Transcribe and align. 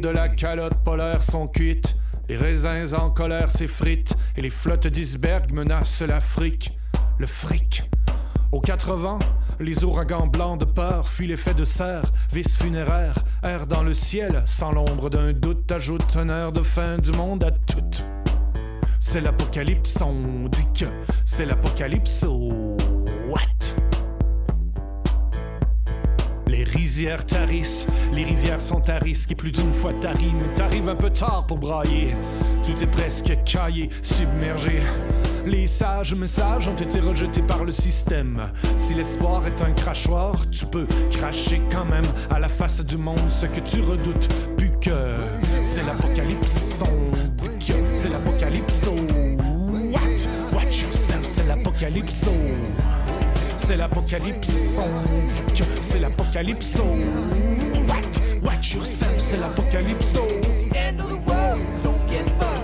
de 0.00 0.08
la 0.08 0.28
calotte 0.28 0.82
polaire 0.84 1.22
sont 1.22 1.46
cuites. 1.46 1.96
Les 2.28 2.36
raisins 2.36 2.94
en 2.94 3.10
colère 3.10 3.50
s'effritent 3.50 4.14
et 4.36 4.42
les 4.42 4.50
flottes 4.50 4.86
d'iceberg 4.86 5.52
menacent 5.52 6.02
l'Afrique. 6.02 6.78
Le 7.18 7.26
fric. 7.26 7.82
Aux 8.52 8.60
quatre 8.60 8.94
vents, 8.94 9.18
les 9.58 9.84
ouragans 9.84 10.26
blancs 10.26 10.58
de 10.58 10.64
peur 10.64 11.08
fuient 11.08 11.26
l'effet 11.26 11.54
de 11.54 11.64
serre, 11.64 12.10
vis 12.32 12.56
funéraire, 12.56 13.14
air 13.42 13.66
dans 13.66 13.82
le 13.82 13.94
ciel, 13.94 14.42
sans 14.46 14.72
l'ombre 14.72 15.10
d'un 15.10 15.32
doute, 15.32 15.70
ajoute 15.70 16.16
un 16.16 16.28
air 16.28 16.52
de 16.52 16.62
fin 16.62 16.98
du 16.98 17.12
monde 17.12 17.44
à 17.44 17.50
tout. 17.50 18.04
C'est 19.00 19.20
l'apocalypse, 19.20 20.00
on 20.00 20.48
dit 20.48 20.66
que 20.74 20.86
c'est 21.26 21.46
l'apocalypse, 21.46 22.24
oh, 22.26 22.76
what? 23.28 23.79
Rizières 26.90 27.24
tarissent, 27.24 27.86
les 28.12 28.24
rivières 28.24 28.60
sont 28.60 28.90
à 28.90 28.98
risque 28.98 29.30
et 29.30 29.36
plus 29.36 29.52
d'une 29.52 29.72
fois 29.72 29.92
tarines. 30.00 30.42
T'arrives 30.56 30.88
un 30.88 30.96
peu 30.96 31.10
tard 31.10 31.46
pour 31.46 31.56
brailler, 31.56 32.16
tout 32.66 32.82
est 32.82 32.86
presque 32.88 33.32
caillé, 33.44 33.90
submergé. 34.02 34.80
Les 35.46 35.68
sages 35.68 36.16
messages 36.16 36.66
ont 36.66 36.74
été 36.74 36.98
rejetés 36.98 37.42
par 37.42 37.64
le 37.64 37.70
système. 37.70 38.50
Si 38.76 38.94
l'espoir 38.94 39.42
est 39.46 39.62
un 39.62 39.70
crachoir, 39.70 40.50
tu 40.50 40.66
peux 40.66 40.88
cracher 41.12 41.62
quand 41.70 41.84
même 41.84 42.02
à 42.28 42.40
la 42.40 42.48
face 42.48 42.84
du 42.84 42.96
monde 42.96 43.20
ce 43.28 43.46
que 43.46 43.60
tu 43.60 43.80
redoutes. 43.82 44.26
Plus 44.56 44.72
que 44.80 45.14
c'est 45.62 45.84
l'apocalypse, 45.84 46.82
on 46.82 47.36
dit 47.36 47.66
que 47.68 47.74
c'est 47.94 48.08
l'apocalypse. 48.08 48.88
oh. 48.88 48.96
What? 49.92 50.26
Watch 50.52 50.82
yourself, 50.82 51.22
c'est 51.22 51.46
l'apocalypse. 51.46 52.26
C'est 53.70 53.76
l'apocalypse, 53.76 54.80
c'est 55.80 56.00
l'apocalypse. 56.00 56.74
What? 57.86 58.42
Watch 58.42 58.74
yourself, 58.74 59.16
c'est 59.16 59.36
l'apocalypse. 59.36 60.12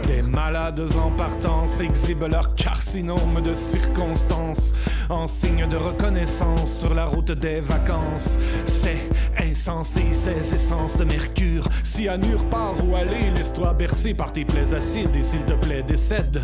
Des 0.09 0.23
malades 0.23 0.83
en 1.01 1.13
partance 1.13 1.79
exhibent 1.79 2.27
leur 2.29 2.57
carcinome 2.57 3.41
de 3.41 3.55
circonstances 3.55 4.73
en 5.09 5.29
signe 5.29 5.69
de 5.69 5.77
reconnaissance 5.77 6.81
sur 6.81 6.93
la 6.93 7.07
route 7.07 7.31
des 7.31 7.61
vacances. 7.61 8.37
C'est 8.65 9.09
insensé, 9.39 10.13
ces 10.13 10.55
essences 10.55 10.97
de 10.97 11.05
mercure. 11.05 11.69
Cyanure 11.85 12.45
part 12.47 12.75
où 12.85 12.97
aller, 12.97 13.31
laisse-toi 13.37 13.75
bercer 13.75 14.13
par 14.13 14.33
tes 14.33 14.45
plaies 14.45 14.75
acides 14.75 15.15
et 15.15 15.23
s'il 15.23 15.45
te 15.45 15.53
plaît 15.53 15.85
décède 15.85 16.43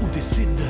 ou 0.00 0.08
décide. 0.10 0.60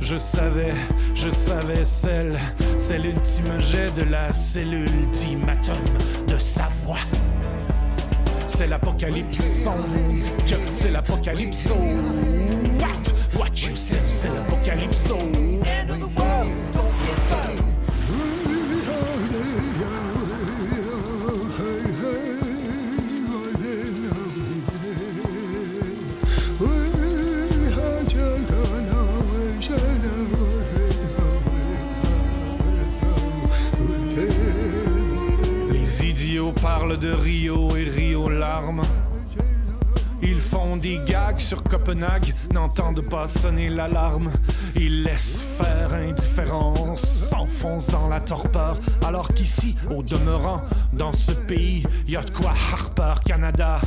Je 0.00 0.16
savais, 0.16 0.72
je 1.14 1.28
savais 1.30 1.84
celle, 1.84 2.38
c'est 2.78 2.98
l'ultime 2.98 3.58
jet 3.60 3.90
de 3.96 4.04
la 4.10 4.32
cellule 4.32 4.88
ultimatum 4.88 5.76
de 6.26 6.38
sa 6.38 6.68
voix. 6.82 6.98
C'est 8.48 8.66
l'apocalypse, 8.66 9.66
c'est 10.72 10.90
l'apocalypse. 10.90 11.68
oh. 11.70 11.74
What? 12.80 13.38
Watch 13.38 13.66
yourself, 13.66 14.02
c'est 14.06 14.28
l'apocalypse. 14.28 15.12
Parlent 36.52 36.98
de 36.98 37.12
Rio 37.12 37.76
et 37.76 37.84
Rio 37.84 38.28
larmes. 38.28 38.82
Ils 40.20 40.40
font 40.40 40.76
des 40.76 40.98
gags 41.06 41.38
sur 41.38 41.62
Copenhague, 41.62 42.34
n'entendent 42.52 43.08
pas 43.08 43.28
sonner 43.28 43.68
l'alarme. 43.68 44.32
Ils 44.74 45.04
laissent 45.04 45.46
faire 45.60 45.94
indifférence, 45.94 47.02
s'enfoncent 47.02 47.88
dans 47.88 48.08
la 48.08 48.20
torpeur. 48.20 48.78
Alors 49.06 49.32
qu'ici, 49.32 49.76
au 49.90 50.02
demeurant, 50.02 50.62
dans 50.92 51.12
ce 51.12 51.32
pays, 51.32 51.84
y 52.06 52.16
a 52.16 52.22
de 52.22 52.30
quoi 52.30 52.50
Harper, 52.50 53.14
Canada. 53.24 53.80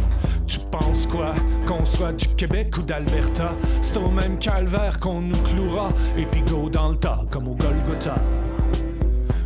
Tu 0.47 0.59
penses 0.71 1.05
quoi? 1.05 1.33
Qu'on 1.67 1.85
soit 1.85 2.13
du 2.13 2.27
Québec 2.27 2.77
ou 2.77 2.81
d'Alberta 2.81 3.51
C'est 3.81 3.97
au 3.97 4.09
même 4.09 4.39
calvaire 4.39 4.99
qu'on 4.99 5.21
nous 5.21 5.41
clouera, 5.43 5.89
et 6.17 6.25
puis 6.25 6.41
go 6.43 6.69
dans 6.69 6.89
le 6.89 6.95
tas, 6.95 7.21
comme 7.29 7.49
au 7.49 7.55
Golgotha. 7.55 8.15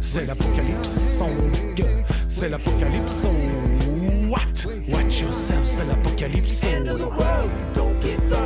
C'est 0.01 0.27
l'apocalypse, 0.27 1.19
on 1.19 1.49
dit 1.49 1.75
que 1.75 1.83
c'est 2.35 2.49
l'apocalypse. 2.49 3.23
oh. 3.25 4.29
What? 4.29 4.67
Watch 4.89 5.21
yourself, 5.21 5.65
c'est 5.65 5.85
l'apocalypse. 5.85 6.61
oh. 6.65 6.67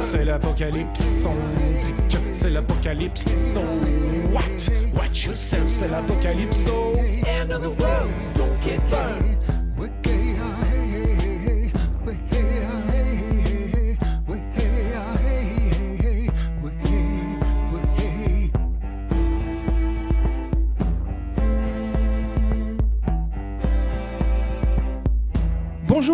C'est 0.02 0.24
l'apocalypse, 0.26 1.26
c'est 2.34 2.50
l'apocalypse. 2.52 3.26
What? 4.32 4.70
Watch 4.96 5.26
yourself, 5.26 5.64
c'est 5.70 5.88
l'apocalypse. 5.88 6.68
oh. 6.72 7.00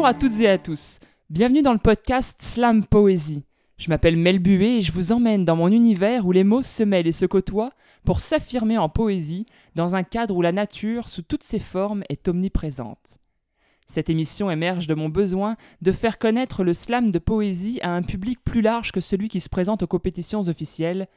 Bonjour 0.05 0.17
à 0.17 0.19
toutes 0.19 0.39
et 0.39 0.47
à 0.47 0.59
tous. 0.59 0.99
Bienvenue 1.31 1.63
dans 1.63 1.73
le 1.73 1.79
podcast 1.79 2.39
Slam 2.39 2.85
Poésie. 2.85 3.43
Je 3.79 3.89
m'appelle 3.89 4.17
Mel 4.17 4.37
Buet 4.37 4.77
et 4.77 4.81
je 4.83 4.91
vous 4.91 5.11
emmène 5.11 5.45
dans 5.45 5.55
mon 5.55 5.71
univers 5.71 6.27
où 6.27 6.31
les 6.31 6.43
mots 6.43 6.61
se 6.61 6.83
mêlent 6.83 7.07
et 7.07 7.11
se 7.11 7.25
côtoient 7.25 7.71
pour 8.03 8.19
s'affirmer 8.19 8.77
en 8.77 8.87
poésie 8.87 9.47
dans 9.73 9.95
un 9.95 10.03
cadre 10.03 10.35
où 10.35 10.43
la 10.43 10.51
nature, 10.51 11.09
sous 11.09 11.23
toutes 11.23 11.41
ses 11.41 11.57
formes, 11.57 12.03
est 12.07 12.27
omniprésente. 12.27 13.17
Cette 13.87 14.11
émission 14.11 14.51
émerge 14.51 14.85
de 14.85 14.93
mon 14.93 15.09
besoin 15.09 15.55
de 15.81 15.91
faire 15.91 16.19
connaître 16.19 16.63
le 16.63 16.75
slam 16.75 17.09
de 17.09 17.17
poésie 17.17 17.79
à 17.81 17.89
un 17.89 18.03
public 18.03 18.37
plus 18.43 18.61
large 18.61 18.91
que 18.91 19.01
celui 19.01 19.27
qui 19.27 19.41
se 19.41 19.49
présente 19.49 19.81
aux 19.81 19.87
compétitions 19.87 20.41
officielles. 20.41 21.07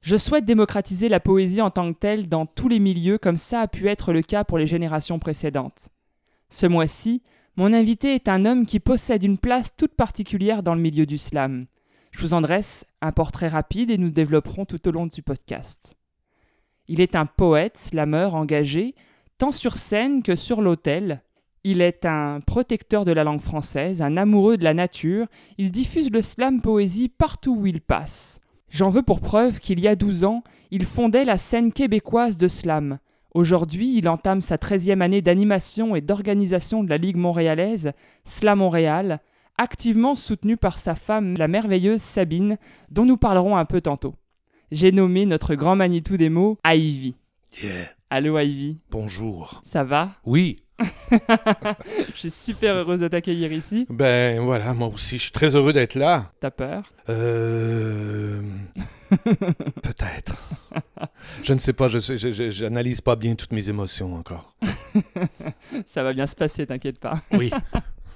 Je 0.00 0.16
souhaite 0.16 0.44
démocratiser 0.44 1.08
la 1.08 1.20
poésie 1.20 1.62
en 1.62 1.70
tant 1.70 1.92
que 1.92 1.98
telle 2.00 2.28
dans 2.28 2.46
tous 2.46 2.66
les 2.66 2.80
milieux 2.80 3.18
comme 3.18 3.36
ça 3.36 3.60
a 3.60 3.68
pu 3.68 3.86
être 3.86 4.12
le 4.12 4.22
cas 4.22 4.42
pour 4.42 4.58
les 4.58 4.66
générations 4.66 5.20
précédentes. 5.20 5.90
Ce 6.50 6.66
mois-ci, 6.66 7.22
mon 7.58 7.72
invité 7.72 8.14
est 8.14 8.28
un 8.28 8.44
homme 8.44 8.66
qui 8.66 8.78
possède 8.78 9.24
une 9.24 9.36
place 9.36 9.74
toute 9.76 9.96
particulière 9.96 10.62
dans 10.62 10.76
le 10.76 10.80
milieu 10.80 11.06
du 11.06 11.18
slam. 11.18 11.66
Je 12.12 12.20
vous 12.20 12.32
en 12.32 12.40
dresse 12.40 12.84
un 13.00 13.10
portrait 13.10 13.48
rapide 13.48 13.90
et 13.90 13.98
nous 13.98 14.10
développerons 14.10 14.64
tout 14.64 14.86
au 14.86 14.92
long 14.92 15.08
du 15.08 15.22
podcast. 15.22 15.96
Il 16.86 17.00
est 17.00 17.16
un 17.16 17.26
poète, 17.26 17.76
slameur 17.76 18.36
engagé, 18.36 18.94
tant 19.38 19.50
sur 19.50 19.76
scène 19.76 20.22
que 20.22 20.36
sur 20.36 20.62
l'autel. 20.62 21.20
Il 21.64 21.80
est 21.80 22.06
un 22.06 22.38
protecteur 22.46 23.04
de 23.04 23.10
la 23.10 23.24
langue 23.24 23.40
française, 23.40 24.02
un 24.02 24.16
amoureux 24.16 24.56
de 24.56 24.62
la 24.62 24.72
nature. 24.72 25.26
Il 25.58 25.72
diffuse 25.72 26.12
le 26.12 26.22
slam 26.22 26.60
poésie 26.62 27.08
partout 27.08 27.56
où 27.56 27.66
il 27.66 27.80
passe. 27.80 28.38
J'en 28.70 28.88
veux 28.88 29.02
pour 29.02 29.20
preuve 29.20 29.58
qu'il 29.58 29.80
y 29.80 29.88
a 29.88 29.96
12 29.96 30.22
ans, 30.22 30.44
il 30.70 30.84
fondait 30.84 31.24
la 31.24 31.38
scène 31.38 31.72
québécoise 31.72 32.36
de 32.36 32.46
slam. 32.46 33.00
Aujourd'hui, 33.38 33.96
il 33.96 34.08
entame 34.08 34.40
sa 34.40 34.56
13e 34.56 35.00
année 35.00 35.22
d'animation 35.22 35.94
et 35.94 36.00
d'organisation 36.00 36.82
de 36.82 36.88
la 36.88 36.96
Ligue 36.96 37.14
montréalaise, 37.16 37.92
Slam 38.24 38.58
Montréal, 38.58 39.20
activement 39.56 40.16
soutenue 40.16 40.56
par 40.56 40.76
sa 40.76 40.96
femme, 40.96 41.36
la 41.38 41.46
merveilleuse 41.46 42.00
Sabine, 42.00 42.56
dont 42.90 43.04
nous 43.04 43.16
parlerons 43.16 43.56
un 43.56 43.64
peu 43.64 43.80
tantôt. 43.80 44.16
J'ai 44.72 44.90
nommé 44.90 45.24
notre 45.24 45.54
grand 45.54 45.76
Manitou 45.76 46.16
des 46.16 46.30
mots 46.30 46.58
Ivy. 46.66 47.14
Yeah. 47.62 47.86
Allô 48.10 48.40
Ivy, 48.40 48.78
Bonjour. 48.90 49.62
ça 49.64 49.84
va? 49.84 50.16
Oui, 50.24 50.64
Je 52.16 52.18
suis 52.18 52.30
super 52.32 52.74
heureuse 52.74 52.98
de 53.00 53.06
t'accueillir 53.06 53.52
ici. 53.52 53.86
ben 53.88 54.40
voilà, 54.40 54.74
moi 54.74 54.88
aussi, 54.88 55.16
je 55.16 55.22
suis 55.22 55.32
très 55.32 55.54
heureux 55.54 55.72
d'être 55.72 55.94
là. 55.94 56.32
T'as 56.40 56.50
peur? 56.50 56.92
Euh. 57.08 58.42
Peut-être. 59.82 60.36
Je 61.42 61.52
ne 61.52 61.58
sais 61.58 61.72
pas, 61.72 61.88
je 61.88 62.50
j'analyse 62.50 63.00
pas 63.00 63.16
bien 63.16 63.34
toutes 63.34 63.52
mes 63.52 63.68
émotions 63.68 64.14
encore. 64.14 64.54
Ça 65.86 66.02
va 66.02 66.12
bien 66.12 66.26
se 66.26 66.36
passer, 66.36 66.66
t'inquiète 66.66 66.98
pas. 66.98 67.14
Oui. 67.32 67.50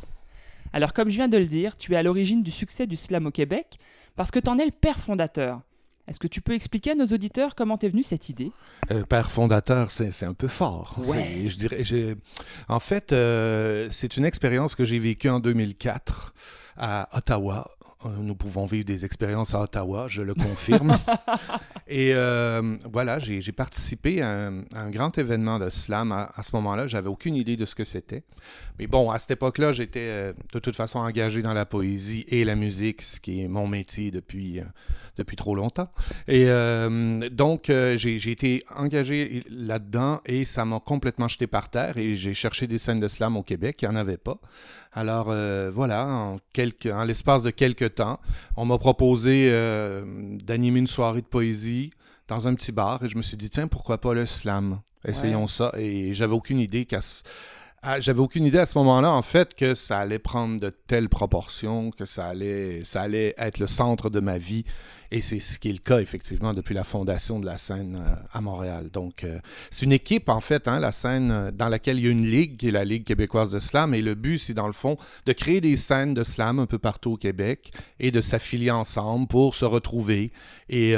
Alors 0.73 0.93
comme 0.93 1.11
je 1.11 1.17
viens 1.17 1.29
de 1.29 1.39
le 1.39 1.47
dire, 1.47 1.77
tu 1.77 1.93
es 1.93 1.97
à 1.97 2.03
l'origine 2.03 2.43
du 2.43 2.51
succès 2.51 2.87
du 2.87 2.97
slam 2.97 3.27
au 3.27 3.31
Québec 3.31 3.79
parce 4.17 4.31
que 4.31 4.39
t'en 4.39 4.59
es 4.59 4.65
le 4.65 4.71
père 4.71 4.99
fondateur. 4.99 5.61
Est-ce 6.09 6.19
que 6.19 6.27
tu 6.27 6.41
peux 6.41 6.53
expliquer 6.53 6.93
à 6.93 6.95
nos 6.95 7.07
auditeurs 7.07 7.55
comment 7.55 7.79
t'es 7.79 7.89
venue 7.89 8.03
cette 8.03 8.29
idée? 8.29 8.51
Euh, 8.91 9.05
père 9.05 9.31
fondateur, 9.31 9.93
c'est 9.93 10.25
un 10.25 10.35
peu 10.35 10.49
fort. 10.49 10.97
Ouais. 11.07 11.45
Je 11.47 11.57
dirais, 11.57 12.17
en 12.69 12.81
fait, 12.81 13.13
euh, 13.13 13.87
c'est 13.91 14.17
une 14.17 14.25
expérience 14.25 14.75
que 14.75 14.85
j'ai 14.85 14.99
vécue 14.99 15.29
en 15.29 15.39
2004 15.39 16.35
à 16.77 17.09
Ottawa, 17.17 17.71
nous 18.21 18.35
pouvons 18.35 18.67
vivre 18.67 18.85
des 18.85 19.05
expériences 19.05 19.55
à 19.55 19.61
Ottawa, 19.61 20.07
je 20.09 20.23
le 20.23 20.35
confirme. 20.35 20.97
Et 21.89 22.13
euh, 22.15 22.77
voilà, 22.91 23.19
j'ai 23.19 23.53
participé 23.53 24.23
à 24.23 24.51
un, 24.75 24.91
grand 24.91 25.19
événement 25.19 25.59
de 25.59 25.69
slam 25.69 26.13
à, 26.13 26.43
ce 26.43 26.51
moment-là. 26.55 26.87
J'avais 26.87 27.09
aucune 27.09 27.35
idée 27.35 27.57
de 27.57 27.67
ce 27.67 27.75
que 27.75 27.85
c'était. 27.85 28.23
Mais 28.79 28.87
bon, 28.87 29.11
à 29.11 29.19
cette 29.19 29.33
époque-là, 29.33 29.73
j'étais 29.73 30.01
euh, 30.01 30.33
de 30.55 30.59
toute 30.59 30.77
façon 30.77 31.01
engagé 31.01 31.43
dans 31.43 31.53
la 31.53 31.67
poésie 31.67 32.25
et 32.29 32.45
la 32.45 32.55
musique, 32.55 33.03
ce 33.03 33.21
qui 33.21 33.43
est 33.43 33.49
mon 33.49 33.67
métier 33.67 34.11
depuis, 34.11 34.61
euh, 34.61 34.65
depuis 35.17 35.37
trop 35.37 35.55
longtemps. 35.55 35.89
Et 36.29 36.47
donc, 37.31 37.65
j'ai 37.69 38.31
été 38.31 38.65
engagé 38.75 39.45
là-dedans 39.51 40.21
et 40.25 40.45
ça 40.45 40.65
m'a 40.65 40.81
complètement 40.81 41.29
jeté 41.29 41.47
par 41.47 41.69
terre. 41.69 41.99
Et 41.99 42.17
j'ai 42.17 42.33
cherché 42.33 42.67
des 42.67 42.79
scènes 42.79 43.01
de 43.01 43.09
slam 43.09 43.37
au 43.37 43.43
Québec. 43.43 43.83
Il 43.83 43.89
n'y 43.89 43.95
en 43.95 43.99
avait 43.99 44.17
pas. 44.17 44.39
Alors 44.95 45.27
voilà, 45.73 46.07
en, 46.07 46.39
en 46.39 47.05
l'espace 47.05 47.43
de 47.43 47.51
quelques 47.51 47.92
temps, 47.93 48.19
on 48.57 48.65
m'a 48.65 48.79
proposé 48.79 49.51
d'animer 50.45 50.81
une 50.81 50.87
soirée 50.87 51.23
de 51.23 51.27
poésie 51.27 51.91
dans 52.29 52.49
un 52.49 52.55
petit 52.55 52.73
bar 52.73 53.03
et 53.05 53.09
je 53.09 53.17
me 53.17 53.23
suis 53.23 53.37
dit, 53.37 53.51
tiens, 53.51 53.69
pourquoi 53.69 53.99
pas 53.99 54.15
le 54.15 54.27
slam? 54.27 54.81
Essayons 55.07 55.49
ça. 55.49 55.73
Et 55.77 56.13
j'avais 56.13 56.35
aucune 56.35 56.61
idée 56.61 56.85
qu'à 56.85 57.01
ah, 57.85 57.99
j'avais 57.99 58.21
aucune 58.21 58.45
idée 58.45 58.59
à 58.59 58.67
ce 58.67 58.79
moment-là, 58.79 59.11
en 59.11 59.23
fait, 59.23 59.55
que 59.55 59.75
ça 59.75 59.99
allait 59.99 60.21
prendre 60.21 60.61
de 60.61 60.71
telles 60.71 61.09
proportions, 61.09 61.91
que 61.91 62.05
ça 62.05 62.27
allait, 62.27 62.85
ça 62.85 63.03
allait 63.03 63.35
être 63.37 63.59
le 63.59 63.67
centre 63.67 64.09
de 64.09 64.21
ma 64.21 64.39
vie. 64.39 64.65
Et 65.11 65.21
c'est 65.21 65.41
ce 65.41 65.59
qui 65.59 65.69
est 65.69 65.73
le 65.73 65.79
cas, 65.79 65.99
effectivement, 65.99 66.55
depuis 66.55 66.77
la 66.77 66.85
fondation 66.85 67.41
de 67.41 67.45
la 67.45 67.59
scène 67.59 68.01
euh, 68.01 68.15
à 68.33 68.41
Montréal. 68.41 68.89
Donc, 68.93 69.25
euh, 69.25 69.41
c'est 69.73 69.85
une 69.85 69.93
équipe, 69.93 70.29
en 70.29 70.41
fait, 70.41 70.69
hein, 70.69 70.79
la 70.79 70.93
scène 70.93 71.33
euh, 71.33 71.51
dans 71.51 71.69
laquelle 71.69 71.99
il 71.99 72.05
y 72.05 72.09
a 72.09 72.13
une 72.13 72.25
ligue, 72.25 72.57
qui 72.57 72.69
est 72.69 72.71
la 72.71 72.85
Ligue 72.85 73.03
québécoise 73.03 73.51
de 73.51 73.59
slam. 73.59 73.95
Et 73.95 74.01
le 74.01 74.15
but, 74.15 74.39
c'est, 74.39 74.55
dans 74.55 74.69
le 74.69 74.73
fond, 74.73 74.97
de 75.27 75.33
créer 75.33 75.61
des 75.61 75.77
scènes 75.77 76.15
de 76.15 76.23
slam 76.23 76.61
un 76.61 76.67
peu 76.67 76.79
partout 76.79 77.15
au 77.15 77.17
Québec 77.17 77.73
et 77.99 78.13
de 78.13 78.21
s'affilier 78.21 78.71
ensemble 78.71 79.27
pour 79.27 79.57
se 79.57 79.65
retrouver 79.65 80.31
et 80.69 80.95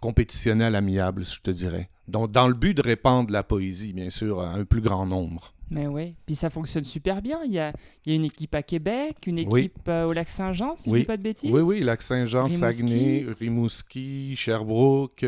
compétitionner 0.00 0.64
à 0.64 0.70
l'amiable, 0.70 1.24
je 1.24 1.40
te 1.40 1.50
dirais. 1.50 1.88
Donc, 2.08 2.32
dans 2.32 2.48
le 2.48 2.54
but 2.54 2.74
de 2.74 2.82
répandre 2.82 3.32
la 3.32 3.44
poésie, 3.44 3.92
bien 3.92 4.10
sûr, 4.10 4.40
à 4.40 4.50
un 4.50 4.64
plus 4.64 4.80
grand 4.82 5.06
nombre. 5.06 5.53
Mais 5.70 5.86
oui, 5.86 6.14
puis 6.26 6.34
ça 6.34 6.50
fonctionne 6.50 6.84
super 6.84 7.22
bien. 7.22 7.40
Il 7.44 7.52
y 7.52 7.58
a, 7.58 7.72
il 8.04 8.10
y 8.10 8.12
a 8.12 8.16
une 8.16 8.24
équipe 8.24 8.54
à 8.54 8.62
Québec, 8.62 9.16
une 9.26 9.38
équipe 9.38 9.88
euh, 9.88 10.04
au 10.04 10.12
Lac-Saint-Jean, 10.12 10.76
si 10.76 10.90
je 10.90 10.94
ne 10.94 11.00
dis 11.00 11.04
pas 11.04 11.16
de 11.16 11.22
bêtises. 11.22 11.50
Oui, 11.50 11.62
oui, 11.62 11.80
Lac-Saint-Jean, 11.80 12.48
Saguenay, 12.48 13.26
Rimouski, 13.38 14.36
Sherbrooke, 14.36 15.24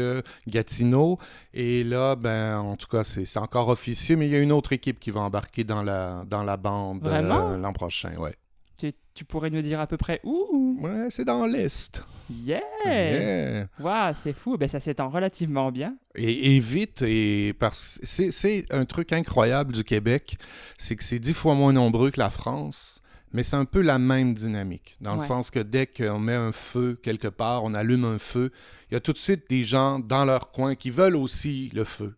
Gatineau. 0.47 1.19
Et 1.55 1.85
là, 1.85 2.17
ben, 2.17 2.59
en 2.59 2.77
tout 2.77 2.89
cas, 2.89 3.03
c'est 3.03 3.39
encore 3.39 3.69
officieux, 3.69 4.17
mais 4.17 4.27
il 4.27 4.33
y 4.33 4.37
a 4.37 4.41
une 4.41 4.53
autre 4.53 4.73
équipe 4.73 5.01
qui 5.01 5.11
va 5.11 5.21
embarquer 5.21 5.65
dans 5.65 5.83
la, 5.83 6.25
dans 6.29 6.43
la 6.43 6.57
bande 6.57 7.07
euh, 7.07 7.57
l'an 7.57 7.73
prochain, 7.73 8.15
ouais. 8.17 8.35
Tu, 8.77 8.93
tu, 9.15 9.25
pourrais 9.25 9.51
nous 9.51 9.63
dire 9.63 9.81
à 9.81 9.87
peu 9.87 9.97
près 9.97 10.21
où 10.23 10.79
Ouais, 10.81 11.09
c'est 11.11 11.25
dans 11.25 11.47
l'Est. 11.47 12.03
Yeah! 12.31 12.61
yeah. 12.85 13.67
Wow, 13.79 14.15
c'est 14.15 14.33
fou. 14.33 14.57
Ben, 14.57 14.69
ça 14.69 14.81
s'étend 14.81 15.09
relativement 15.09 15.71
bien. 15.71 15.97
Et, 16.15 16.59
vite, 16.59 17.03
et 17.03 17.55
parce 17.59 18.01
c'est 18.03 18.65
un 18.73 18.85
truc 18.85 19.13
incroyable 19.13 19.73
du 19.73 19.85
Québec, 19.85 20.39
c'est 20.79 20.97
que 20.97 21.05
c'est 21.05 21.19
dix 21.19 21.35
fois 21.35 21.55
moins 21.55 21.73
nombreux 21.73 22.11
que 22.11 22.19
la 22.19 22.31
France, 22.31 23.03
mais 23.33 23.43
c'est 23.43 23.57
un 23.57 23.67
peu 23.67 23.83
la 23.83 23.99
même 23.99 24.35
dynamique, 24.35 24.97
dans 25.01 25.15
le 25.15 25.21
sens 25.21 25.51
que 25.51 25.59
dès 25.59 25.87
qu'on 25.87 26.19
met 26.19 26.35
un 26.35 26.53
feu 26.53 26.99
quelque 27.03 27.29
part, 27.29 27.65
on 27.65 27.75
allume 27.75 28.05
un 28.05 28.19
feu, 28.19 28.51
il 28.91 28.95
y 28.95 28.97
a 28.97 29.01
tout 29.01 29.13
de 29.13 29.19
suite 29.19 29.45
des 29.51 29.63
gens 29.63 29.99
dans 29.99 30.25
leur 30.25 30.51
coin 30.53 30.75
qui 30.75 30.91
veulent 30.91 31.17
aussi 31.17 31.71
le 31.75 31.85
feu 31.85 32.15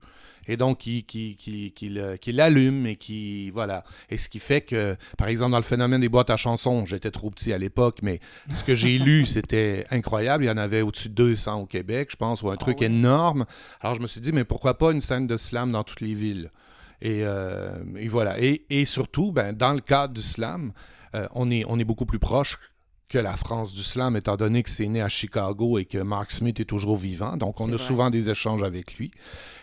et 0.49 0.57
donc 0.57 0.79
qui, 0.79 1.05
qui, 1.05 1.37
qui, 1.37 1.73
qui 1.73 2.33
l'allume 2.33 2.87
et 2.87 2.97
qui. 2.97 3.51
Voilà. 3.51 3.85
Et 4.11 4.17
ce 4.17 4.29
qui 4.29 4.39
fait 4.39 4.63
que, 4.63 4.97
par 5.17 5.29
exemple, 5.29 5.53
dans 5.53 5.59
le 5.59 5.63
phénomène 5.63 6.01
des 6.01 6.09
boîtes 6.09 6.31
à 6.31 6.37
chansons, 6.37 6.87
j'étais 6.87 7.11
trop 7.11 7.31
petit 7.31 7.53
à 7.53 7.59
l'époque, 7.59 7.99
mais 8.03 8.21
ce 8.55 8.65
que 8.65 8.75
j'ai 8.75 8.99
lu, 8.99 9.27
c'était 9.27 9.87
incroyable. 9.91 10.45
Il 10.45 10.47
y 10.49 10.51
en 10.51 10.57
avait 10.57 10.81
au-dessus 10.81 11.11
de 11.11 11.15
200 11.15 11.61
au 11.61 11.67
Québec, 11.67 12.09
je 12.11 12.17
pense, 12.17 12.43
ou 12.43 12.49
un 12.49 12.55
ah 12.55 12.57
truc 12.57 12.83
énorme. 12.83 13.45
Alors 13.81 13.95
je 13.95 14.01
me 14.01 14.07
suis 14.07 14.21
dit, 14.21 14.33
mais 14.33 14.45
pourquoi 14.45 14.79
pas 14.79 14.93
une 14.93 15.03
scène 15.03 15.27
de 15.27 15.37
slam 15.37 15.71
dans 15.71 15.85
toutes 15.85 16.01
les 16.01 16.15
villes? 16.15 16.51
Et, 17.01 17.21
euh, 17.23 17.71
voilà. 18.09 18.41
Et, 18.41 18.65
et, 18.71 18.85
surtout, 18.85 19.31
ben, 19.31 19.53
dans 19.53 19.73
le 19.73 19.81
cadre 19.81 20.15
du 20.15 20.23
slam, 20.23 20.73
euh, 21.15 21.27
on, 21.35 21.51
est, 21.51 21.65
on 21.69 21.79
est 21.79 21.85
beaucoup 21.85 22.07
plus 22.07 22.19
proche 22.19 22.59
que 23.09 23.19
la 23.19 23.37
France 23.37 23.73
du 23.73 23.83
slam, 23.83 24.17
étant 24.17 24.37
donné 24.37 24.63
que 24.63 24.69
c'est 24.69 24.87
né 24.87 25.01
à 25.01 25.09
Chicago 25.09 25.79
et 25.79 25.87
que 25.87 25.99
Mark 25.99 26.31
Smith 26.31 26.61
est 26.61 26.67
toujours 26.67 26.97
vivant. 26.97 27.37
Donc, 27.37 27.61
on 27.61 27.73
a 27.73 27.79
souvent 27.79 28.11
des 28.11 28.29
échanges 28.29 28.63
avec 28.63 28.97
lui. 28.97 29.11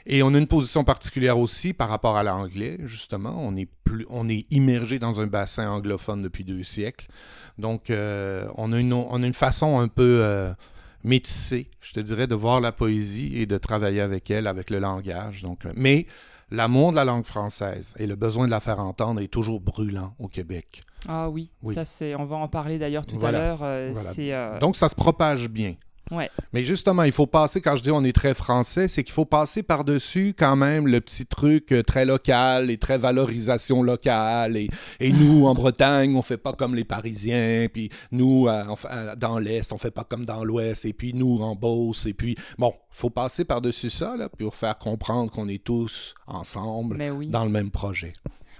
Et 0.08 0.24
on 0.24 0.34
a 0.34 0.38
une 0.38 0.48
position 0.48 0.84
particulière 0.84 1.38
aussi 1.38 1.74
par 1.74 1.90
rapport 1.90 2.18
à 2.18 2.24
l'anglais, 2.24 2.80
justement. 2.86 3.36
On 3.38 3.56
est, 3.56 3.70
plus, 3.84 4.06
on 4.10 4.28
est 4.30 4.48
immergé 4.52 4.98
dans 4.98 5.22
un 5.22 5.28
bassin 5.28 5.70
anglophone 5.70 6.24
depuis 6.24 6.44
deux 6.44 6.64
siècles. 6.64 7.08
Donc, 7.60 7.90
euh, 7.90 8.48
on, 8.56 8.74
a 8.74 8.80
une, 8.80 8.94
on 8.94 9.22
a 9.22 9.28
une 9.28 9.34
façon 9.34 9.80
un 9.80 9.88
peu 9.88 10.22
euh, 10.24 10.52
métissée, 11.04 11.70
je 11.82 11.94
te 11.94 12.00
dirais, 12.00 12.28
de 12.28 12.36
voir 12.36 12.60
la 12.60 12.72
poésie 12.72 13.34
et 13.36 13.46
de 13.46 13.58
travailler 13.58 14.02
avec 14.02 14.32
elle, 14.32 14.48
avec 14.48 14.72
le 14.72 14.80
langage. 14.80 15.44
Donc, 15.44 15.66
euh, 15.66 15.72
mais 15.76 16.08
l'amour 16.50 16.92
de 16.92 16.96
la 16.96 17.06
langue 17.06 17.26
française 17.26 17.94
et 17.98 18.08
le 18.08 18.16
besoin 18.16 18.48
de 18.48 18.52
la 18.52 18.60
faire 18.60 18.80
entendre 18.80 19.22
est 19.22 19.28
toujours 19.28 19.62
brûlant 19.62 20.16
au 20.20 20.28
Québec. 20.28 20.84
Ah 21.08 21.30
oui, 21.30 21.52
ça 21.74 21.86
c'est, 21.86 22.16
on 22.16 22.26
va 22.26 22.38
en 22.38 22.48
parler 22.48 22.80
d'ailleurs 22.80 23.06
tout 23.06 23.24
à 23.26 23.32
l'heure. 23.32 23.60
Euh, 23.64 23.94
euh, 24.20 24.60
Donc 24.60 24.76
ça 24.76 24.90
se 24.90 24.96
propage 24.96 25.50
bien. 25.50 25.76
Ouais. 26.12 26.30
Mais 26.54 26.64
justement, 26.64 27.02
il 27.02 27.12
faut 27.12 27.26
passer, 27.26 27.62
quand 27.62 27.76
je 27.76 27.82
dis 27.82 27.90
on 27.90 28.04
est 28.04 28.14
très 28.14 28.36
français, 28.36 28.88
c'est 28.88 29.04
qu'il 29.04 29.14
faut 29.14 29.26
passer 29.26 29.64
par-dessus 29.64 30.36
quand 30.38 30.56
même 30.56 30.88
le 30.88 31.02
petit 31.02 31.26
truc 31.26 31.72
euh, 31.72 31.82
très 31.82 32.06
local 32.06 32.70
et 32.70 32.78
très 32.78 33.00
valorisation 33.00 33.82
locale. 33.82 34.56
Et, 34.56 34.70
et 35.00 35.12
nous, 35.12 35.48
en 35.48 35.56
Bretagne, 35.56 36.16
on 36.16 36.22
fait 36.22 36.38
pas 36.38 36.54
comme 36.54 36.76
les 36.76 36.84
Parisiens. 36.84 37.68
Puis 37.74 37.90
nous, 38.12 38.48
dans 39.18 39.40
l'Est, 39.40 39.74
on 39.74 39.78
fait 39.78 39.90
pas 39.90 40.04
comme 40.04 40.26
dans 40.26 40.44
l'Ouest. 40.44 40.86
Et 40.86 40.94
puis 40.94 41.12
nous, 41.16 41.42
en 41.42 41.56
Beauce. 41.56 42.06
Et 42.06 42.14
puis, 42.14 42.36
bon, 42.60 42.72
faut 42.92 43.10
passer 43.10 43.44
par-dessus 43.44 43.90
ça 43.90 44.16
là, 44.16 44.30
pour 44.30 44.56
faire 44.56 44.78
comprendre 44.78 45.32
qu'on 45.32 45.48
est 45.48 45.64
tous 45.64 46.14
ensemble 46.28 47.00
dans 47.30 47.46
le 47.46 47.52
même 47.52 47.72
projet. 47.72 48.14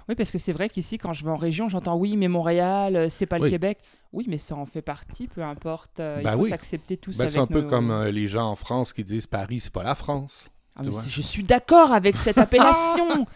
Oui, 0.08 0.14
parce 0.14 0.30
que 0.30 0.38
c'est 0.38 0.52
vrai 0.52 0.68
qu'ici, 0.68 0.98
quand 0.98 1.12
je 1.12 1.24
vais 1.24 1.30
en 1.30 1.36
région, 1.36 1.68
j'entends 1.68 1.96
oui, 1.96 2.16
mais 2.16 2.28
Montréal, 2.28 2.96
euh, 2.96 3.08
c'est 3.08 3.26
pas 3.26 3.38
le 3.38 3.50
Québec. 3.50 3.78
Oui, 4.12 4.24
mais 4.28 4.38
ça 4.38 4.54
en 4.54 4.66
fait 4.66 4.82
partie, 4.82 5.26
peu 5.26 5.42
importe. 5.42 5.98
Euh, 5.98 6.18
il 6.20 6.24
ben 6.24 6.36
faut 6.36 6.48
s'accepter 6.48 6.96
tous 6.96 7.18
ben, 7.18 7.28
C'est 7.28 7.38
un 7.38 7.46
peu 7.46 7.62
comme 7.62 7.90
euh, 7.90 8.10
les 8.10 8.28
gens 8.28 8.48
en 8.48 8.54
France 8.54 8.92
qui 8.92 9.02
disent 9.02 9.26
Paris, 9.26 9.60
c'est 9.60 9.72
pas 9.72 9.82
la 9.82 9.94
France. 9.94 10.48
Ah, 10.76 10.82
je 11.08 11.22
suis 11.22 11.42
d'accord 11.42 11.92
avec 11.92 12.16
cette 12.16 12.38
appellation. 12.38 13.26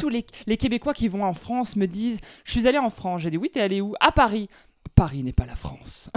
Tous 0.00 0.08
les, 0.08 0.26
les, 0.46 0.56
Québécois 0.56 0.92
qui 0.92 1.08
vont 1.08 1.24
en 1.24 1.32
France 1.32 1.76
me 1.76 1.86
disent 1.86 2.20
Je 2.44 2.52
suis 2.52 2.66
allé 2.66 2.78
en 2.78 2.90
France. 2.90 3.22
J'ai 3.22 3.30
dit 3.30 3.38
Oui, 3.38 3.50
t'es 3.50 3.60
allé 3.60 3.80
où? 3.80 3.94
À 4.00 4.12
Paris. 4.12 4.48
Paris 4.94 5.22
n'est 5.22 5.32
pas 5.32 5.46
la 5.46 5.54
France. 5.54 6.10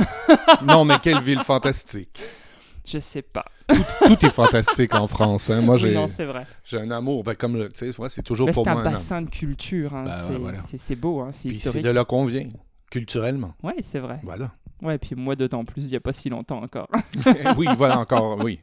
non, 0.63 0.83
mais 0.85 0.99
quelle 0.99 1.21
ville 1.21 1.43
fantastique. 1.43 2.19
Je 2.85 2.99
sais 2.99 3.21
pas. 3.21 3.45
Tout, 3.67 4.25
est 4.25 4.29
fantastique 4.29 4.93
en 4.95 5.07
France. 5.07 5.49
Hein. 5.49 5.61
Moi, 5.61 5.77
j'ai, 5.77 5.95
c'est 6.07 6.25
vrai. 6.25 6.45
J'ai 6.63 6.79
un 6.79 6.91
amour. 6.91 7.23
Ben, 7.23 7.35
comme 7.35 7.69
tu 7.69 7.91
sais, 7.91 8.09
c'est 8.09 8.23
toujours 8.23 8.51
pour 8.51 8.65
moi. 8.65 8.81
C'est 8.81 8.87
un 8.87 8.91
bassin 8.91 9.21
de 9.21 9.29
culture. 9.29 9.95
Hein. 9.95 10.05
Ben, 10.05 10.53
c'est, 10.77 10.95
beau. 10.95 11.21
Hein. 11.21 11.29
C'est 11.31 11.49
historique. 11.49 11.83
C'est 11.83 11.87
de 11.87 11.93
là 11.93 12.03
qu'on 12.03 12.25
vient, 12.25 12.47
culturellement. 12.89 13.53
Oui, 13.63 13.73
c'est 13.81 13.99
vrai. 13.99 14.19
Voilà. 14.23 14.51
Ouais, 14.81 14.97
puis 14.97 15.15
moi 15.15 15.35
d'autant 15.35 15.63
plus, 15.63 15.85
il 15.85 15.89
n'y 15.89 15.95
a 15.95 15.99
pas 15.99 16.13
si 16.13 16.29
longtemps 16.29 16.63
encore. 16.63 16.87
oui, 17.57 17.67
voilà 17.77 17.99
encore, 17.99 18.39
oui. 18.39 18.61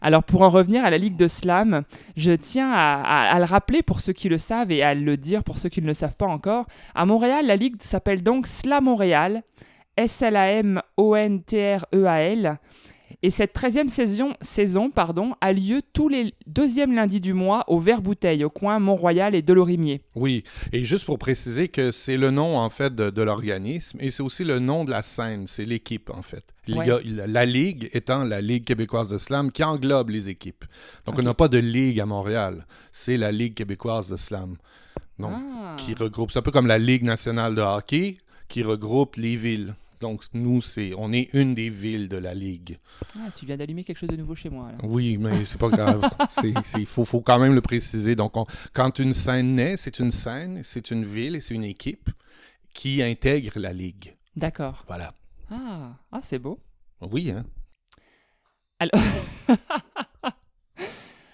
Alors 0.00 0.24
pour 0.24 0.40
en 0.42 0.48
revenir 0.48 0.84
à 0.84 0.90
la 0.90 0.98
Ligue 0.98 1.16
de 1.16 1.28
Slam, 1.28 1.84
je 2.16 2.32
tiens 2.32 2.72
à, 2.72 3.38
le 3.38 3.44
rappeler 3.44 3.82
pour 3.82 4.00
ceux 4.00 4.12
qui 4.12 4.28
le 4.28 4.38
savent 4.38 4.72
et 4.72 4.82
à 4.82 4.94
le 4.94 5.16
dire 5.16 5.44
pour 5.44 5.58
ceux 5.58 5.68
qui 5.68 5.80
ne 5.80 5.86
le 5.86 5.94
savent 5.94 6.16
pas 6.16 6.26
encore. 6.26 6.66
À 6.94 7.06
Montréal, 7.06 7.46
la 7.46 7.54
Ligue 7.56 7.80
s'appelle 7.80 8.22
donc 8.22 8.48
Slam 8.48 8.84
Montréal, 8.84 9.42
S-L-A-M-O-N-T-R-E-A-L. 9.96 12.58
Et 13.24 13.30
cette 13.30 13.54
13e 13.54 13.88
saison, 13.88 14.34
saison 14.40 14.90
pardon, 14.90 15.34
a 15.40 15.52
lieu 15.52 15.80
tous 15.92 16.08
les 16.08 16.34
deuxièmes 16.48 16.92
lundis 16.92 17.20
du 17.20 17.34
mois 17.34 17.64
au 17.68 17.78
Vert 17.78 18.02
Bouteille, 18.02 18.44
au 18.44 18.50
coin 18.50 18.80
Mont-Royal 18.80 19.36
et 19.36 19.42
Delorimier. 19.42 20.02
Oui, 20.16 20.42
et 20.72 20.82
juste 20.82 21.04
pour 21.04 21.18
préciser 21.18 21.68
que 21.68 21.92
c'est 21.92 22.16
le 22.16 22.32
nom 22.32 22.58
en 22.58 22.68
fait 22.68 22.94
de, 22.94 23.22
l'organisme 23.22 23.98
et 24.00 24.10
c'est 24.10 24.24
aussi 24.24 24.42
le 24.42 24.58
nom 24.58 24.84
de 24.84 24.90
la 24.90 25.02
scène, 25.02 25.46
c'est 25.46 25.64
l'équipe 25.64 26.10
en 26.10 26.22
fait. 26.22 26.44
la, 26.66 27.44
Ligue 27.44 27.88
étant 27.92 28.24
la 28.24 28.40
Ligue 28.40 28.64
québécoise 28.64 29.10
de 29.10 29.18
slam 29.18 29.52
qui 29.52 29.62
englobe 29.62 30.10
les 30.10 30.28
équipes. 30.28 30.64
Donc 31.06 31.16
on 31.18 31.22
n'a 31.22 31.34
pas 31.34 31.48
de 31.48 31.58
Ligue 31.58 32.00
à 32.00 32.06
Montréal, 32.06 32.66
c'est 32.90 33.16
la 33.16 33.30
Ligue 33.30 33.54
québécoise 33.54 34.08
de 34.08 34.16
slam. 34.16 34.56
Donc, 35.20 35.32
ah. 35.32 35.76
qui 35.78 35.94
regroupe, 35.94 36.32
c'est 36.32 36.40
un 36.40 36.42
peu 36.42 36.50
comme 36.50 36.66
la 36.66 36.78
Ligue 36.78 37.04
nationale 37.04 37.54
de 37.54 37.60
hockey 37.60 38.16
qui 38.48 38.64
regroupe 38.64 39.16
les 39.16 39.36
villes. 39.36 39.76
Donc, 40.02 40.24
nous, 40.34 40.60
c'est, 40.60 40.94
on 40.98 41.12
est 41.12 41.32
une 41.32 41.54
des 41.54 41.70
villes 41.70 42.08
de 42.08 42.16
la 42.16 42.34
Ligue. 42.34 42.76
Ah, 43.16 43.30
tu 43.32 43.46
viens 43.46 43.56
d'allumer 43.56 43.84
quelque 43.84 43.98
chose 43.98 44.08
de 44.08 44.16
nouveau 44.16 44.34
chez 44.34 44.50
moi. 44.50 44.72
Oui, 44.82 45.16
mais 45.16 45.44
c'est 45.44 45.60
pas 45.60 45.68
grave. 45.68 46.02
Il 46.76 46.86
faut, 46.86 47.04
faut, 47.04 47.20
quand 47.20 47.38
même 47.38 47.54
le 47.54 47.60
préciser. 47.60 48.16
Donc, 48.16 48.34
quand 48.72 48.98
une 48.98 49.12
scène 49.12 49.54
naît, 49.54 49.76
c'est 49.76 50.00
une 50.00 50.10
scène, 50.10 50.62
c'est 50.64 50.90
une 50.90 51.04
ville 51.04 51.36
et 51.36 51.40
c'est 51.40 51.54
une 51.54 51.62
équipe 51.62 52.10
qui 52.74 53.00
intègre 53.00 53.60
la 53.60 53.72
Ligue. 53.72 54.16
D'accord. 54.34 54.82
Voilà. 54.88 55.14
Ah, 55.48 55.92
ah 56.10 56.20
c'est 56.20 56.40
beau. 56.40 56.58
Oui, 57.00 57.30
hein. 57.30 57.44
Alors... 58.80 59.00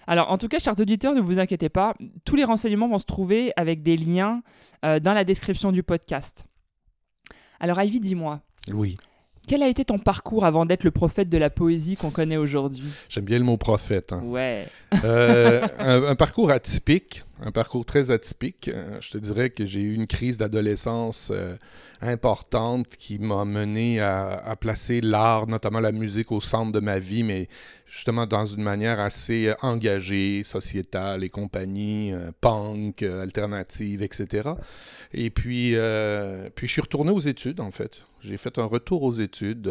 Alors, 0.06 0.30
en 0.30 0.36
tout 0.38 0.48
cas, 0.48 0.58
chers 0.58 0.78
auditeurs, 0.78 1.14
ne 1.14 1.20
vous 1.20 1.38
inquiétez 1.38 1.68
pas, 1.70 1.94
tous 2.24 2.34
les 2.34 2.44
renseignements 2.44 2.88
vont 2.88 2.98
se 2.98 3.04
trouver 3.06 3.52
avec 3.56 3.82
des 3.82 3.96
liens 3.96 4.42
euh, 4.84 5.00
dans 5.00 5.12
la 5.12 5.24
description 5.24 5.70
du 5.70 5.82
podcast. 5.82 6.46
Alors, 7.60 7.82
Ivy, 7.82 8.00
dis-moi, 8.00 8.40
oui. 8.72 8.96
Quel 9.46 9.62
a 9.62 9.68
été 9.68 9.82
ton 9.86 9.98
parcours 9.98 10.44
avant 10.44 10.66
d'être 10.66 10.84
le 10.84 10.90
prophète 10.90 11.30
de 11.30 11.38
la 11.38 11.48
poésie 11.48 11.96
qu'on 11.96 12.10
connaît 12.10 12.36
aujourd'hui? 12.36 12.84
J'aime 13.08 13.24
bien 13.24 13.38
le 13.38 13.44
mot 13.44 13.56
prophète. 13.56 14.12
hein. 14.12 14.20
Ouais. 14.22 14.66
Euh, 15.04 15.66
un, 15.78 16.02
un 16.04 16.14
parcours 16.16 16.50
atypique, 16.50 17.22
un 17.40 17.52
parcours 17.52 17.84
très 17.84 18.10
atypique. 18.10 18.68
Euh, 18.68 18.98
je 19.00 19.10
te 19.10 19.18
dirais 19.18 19.50
que 19.50 19.64
j'ai 19.64 19.80
eu 19.80 19.94
une 19.94 20.06
crise 20.06 20.38
d'adolescence 20.38 21.30
euh, 21.32 21.56
importante 22.00 22.96
qui 22.96 23.18
m'a 23.18 23.44
mené 23.44 24.00
à, 24.00 24.56
placer 24.60 25.00
l'art, 25.00 25.46
notamment 25.46 25.80
la 25.80 25.92
musique, 25.92 26.32
au 26.32 26.40
centre 26.40 26.72
de 26.72 26.80
ma 26.80 26.98
vie, 26.98 27.22
mais 27.22 27.48
justement 27.86 28.26
dans 28.26 28.46
une 28.46 28.62
manière 28.62 28.98
assez 29.00 29.48
euh, 29.48 29.54
engagée, 29.62 30.42
sociétale 30.44 31.24
et 31.24 31.28
compagnie, 31.28 32.12
punk, 32.40 33.02
alternative, 33.02 34.02
etc. 34.02 34.50
Et 35.12 35.30
puis, 35.30 35.74
puis 36.54 36.66
je 36.66 36.72
suis 36.72 36.80
retourné 36.80 37.10
aux 37.10 37.20
études, 37.20 37.60
en 37.60 37.70
fait. 37.70 38.02
J'ai 38.20 38.36
fait 38.36 38.58
un 38.58 38.64
retour 38.64 39.02
aux 39.02 39.12
études 39.12 39.68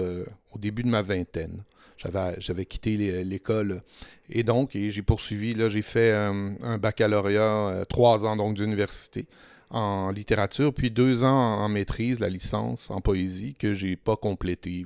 au 0.54 0.58
début 0.58 0.84
de 0.84 0.90
ma 0.90 1.02
vingtaine. 1.02 1.64
J'avais, 1.98 2.66
quitté 2.66 2.96
l'é- 2.96 3.24
l'école 3.24 3.82
et 4.30 4.44
donc 4.44 4.72
j'ai 4.74 5.02
poursuivi. 5.02 5.54
Là, 5.54 5.68
j'ai 5.68 5.82
fait 5.82 6.12
euh, 6.12 6.54
un 6.62 6.78
baccalauréat, 6.78 7.42
euh, 7.42 7.86
trois 7.86 8.26
ans 8.26 8.36
donc 8.36 8.54
d'université 8.56 9.26
en 9.70 10.12
littérature, 10.12 10.74
puis 10.74 10.92
deux 10.92 11.24
ans 11.24 11.60
en 11.60 11.68
maîtrise, 11.70 12.20
la 12.20 12.30
licence 12.30 12.90
en 12.90 13.02
poésie 13.02 13.54
que 13.54 13.74
j'ai 13.74 13.96
pas 13.96 14.16
complété. 14.16 14.86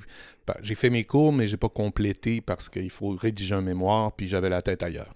J'ai 0.62 0.76
fait 0.76 0.90
mes 0.90 1.04
cours, 1.04 1.32
mais 1.32 1.48
j'ai 1.48 1.58
pas 1.58 1.70
complété 1.70 2.42
parce 2.42 2.68
qu'il 2.68 2.90
faut 2.90 3.10
rédiger 3.10 3.56
un 3.56 3.62
mémoire, 3.62 4.12
puis 4.12 4.28
j'avais 4.28 4.50
la 4.50 4.62
tête 4.62 4.84
ailleurs. 4.84 5.14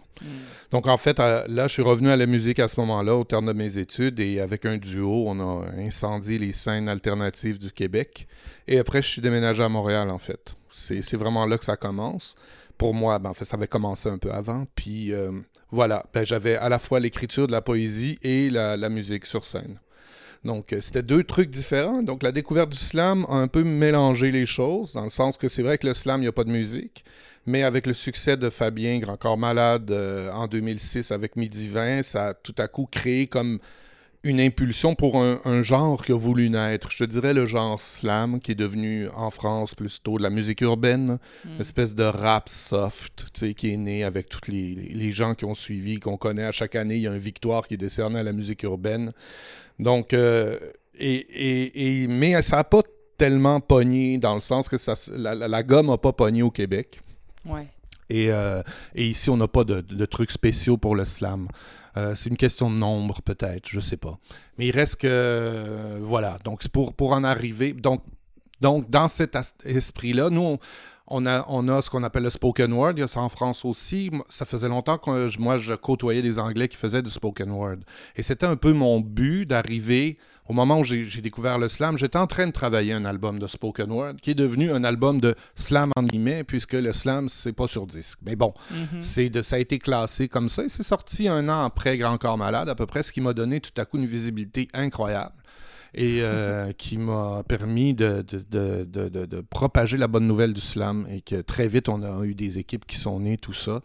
Donc 0.72 0.88
en 0.88 0.98
fait, 0.98 1.18
là, 1.20 1.68
je 1.68 1.74
suis 1.74 1.82
revenu 1.82 2.10
à 2.10 2.16
la 2.16 2.26
musique 2.26 2.60
à 2.60 2.68
ce 2.68 2.80
moment-là, 2.82 3.16
au 3.16 3.24
terme 3.24 3.48
de 3.48 3.54
mes 3.54 3.78
études, 3.78 4.20
et 4.20 4.40
avec 4.40 4.66
un 4.66 4.78
duo, 4.78 5.26
on 5.28 5.40
a 5.40 5.66
incendié 5.78 6.38
les 6.38 6.52
scènes 6.52 6.88
alternatives 6.88 7.58
du 7.58 7.72
Québec. 7.72 8.28
Et 8.68 8.80
après, 8.80 9.02
je 9.02 9.08
suis 9.08 9.22
déménagé 9.22 9.64
à 9.64 9.70
Montréal, 9.70 10.10
en 10.10 10.20
fait. 10.20 10.56
C'est 10.70 11.02
c'est 11.02 11.18
vraiment 11.18 11.46
là 11.46 11.58
que 11.58 11.66
ça 11.66 11.76
commence. 11.76 12.36
Pour 12.78 12.94
moi, 12.94 13.20
ben, 13.20 13.30
en 13.30 13.34
fait, 13.34 13.46
ça 13.46 13.58
avait 13.58 13.68
commencé 13.68 14.10
un 14.10 14.18
peu 14.18 14.32
avant. 14.32 14.66
Puis 14.76 15.14
euh, 15.14 15.32
voilà, 15.72 16.06
ben, 16.14 16.26
j'avais 16.26 16.56
à 16.56 16.70
la 16.70 16.80
fois 16.80 17.00
l'écriture 17.00 17.48
de 17.48 17.52
la 17.52 17.62
poésie 17.62 18.20
et 18.22 18.50
la, 18.50 18.90
musique 18.90 19.26
sur 19.26 19.46
scène. 19.46 19.80
Donc, 20.44 20.74
euh, 20.74 20.82
c'était 20.82 21.04
deux 21.04 21.24
trucs 21.24 21.50
différents. 21.50 22.04
Donc, 22.04 22.22
la 22.22 22.32
découverte 22.32 22.70
du 22.70 22.78
slam 22.78 23.26
a 23.30 23.36
un 23.36 23.48
peu 23.48 23.64
mélangé 23.64 24.32
les 24.32 24.46
choses, 24.46 24.94
dans 24.94 25.04
le 25.04 25.10
sens 25.10 25.38
que 25.38 25.48
c'est 25.48 25.64
vrai 25.64 25.78
que 25.78 25.88
le 25.88 25.94
slam, 25.94 26.22
il 26.22 26.26
n'y 26.26 26.30
a 26.30 26.34
pas 26.34 26.44
de 26.44 26.52
musique. 26.52 27.04
Mais 27.48 27.64
avec 27.64 27.86
le 27.88 27.94
succès 27.94 28.38
de 28.38 28.50
Fabien 28.50 29.00
Grand 29.00 29.18
Corps 29.18 29.38
Malade 29.38 29.92
euh, 29.92 30.32
en 30.32 30.48
2006 30.48 31.12
avec 31.12 31.36
Midi 31.36 31.68
20, 31.68 32.04
ça 32.04 32.28
a 32.28 32.34
tout 32.34 32.56
à 32.58 32.68
coup 32.68 32.88
créé 32.90 33.28
comme 33.28 33.60
une 34.26 34.42
impulsion 34.42 34.96
pour 34.96 35.18
un, 35.22 35.40
un 35.46 35.62
genre 35.62 36.04
qui 36.04 36.12
a 36.12 36.18
voulu 36.18 36.50
naître. 36.50 36.92
Je 36.92 37.04
te 37.06 37.10
dirais 37.10 37.34
le 37.34 37.46
genre 37.46 37.80
slam, 37.80 38.40
qui 38.42 38.52
est 38.52 38.56
devenu 38.56 39.08
en 39.16 39.30
France 39.30 39.76
plutôt 39.76 40.18
de 40.18 40.24
la 40.24 40.30
musique 40.30 40.62
urbaine, 40.62 41.20
une 41.46 41.62
espèce 41.62 41.96
de 41.96 42.04
rap 42.04 42.50
soft, 42.50 43.28
tu 43.34 43.40
sais, 43.40 43.54
qui 43.54 43.72
est 43.72 43.78
né 43.78 44.04
avec 44.04 44.28
tous 44.28 44.50
les, 44.52 45.12
gens 45.12 45.36
qui 45.36 45.46
ont 45.46 45.56
suivi, 45.56 46.00
qu'on 46.00 46.18
connaît 46.18 46.44
à 46.44 46.52
chaque 46.52 46.76
année. 46.76 46.96
Il 46.96 47.02
y 47.04 47.08
a 47.08 47.12
un 47.12 47.18
victoire 47.20 47.68
qui 47.68 47.76
est 47.76 47.78
décerné 47.78 48.20
à 48.20 48.24
la 48.24 48.34
musique 48.34 48.64
urbaine. 48.64 49.14
Donc, 49.80 50.14
euh, 50.14 50.58
et, 50.98 51.16
et, 51.16 52.04
et- 52.04 52.08
mais 52.08 52.42
ça 52.42 52.58
n'a 52.58 52.64
pas 52.64 52.82
tellement 53.18 53.60
pogné 53.60 54.18
dans 54.18 54.36
le 54.36 54.42
sens 54.42 54.68
que 54.68 54.78
ça, 54.78 54.94
la, 55.14 55.36
la- 55.36 55.48
la 55.48 55.64
gomme 55.64 55.88
n'a 55.88 55.98
pas 55.98 56.14
pogné 56.14 56.42
au 56.42 56.52
Québec. 56.52 57.00
Ouais. 57.46 57.68
Et, 58.10 58.32
euh, 58.32 58.62
et 58.96 59.06
ici, 59.08 59.30
on 59.30 59.38
n'a 59.38 59.48
pas 59.48 59.64
de, 59.64 59.82
de 59.82 60.06
trucs 60.06 60.32
spéciaux 60.32 60.78
pour 60.78 60.96
le 60.96 61.06
slam. 61.06 61.48
Euh, 61.98 62.14
c'est 62.16 62.30
une 62.30 62.38
question 62.38 62.70
de 62.70 62.76
nombre, 62.76 63.22
peut-être, 63.22 63.68
je 63.70 63.80
sais 63.80 63.98
pas. 63.98 64.18
Mais 64.58 64.68
il 64.68 64.72
reste 64.72 64.98
que. 65.02 65.08
euh, 65.08 65.98
voilà. 66.02 66.38
Donc, 66.44 66.62
c'est 66.62 66.72
pour, 66.72 66.94
pour 66.94 67.14
en 67.14 67.24
arriver. 67.24 67.74
Donc, 67.74 68.02
dans 68.62 69.08
cet 69.08 69.38
esprit-là, 69.64 70.30
nous, 70.30 70.58
on, 71.08 71.26
a, 71.26 71.46
on 71.48 71.68
a 71.68 71.82
ce 71.82 71.90
qu'on 71.90 72.04
appelle 72.04 72.24
le 72.24 72.30
spoken 72.30 72.74
word. 72.74 72.94
Il 72.96 73.00
y 73.00 73.04
a 73.04 73.08
ça 73.08 73.22
en 73.22 73.30
France 73.30 73.64
aussi. 73.64 74.12
Ça 74.30 74.46
faisait 74.46 74.68
longtemps 74.68 74.98
que 74.98 75.40
moi, 75.40 75.58
je 75.58 75.74
côtoyais 75.74 76.22
des 76.22 76.40
Anglais 76.40 76.68
qui 76.68 76.78
faisaient 76.78 77.02
du 77.02 77.12
spoken 77.12 77.52
word. 77.52 77.78
Et 78.16 78.24
c'était 78.24 78.46
un 78.46 78.56
peu 78.56 78.74
mon 78.74 79.00
but 79.00 79.46
d'arriver. 79.46 80.18
Au 80.48 80.54
moment 80.54 80.80
où 80.80 80.84
j'ai 80.84 81.22
découvert 81.22 81.58
le 81.58 81.68
slam, 81.68 81.98
j'étais 81.98 82.20
en 82.20 82.28
train 82.28 82.46
de 82.46 82.52
travailler 82.52 82.94
un 82.94 83.04
album 83.06 83.40
de 83.40 83.48
spoken 83.48 83.90
word 83.92 84.16
qui 84.22 84.32
est 84.32 84.36
devenu 84.36 84.72
un 84.72 84.84
album 84.84 85.20
de 85.20 85.34
slam 85.56 85.90
en 85.96 86.04
guillemets, 86.04 86.44
puisque 86.44 86.74
le 86.74 86.94
slam, 86.94 87.30
c'est 87.30 87.54
pas 87.54 87.68
sur 87.68 87.88
disque. 87.88 88.20
Mais 88.24 88.36
bon, 88.36 88.54
Mhm. 88.72 89.02
c'est 89.02 89.30
de, 89.30 89.42
ça 89.42 89.56
a 89.56 89.60
été 89.60 89.80
classé 89.80 90.28
comme 90.28 90.50
ça 90.50 90.64
et 90.64 90.70
c'est 90.70 90.84
sorti 90.84 91.28
un 91.28 91.50
an 91.50 91.66
après 91.66 91.98
Grand 91.98 92.18
Corps 92.18 92.38
Malade, 92.38 92.70
à 92.70 92.76
peu 92.76 92.86
près, 92.86 93.02
ce 93.02 93.12
qui 93.12 93.22
m'a 93.22 93.34
donné 93.34 93.60
tout 93.60 93.72
à 93.82 93.86
coup 93.86 93.98
une 93.98 94.06
visibilité 94.06 94.68
incroyable 94.74 95.34
et 95.98 96.20
euh, 96.22 96.74
qui 96.74 96.98
m'a 96.98 97.42
permis 97.48 97.94
de, 97.96 98.22
de, 98.22 98.44
de, 98.52 98.84
de- 98.84 99.10
de- 99.10 99.26
de 99.26 99.42
propager 99.42 99.98
la 99.98 100.08
bonne 100.08 100.28
nouvelle 100.28 100.54
du 100.54 100.60
slam 100.62 101.08
et 101.10 101.22
que 101.22 101.42
très 101.42 101.68
vite 101.70 101.88
on 101.90 102.04
a 102.04 102.24
eu 102.26 102.36
des 102.36 102.60
équipes 102.60 102.86
qui 102.86 102.98
sont 102.98 103.20
nées, 103.20 103.38
tout 103.38 103.54
ça. 103.54 103.82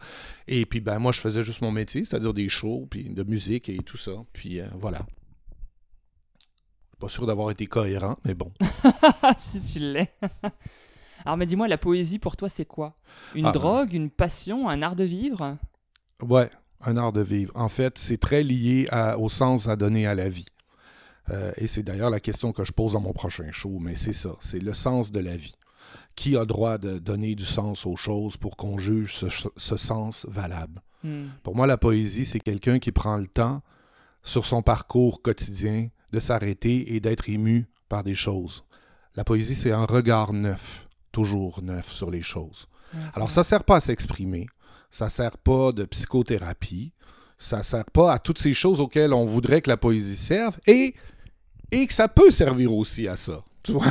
Et 0.47 0.65
puis 0.65 0.79
ben 0.81 0.99
moi 0.99 1.11
je 1.11 1.21
faisais 1.21 1.41
juste 1.41 1.61
mon 1.61 1.71
métier, 1.71 2.03
c'est-à-dire 2.05 2.33
des 2.33 2.49
shows, 2.49 2.85
puis 2.91 3.05
de 3.05 3.23
musique 3.23 3.67
et 3.69 3.77
tout 3.77 3.97
ça. 3.97 4.11
Puis 4.33 4.59
euh, 4.59 4.65
voilà. 4.77 4.99
Pas 7.01 7.09
sûr 7.09 7.25
d'avoir 7.25 7.49
été 7.51 7.65
cohérent, 7.65 8.15
mais 8.25 8.35
bon. 8.35 8.51
si 9.39 9.59
tu 9.59 9.79
l'es. 9.79 10.13
Alors, 11.25 11.35
mais 11.35 11.47
dis-moi, 11.47 11.67
la 11.67 11.77
poésie 11.79 12.19
pour 12.19 12.37
toi, 12.37 12.47
c'est 12.47 12.65
quoi? 12.65 12.95
Une 13.35 13.47
Ah. 13.47 13.51
drogue, 13.51 13.93
une 13.93 14.09
passion, 14.11 14.69
un 14.69 14.81
art 14.83 14.95
de 14.95 15.03
vivre? 15.03 15.57
Ouais, 16.21 16.49
un 16.81 16.97
art 16.97 17.11
de 17.11 17.21
vivre. 17.21 17.51
En 17.55 17.69
fait, 17.69 17.97
c'est 17.97 18.19
très 18.19 18.43
lié 18.43 18.87
à- 18.91 19.17
au 19.17 19.29
sens 19.29 19.67
à 19.67 19.75
donner 19.75 20.05
à 20.05 20.13
la 20.13 20.29
vie. 20.29 20.45
Euh, 21.31 21.51
et 21.57 21.65
c'est 21.67 21.81
d'ailleurs 21.83 22.09
la 22.11 22.19
question 22.19 22.51
que 22.51 22.63
je 22.63 22.71
pose 22.71 22.93
dans 22.93 22.99
mon 23.01 23.13
prochain 23.13 23.51
show, 23.51 23.77
mais 23.79 23.95
c'est 23.95 24.13
ça, 24.13 24.31
c'est 24.39 24.59
le 24.59 24.73
sens 24.73 25.11
de 25.11 25.19
la 25.19 25.35
vie. 25.35 25.53
Qui 26.15 26.37
a 26.37 26.45
droit 26.45 26.77
de 26.77 26.99
donner 26.99 27.33
du 27.35 27.45
sens 27.45 27.85
aux 27.87 27.95
choses 27.95 28.37
pour 28.37 28.57
qu'on 28.57 28.77
juge 28.77 29.15
ce, 29.15 29.25
ce 29.57 29.77
sens 29.77 30.25
valable? 30.29 30.81
Hmm. 31.03 31.27
Pour 31.41 31.55
moi, 31.55 31.65
la 31.67 31.77
poésie, 31.77 32.25
c'est 32.25 32.39
quelqu'un 32.39 32.77
qui 32.79 32.91
prend 32.91 33.17
le 33.17 33.27
temps, 33.27 33.61
sur 34.23 34.45
son 34.45 34.61
parcours 34.61 35.21
quotidien, 35.23 35.87
de 36.11 36.19
s'arrêter 36.19 36.95
et 36.95 36.99
d'être 36.99 37.29
ému 37.29 37.67
par 37.89 38.03
des 38.03 38.15
choses. 38.15 38.63
La 39.15 39.23
poésie, 39.23 39.55
c'est 39.55 39.71
un 39.71 39.85
regard 39.85 40.33
neuf, 40.33 40.87
toujours 41.11 41.61
neuf 41.61 41.91
sur 41.91 42.11
les 42.11 42.21
choses. 42.21 42.67
Alors, 43.13 43.31
ça 43.31 43.43
sert 43.43 43.63
pas 43.63 43.77
à 43.77 43.81
s'exprimer, 43.81 44.47
ça 44.89 45.09
sert 45.09 45.37
pas 45.37 45.71
de 45.71 45.85
psychothérapie, 45.85 46.91
ça 47.37 47.63
sert 47.63 47.85
pas 47.85 48.13
à 48.13 48.19
toutes 48.19 48.39
ces 48.39 48.53
choses 48.53 48.81
auxquelles 48.81 49.13
on 49.13 49.25
voudrait 49.25 49.61
que 49.61 49.69
la 49.69 49.77
poésie 49.77 50.17
serve, 50.17 50.59
et, 50.67 50.93
et 51.71 51.87
que 51.87 51.93
ça 51.93 52.07
peut 52.07 52.31
servir 52.31 52.75
aussi 52.75 53.07
à 53.07 53.15
ça. 53.15 53.43
tu 53.63 53.73
vois? 53.73 53.85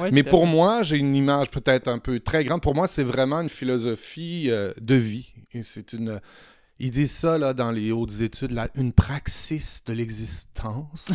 Ouais, 0.00 0.10
Mais 0.12 0.22
pour 0.22 0.46
moi, 0.46 0.82
j'ai 0.82 0.98
une 0.98 1.14
image 1.16 1.50
peut-être 1.50 1.88
un 1.88 1.98
peu 1.98 2.20
très 2.20 2.44
grande. 2.44 2.60
Pour 2.60 2.74
moi, 2.74 2.86
c'est 2.86 3.02
vraiment 3.02 3.40
une 3.40 3.48
philosophie 3.48 4.50
euh, 4.50 4.72
de 4.80 4.94
vie. 4.94 5.32
C'est 5.62 5.92
une. 5.94 6.20
Ils 6.80 6.90
disent 6.90 7.12
ça 7.12 7.38
là, 7.38 7.54
dans 7.54 7.70
les 7.70 7.92
hautes 7.92 8.20
études, 8.20 8.50
là, 8.50 8.68
une 8.74 8.92
praxis 8.92 9.82
de 9.86 9.92
l'existence. 9.92 11.12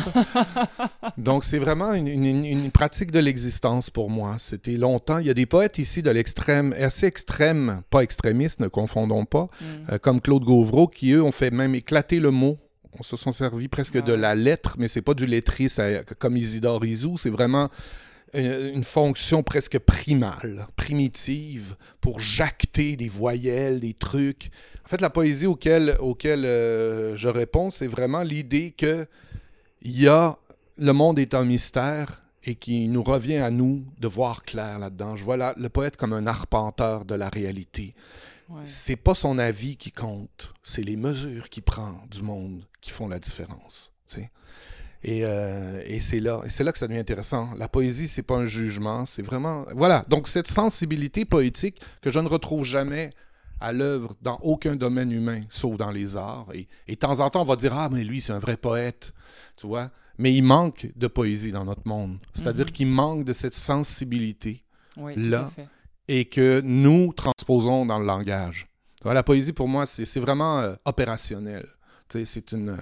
Donc, 1.18 1.44
c'est 1.44 1.58
vraiment 1.58 1.92
une, 1.92 2.08
une- 2.08 2.44
une 2.44 2.70
pratique 2.70 3.10
de 3.10 3.18
l'existence 3.18 3.90
pour 3.90 4.08
moi. 4.10 4.36
C'était 4.38 4.76
longtemps. 4.76 5.18
Il 5.18 5.26
y 5.26 5.30
a 5.30 5.34
des 5.34 5.46
poètes 5.46 5.78
ici 5.78 6.02
de 6.02 6.10
l'extrême, 6.10 6.74
assez 6.80 7.06
extrême, 7.06 7.82
pas 7.90 8.00
extrémistes, 8.00 8.60
ne 8.60 8.68
confondons 8.68 9.24
pas, 9.26 9.48
Hmm. 9.60 9.92
euh, 9.92 9.98
comme 9.98 10.20
Claude 10.20 10.44
Gauvreau, 10.44 10.86
qui 10.88 11.12
eux 11.12 11.22
ont 11.22 11.32
fait 11.32 11.50
même 11.50 11.74
éclater 11.74 12.20
le 12.20 12.30
mot. 12.30 12.58
On 12.98 13.02
se 13.02 13.16
sont 13.16 13.32
servis 13.32 13.68
presque 13.68 14.02
de 14.02 14.12
la 14.12 14.34
lettre, 14.34 14.76
mais 14.78 14.88
c'est 14.88 15.02
pas 15.02 15.14
du 15.14 15.26
lettris 15.26 15.68
ça- 15.68 16.02
comme 16.18 16.36
Isidore 16.36 16.84
Isou, 16.84 17.18
c'est 17.18 17.30
vraiment 17.30 17.68
une, 18.34 18.74
une 18.76 18.84
fonction 18.84 19.42
presque 19.42 19.78
primale, 19.78 20.66
primitive, 20.76 21.76
pour 22.00 22.20
jacter 22.20 22.96
des 22.96 23.08
voyelles, 23.08 23.80
des 23.80 23.94
trucs. 23.94 24.50
En 24.84 24.88
fait, 24.88 25.00
la 25.00 25.10
poésie 25.10 25.46
auquel, 25.46 25.96
auquel 26.00 26.44
euh, 26.44 27.16
je 27.16 27.28
réponds, 27.28 27.70
c'est 27.70 27.86
vraiment 27.86 28.22
l'idée 28.22 28.72
que 28.72 29.06
y 29.82 30.06
a 30.08 30.36
le 30.78 30.92
monde 30.92 31.18
est 31.18 31.34
un 31.34 31.44
mystère 31.44 32.22
et 32.44 32.54
qu'il 32.54 32.90
nous 32.90 33.02
revient 33.02 33.36
à 33.36 33.50
nous 33.50 33.84
de 33.98 34.08
voir 34.08 34.44
clair 34.44 34.78
là-dedans. 34.78 35.14
Je 35.16 35.24
vois 35.24 35.36
la- 35.36 35.54
le 35.58 35.68
poète 35.68 35.96
comme 35.96 36.12
un 36.14 36.26
arpenteur 36.26 37.04
de 37.04 37.14
la 37.14 37.28
réalité. 37.28 37.94
Ouais. 38.48 38.62
C'est 38.64 38.96
pas 38.96 39.14
son 39.14 39.38
avis 39.38 39.76
qui 39.76 39.92
compte, 39.92 40.52
c'est 40.62 40.82
les 40.82 40.96
mesures 40.96 41.48
qu'il 41.50 41.62
prend 41.62 42.00
du 42.10 42.22
monde 42.22 42.64
qui 42.80 42.90
font 42.90 43.08
la 43.08 43.18
différence. 43.18 43.92
tu 44.08 44.16
sais. 44.20 44.30
Et, 45.02 45.24
euh, 45.24 45.80
et 45.86 45.98
c'est 46.00 46.20
là, 46.20 46.40
et 46.44 46.50
c'est 46.50 46.62
là 46.62 46.72
que 46.72 46.78
ça 46.78 46.86
devient 46.86 47.00
intéressant. 47.00 47.54
La 47.56 47.68
poésie, 47.68 48.06
c'est 48.08 48.22
pas 48.22 48.36
un 48.36 48.46
jugement, 48.46 49.06
c'est 49.06 49.22
vraiment 49.22 49.64
voilà. 49.74 50.04
Donc 50.08 50.28
cette 50.28 50.46
sensibilité 50.48 51.24
poétique 51.24 51.80
que 52.02 52.10
je 52.10 52.20
ne 52.20 52.28
retrouve 52.28 52.64
jamais 52.64 53.10
à 53.60 53.72
l'œuvre 53.72 54.14
dans 54.22 54.38
aucun 54.42 54.76
domaine 54.76 55.10
humain, 55.12 55.42
sauf 55.48 55.76
dans 55.78 55.90
les 55.90 56.16
arts. 56.16 56.48
Et, 56.54 56.68
et 56.86 56.94
de 56.94 56.98
temps 56.98 57.20
en 57.20 57.30
temps, 57.30 57.42
on 57.42 57.44
va 57.46 57.56
dire 57.56 57.72
ah 57.74 57.88
mais 57.90 58.04
lui 58.04 58.20
c'est 58.20 58.32
un 58.32 58.38
vrai 58.38 58.56
poète, 58.58 59.12
tu 59.56 59.66
vois. 59.66 59.90
Mais 60.18 60.34
il 60.34 60.42
manque 60.42 60.90
de 60.96 61.06
poésie 61.06 61.50
dans 61.52 61.64
notre 61.64 61.86
monde. 61.86 62.18
C'est-à-dire 62.34 62.66
Mhm. 62.66 62.72
qu'il 62.72 62.88
manque 62.88 63.24
de 63.24 63.32
cette 63.32 63.54
sensibilité 63.54 64.62
là, 65.16 65.50
et 66.08 66.26
que 66.26 66.60
nous 66.62 67.12
transposons 67.14 67.86
dans 67.86 67.98
le 67.98 68.04
langage. 68.04 68.66
Tu 68.98 69.04
vois, 69.04 69.14
la 69.14 69.22
poésie, 69.22 69.54
pour 69.54 69.66
moi, 69.68 69.86
c'est 69.86 70.04
c'est 70.04 70.20
vraiment 70.20 70.58
euh, 70.60 70.74
opérationnel. 70.84 71.66
C'est 72.12 72.52
une, 72.52 72.76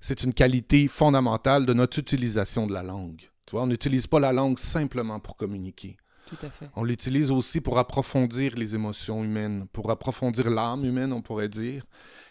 c'est 0.00 0.22
une 0.22 0.34
qualité 0.34 0.88
fondamentale 0.88 1.66
de 1.66 1.72
notre 1.72 1.98
utilisation 1.98 2.66
de 2.66 2.72
la 2.72 2.82
langue. 2.82 3.22
Tu 3.46 3.52
vois, 3.52 3.62
on 3.62 3.66
n'utilise 3.66 4.06
pas 4.06 4.20
la 4.20 4.32
langue 4.32 4.58
simplement 4.58 5.20
pour 5.20 5.36
communiquer. 5.36 5.96
Tout 6.26 6.46
à 6.46 6.50
fait. 6.50 6.70
On 6.74 6.84
l'utilise 6.84 7.30
aussi 7.30 7.60
pour 7.60 7.78
approfondir 7.78 8.56
les 8.56 8.74
émotions 8.74 9.22
humaines, 9.22 9.66
pour 9.72 9.90
approfondir 9.90 10.48
l'âme 10.48 10.84
humaine, 10.84 11.12
on 11.12 11.20
pourrait 11.20 11.50
dire. 11.50 11.84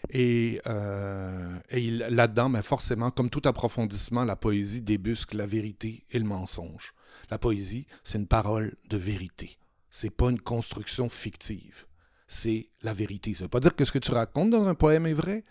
Et, 0.09 0.59
euh, 0.67 1.57
et 1.69 1.91
là-dedans, 1.91 2.49
ben 2.49 2.61
forcément, 2.61 3.11
comme 3.11 3.29
tout 3.29 3.41
approfondissement, 3.45 4.23
la 4.23 4.35
poésie 4.35 4.81
débusque 4.81 5.33
la 5.33 5.45
vérité 5.45 6.05
et 6.09 6.17
le 6.17 6.25
mensonge. 6.25 6.93
La 7.29 7.37
poésie, 7.37 7.85
c'est 8.03 8.17
une 8.17 8.27
parole 8.27 8.75
de 8.89 8.97
vérité. 8.97 9.57
C'est 9.89 10.09
pas 10.09 10.29
une 10.29 10.41
construction 10.41 11.07
fictive. 11.07 11.85
C'est 12.27 12.65
la 12.81 12.93
vérité. 12.93 13.33
Ça 13.35 13.43
veut 13.43 13.49
pas 13.49 13.59
dire 13.59 13.75
que 13.75 13.85
ce 13.85 13.91
que 13.91 13.99
tu 13.99 14.11
racontes 14.11 14.49
dans 14.49 14.67
un 14.67 14.75
poème 14.75 15.05
est 15.05 15.13
vrai. 15.13 15.45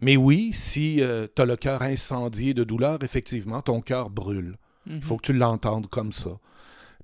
Mais 0.00 0.16
oui, 0.16 0.50
si 0.52 1.00
tu 1.34 1.42
as 1.42 1.44
le 1.44 1.56
cœur 1.56 1.82
incendié 1.82 2.54
de 2.54 2.64
douleur, 2.64 3.02
effectivement, 3.02 3.62
ton 3.62 3.80
cœur 3.80 4.10
brûle. 4.10 4.56
Mhm. 4.86 4.96
Il 4.96 5.02
faut 5.02 5.16
que 5.16 5.22
tu 5.26 5.32
l'entendes 5.32 5.88
comme 5.88 6.12
ça, 6.12 6.38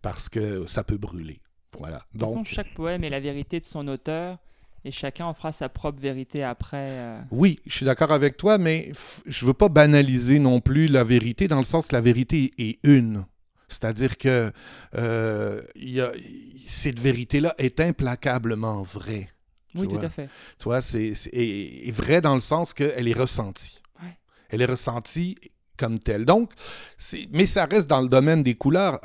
parce 0.03 0.29
que 0.29 0.67
ça 0.67 0.85
peut 0.85 0.99
brûler. 0.99 1.41
Voilà. 1.79 1.99
De 2.15 2.19
toute 2.21 2.29
façon, 2.29 2.45
chaque 2.45 2.75
poème 2.75 3.03
est 3.05 3.11
la 3.11 3.21
vérité 3.21 3.59
de 3.59 3.65
son 3.65 3.89
auteur 3.89 4.39
et 4.85 4.91
chacun 4.91 5.25
en 5.27 5.33
fera 5.35 5.53
sa 5.53 5.69
propre 5.69 6.01
vérité 6.01 6.43
après. 6.43 6.89
euh. 6.91 7.21
oui, 7.31 7.61
je 7.67 7.73
suis 7.77 7.87
d'accord 7.87 8.13
avec 8.13 8.37
toi, 8.37 8.59
mais 8.59 8.93
je 9.27 9.47
veux 9.47 9.55
pas 9.55 9.69
banaliser 9.69 10.39
non 10.39 10.61
plus 10.61 10.87
la 10.87 11.03
vérité, 11.05 11.49
dans 11.49 11.59
le 11.61 11.65
sens 11.65 11.89
que 11.89 11.95
la 11.95 12.01
vérité 12.03 12.51
est 12.59 12.79
une. 12.83 13.25
C'est-à-dire 13.69 14.19
que 14.19 14.53
euh, 14.97 15.63
il 15.77 15.91
y 15.91 16.01
a- 16.03 16.13
cette 16.69 17.01
vérité-là 17.01 17.55
est 17.59 17.81
implacablement 17.81 18.83
vraie. 18.83 19.29
Oui, 19.77 19.89
tout 19.89 20.05
à 20.05 20.09
fait. 20.11 20.29
Tu 20.59 20.65
vois, 20.65 20.81
c'est 20.83 21.15
c'est- 21.15 21.31
est, 21.33 21.89
est 21.89 21.91
vraie 21.93 22.21
dans 22.21 22.35
le 22.35 22.41
sens 22.41 22.75
qu'elle 22.75 23.09
est 23.09 23.13
ressentie. 23.19 23.79
Ouais. 24.03 24.17
Elle 24.51 24.63
est 24.63 24.67
ressentie 24.67 25.37
comme 25.79 25.99
telle. 25.99 26.25
Donc, 26.25 26.53
mais 27.31 27.47
ça 27.47 27.65
reste 27.65 27.89
dans 27.89 28.01
le 28.03 28.09
domaine 28.09 28.43
des 28.43 28.55
couleurs. 28.55 29.01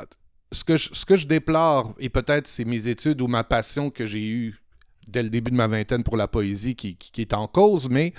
Ce 0.52 0.64
que 0.64 0.78
je, 0.78 0.90
ce 0.94 1.06
que 1.06 1.16
je 1.18 1.28
déplore, 1.28 1.94
et 2.00 2.10
peut-être 2.10 2.48
c'est 2.48 2.66
mes 2.66 2.88
études 2.88 3.22
ou 3.22 3.28
ma 3.28 3.44
passion 3.44 3.90
que 3.90 4.06
j'ai 4.06 4.26
eue 4.28 4.60
dès 5.08 5.24
le 5.24 5.30
début 5.30 5.52
de 5.52 5.56
ma 5.56 5.68
vingtaine 5.68 6.04
pour 6.04 6.18
la 6.18 6.28
poésie 6.28 6.76
qui, 6.76 6.96
qui- 6.98 7.12
qui 7.12 7.22
est 7.22 7.34
en 7.34 7.48
cause, 7.48 7.90
mais 7.90 8.14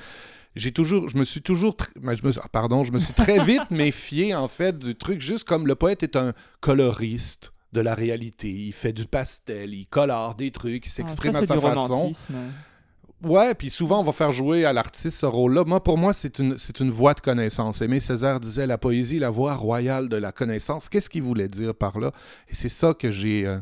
j'ai 0.57 0.73
toujours, 0.73 1.09
je 1.09 1.17
me 1.19 1.25
suis 1.25 1.41
toujours, 1.43 1.75
tr- 1.75 2.17
je 2.17 2.27
me, 2.27 2.33
ah, 2.43 2.49
pardon, 2.51 2.83
je 2.85 2.93
me 2.93 2.99
suis 2.99 3.13
très 3.15 3.43
vite 3.45 3.63
méfié 3.71 4.35
en 4.35 4.49
fait 4.49 4.79
du 4.79 4.95
truc, 4.95 5.21
juste 5.21 5.45
comme 5.45 5.67
le 5.67 5.75
poète 5.75 6.03
est 6.03 6.17
un 6.17 6.33
coloriste 6.61 7.53
de 7.73 7.81
la 7.81 7.95
réalité, 7.95 8.49
il 8.51 8.73
fait 8.73 8.93
du 8.93 9.07
pastel, 9.07 9.75
il 9.75 9.87
colore 9.87 10.35
des 10.35 10.51
trucs, 10.51 10.87
il 10.87 10.89
Ah, 10.89 10.97
s'exprime 10.97 11.37
à 11.37 11.45
sa 11.47 11.59
façon. 11.59 11.95
romantisme. 11.95 12.35
Ouais, 13.25 13.53
puis 13.55 13.69
souvent 13.69 13.99
on 14.01 14.05
va 14.05 14.13
faire 14.13 14.31
jouer 14.31 14.65
à 14.65 14.73
l'artiste 14.73 15.19
ce 15.19 15.27
rôle-là. 15.27 15.65
Moi, 15.65 15.83
pour 15.83 15.99
moi, 15.99 16.13
c'est 16.13 16.39
une, 16.39 16.57
c'est 16.57 16.79
une 16.79 16.91
voie 16.91 17.15
de 17.15 17.21
connaissance. 17.21 17.83
Aimé 17.83 17.99
Césaire 17.99 18.39
disait 18.39 18.67
la 18.67 18.79
poésie, 18.79 19.19
la 19.19 19.29
voie 19.31 19.55
royale 19.57 20.09
de 20.09 20.17
la 20.17 20.31
connaissance. 20.31 20.89
Qu'est-ce 20.89 21.11
qu'il 21.11 21.25
voulait 21.25 21.49
dire 21.49 21.75
par 21.75 21.99
là? 21.99 22.13
Et 22.49 22.55
c'est 22.55 22.69
ça 22.69 22.95
que 22.95 23.11
j'ai. 23.11 23.45
euh, 23.45 23.59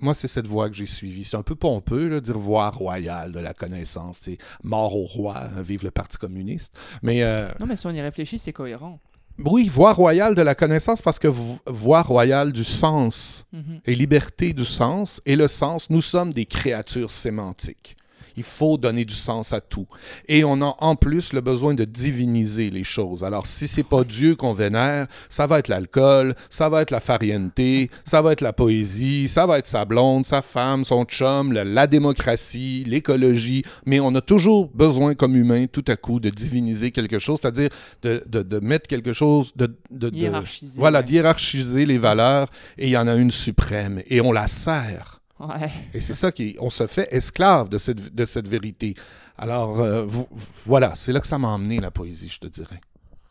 moi, 0.00 0.14
c'est 0.14 0.26
cette 0.26 0.46
voie 0.46 0.68
que 0.70 0.74
j'ai 0.74 0.86
suivie. 0.86 1.22
C'est 1.22 1.36
un 1.36 1.42
peu 1.42 1.54
pompeux, 1.54 2.08
là, 2.08 2.20
dire 2.20 2.38
voie 2.38 2.70
royale 2.70 3.30
de 3.30 3.38
la 3.40 3.52
connaissance. 3.52 4.18
C'est 4.22 4.38
mort 4.64 4.96
au 4.96 5.04
roi, 5.04 5.36
hein, 5.38 5.60
vive 5.62 5.84
le 5.84 5.90
Parti 5.90 6.16
communiste. 6.16 6.76
Mais 7.02 7.22
euh, 7.22 7.48
Non, 7.60 7.66
mais 7.66 7.76
si 7.76 7.86
on 7.86 7.90
y 7.90 8.00
réfléchit, 8.00 8.38
c'est 8.38 8.54
cohérent. 8.54 8.98
Oui, 9.44 9.68
voie 9.68 9.92
royale 9.92 10.34
de 10.34 10.42
la 10.42 10.54
connaissance 10.54 11.02
parce 11.02 11.18
que 11.18 11.28
vo- 11.28 11.58
voie 11.66 12.02
royale 12.02 12.52
du 12.52 12.64
sens 12.64 13.44
Mhm. 13.52 13.80
et 13.86 13.94
liberté 13.94 14.52
du 14.52 14.64
sens. 14.64 15.20
Et 15.26 15.36
le 15.36 15.48
sens, 15.48 15.88
nous 15.90 16.00
sommes 16.02 16.32
des 16.32 16.46
créatures 16.46 17.10
sémantiques. 17.12 17.96
Il 18.38 18.44
faut 18.44 18.76
donner 18.78 19.04
du 19.04 19.14
sens 19.14 19.52
à 19.52 19.60
tout. 19.60 19.86
Et 20.28 20.44
on 20.44 20.62
a 20.62 20.74
en 20.78 20.94
plus 20.94 21.32
le 21.32 21.40
besoin 21.40 21.74
de 21.74 21.84
diviniser 21.84 22.70
les 22.70 22.84
choses. 22.84 23.24
Alors, 23.24 23.46
si 23.48 23.66
c'est 23.66 23.82
pas 23.82 24.04
Dieu 24.04 24.36
qu'on 24.36 24.52
vénère, 24.52 25.08
ça 25.28 25.46
va 25.48 25.58
être 25.58 25.66
l'alcool, 25.68 26.36
ça 26.48 26.68
va 26.68 26.82
être 26.82 26.92
la 26.92 27.00
farienté, 27.00 27.90
ça 28.04 28.22
va 28.22 28.32
être 28.32 28.40
la 28.42 28.52
poésie, 28.52 29.26
ça 29.26 29.44
va 29.46 29.58
être 29.58 29.66
sa 29.66 29.84
blonde, 29.84 30.24
sa 30.24 30.40
femme, 30.40 30.84
son 30.84 31.04
chum, 31.04 31.52
la, 31.52 31.64
la 31.64 31.86
démocratie, 31.88 32.84
l'écologie. 32.86 33.64
Mais 33.86 33.98
on 34.00 34.14
a 34.14 34.20
toujours 34.20 34.68
besoin, 34.72 35.14
comme 35.14 35.34
humain, 35.34 35.66
tout 35.66 35.84
à 35.88 35.96
coup, 35.96 36.20
de 36.20 36.30
diviniser 36.30 36.90
quelque 36.92 37.18
chose, 37.18 37.38
c'est-à-dire 37.42 37.70
de, 38.02 38.22
de- 38.26 38.42
de 38.42 38.58
mettre 38.60 38.86
quelque 38.86 39.12
chose, 39.12 39.52
de, 39.56 39.66
de- 39.90 40.10
de- 40.10 40.16
Hiérarchiser, 40.16 40.78
voilà, 40.78 41.00
ouais. 41.00 41.04
d'hiérarchiser 41.06 41.86
les 41.86 41.98
valeurs. 41.98 42.48
Et 42.76 42.86
il 42.86 42.90
y 42.92 42.96
en 42.96 43.08
a 43.08 43.14
une 43.16 43.32
suprême. 43.32 44.02
Et 44.06 44.20
on 44.20 44.30
la 44.32 44.46
sert. 44.46 45.17
Ouais. 45.40 45.70
Et 45.94 46.00
c'est 46.00 46.14
ça 46.14 46.32
qui, 46.32 46.56
on 46.58 46.70
se 46.70 46.86
fait 46.86 47.08
esclave 47.12 47.68
de 47.68 47.78
cette, 47.78 48.14
de 48.14 48.24
cette 48.24 48.48
vérité. 48.48 48.94
Alors, 49.36 49.80
euh, 49.80 50.04
vo- 50.04 50.28
voilà, 50.32 50.94
c'est 50.96 51.12
là 51.12 51.20
que 51.20 51.26
ça 51.26 51.38
m'a 51.38 51.48
emmené, 51.48 51.78
la 51.80 51.90
poésie, 51.90 52.28
je 52.28 52.40
te 52.40 52.46
dirais. 52.48 52.80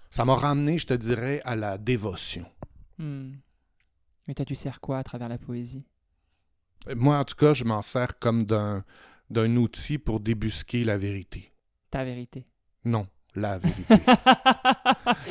Ça 0.09 0.23
m'a 0.23 0.35
ramené, 0.35 0.77
je 0.79 0.87
te 0.87 0.93
dirais, 0.93 1.41
à 1.43 1.55
la 1.55 1.77
dévotion. 1.77 2.45
Hmm. 2.97 3.33
Mais 4.27 4.33
toi, 4.33 4.45
tu 4.45 4.55
sers 4.55 4.79
quoi 4.79 4.99
à 4.99 5.03
travers 5.03 5.27
la 5.29 5.37
poésie? 5.37 5.85
Moi, 6.95 7.17
en 7.17 7.25
tout 7.25 7.35
cas, 7.35 7.53
je 7.53 7.65
m'en 7.65 7.81
sers 7.81 8.17
comme 8.19 8.43
d'un, 8.45 8.83
d'un 9.29 9.55
outil 9.57 9.97
pour 9.97 10.19
débusquer 10.21 10.83
la 10.85 10.97
vérité. 10.97 11.51
Ta 11.91 12.03
vérité. 12.05 12.45
Non, 12.85 13.05
la 13.37 13.57
vérité. 13.59 13.95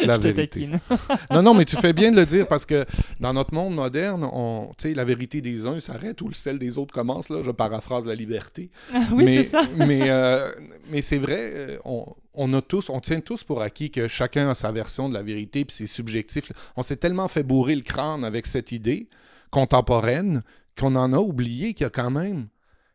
La 0.04 0.14
Je 0.14 0.20
te 0.20 0.28
vérité. 0.28 0.34
taquine. 0.34 0.80
non, 1.30 1.42
non, 1.42 1.54
mais 1.54 1.64
tu 1.64 1.76
fais 1.76 1.92
bien 1.92 2.10
de 2.10 2.16
le 2.16 2.26
dire 2.26 2.46
parce 2.46 2.64
que 2.64 2.84
dans 3.20 3.32
notre 3.32 3.52
monde 3.54 3.74
moderne, 3.74 4.28
on, 4.32 4.70
la 4.84 5.04
vérité 5.04 5.40
des 5.40 5.66
uns 5.66 5.80
s'arrête 5.80 6.20
où 6.22 6.32
celle 6.32 6.58
des 6.58 6.78
autres 6.78 6.94
commence. 6.94 7.28
Là, 7.28 7.42
je 7.42 7.50
paraphrase 7.50 8.06
la 8.06 8.14
liberté. 8.14 8.70
oui, 9.12 9.24
mais, 9.24 9.36
c'est 9.36 9.50
ça. 9.50 9.62
mais, 9.76 10.08
euh, 10.08 10.50
mais 10.90 11.02
c'est 11.02 11.18
vrai, 11.18 11.38
euh, 11.40 11.78
on, 11.84 12.04
on 12.34 12.52
a 12.54 12.62
tous, 12.62 12.88
on 12.90 13.00
tient 13.00 13.20
tous 13.20 13.44
pour 13.44 13.62
acquis 13.62 13.90
que 13.90 14.08
chacun 14.08 14.50
a 14.50 14.54
sa 14.54 14.70
version 14.72 15.08
de 15.08 15.14
la 15.14 15.22
vérité, 15.22 15.64
puis 15.64 15.74
c'est 15.76 15.86
subjectif. 15.86 16.52
On 16.76 16.82
s'est 16.82 16.96
tellement 16.96 17.28
fait 17.28 17.42
bourrer 17.42 17.74
le 17.74 17.82
crâne 17.82 18.24
avec 18.24 18.46
cette 18.46 18.72
idée 18.72 19.08
contemporaine 19.50 20.42
qu'on 20.78 20.94
en 20.96 21.12
a 21.12 21.18
oublié 21.18 21.74
qu'il 21.74 21.84
y 21.84 21.86
a 21.86 21.90
quand 21.90 22.10
même. 22.10 22.48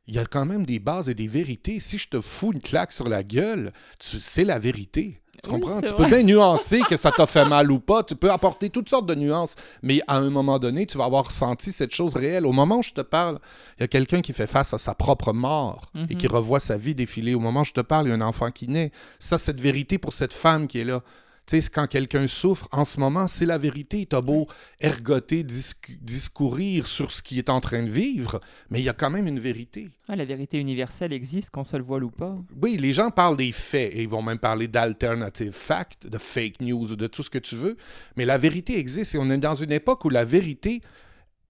Il 0.07 0.15
y 0.15 0.19
a 0.19 0.25
quand 0.25 0.45
même 0.45 0.65
des 0.65 0.79
bases 0.79 1.09
et 1.09 1.13
des 1.13 1.27
vérités. 1.27 1.79
Si 1.79 1.97
je 1.97 2.09
te 2.09 2.21
fous 2.21 2.51
une 2.53 2.59
claque 2.61 2.91
sur 2.91 3.07
la 3.07 3.23
gueule, 3.23 3.71
tu 3.99 4.17
c'est 4.19 4.43
la 4.43 4.59
vérité. 4.59 5.21
Tu 5.43 5.49
comprends? 5.49 5.81
Tu 5.81 5.93
peux 5.95 6.03
vrai. 6.03 6.23
bien 6.23 6.23
nuancer 6.35 6.81
que 6.87 6.95
ça 6.97 7.11
t'a 7.11 7.25
fait 7.25 7.45
mal 7.45 7.71
ou 7.71 7.79
pas. 7.79 8.03
Tu 8.03 8.15
peux 8.15 8.29
apporter 8.31 8.69
toutes 8.69 8.89
sortes 8.89 9.07
de 9.07 9.15
nuances. 9.15 9.55
Mais 9.81 10.01
à 10.07 10.17
un 10.17 10.29
moment 10.29 10.59
donné, 10.59 10.85
tu 10.85 10.97
vas 10.97 11.05
avoir 11.05 11.25
ressenti 11.25 11.71
cette 11.71 11.93
chose 11.95 12.15
réelle. 12.15 12.45
Au 12.45 12.51
moment 12.51 12.77
où 12.79 12.83
je 12.83 12.93
te 12.93 13.01
parle, 13.01 13.39
il 13.77 13.81
y 13.81 13.83
a 13.83 13.87
quelqu'un 13.87 14.21
qui 14.21 14.33
fait 14.33 14.45
face 14.47 14.73
à 14.73 14.77
sa 14.77 14.93
propre 14.93 15.33
mort 15.33 15.89
et 15.95 15.99
Mhm. 16.13 16.17
qui 16.17 16.27
revoit 16.27 16.59
sa 16.59 16.77
vie 16.77 16.93
défiler. 16.93 17.33
Au 17.33 17.39
moment 17.39 17.61
où 17.61 17.65
je 17.65 17.73
te 17.73 17.81
parle, 17.81 18.07
il 18.07 18.09
y 18.09 18.11
a 18.11 18.15
un 18.15 18.21
enfant 18.21 18.51
qui 18.51 18.67
naît. 18.67 18.91
Ça, 19.19 19.37
cette 19.37 19.61
vérité 19.61 19.97
pour 19.97 20.13
cette 20.13 20.33
femme 20.33 20.67
qui 20.67 20.79
est 20.79 20.83
là. 20.83 21.01
Sais, 21.51 21.59
c'est 21.59 21.69
quand 21.73 21.85
quelqu'un 21.87 22.27
souffre, 22.29 22.69
en 22.71 22.85
ce 22.85 22.97
moment, 22.97 23.27
c'est 23.27 23.45
la 23.45 23.57
vérité. 23.57 24.05
T'as 24.05 24.21
beau 24.21 24.47
ergoter, 24.79 25.43
discourir 25.43 26.87
sur 26.87 27.11
ce 27.11 27.21
qui 27.21 27.37
est 27.39 27.49
en 27.49 27.59
train 27.59 27.83
de 27.83 27.89
vivre, 27.89 28.39
mais 28.69 28.79
il 28.79 28.85
y 28.85 28.89
a 28.89 28.93
quand 28.93 29.09
même 29.09 29.27
une 29.27 29.37
vérité. 29.37 29.89
Ah, 30.07 30.15
la 30.15 30.23
vérité 30.23 30.57
universelle 30.59 31.11
existe, 31.11 31.49
qu'on 31.49 31.65
se 31.65 31.75
le 31.75 31.83
voile 31.83 32.05
ou 32.05 32.09
pas. 32.09 32.37
Oui, 32.61 32.77
les 32.77 32.93
gens 32.93 33.11
parlent 33.11 33.35
des 33.35 33.51
faits 33.51 33.91
et 33.93 34.03
ils 34.03 34.07
vont 34.07 34.21
même 34.21 34.39
parler 34.39 34.69
d'alternative 34.69 35.51
fact, 35.51 36.07
de 36.07 36.17
fake 36.17 36.61
news, 36.61 36.95
de 36.95 37.07
tout 37.07 37.21
ce 37.21 37.29
que 37.29 37.37
tu 37.37 37.57
veux, 37.57 37.75
mais 38.15 38.23
la 38.23 38.37
vérité 38.37 38.79
existe 38.79 39.15
et 39.15 39.17
on 39.17 39.29
est 39.29 39.37
dans 39.37 39.55
une 39.55 39.73
époque 39.73 40.05
où 40.05 40.09
la 40.09 40.23
vérité 40.23 40.79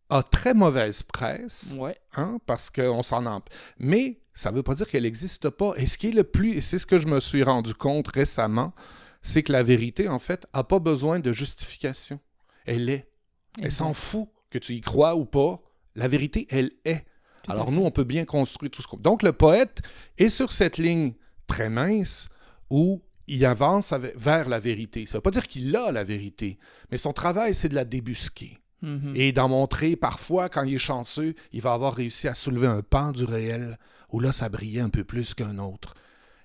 a 0.09 0.23
très 0.23 0.55
mauvaise 0.55 1.03
presse 1.03 1.73
Ouais. 1.77 1.95
hein, 2.15 2.39
parce 2.47 2.71
qu'on 2.71 3.03
s'en 3.03 3.27
empêche. 3.27 3.55
Mais 3.77 4.17
ça 4.33 4.49
ne 4.49 4.55
veut 4.55 4.63
pas 4.63 4.73
dire 4.73 4.87
qu'elle 4.87 5.03
n'existe 5.03 5.51
pas. 5.51 5.73
Et 5.77 5.85
ce 5.85 5.99
qui 5.99 6.07
est 6.07 6.11
le 6.11 6.23
plus, 6.23 6.53
et 6.53 6.61
c'est 6.61 6.79
ce 6.79 6.87
que 6.87 6.97
je 6.97 7.05
me 7.05 7.19
suis 7.19 7.43
rendu 7.43 7.75
compte 7.75 8.07
récemment, 8.07 8.73
c'est 9.21 9.43
que 9.43 9.51
la 9.51 9.63
vérité, 9.63 10.07
en 10.09 10.19
fait, 10.19 10.45
n'a 10.53 10.63
pas 10.63 10.79
besoin 10.79 11.19
de 11.19 11.31
justification. 11.33 12.19
Elle 12.65 12.89
est. 12.89 13.09
Elle 13.61 13.71
s'en 13.71 13.93
fout 13.93 14.29
que 14.49 14.57
tu 14.57 14.73
y 14.73 14.81
crois 14.81 15.15
ou 15.15 15.25
pas. 15.25 15.61
La 15.95 16.07
vérité, 16.07 16.47
elle 16.49 16.71
est. 16.85 17.05
Tout 17.43 17.51
Alors 17.51 17.71
nous, 17.71 17.83
on 17.83 17.91
peut 17.91 18.03
bien 18.03 18.23
construire 18.25 18.71
tout 18.71 18.81
ce 18.81 18.87
qu'on... 18.87 18.97
Donc 18.97 19.23
le 19.23 19.33
poète 19.33 19.81
est 20.17 20.29
sur 20.29 20.51
cette 20.51 20.77
ligne 20.77 21.13
très 21.47 21.69
mince 21.69 22.29
où 22.69 23.01
il 23.27 23.43
avance 23.45 23.91
avec- 23.93 24.15
vers 24.17 24.47
la 24.47 24.59
vérité. 24.59 25.05
Ça 25.05 25.13
ne 25.13 25.17
veut 25.17 25.23
pas 25.23 25.31
dire 25.31 25.47
qu'il 25.47 25.75
a 25.75 25.91
la 25.91 26.03
vérité, 26.03 26.59
mais 26.91 26.97
son 26.97 27.13
travail, 27.13 27.55
c'est 27.55 27.69
de 27.69 27.75
la 27.75 27.85
débusquer 27.85 28.57
Mhm. 28.83 29.13
et 29.15 29.31
d'en 29.31 29.47
montrer 29.47 29.95
parfois, 29.95 30.49
quand 30.49 30.63
il 30.63 30.73
est 30.75 30.77
chanceux, 30.79 31.35
il 31.51 31.61
va 31.61 31.73
avoir 31.73 31.93
réussi 31.93 32.27
à 32.27 32.33
soulever 32.33 32.65
un 32.67 32.81
pan 32.81 33.11
du 33.11 33.23
réel 33.25 33.77
où 34.11 34.19
là, 34.19 34.31
ça 34.31 34.49
brillait 34.49 34.81
un 34.81 34.89
peu 34.89 35.03
plus 35.03 35.33
qu'un 35.35 35.59
autre. 35.59 35.93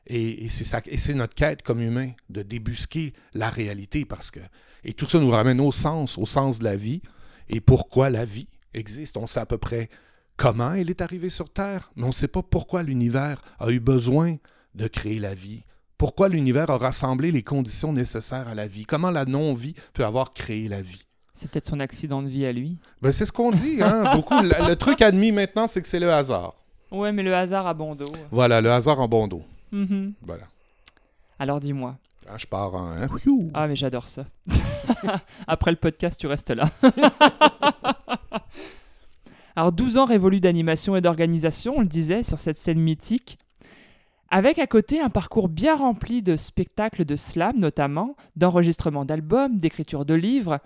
Et, 0.07 0.45
et 0.45 0.49
c'est 0.49 0.64
ça, 0.64 0.81
et 0.87 0.99
c'est 0.99 1.14
notre 1.14 1.35
quête 1.35 1.62
comme 1.62 1.81
humain 1.81 2.11
de 2.31 2.42
débusquer 2.42 3.12
la 3.35 3.51
réalité 3.51 4.05
parce 4.05 4.31
que 4.31 4.40
et 4.85 4.92
tout 4.92 5.09
ça 5.09 5.19
nous 5.19 5.31
ramène 5.31 5.61
au 5.61 5.73
sens, 5.73 6.16
au 6.16 6.27
sens 6.27 6.61
de 6.61 6.64
la 6.64 6.77
vie 6.77 7.03
et 7.49 7.61
pourquoi 7.61 8.09
la 8.09 8.25
vie 8.25 8.47
existe. 8.73 9.16
On 9.16 9.27
sait 9.27 9.40
à 9.40 9.47
peu 9.47 9.59
près 9.59 9.88
comment 10.37 10.73
elle 10.75 10.90
est 10.90 11.01
arrivée 11.01 11.31
sur 11.31 11.51
Terre, 11.51 11.90
mais 11.97 12.05
on 12.05 12.09
ne 12.09 12.12
sait 12.12 12.29
pas 12.29 12.42
pourquoi 12.42 12.83
l'univers 12.83 13.42
a 13.59 13.71
eu 13.71 13.81
besoin 13.81 14.37
de 14.75 14.87
créer 14.87 15.19
la 15.19 15.35
vie. 15.35 15.64
Pourquoi 15.99 16.29
l'univers 16.29 16.71
a 16.71 16.77
rassemblé 16.79 17.33
les 17.33 17.42
conditions 17.42 17.92
nécessaires 17.92 18.49
à 18.49 18.55
la 18.55 18.66
vie? 18.69 18.85
Comment 18.85 19.11
la 19.11 19.25
non-vie 19.25 19.75
peut 19.95 20.05
avoir 20.05 20.35
créé 20.35 20.69
la 20.69 20.83
vie? 20.83 21.03
C'est 21.33 21.51
peut-être 21.51 21.66
son 21.66 21.81
accident 21.81 22.23
de 22.23 22.29
vie 22.29 22.47
à 22.47 22.53
lui. 22.53 22.79
Ben, 23.03 23.12
c'est 23.12 23.27
ce 23.27 23.33
qu'on 23.33 23.51
dit, 23.51 23.83
hein? 23.83 24.12
Beaucoup. 24.14 24.40
Le, 24.40 24.69
le 24.69 24.77
truc 24.77 25.03
admis 25.03 25.33
maintenant, 25.33 25.66
c'est 25.66 25.83
que 25.83 25.88
c'est 25.88 26.01
le 26.01 26.12
hasard. 26.12 26.55
Ouais, 26.90 27.12
mais 27.12 27.23
le 27.23 27.35
hasard 27.35 27.66
a 27.66 27.75
bon 27.75 27.95
dos. 27.95 28.12
Voilà, 28.31 28.61
le 28.61 28.71
hasard 28.71 29.01
en 29.01 29.09
bon 29.09 29.27
dos. 29.27 29.42
Mhm. 29.73 30.15
Voilà. 30.23 30.45
Alors 31.39 31.61
dis-moi. 31.61 31.97
Ah, 32.29 32.37
je 32.39 32.47
pars 32.47 32.75
en. 32.75 32.87
hein? 32.91 33.07
Ah, 33.55 33.69
mais 33.69 33.77
j'adore 33.77 34.09
ça. 34.09 34.25
Après 35.47 35.71
le 35.71 35.77
podcast, 35.77 36.19
tu 36.21 36.27
restes 36.27 36.51
là. 36.51 36.65
Alors 39.55 39.73
12 39.73 39.97
ans 39.97 40.05
révolus 40.05 40.41
d'animation 40.41 40.97
et 40.97 41.01
d'organisation, 41.01 41.75
on 41.77 41.81
le 41.81 41.87
disait, 41.87 42.23
sur 42.23 42.39
cette 42.39 42.59
scène 42.59 42.79
mythique. 42.81 43.39
Avec 44.29 44.59
à 44.59 44.67
côté 44.67 45.01
un 45.01 45.09
parcours 45.09 45.49
bien 45.49 45.77
rempli 45.77 46.21
de 46.21 46.37
spectacles 46.37 47.05
de 47.05 47.17
slam 47.17 47.57
notamment, 47.59 48.17
d'enregistrements 48.35 49.05
d'albums, 49.05 49.57
d'écriture 49.57 50.05
de 50.05 50.15
livres. 50.15 50.59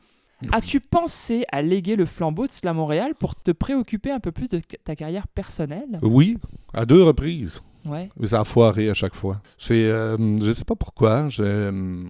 As-tu 0.53 0.81
pensé 0.81 1.45
à 1.53 1.61
léguer 1.61 1.97
le 1.97 2.07
flambeau 2.07 2.47
de 2.47 2.53
Slam 2.53 2.77
Montréal 2.77 3.15
pour 3.15 3.35
te 3.37 3.51
préoccuper 3.51 4.11
un 4.11 4.21
peu 4.21 4.33
plus 4.33 4.49
de 4.49 4.59
ta 4.83 4.97
carrière 4.97 5.29
personnelle? 5.29 5.99
Oui, 6.01 6.39
à 6.73 6.87
deux 6.87 7.03
reprises. 7.03 7.61
Ouais. 7.85 8.11
Ça 8.25 8.41
a 8.41 8.45
foiré 8.45 8.91
à 8.91 8.95
chaque 8.95 9.15
fois. 9.15 9.41
C'est, 9.59 9.85
euh, 9.85 10.17
je 10.39 10.53
sais 10.53 10.65
pas 10.65 10.77
pourquoi. 10.77 11.29
Je, 11.29 12.05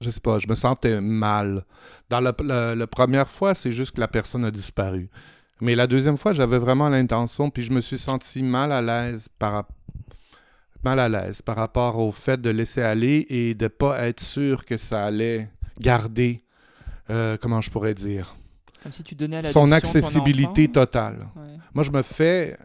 je 0.00 0.10
sais 0.10 0.20
pas. 0.20 0.38
Je 0.38 0.48
me 0.48 0.54
sentais 0.54 1.00
mal. 1.00 1.64
Dans 2.10 2.20
la, 2.20 2.34
la- 2.42 2.74
la 2.74 2.86
première 2.86 3.28
fois, 3.28 3.54
c'est 3.54 3.72
juste 3.72 3.92
que 3.92 4.00
la 4.00 4.08
personne 4.08 4.44
a 4.44 4.50
disparu. 4.50 5.08
Mais 5.60 5.74
la 5.74 5.86
deuxième 5.86 6.16
fois, 6.18 6.32
j'avais 6.34 6.58
vraiment 6.58 6.88
l'intention, 6.88 7.48
puis 7.48 7.62
je 7.62 7.72
me 7.72 7.80
suis 7.80 7.98
senti 7.98 8.42
mal 8.42 8.72
à 8.72 8.82
l'aise 8.82 9.28
par 9.38 9.64
mal 10.84 11.00
à 11.00 11.08
l'aise 11.08 11.42
par 11.42 11.56
rapport 11.56 11.98
au 11.98 12.12
fait 12.12 12.40
de 12.40 12.50
laisser 12.50 12.82
aller 12.82 13.26
et 13.28 13.54
de 13.54 13.66
pas 13.68 14.06
être 14.06 14.20
sûr 14.20 14.64
que 14.64 14.76
ça 14.76 15.04
allait 15.06 15.48
garder. 15.80 16.42
euh, 17.10 17.36
comment 17.40 17.60
je 17.60 17.70
pourrais 17.70 17.94
dire 17.94 18.36
Comme 18.82 18.92
si 18.92 19.02
tu 19.02 19.14
donnais 19.14 19.38
à 19.38 19.42
son 19.44 19.66
accessibilité 19.72 20.68
totale. 20.72 21.26
Moi, 21.74 21.82
je 21.84 21.90
me 21.90 22.02
fais 22.02 22.56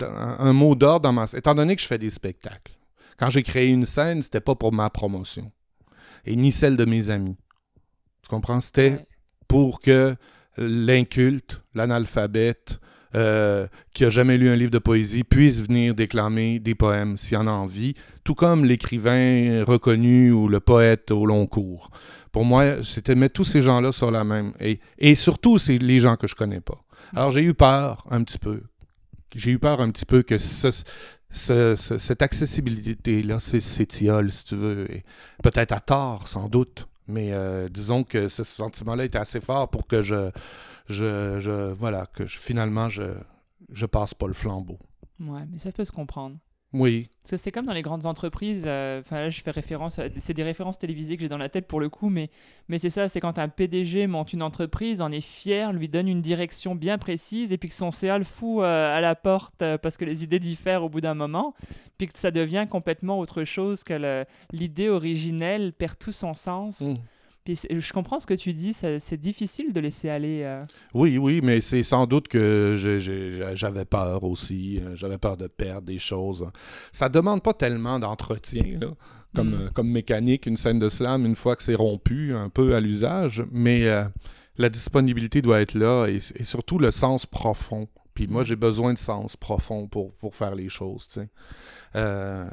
un, 0.00 0.52
mot 0.52 0.74
d'ordre 0.74 1.02
dans 1.02 1.12
ma... 1.12 1.26
Étant 1.34 1.54
donné 1.54 1.76
que 1.76 1.82
je 1.82 1.86
fais 1.86 1.98
des 1.98 2.10
spectacles, 2.10 2.72
quand 3.18 3.30
j'ai 3.30 3.42
créé 3.42 3.68
une 3.68 3.86
scène, 3.86 4.22
c'était 4.22 4.40
pas 4.40 4.54
pour 4.54 4.72
ma 4.72 4.90
promotion. 4.90 5.50
Et 6.24 6.36
ni 6.36 6.52
celle 6.52 6.76
de 6.76 6.84
mes 6.84 7.10
amis. 7.10 7.36
Tu 8.22 8.28
comprends? 8.28 8.60
C'était 8.60 9.06
pour 9.48 9.80
que 9.80 10.16
l'inculte, 10.58 11.62
l'analphabète, 11.74 12.80
euh, 13.14 13.66
qui 13.94 14.04
a 14.04 14.10
jamais 14.10 14.36
lu 14.36 14.50
un 14.50 14.56
livre 14.56 14.70
de 14.70 14.78
poésie, 14.78 15.24
puisse 15.24 15.60
venir 15.60 15.94
déclamer 15.94 16.58
des 16.58 16.74
poèmes 16.74 17.16
s'il 17.16 17.36
en 17.38 17.46
a 17.46 17.50
envie, 17.50 17.94
tout 18.24 18.34
comme 18.34 18.64
l'écrivain 18.64 19.64
reconnu 19.64 20.32
ou 20.32 20.48
le 20.48 20.60
poète 20.60 21.10
au 21.12 21.24
long 21.24 21.46
cours. 21.46 21.90
Pour 22.32 22.44
moi, 22.44 22.82
c'était 22.82 23.14
mettre 23.14 23.34
tous 23.34 23.44
ces 23.44 23.62
gens-là 23.62 23.92
sur 23.92 24.10
la 24.10 24.24
même. 24.24 24.52
Et, 24.60 24.80
et 24.98 25.14
surtout, 25.14 25.56
c'est 25.56 25.78
les 25.78 26.00
gens 26.00 26.16
que 26.16 26.26
je 26.26 26.34
connais 26.34 26.60
pas. 26.60 26.78
Alors, 27.14 27.30
j'ai 27.30 27.42
eu 27.42 27.54
peur 27.54 28.04
un 28.10 28.22
petit 28.22 28.38
peu. 28.38 28.62
J'ai 29.36 29.52
eu 29.52 29.58
peur 29.58 29.80
un 29.80 29.90
petit 29.90 30.06
peu 30.06 30.22
que 30.22 30.38
ce- 30.38 30.82
ce- 31.30 31.76
ce- 31.76 31.98
cette 31.98 32.22
accessibilité-là 32.22 33.38
s'étiole, 33.40 34.30
si 34.30 34.44
tu 34.44 34.56
veux. 34.56 34.86
Peut-être 35.42 35.72
à 35.72 35.80
tort, 35.80 36.28
sans 36.28 36.48
doute. 36.48 36.86
Mais 37.08 37.32
euh, 37.32 37.68
disons 37.68 38.02
que 38.02 38.28
ce 38.28 38.42
sentiment-là 38.42 39.04
était 39.04 39.18
assez 39.18 39.40
fort 39.40 39.68
pour 39.70 39.86
que 39.86 40.02
je, 40.02 40.30
je, 40.88 41.38
je 41.38 41.72
voilà, 41.72 42.06
que 42.06 42.26
finalement, 42.26 42.88
je, 42.88 43.04
je 43.72 43.86
passe 43.86 44.12
pas 44.14 44.26
le 44.26 44.32
flambeau. 44.32 44.78
Ouais, 45.20 45.42
mais 45.50 45.58
ça 45.58 45.70
peut 45.72 45.84
se 45.84 45.92
comprendre. 45.92 46.36
Oui, 46.78 47.08
Parce 47.20 47.30
que 47.30 47.36
c'est 47.36 47.50
comme 47.50 47.66
dans 47.66 47.72
les 47.72 47.82
grandes 47.82 48.06
entreprises, 48.06 48.64
euh, 48.66 49.00
enfin 49.00 49.16
là 49.16 49.28
je 49.28 49.40
fais 49.40 49.50
référence, 49.50 50.00
c'est 50.18 50.34
des 50.34 50.42
références 50.42 50.78
télévisées 50.78 51.16
que 51.16 51.22
j'ai 51.22 51.28
dans 51.28 51.38
la 51.38 51.48
tête 51.48 51.66
pour 51.66 51.80
le 51.80 51.88
coup, 51.88 52.08
mais, 52.08 52.30
mais 52.68 52.78
c'est 52.78 52.90
ça, 52.90 53.08
c'est 53.08 53.20
quand 53.20 53.38
un 53.38 53.48
PDG 53.48 54.06
monte 54.06 54.32
une 54.32 54.42
entreprise, 54.42 55.00
en 55.00 55.10
est 55.10 55.20
fier, 55.20 55.72
lui 55.72 55.88
donne 55.88 56.08
une 56.08 56.20
direction 56.20 56.74
bien 56.74 56.98
précise, 56.98 57.52
et 57.52 57.58
puis 57.58 57.68
que 57.68 57.74
son 57.74 57.90
CA 57.90 58.18
le 58.18 58.24
fout 58.24 58.62
euh, 58.62 58.96
à 58.96 59.00
la 59.00 59.14
porte 59.14 59.62
euh, 59.62 59.78
parce 59.78 59.96
que 59.96 60.04
les 60.04 60.22
idées 60.22 60.40
diffèrent 60.40 60.84
au 60.84 60.88
bout 60.88 61.00
d'un 61.00 61.14
moment, 61.14 61.54
puis 61.98 62.08
que 62.08 62.18
ça 62.18 62.30
devient 62.30 62.66
complètement 62.68 63.18
autre 63.18 63.44
chose 63.44 63.82
que 63.82 64.24
l'idée 64.52 64.88
originelle 64.88 65.72
perd 65.72 65.98
tout 65.98 66.12
son 66.12 66.34
sens. 66.34 66.80
Mm. 66.80 66.94
Puis 67.46 67.60
je 67.70 67.92
comprends 67.92 68.20
ce 68.20 68.26
que 68.26 68.34
tu 68.34 68.52
dis, 68.52 68.72
c'est 68.74 69.16
difficile 69.16 69.72
de 69.72 69.80
laisser 69.80 70.08
aller. 70.10 70.42
euh, 70.44 70.58
oui, 70.92 71.16
oui, 71.16 71.40
mais 71.42 71.60
c'est 71.62 71.82
sans 71.82 72.06
doute 72.06 72.28
que 72.28 72.76
j'avais 73.54 73.84
peur 73.86 74.24
aussi. 74.24 74.80
euh, 74.82 74.96
J'avais 74.96 75.16
peur 75.16 75.36
de 75.36 75.46
perdre 75.46 75.86
des 75.86 75.98
choses. 75.98 76.44
Ça 76.92 77.08
demande 77.08 77.42
pas 77.42 77.54
tellement 77.54 77.98
d'entretien, 77.98 78.78
là. 78.80 78.88
comme, 79.34 79.50
Mm. 79.50 79.54
euh, 79.62 79.68
comme 79.74 79.88
mécanique, 79.90 80.46
une 80.46 80.56
scène 80.56 80.78
de 80.78 80.88
slam, 80.88 81.24
une 81.24 81.36
fois 81.36 81.56
que 81.56 81.62
c'est 81.62 81.74
rompu, 81.76 82.34
un 82.34 82.48
peu 82.48 82.74
à 82.74 82.80
l'usage, 82.80 83.44
mais 83.52 83.84
euh, 83.84 84.04
la 84.56 84.68
disponibilité 84.68 85.40
doit 85.42 85.60
être 85.60 85.74
là 85.74 86.06
et, 86.08 86.16
et 86.16 86.44
surtout 86.44 86.78
le 86.78 86.90
sens 86.90 87.26
profond. 87.26 87.86
Puis 88.14 88.26
moi, 88.28 88.44
j'ai 88.44 88.56
besoin 88.56 88.92
de 88.94 88.98
sens 88.98 89.36
profond 89.36 89.86
pour, 89.88 90.14
pour 90.14 90.34
faire 90.34 90.54
les 90.54 90.68
choses. 90.70 91.06
Euh, 91.94 92.48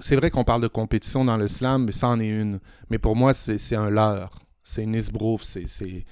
c'est 0.00 0.16
vrai 0.16 0.30
qu'on 0.30 0.44
parle 0.44 0.62
de 0.62 0.68
compétition 0.68 1.24
dans 1.24 1.36
le 1.36 1.48
slam, 1.48 1.84
mais 1.84 1.92
ça 1.92 2.08
en 2.08 2.20
est 2.20 2.28
une. 2.28 2.60
Mais 2.90 2.98
pour 2.98 3.16
moi, 3.16 3.34
c'est 3.34 3.76
un 3.76 3.90
leurre. 3.90 4.38
C'est 4.62 4.84
une 4.84 4.94
esbrouffe. 4.94 5.42
C'est- 5.44 6.04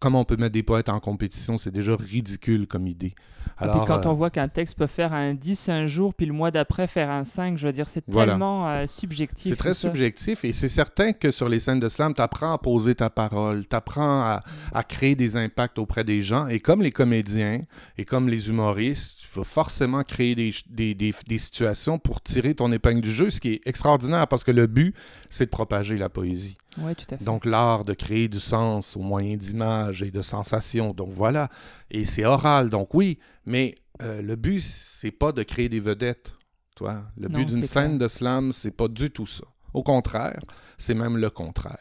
Comment 0.00 0.20
on 0.20 0.24
peut 0.24 0.36
mettre 0.36 0.52
des 0.52 0.62
poètes 0.62 0.88
en 0.90 1.00
compétition, 1.00 1.56
c'est 1.56 1.70
déjà 1.70 1.96
ridicule 1.96 2.66
comme 2.66 2.86
idée. 2.86 3.14
Et 3.62 3.66
puis 3.68 3.80
quand 3.86 4.06
euh, 4.06 4.10
on 4.10 4.12
voit 4.14 4.30
qu'un 4.30 4.48
texte 4.48 4.76
peut 4.78 4.86
faire 4.86 5.12
un 5.12 5.34
10 5.34 5.68
un 5.68 5.86
jour, 5.86 6.14
puis 6.14 6.26
le 6.26 6.32
mois 6.32 6.50
d'après 6.50 6.86
faire 6.86 7.10
un 7.10 7.24
5, 7.24 7.56
je 7.58 7.66
veux 7.66 7.72
dire, 7.72 7.86
c'est 7.88 8.02
Voilà. 8.08 8.32
tellement 8.32 8.68
euh, 8.68 8.86
subjectif. 8.86 9.50
C'est 9.50 9.56
très 9.56 9.74
ça. 9.74 9.80
subjectif 9.82 10.44
et 10.44 10.52
c'est 10.52 10.68
certain 10.68 11.12
que 11.12 11.30
sur 11.30 11.48
les 11.48 11.58
scènes 11.58 11.80
de 11.80 11.88
slam, 11.88 12.14
tu 12.14 12.20
apprends 12.20 12.52
à 12.52 12.58
poser 12.58 12.94
ta 12.94 13.10
parole, 13.10 13.66
tu 13.66 13.76
apprends 13.76 14.22
à, 14.22 14.42
à 14.72 14.82
créer 14.82 15.14
des 15.14 15.36
impacts 15.36 15.78
auprès 15.78 16.04
des 16.04 16.22
gens. 16.22 16.48
Et 16.48 16.60
comme 16.60 16.82
les 16.82 16.90
comédiens 16.92 17.60
et 17.98 18.04
comme 18.04 18.28
les 18.28 18.48
humoristes, 18.48 19.20
tu 19.22 19.38
vas 19.38 19.44
forcément 19.44 20.02
créer 20.02 20.34
des, 20.34 20.52
des, 20.68 20.94
des- 20.94 21.14
des 21.26 21.38
situations 21.38 21.98
pour 21.98 22.20
tirer 22.20 22.54
ton 22.54 22.70
épingle 22.72 23.00
du 23.00 23.10
jeu, 23.12 23.30
ce 23.30 23.40
qui 23.40 23.54
est 23.54 23.60
extraordinaire 23.66 24.26
parce 24.28 24.44
que 24.44 24.50
le 24.50 24.66
but, 24.66 24.94
c'est 25.30 25.46
de 25.46 25.50
propager 25.50 25.96
la 25.96 26.08
poésie. 26.08 26.56
Ouais, 26.78 26.94
tout 26.94 27.04
à 27.12 27.16
fait. 27.16 27.24
Donc 27.24 27.44
l'art 27.46 27.84
de 27.84 27.94
créer 27.94 28.28
du 28.28 28.40
sens 28.40 28.96
au 28.96 29.00
moyen 29.00 29.36
d'images 29.36 30.02
et 30.02 30.10
de 30.10 30.22
sensations. 30.22 30.92
Donc 30.92 31.10
voilà. 31.12 31.48
Et 31.90 32.04
c'est 32.04 32.24
oral, 32.24 32.68
donc 32.68 32.94
oui, 32.94 33.18
mais 33.46 33.74
euh, 34.02 34.22
le 34.22 34.36
but, 34.36 34.60
c'est 34.62 35.10
pas 35.10 35.32
de 35.32 35.42
créer 35.42 35.68
des 35.68 35.80
vedettes. 35.80 36.34
Toi. 36.76 37.04
Le 37.16 37.28
Non, 37.28 37.38
but 37.38 37.46
d'une 37.46 37.64
scène 37.64 37.96
clair. 37.96 37.98
de 37.98 38.08
slam, 38.08 38.52
c'est 38.52 38.72
pas 38.72 38.88
du 38.88 39.10
tout 39.10 39.26
ça. 39.26 39.44
Au 39.72 39.82
contraire, 39.82 40.40
c'est 40.76 40.94
même 40.94 41.16
le 41.16 41.30
contraire. 41.30 41.78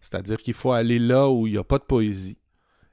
C'est-à-dire 0.00 0.38
qu'il 0.38 0.54
faut 0.54 0.72
aller 0.72 0.98
là 1.00 1.28
où 1.28 1.46
il 1.46 1.52
n'y 1.52 1.58
a 1.58 1.64
pas 1.64 1.78
de 1.78 1.84
poésie 1.84 2.38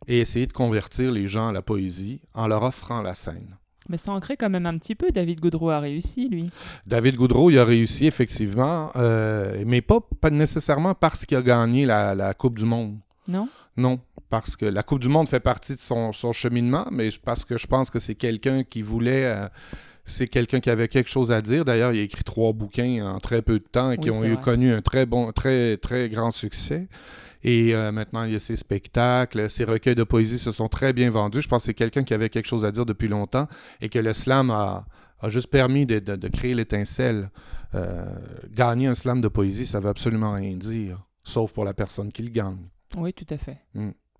et 0.07 0.19
essayer 0.19 0.47
de 0.47 0.53
convertir 0.53 1.11
les 1.11 1.27
gens 1.27 1.49
à 1.49 1.51
la 1.51 1.61
poésie 1.61 2.21
en 2.33 2.47
leur 2.47 2.63
offrant 2.63 3.01
la 3.01 3.13
scène. 3.15 3.57
Mais 3.89 3.97
ça 3.97 4.11
en 4.11 4.19
crée 4.19 4.35
quand 4.37 4.49
même 4.49 4.65
un 4.65 4.75
petit 4.79 4.95
peu. 4.95 5.11
David 5.11 5.39
Goudreau 5.39 5.69
a 5.69 5.79
réussi, 5.79 6.27
lui. 6.27 6.49
David 6.87 7.15
Goudreau, 7.15 7.51
il 7.51 7.59
a 7.59 7.65
réussi 7.65 8.07
effectivement, 8.07 8.89
euh, 8.95 9.63
mais 9.67 9.81
pas, 9.83 9.99
pas 10.19 10.31
nécessairement 10.31 10.95
parce 10.95 11.23
qu'il 11.27 11.37
a 11.37 11.43
gagné 11.43 11.85
la, 11.85 12.15
la 12.15 12.33
Coupe 12.33 12.57
du 12.57 12.65
Monde. 12.65 12.97
Non? 13.27 13.47
Non, 13.77 13.99
parce 14.29 14.55
que 14.55 14.65
la 14.65 14.83
Coupe 14.83 14.99
du 15.01 15.07
Monde 15.09 15.27
fait 15.27 15.39
partie 15.39 15.75
de 15.75 15.79
son, 15.79 16.11
son 16.13 16.33
cheminement, 16.33 16.87
mais 16.91 17.09
parce 17.23 17.45
que 17.45 17.57
je 17.57 17.67
pense 17.67 17.89
que 17.89 17.99
c'est 17.99 18.15
quelqu'un 18.15 18.63
qui 18.63 18.81
voulait. 18.81 19.25
euh, 19.25 19.47
c'est 20.07 20.27
quelqu'un 20.27 20.59
qui 20.59 20.69
avait 20.69 20.87
quelque 20.87 21.09
chose 21.09 21.31
à 21.31 21.41
dire. 21.41 21.65
D'ailleurs, 21.65 21.91
il 21.91 21.99
a 21.99 22.03
écrit 22.03 22.23
trois 22.23 22.53
bouquins 22.53 23.03
en 23.07 23.19
très 23.19 23.41
peu 23.41 23.57
de 23.57 23.63
temps 23.63 23.89
et 23.91 23.97
qui 23.97 24.11
Oui, 24.11 24.17
ont 24.17 24.23
eu 24.23 24.37
connu 24.37 24.71
un 24.71 24.81
très 24.83 25.07
bon, 25.07 25.31
très, 25.31 25.77
très 25.77 26.09
grand 26.09 26.29
succès. 26.29 26.87
Et 27.43 27.73
euh, 27.73 27.91
maintenant, 27.91 28.23
il 28.23 28.33
y 28.33 28.35
a 28.35 28.39
ses 28.39 28.55
spectacles, 28.55 29.49
ses 29.49 29.63
recueils 29.63 29.95
de 29.95 30.03
poésie 30.03 30.37
se 30.37 30.51
sont 30.51 30.67
très 30.67 30.93
bien 30.93 31.09
vendus. 31.09 31.41
Je 31.41 31.47
pense 31.47 31.63
que 31.63 31.65
c'est 31.67 31.73
quelqu'un 31.73 32.03
qui 32.03 32.13
avait 32.13 32.29
quelque 32.29 32.45
chose 32.47 32.65
à 32.65 32.71
dire 32.71 32.85
depuis 32.85 33.07
longtemps 33.07 33.47
et 33.81 33.89
que 33.89 33.97
le 33.97 34.13
slam 34.13 34.51
a, 34.51 34.85
a 35.21 35.29
juste 35.29 35.47
permis 35.47 35.87
de, 35.87 35.97
de- 35.99 36.15
de 36.15 36.27
créer 36.27 36.53
l'étincelle. 36.53 37.31
Euh, 37.73 38.05
gagner 38.51 38.87
un 38.87 38.95
slam 38.95 39.21
de 39.21 39.27
poésie, 39.27 39.65
ça 39.65 39.79
veut 39.79 39.89
absolument 39.89 40.33
rien 40.33 40.55
dire, 40.55 41.03
sauf 41.23 41.51
pour 41.51 41.65
la 41.65 41.73
personne 41.73 42.11
qui 42.11 42.21
le 42.23 42.29
gagne. 42.29 42.57
Oui, 42.95 43.11
tout 43.11 43.25
à 43.31 43.37
fait. 43.37 43.57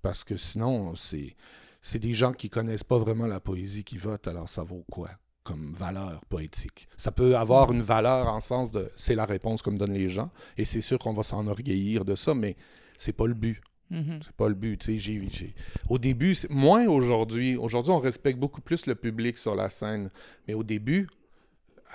Parce 0.06 0.24
que 0.24 0.38
sinon, 0.38 0.94
c'est 0.94 1.36
c'est 1.82 1.98
des 1.98 2.14
gens 2.14 2.32
qui 2.32 2.48
connaissent 2.48 2.84
pas 2.84 3.00
vraiment 3.00 3.26
la 3.26 3.40
poésie 3.40 3.84
qui 3.84 3.98
votent, 3.98 4.28
alors 4.28 4.48
ça 4.50 4.62
vaut 4.62 4.86
quoi 4.92 5.10
comme 5.44 5.74
valeur 5.74 6.24
poétique? 6.26 6.88
Ça 6.96 7.12
peut 7.12 7.36
avoir 7.36 7.72
une 7.72 7.82
valeur 7.82 8.28
en 8.28 8.40
sens 8.40 8.72
de 8.72 8.88
c'est 8.96 9.16
la 9.16 9.26
réponse 9.26 9.64
que 9.64 9.72
me 9.72 9.80
donnent 9.80 9.94
les 9.94 10.08
gens, 10.10 10.30
et 10.60 10.66
c'est 10.66 10.82
sûr 10.82 11.00
qu'on 11.00 11.14
va 11.14 11.24
s'enorgueillir 11.24 12.06
de 12.06 12.14
ça, 12.14 12.36
mais 12.36 12.56
c'est 13.00 13.14
pas 13.14 13.26
le 13.26 13.34
but. 13.34 13.60
Mhm. 13.90 14.20
C'est 14.24 14.32
pas 14.36 14.48
le 14.48 14.54
but. 14.54 14.78
tu 14.78 14.86
sais, 14.92 14.98
j'ai- 15.00 15.28
j'ai- 15.28 15.56
Au 15.90 15.98
début, 15.98 16.36
moins 16.52 16.86
aujourd'hui. 16.86 17.56
Aujourd'hui, 17.56 17.92
on 17.92 18.00
respecte 18.00 18.38
beaucoup 18.40 18.62
plus 18.62 18.86
le 18.86 18.94
public 18.94 19.38
sur 19.40 19.56
la 19.56 19.70
scène. 19.70 20.12
Mais 20.48 20.54
au 20.54 20.64
début, 20.64 21.08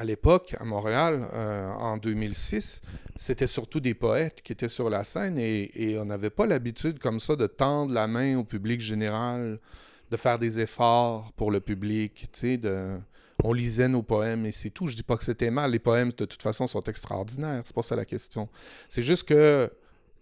à 0.01 0.05
l'époque, 0.05 0.57
à 0.59 0.65
Montréal, 0.65 1.29
euh, 1.35 1.69
en 1.73 1.99
2006, 1.99 2.81
c'était 3.17 3.47
surtout 3.47 3.81
des 3.81 3.93
poètes 3.93 4.41
qui 4.41 4.51
étaient 4.51 4.71
sur 4.71 4.89
la 4.89 5.05
scène 5.05 5.37
et, 5.37 5.99
on 6.01 6.07
n'avait 6.07 6.31
pas 6.31 6.47
l'habitude 6.47 6.99
comme 6.99 7.21
ça 7.21 7.37
de 7.37 7.47
tendre 7.47 7.93
la 7.93 8.07
main 8.07 8.39
au 8.39 8.45
public 8.45 8.81
général, 8.81 9.61
de 10.11 10.17
faire 10.17 10.39
des 10.39 10.59
efforts 10.59 11.31
pour 11.37 11.51
le 11.51 11.61
public. 11.61 12.29
tu 12.33 12.59
sais. 12.59 12.61
On 13.45 13.53
lisait 13.53 13.89
nos 13.89 14.03
poèmes 14.03 14.47
et 14.47 14.53
c'est 14.53 14.71
tout. 14.71 14.87
Je 14.87 14.97
dis 14.97 15.03
pas 15.03 15.19
que 15.19 15.25
c'était 15.25 15.51
mal. 15.51 15.71
Les 15.73 15.79
poèmes, 15.79 16.13
de 16.13 16.25
toute 16.25 16.43
façon, 16.43 16.67
sont 16.67 16.83
extraordinaires. 16.85 17.61
C'est 17.67 17.75
pas 17.75 17.83
ça 17.83 17.95
la 17.95 18.07
question. 18.07 18.49
C'est 18.89 19.03
juste 19.03 19.25
que 19.25 19.71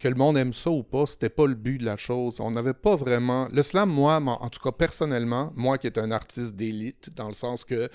que 0.00 0.08
le 0.08 0.14
monde 0.14 0.38
aime 0.38 0.52
ça 0.52 0.70
ou 0.70 0.84
pas, 0.84 1.06
c'était 1.06 1.28
pas 1.28 1.46
le 1.46 1.54
but 1.54 1.78
de 1.78 1.84
la 1.84 1.96
chose. 1.96 2.40
On 2.40 2.50
n'avait 2.50 2.74
pas 2.74 2.94
vraiment. 2.96 3.48
Le 3.52 3.62
slam, 3.62 3.90
moi, 3.90 4.16
en 4.16 4.48
tout 4.48 4.60
cas 4.60 4.72
personnellement, 4.72 5.52
moi 5.56 5.78
qui 5.78 5.86
est 5.86 5.98
un 5.98 6.10
artiste 6.10 6.54
d'élite, 6.54 7.10
dans 7.16 7.28
le 7.28 7.34
sens 7.34 7.64
que 7.64 7.88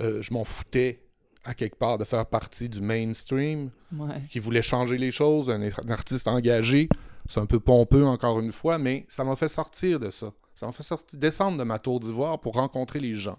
euh, 0.00 0.22
je 0.22 0.32
m'en 0.32 0.44
foutais 0.44 1.01
à 1.44 1.54
quelque 1.54 1.76
part 1.76 1.98
de 1.98 2.04
faire 2.04 2.26
partie 2.26 2.68
du 2.68 2.80
mainstream, 2.80 3.70
Ouais. 3.92 4.22
qui 4.30 4.38
voulait 4.38 4.62
changer 4.62 4.96
les 4.96 5.10
choses, 5.10 5.50
un, 5.50 5.60
un 5.62 5.90
artiste 5.90 6.28
engagé. 6.28 6.88
C'est 7.28 7.40
un 7.40 7.46
peu 7.46 7.60
pompeux 7.60 8.04
encore 8.04 8.40
une 8.40 8.52
fois, 8.52 8.78
mais 8.78 9.04
ça 9.08 9.24
m'a 9.24 9.36
fait 9.36 9.48
sortir 9.48 9.98
de 10.00 10.10
ça. 10.10 10.26
Ça 10.54 10.60
Ça 10.60 10.66
m'a 10.66 10.72
fait 10.72 10.82
sortir, 10.82 11.18
descendre 11.18 11.58
de 11.58 11.64
ma 11.64 11.78
tour 11.78 11.98
d'ivoire 12.00 12.40
pour 12.40 12.54
rencontrer 12.54 13.00
les 13.00 13.14
gens. 13.14 13.38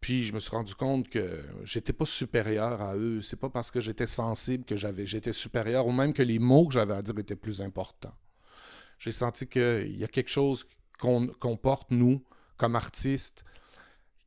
Puis 0.00 0.24
je 0.24 0.32
me 0.32 0.38
suis 0.38 0.50
rendu 0.50 0.74
compte 0.74 1.08
que 1.08 1.40
j'étais 1.64 1.92
pas 1.92 2.04
supérieur 2.04 2.80
à 2.80 2.94
eux. 2.96 3.20
C'est 3.20 3.38
pas 3.38 3.48
parce 3.50 3.70
que 3.70 3.80
j'étais 3.80 4.06
sensible 4.06 4.64
que 4.64 4.76
j'avais, 4.76 5.06
j'étais 5.06 5.32
supérieur, 5.32 5.86
ou 5.86 5.92
même 5.92 6.12
que 6.12 6.22
les 6.22 6.38
mots 6.38 6.68
que 6.68 6.74
j'avais 6.74 6.94
à 6.94 7.02
dire 7.02 7.18
étaient 7.18 7.36
plus 7.36 7.60
importants. 7.62 8.14
J'ai 8.98 9.12
senti 9.12 9.46
qu'il 9.46 9.96
y 9.96 10.04
a 10.04 10.08
quelque 10.08 10.30
chose 10.30 10.66
qu'on 11.00 11.56
porte, 11.60 11.90
nous, 11.90 12.22
comme 12.56 12.74
artistes, 12.76 13.44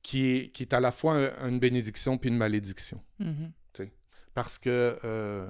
qui 0.01 0.27
est, 0.27 0.51
qui 0.51 0.63
est 0.63 0.73
à 0.73 0.79
la 0.79 0.91
fois 0.91 1.31
une 1.47 1.59
bénédiction 1.59 2.17
puis 2.17 2.29
une 2.29 2.37
malédiction. 2.37 3.01
Mhm. 3.19 3.51
Parce 4.33 4.57
que 4.57 4.97
euh, 5.03 5.49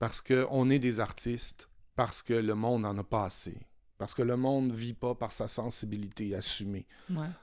parce 0.00 0.20
qu'on 0.20 0.70
est 0.70 0.80
des 0.80 0.98
artistes, 0.98 1.68
parce 1.94 2.22
que 2.22 2.34
le 2.34 2.54
monde 2.54 2.82
n'en 2.82 2.98
a 2.98 3.04
pas 3.04 3.24
assez. 3.24 3.56
Parce 3.96 4.14
que 4.14 4.22
le 4.22 4.36
monde 4.36 4.68
ne 4.68 4.72
vit 4.72 4.94
pas 4.94 5.14
par 5.14 5.32
sa 5.32 5.48
sensibilité 5.48 6.34
assumée. 6.34 6.86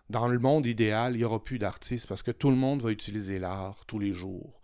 Dans 0.09 0.27
le 0.27 0.39
monde 0.39 0.65
idéal, 0.65 1.13
il 1.13 1.19
n'y 1.19 1.23
aura 1.25 1.43
plus 1.43 1.59
d'artistes 1.59 2.07
parce 2.07 2.23
que 2.23 2.31
tout 2.31 2.49
le 2.49 2.55
monde 2.55 2.81
va 2.81 2.91
utiliser 2.91 3.39
l'art 3.39 3.85
tous 3.85 3.99
les 3.99 4.13
jours. 4.13 4.61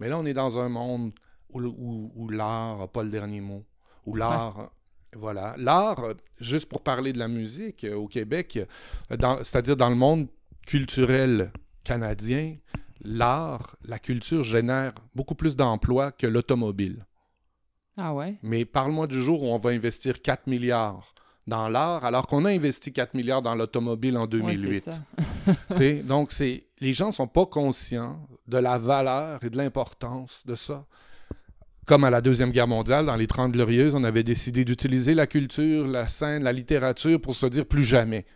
Mais 0.00 0.08
là, 0.08 0.18
on 0.18 0.26
est 0.26 0.34
dans 0.34 0.58
un 0.58 0.68
monde 0.68 1.12
où, 1.50 2.28
l'art 2.28 2.78
n'a 2.78 2.88
pas 2.88 3.04
le 3.04 3.10
dernier 3.10 3.40
mot. 3.40 3.64
Où 4.04 4.16
l'art. 4.16 4.72
Voilà. 5.14 5.54
L'art, 5.58 6.02
juste 6.38 6.68
pour 6.68 6.82
parler 6.82 7.12
de 7.12 7.18
la 7.18 7.28
musique 7.28 7.84
euh, 7.84 7.94
au 7.94 8.08
Québec, 8.08 8.58
euh, 9.10 9.36
c'est-à-dire 9.42 9.76
dans 9.76 9.88
le 9.88 9.96
monde 9.96 10.28
culturel 10.68 11.50
canadien, 11.82 12.56
l'art, 13.00 13.76
la 13.86 13.98
culture 13.98 14.44
génère 14.44 14.92
beaucoup 15.14 15.34
plus 15.34 15.56
d'emplois 15.56 16.12
que 16.12 16.26
l'automobile. 16.26 17.06
Ah 17.96 18.12
ouais? 18.12 18.36
Mais 18.42 18.66
parle-moi 18.66 19.06
du 19.06 19.18
jour 19.18 19.42
où 19.42 19.46
on 19.46 19.56
va 19.56 19.70
investir 19.70 20.20
4 20.20 20.46
milliards 20.46 21.14
dans 21.46 21.70
l'art, 21.70 22.04
alors 22.04 22.26
qu'on 22.26 22.44
a 22.44 22.50
investi 22.50 22.92
4 22.92 23.14
milliards 23.14 23.40
dans 23.40 23.54
l'automobile 23.54 24.18
en 24.18 24.26
2008. 24.26 24.90
donc, 26.06 26.32
c'est 26.32 26.66
les 26.80 26.92
gens 26.92 27.06
ne 27.06 27.12
sont 27.12 27.28
pas 27.28 27.46
conscients 27.46 28.28
de 28.46 28.58
la 28.58 28.76
valeur 28.76 29.42
et 29.42 29.48
de 29.48 29.56
l'importance 29.56 30.44
de 30.44 30.54
ça. 30.54 30.84
Comme 31.86 32.04
à 32.04 32.10
la 32.10 32.20
Deuxième 32.20 32.50
Guerre 32.50 32.68
mondiale, 32.68 33.06
dans 33.06 33.16
les 33.16 33.26
Trente 33.26 33.52
Glorieuses, 33.52 33.94
on 33.94 34.04
avait 34.04 34.22
décidé 34.22 34.66
d'utiliser 34.66 35.14
la 35.14 35.26
culture, 35.26 35.86
la 35.86 36.08
scène, 36.08 36.44
la 36.44 36.52
littérature 36.52 37.18
pour 37.18 37.36
se 37.36 37.46
dire 37.46 37.64
plus 37.64 37.84
jamais. 37.84 38.26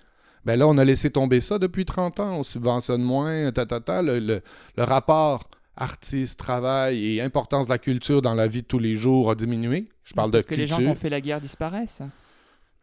Ben 0.45 0.59
là, 0.59 0.67
on 0.67 0.77
a 0.79 0.85
laissé 0.85 1.11
tomber 1.11 1.41
ça 1.41 1.59
depuis 1.59 1.85
30 1.85 2.21
ans. 2.21 2.39
On 2.39 2.43
subventionne 2.43 3.03
moins, 3.03 3.53
ta, 3.53 3.67
ta, 3.67 3.81
ta. 3.81 4.03
Le, 4.03 4.19
le, 4.19 4.43
le 4.77 4.85
rapport 4.85 5.49
artiste, 5.77 6.39
travail 6.39 7.17
et 7.17 7.23
importance 7.23 7.67
de 7.67 7.71
la 7.71 7.79
culture 7.79 8.23
dans 8.23 8.35
la 8.35 8.47
vie 8.47 8.63
de 8.63 8.67
tous 8.67 8.79
les 8.79 8.97
jours 8.97 9.31
a 9.31 9.35
diminué. 9.35 9.89
Je 10.05 10.15
parle 10.15 10.31
de 10.31 10.39
parce 10.39 10.47
que 10.47 10.55
les 10.55 10.67
gens 10.67 10.79
qui 10.79 10.87
ont 10.87 10.95
fait 10.95 11.11
la 11.11 11.21
guerre 11.21 11.41
disparaissent. 11.41 12.03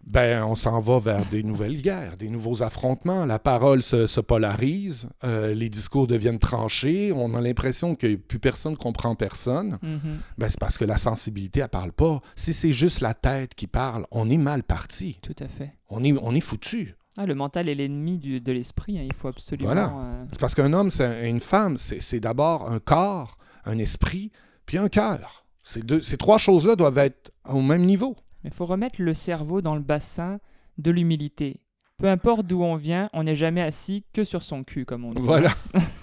Ben, 0.05 0.43
on 0.43 0.55
s'en 0.55 0.79
va 0.79 0.97
vers 0.97 1.25
des 1.25 1.43
nouvelles 1.43 1.81
guerres, 1.81 2.15
des 2.15 2.29
nouveaux 2.29 2.63
affrontements. 2.63 3.25
La 3.25 3.37
parole 3.37 3.83
se, 3.83 4.21
polarise, 4.21 5.09
euh, 5.25 5.53
les 5.53 5.69
discours 5.69 6.07
deviennent 6.07 6.39
tranchés. 6.39 7.11
On 7.13 7.35
a 7.35 7.41
l'impression 7.41 7.95
que 7.95 8.15
plus 8.15 8.39
personne 8.39 8.77
comprend 8.77 9.15
personne. 9.15 9.77
Mm-hmm. 9.83 10.17
ben, 10.37 10.49
c'est 10.49 10.59
parce 10.59 10.77
que 10.77 10.85
la 10.85 10.97
sensibilité, 10.97 11.59
elle 11.59 11.67
parle 11.67 11.91
pas. 11.91 12.21
Si 12.35 12.53
c'est 12.53 12.71
juste 12.71 13.01
la 13.01 13.13
tête 13.13 13.55
qui 13.55 13.67
parle, 13.67 14.05
on 14.09 14.29
est 14.29 14.37
mal 14.37 14.63
parti. 14.63 15.17
Tout 15.21 15.35
à 15.39 15.47
fait. 15.47 15.73
On 15.89 16.03
est, 16.03 16.13
on 16.21 16.33
est 16.33 16.39
foutu. 16.39 16.95
Ah, 17.17 17.25
le 17.25 17.35
mental 17.35 17.69
est 17.69 17.75
l'ennemi 17.75 18.17
de 18.17 18.51
l'esprit. 18.51 18.99
Hein. 18.99 19.03
Il 19.05 19.13
faut 19.13 19.27
absolument. 19.27 19.67
Voilà. 19.73 19.93
Euh, 19.93 20.25
parce 20.39 20.55
qu'un 20.55 20.73
homme, 20.73 20.89
c'est 20.89 21.29
une 21.29 21.39
femme, 21.39 21.77
c'est 21.77 22.19
d'abord 22.19 22.69
un 22.69 22.79
corps, 22.79 23.37
un 23.65 23.77
esprit, 23.77 24.31
puis 24.65 24.77
un 24.77 24.89
cœur. 24.89 25.45
Ces, 25.63 25.81
deux, 25.81 26.01
ces 26.01 26.17
trois 26.17 26.37
choses-là 26.37 26.75
doivent 26.75 26.97
être 26.99 27.31
au 27.47 27.61
même 27.61 27.85
niveau. 27.85 28.15
Il 28.43 28.51
faut 28.51 28.65
remettre 28.65 29.01
le 29.01 29.13
cerveau 29.13 29.61
dans 29.61 29.75
le 29.75 29.81
bassin 29.81 30.39
de 30.77 30.91
l'humilité. 30.91 31.61
Peu 31.99 32.07
importe 32.07 32.47
d'où 32.47 32.63
on 32.63 32.75
vient, 32.75 33.09
on 33.11 33.23
n'est 33.23 33.35
jamais 33.35 33.61
assis 33.61 34.05
que 34.13 34.23
sur 34.23 34.41
son 34.41 34.63
cul, 34.63 34.85
comme 34.85 35.03
on 35.03 35.13
dit. 35.13 35.21
Voilà. 35.21 35.51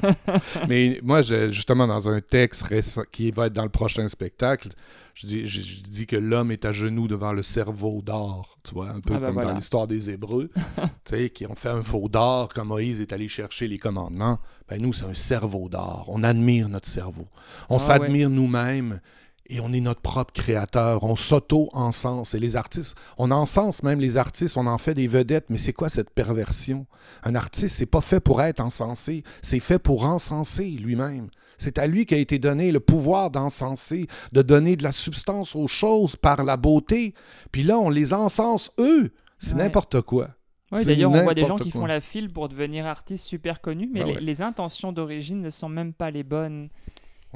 Mais 0.69 1.01
moi, 1.03 1.23
justement, 1.23 1.87
dans 1.87 2.11
un 2.11 2.21
texte 2.21 2.65
récent, 2.65 3.03
qui 3.11 3.31
va 3.31 3.47
être 3.47 3.55
dans 3.55 3.65
le 3.65 3.71
prochain 3.71 4.07
spectacle, 4.09 4.69
je 5.15 5.27
dis, 5.27 5.47
je, 5.47 5.83
dis 5.83 6.07
que 6.07 6.17
l'homme 6.17 6.51
est 6.53 6.67
à 6.67 6.73
genoux 6.73 7.09
devant 7.09 7.33
le 7.33 7.43
cerveau 7.43 8.03
d'or, 8.03 8.59
tu 8.63 8.75
vois, 8.75 8.91
un 8.91 9.01
peu 9.01 9.15
ah 9.17 9.21
ben 9.21 9.33
comme 9.33 9.43
dans 9.43 9.55
l'histoire 9.55 9.87
des 9.87 10.11
Hébreux, 10.11 10.51
tu 10.77 10.83
sais, 11.07 11.31
qui 11.31 11.47
ont 11.47 11.55
fait 11.55 11.71
un 11.71 11.81
veau 11.81 12.11
d'or 12.11 12.51
quand 12.55 12.67
Moïse 12.67 13.01
est 13.01 13.15
allé 13.15 13.27
chercher 13.27 13.67
les 13.67 13.79
commandements. 13.79 14.39
Ben 14.69 14.81
nous, 14.81 14.93
c'est 14.93 15.07
un 15.07 15.15
cerveau 15.15 15.71
d'or. 15.71 16.05
On 16.09 16.23
admire 16.23 16.69
notre 16.69 16.89
cerveau. 16.89 17.29
On 17.71 17.77
ah 17.77 17.79
s'admire 17.79 18.29
nous-mêmes 18.29 19.01
et 19.49 19.61
on 19.61 19.73
est 19.73 19.81
notre 19.81 20.01
propre 20.01 20.33
créateur. 20.33 21.05
On 21.05 21.17
s'auto-encense. 21.17 22.35
Et 22.35 22.39
les 22.39 22.57
artistes, 22.57 22.97
on 23.19 23.31
encense 23.31 23.83
même 23.83 24.01
les 24.01 24.17
artistes, 24.17 24.57
on 24.57 24.67
en 24.67 24.79
fait 24.79 24.95
des 24.95 25.07
vedettes. 25.07 25.47
Mais 25.49 25.59
c'est 25.59 25.73
quoi 25.73 25.89
cette 25.89 26.11
perversion? 26.11 26.87
Un 27.23 27.35
artiste, 27.35 27.77
c'est 27.77 27.87
pas 27.87 28.01
fait 28.01 28.21
pour 28.21 28.43
être 28.43 28.61
encensé, 28.61 29.23
c'est 29.43 29.61
fait 29.61 29.79
pour 29.79 30.05
encenser 30.05 30.71
lui-même. 30.71 31.29
C'est 31.59 31.79
à 31.79 31.87
lui 31.87 32.05
qu'a 32.05 32.17
été 32.17 32.39
donné 32.39 32.71
le 32.71 32.81
pouvoir 32.81 33.31
d'encenser, 33.31 34.07
de 34.33 34.43
donner 34.43 34.77
de 34.77 34.83
la 34.83 34.93
substance 34.93 35.57
aux 35.57 35.69
choses 35.69 36.17
par 36.17 36.45
la 36.45 36.57
beauté. 36.57 37.15
Puis 37.51 37.63
là, 37.63 37.79
on 37.79 37.89
les 37.89 38.13
encense 38.13 38.71
eux. 38.79 39.11
C'est 39.39 39.55
n'importe 39.55 40.01
quoi. 40.03 40.31
Oui, 40.73 40.85
d'ailleurs, 40.85 41.13
on 41.13 41.23
voit 41.23 41.35
des 41.35 41.47
gens 41.47 41.57
qui 41.57 41.71
font 41.71 41.87
la 41.87 42.01
file 42.01 42.33
pour 42.33 42.49
devenir 42.49 42.87
artistes 42.87 43.25
super 43.25 43.61
connus, 43.61 43.89
mais 43.93 44.03
ben 44.03 44.19
les 44.19 44.43
intentions 44.43 44.93
d'origine 44.93 45.41
ne 45.41 45.51
sont 45.51 45.69
même 45.69 45.93
pas 45.93 46.11
les 46.11 46.25
bonnes 46.25 46.69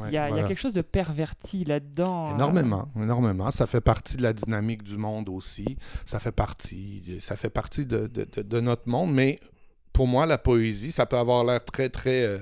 il, 0.06 0.12
y 0.12 0.18
a, 0.18 0.30
quelque 0.44 0.60
chose 0.60 0.74
de 0.74 0.82
perverti 0.82 1.64
là-dedans. 1.64 2.28
Hein. 2.28 2.34
Énormément, 2.34 2.88
énormément. 2.96 3.50
Ça 3.50 3.66
fait 3.66 3.80
partie 3.80 4.16
de 4.16 4.22
la 4.22 4.32
dynamique 4.32 4.82
du 4.82 4.96
monde 4.96 5.28
aussi. 5.28 5.76
Ça 6.04 6.18
fait 6.18 6.32
partie, 6.32 7.18
ça 7.20 7.36
fait 7.36 7.50
partie 7.50 7.86
de, 7.86 8.06
de, 8.06 8.60
notre 8.60 8.88
monde. 8.88 9.12
Mais 9.12 9.40
pour 9.92 10.06
moi, 10.06 10.26
la 10.26 10.38
poésie, 10.38 10.92
ça 10.92 11.06
peut 11.06 11.18
avoir 11.18 11.44
l'air 11.44 11.64
très, 11.64 11.88
très, 11.88 12.22
euh, 12.22 12.38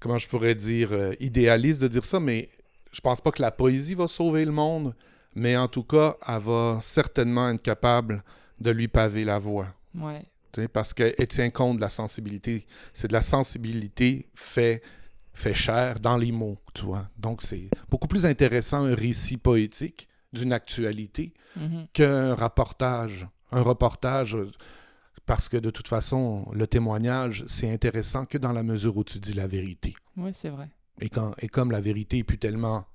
comment 0.00 0.18
je 0.18 0.28
pourrais 0.28 0.54
dire, 0.54 0.90
euh, 0.92 1.12
idéaliste 1.20 1.80
de 1.80 1.88
dire 1.88 2.04
ça, 2.04 2.20
mais 2.20 2.48
je 2.92 3.00
pense 3.00 3.20
pas 3.20 3.30
que 3.30 3.42
la 3.42 3.50
poésie 3.50 3.94
va 3.94 4.08
sauver 4.08 4.44
le 4.44 4.52
monde. 4.52 4.94
Mais 5.34 5.56
en 5.56 5.68
tout 5.68 5.84
cas, 5.84 6.16
elle 6.28 6.40
va 6.40 6.78
certainement 6.82 7.48
être 7.50 7.62
capable 7.62 8.22
de 8.60 8.70
lui 8.70 8.88
paver 8.88 9.24
la 9.24 9.38
voie. 9.38 9.68
Ouais. 9.94 10.24
Parce 10.72 10.92
qu'elle 10.92 11.26
tient 11.28 11.48
compte 11.50 11.76
de 11.76 11.80
la 11.80 11.88
sensibilité. 11.88 12.66
C'est 12.92 13.08
de 13.08 13.14
la 13.14 13.22
sensibilité 13.22 14.28
fait 14.34 14.82
fait 15.34 15.54
cher 15.54 16.00
dans 16.00 16.16
les 16.16 16.32
mots, 16.32 16.58
tu 16.74 16.84
vois. 16.84 17.08
Donc, 17.16 17.42
c'est 17.42 17.70
beaucoup 17.88 18.08
plus 18.08 18.26
intéressant 18.26 18.84
un 18.84 18.94
récit 18.94 19.36
poétique 19.36 20.08
d'une 20.32 20.52
actualité 20.52 21.34
mhm. 21.56 21.86
qu'un 21.92 22.34
reportage. 22.34 23.26
Un 23.50 23.62
reportage, 23.62 24.36
parce 25.26 25.48
que 25.48 25.58
de 25.58 25.70
toute 25.70 25.88
façon, 25.88 26.48
le 26.52 26.66
témoignage, 26.66 27.44
c'est 27.46 27.70
intéressant 27.70 28.24
que 28.24 28.38
dans 28.38 28.52
la 28.52 28.62
mesure 28.62 28.96
où 28.96 29.04
tu 29.04 29.18
dis 29.18 29.34
la 29.34 29.46
vérité. 29.46 29.94
Oui, 30.16 30.30
c'est 30.32 30.48
vrai. 30.48 30.70
Et, 31.00 31.08
quand, 31.08 31.34
et 31.38 31.48
comme 31.48 31.70
la 31.70 31.80
vérité 31.80 32.18
est 32.18 32.24
plus 32.24 32.38
tellement 32.38 32.86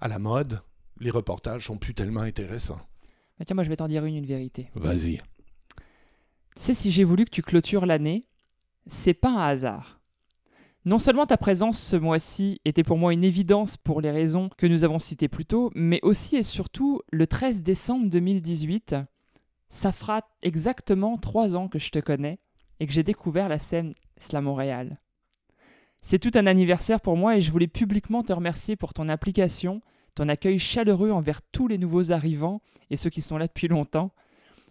à 0.00 0.08
la 0.08 0.18
mode, 0.18 0.60
les 1.00 1.10
reportages 1.10 1.66
sont 1.66 1.78
plus 1.78 1.94
tellement 1.94 2.20
intéressants. 2.20 2.80
Mais 3.38 3.44
tiens, 3.44 3.54
moi, 3.54 3.64
je 3.64 3.68
vais 3.68 3.76
t'en 3.76 3.88
dire 3.88 4.04
une, 4.04 4.16
une 4.16 4.26
vérité. 4.26 4.70
Vas-y. 4.74 5.18
Tu 5.18 5.22
sais, 6.56 6.74
si 6.74 6.90
j'ai 6.90 7.04
voulu 7.04 7.24
que 7.24 7.30
tu 7.30 7.42
clôtures 7.42 7.86
l'année, 7.86 8.28
c'est 8.86 9.14
pas 9.14 9.30
un 9.30 9.48
hasard. 9.48 10.00
Non 10.86 10.98
seulement 10.98 11.24
ta 11.24 11.38
présence 11.38 11.80
ce 11.80 11.96
mois-ci 11.96 12.60
était 12.66 12.82
pour 12.82 12.98
moi 12.98 13.14
une 13.14 13.24
évidence 13.24 13.78
pour 13.78 14.02
les 14.02 14.10
raisons 14.10 14.50
que 14.58 14.66
nous 14.66 14.84
avons 14.84 14.98
citées 14.98 15.28
plus 15.28 15.46
tôt, 15.46 15.70
mais 15.74 15.98
aussi 16.02 16.36
et 16.36 16.42
surtout 16.42 17.00
le 17.10 17.26
13 17.26 17.62
décembre 17.62 18.10
2018, 18.10 18.94
ça 19.70 19.92
fera 19.92 20.28
exactement 20.42 21.16
trois 21.16 21.56
ans 21.56 21.68
que 21.68 21.78
je 21.78 21.88
te 21.88 22.00
connais 22.00 22.38
et 22.80 22.86
que 22.86 22.92
j'ai 22.92 23.02
découvert 23.02 23.48
la 23.48 23.58
scène 23.58 23.92
Slam 24.20 24.44
Montréal. 24.44 24.98
C'est 26.02 26.18
tout 26.18 26.32
un 26.34 26.46
anniversaire 26.46 27.00
pour 27.00 27.16
moi 27.16 27.38
et 27.38 27.40
je 27.40 27.50
voulais 27.50 27.66
publiquement 27.66 28.22
te 28.22 28.34
remercier 28.34 28.76
pour 28.76 28.92
ton 28.92 29.08
application, 29.08 29.80
ton 30.14 30.28
accueil 30.28 30.58
chaleureux 30.58 31.12
envers 31.12 31.40
tous 31.40 31.66
les 31.66 31.78
nouveaux 31.78 32.12
arrivants 32.12 32.60
et 32.90 32.98
ceux 32.98 33.08
qui 33.08 33.22
sont 33.22 33.38
là 33.38 33.46
depuis 33.46 33.68
longtemps. 33.68 34.10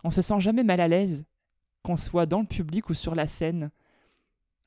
On 0.04 0.12
se 0.12 0.22
sent 0.22 0.40
jamais 0.42 0.64
mal 0.64 0.80
à 0.80 0.88
l'aise, 0.88 1.26
qu'on 1.82 1.98
soit 1.98 2.28
dans 2.28 2.42
le 2.42 2.46
public 2.46 2.92
ou 2.92 2.94
sur 2.94 3.16
la 3.16 3.26
scène. 3.26 3.72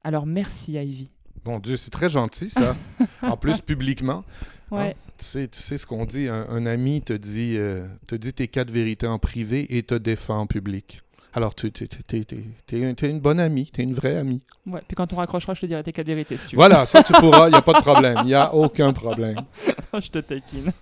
Alors 0.03 0.27
merci 0.27 0.73
Ivy. 0.73 1.16
Mon 1.47 1.59
Dieu, 1.59 1.77
c'est 1.77 1.91
très 1.91 2.11
gentil, 2.11 2.51
ça. 2.51 2.77
en 3.23 3.37
plus, 3.37 3.61
publiquement. 3.61 4.25
Ouais. 4.71 4.97
tu, 5.17 5.25
sais, 5.25 5.49
tu 5.49 5.61
sais 5.61 5.79
ce 5.79 5.87
qu'on 5.87 6.05
dit. 6.05 6.29
Un, 6.29 6.67
ami 6.67 7.03
te 7.03 7.13
dit, 7.13 7.55
euh, 7.57 7.87
te 8.07 8.15
dit 8.15 8.33
tes 8.33 8.49
quatre 8.49 8.71
vérités 8.71 9.07
en 9.07 9.19
privé 9.19 9.77
et 9.77 9.83
te 9.83 9.95
défend 9.95 10.41
en 10.41 10.47
public. 10.47 11.03
Alors, 11.33 11.55
tu 11.55 11.67
es, 11.67 13.11
une 13.11 13.21
bonne 13.21 13.41
amie, 13.41 13.71
tu 13.71 13.83
es 13.83 13.85
une 13.85 13.93
vraie 13.93 14.17
amie. 14.17 14.41
Ouais, 14.67 14.81
puis 14.89 14.97
quand 14.97 15.13
on 15.13 15.17
raccrochera, 15.17 15.53
je 15.53 15.61
te 15.61 15.67
dirai 15.67 15.83
tes 15.83 15.93
quatre 15.93 16.07
vérités 16.07 16.39
si 16.39 16.47
tu 16.47 16.57
veux. 16.57 16.61
Voilà, 16.61 16.87
ça 16.87 17.03
tu 17.03 17.13
pourras, 17.13 17.49
il 17.49 17.53
n'y 17.53 17.59
a 17.59 17.63
pas 17.63 17.75
de 17.75 17.79
problème. 17.83 18.17
Il 18.21 18.27
n'y 18.27 18.35
a 18.35 18.55
aucun 18.55 18.93
problème. 18.95 19.43
je 19.93 20.11
te 20.11 20.19
taquine. 20.19 20.73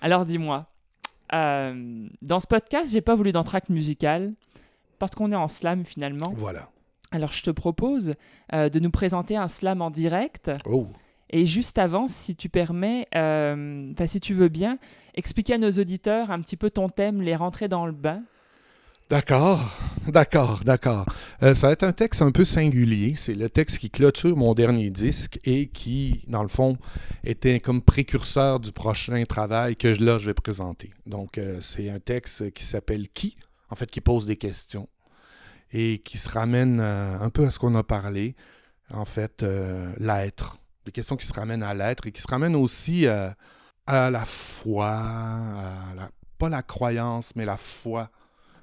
Alors, 0.00 0.24
dis-moi, 0.24 0.66
euh, 1.34 2.08
dans 2.22 2.40
ce 2.40 2.46
podcast, 2.46 2.90
j'ai 2.90 3.02
pas 3.02 3.14
voulu 3.14 3.32
d'entracte 3.32 3.68
musical 3.68 4.32
parce 4.98 5.12
qu'on 5.14 5.32
est 5.32 5.36
en 5.36 5.48
slam 5.48 5.84
finalement. 5.84 6.32
Voilà. 6.36 6.70
Alors 7.10 7.32
je 7.32 7.42
te 7.42 7.50
propose 7.50 8.14
euh, 8.52 8.68
de 8.68 8.78
nous 8.80 8.90
présenter 8.90 9.36
un 9.36 9.48
slam 9.48 9.82
en 9.82 9.90
direct. 9.90 10.50
Oh. 10.66 10.86
Et 11.30 11.44
juste 11.44 11.78
avant, 11.78 12.08
si 12.08 12.36
tu 12.36 12.48
permets, 12.48 13.06
euh, 13.14 13.92
si 14.06 14.20
tu 14.20 14.34
veux 14.34 14.48
bien, 14.48 14.78
expliquer 15.14 15.54
à 15.54 15.58
nos 15.58 15.70
auditeurs 15.72 16.30
un 16.30 16.40
petit 16.40 16.56
peu 16.56 16.70
ton 16.70 16.88
thème, 16.88 17.20
les 17.20 17.36
rentrer 17.36 17.68
dans 17.68 17.86
le 17.86 17.92
bain. 17.92 18.22
D'accord, 19.10 19.60
d'accord, 20.06 20.60
d'accord. 20.64 21.06
Euh, 21.42 21.54
ça 21.54 21.68
va 21.68 21.72
être 21.72 21.82
un 21.82 21.92
texte 21.92 22.20
un 22.20 22.30
peu 22.30 22.44
singulier. 22.44 23.14
C'est 23.16 23.34
le 23.34 23.48
texte 23.48 23.78
qui 23.78 23.88
clôture 23.88 24.36
mon 24.36 24.52
dernier 24.52 24.90
disque 24.90 25.38
et 25.44 25.68
qui, 25.68 26.22
dans 26.28 26.42
le 26.42 26.48
fond, 26.48 26.76
était 27.24 27.58
comme 27.58 27.80
précurseur 27.80 28.60
du 28.60 28.70
prochain 28.70 29.22
travail 29.24 29.76
que 29.76 29.94
je, 29.94 30.04
là, 30.04 30.18
je 30.18 30.26
vais 30.26 30.34
présenter. 30.34 30.90
Donc, 31.06 31.38
euh, 31.38 31.58
c'est 31.60 31.88
un 31.88 32.00
texte 32.00 32.52
qui 32.52 32.64
s'appelle 32.64 33.08
Qui, 33.08 33.36
en 33.70 33.76
fait, 33.76 33.90
qui 33.90 34.02
pose 34.02 34.26
des 34.26 34.36
questions 34.36 34.88
et 35.72 35.98
qui 36.00 36.18
se 36.18 36.28
ramène 36.28 36.80
euh, 36.80 37.18
un 37.20 37.30
peu 37.30 37.46
à 37.46 37.50
ce 37.50 37.58
qu'on 37.58 37.74
a 37.74 37.82
parlé, 37.82 38.36
en 38.90 39.04
fait, 39.04 39.44
l'être. 39.98 40.58
Des 40.86 40.92
questions 40.92 41.16
qui 41.16 41.26
se 41.26 41.34
ramènent 41.34 41.62
à 41.62 41.74
l'être 41.74 42.06
et 42.06 42.12
qui 42.12 42.22
se 42.22 42.28
ramènent 42.28 42.56
aussi 42.56 43.06
à 43.06 43.36
la 43.86 44.24
foi, 44.24 44.94
à 44.96 45.94
la, 45.94 46.10
pas 46.38 46.48
la 46.48 46.62
croyance, 46.62 47.36
mais 47.36 47.44
la 47.44 47.58
foi 47.58 48.10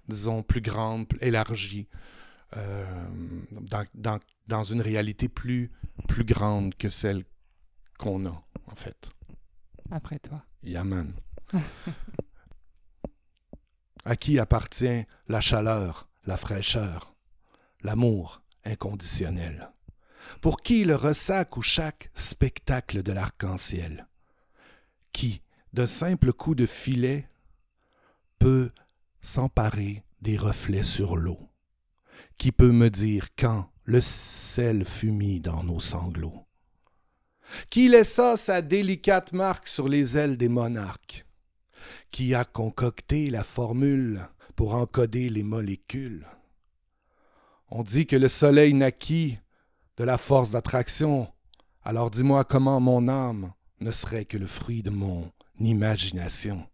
disons, 0.08 0.44
plus 0.44 0.62
grande, 0.62 1.08
élargie, 1.22 1.88
euh, 2.58 3.08
dans, 4.48 4.64
une 4.64 4.82
réalité 4.82 5.28
plus, 5.28 5.72
plus 6.08 6.24
grande 6.24 6.76
que 6.76 6.90
celle 6.90 7.26
qu'on 7.98 8.26
a, 8.26 8.44
en 8.68 8.76
fait. 8.76 9.10
Après 9.92 10.20
toi. 10.20 10.44
Yaman. 10.64 11.14
à 14.06 14.16
qui 14.16 14.40
appartient 14.40 15.06
la 15.28 15.42
chaleur, 15.42 16.08
la 16.26 16.38
fraîcheur, 16.38 17.16
l'amour 17.82 18.42
inconditionnel? 18.64 19.72
Pour 20.42 20.62
qui 20.62 20.86
le 20.86 20.96
ressac 20.96 21.56
ou 21.58 21.62
chaque 21.62 22.10
spectacle 22.16 23.04
de 23.04 23.12
l'arc-en-ciel? 23.12 24.08
Qui, 25.12 25.42
d'un 25.74 25.86
simple 25.86 26.34
coup 26.34 26.56
de 26.56 26.66
filet, 26.66 27.30
peut 28.40 28.72
s'emparer 29.22 30.04
des 30.22 30.38
reflets 30.38 30.84
sur 30.84 31.16
l'eau? 31.16 31.40
Qui 32.38 32.52
peut 32.52 32.72
me 32.72 32.90
dire 32.90 33.28
quand 33.36 33.70
le 33.84 34.02
sel 34.02 34.84
fut 34.84 35.12
mis 35.12 35.40
dans 35.40 35.64
nos 35.64 35.80
sanglots? 35.80 36.46
Qui 37.70 37.88
laissa 37.88 38.36
sa 38.36 38.62
délicate 38.62 39.32
marque 39.32 39.68
sur 39.68 39.88
les 39.88 40.18
ailes 40.18 40.38
des 40.38 40.50
monarques? 40.50 41.26
Qui 42.10 42.34
a 42.34 42.44
concocté 42.44 43.30
la 43.30 43.44
formule 43.44 44.28
pour 44.56 44.76
encoder 44.76 45.30
les 45.30 45.44
molécules? 45.44 46.26
On 47.70 47.84
dit 47.84 48.06
que 48.06 48.16
le 48.16 48.30
soleil 48.30 48.74
naquit 48.74 49.40
de 49.98 50.04
la 50.04 50.18
force 50.18 50.52
d'attraction. 50.52 51.28
Alors 51.84 52.10
dis-moi 52.10 52.44
comment 52.44 52.80
mon 52.80 53.08
âme 53.08 53.54
ne 53.80 53.92
serait 53.92 54.26
que 54.26 54.38
le 54.38 54.48
fruit 54.48 54.84
de 54.84 54.90
mon 54.90 55.32
imagination 55.60 56.66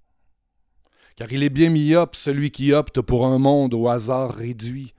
car 1.16 1.32
il 1.32 1.44
est 1.44 1.50
bien 1.50 1.70
myope 1.70 2.16
celui 2.16 2.50
qui 2.50 2.74
opte 2.74 3.02
pour 3.02 3.28
un 3.28 3.38
monde 3.38 3.76
au 3.76 3.88
hasard 3.88 4.34
réduit, 4.34 4.94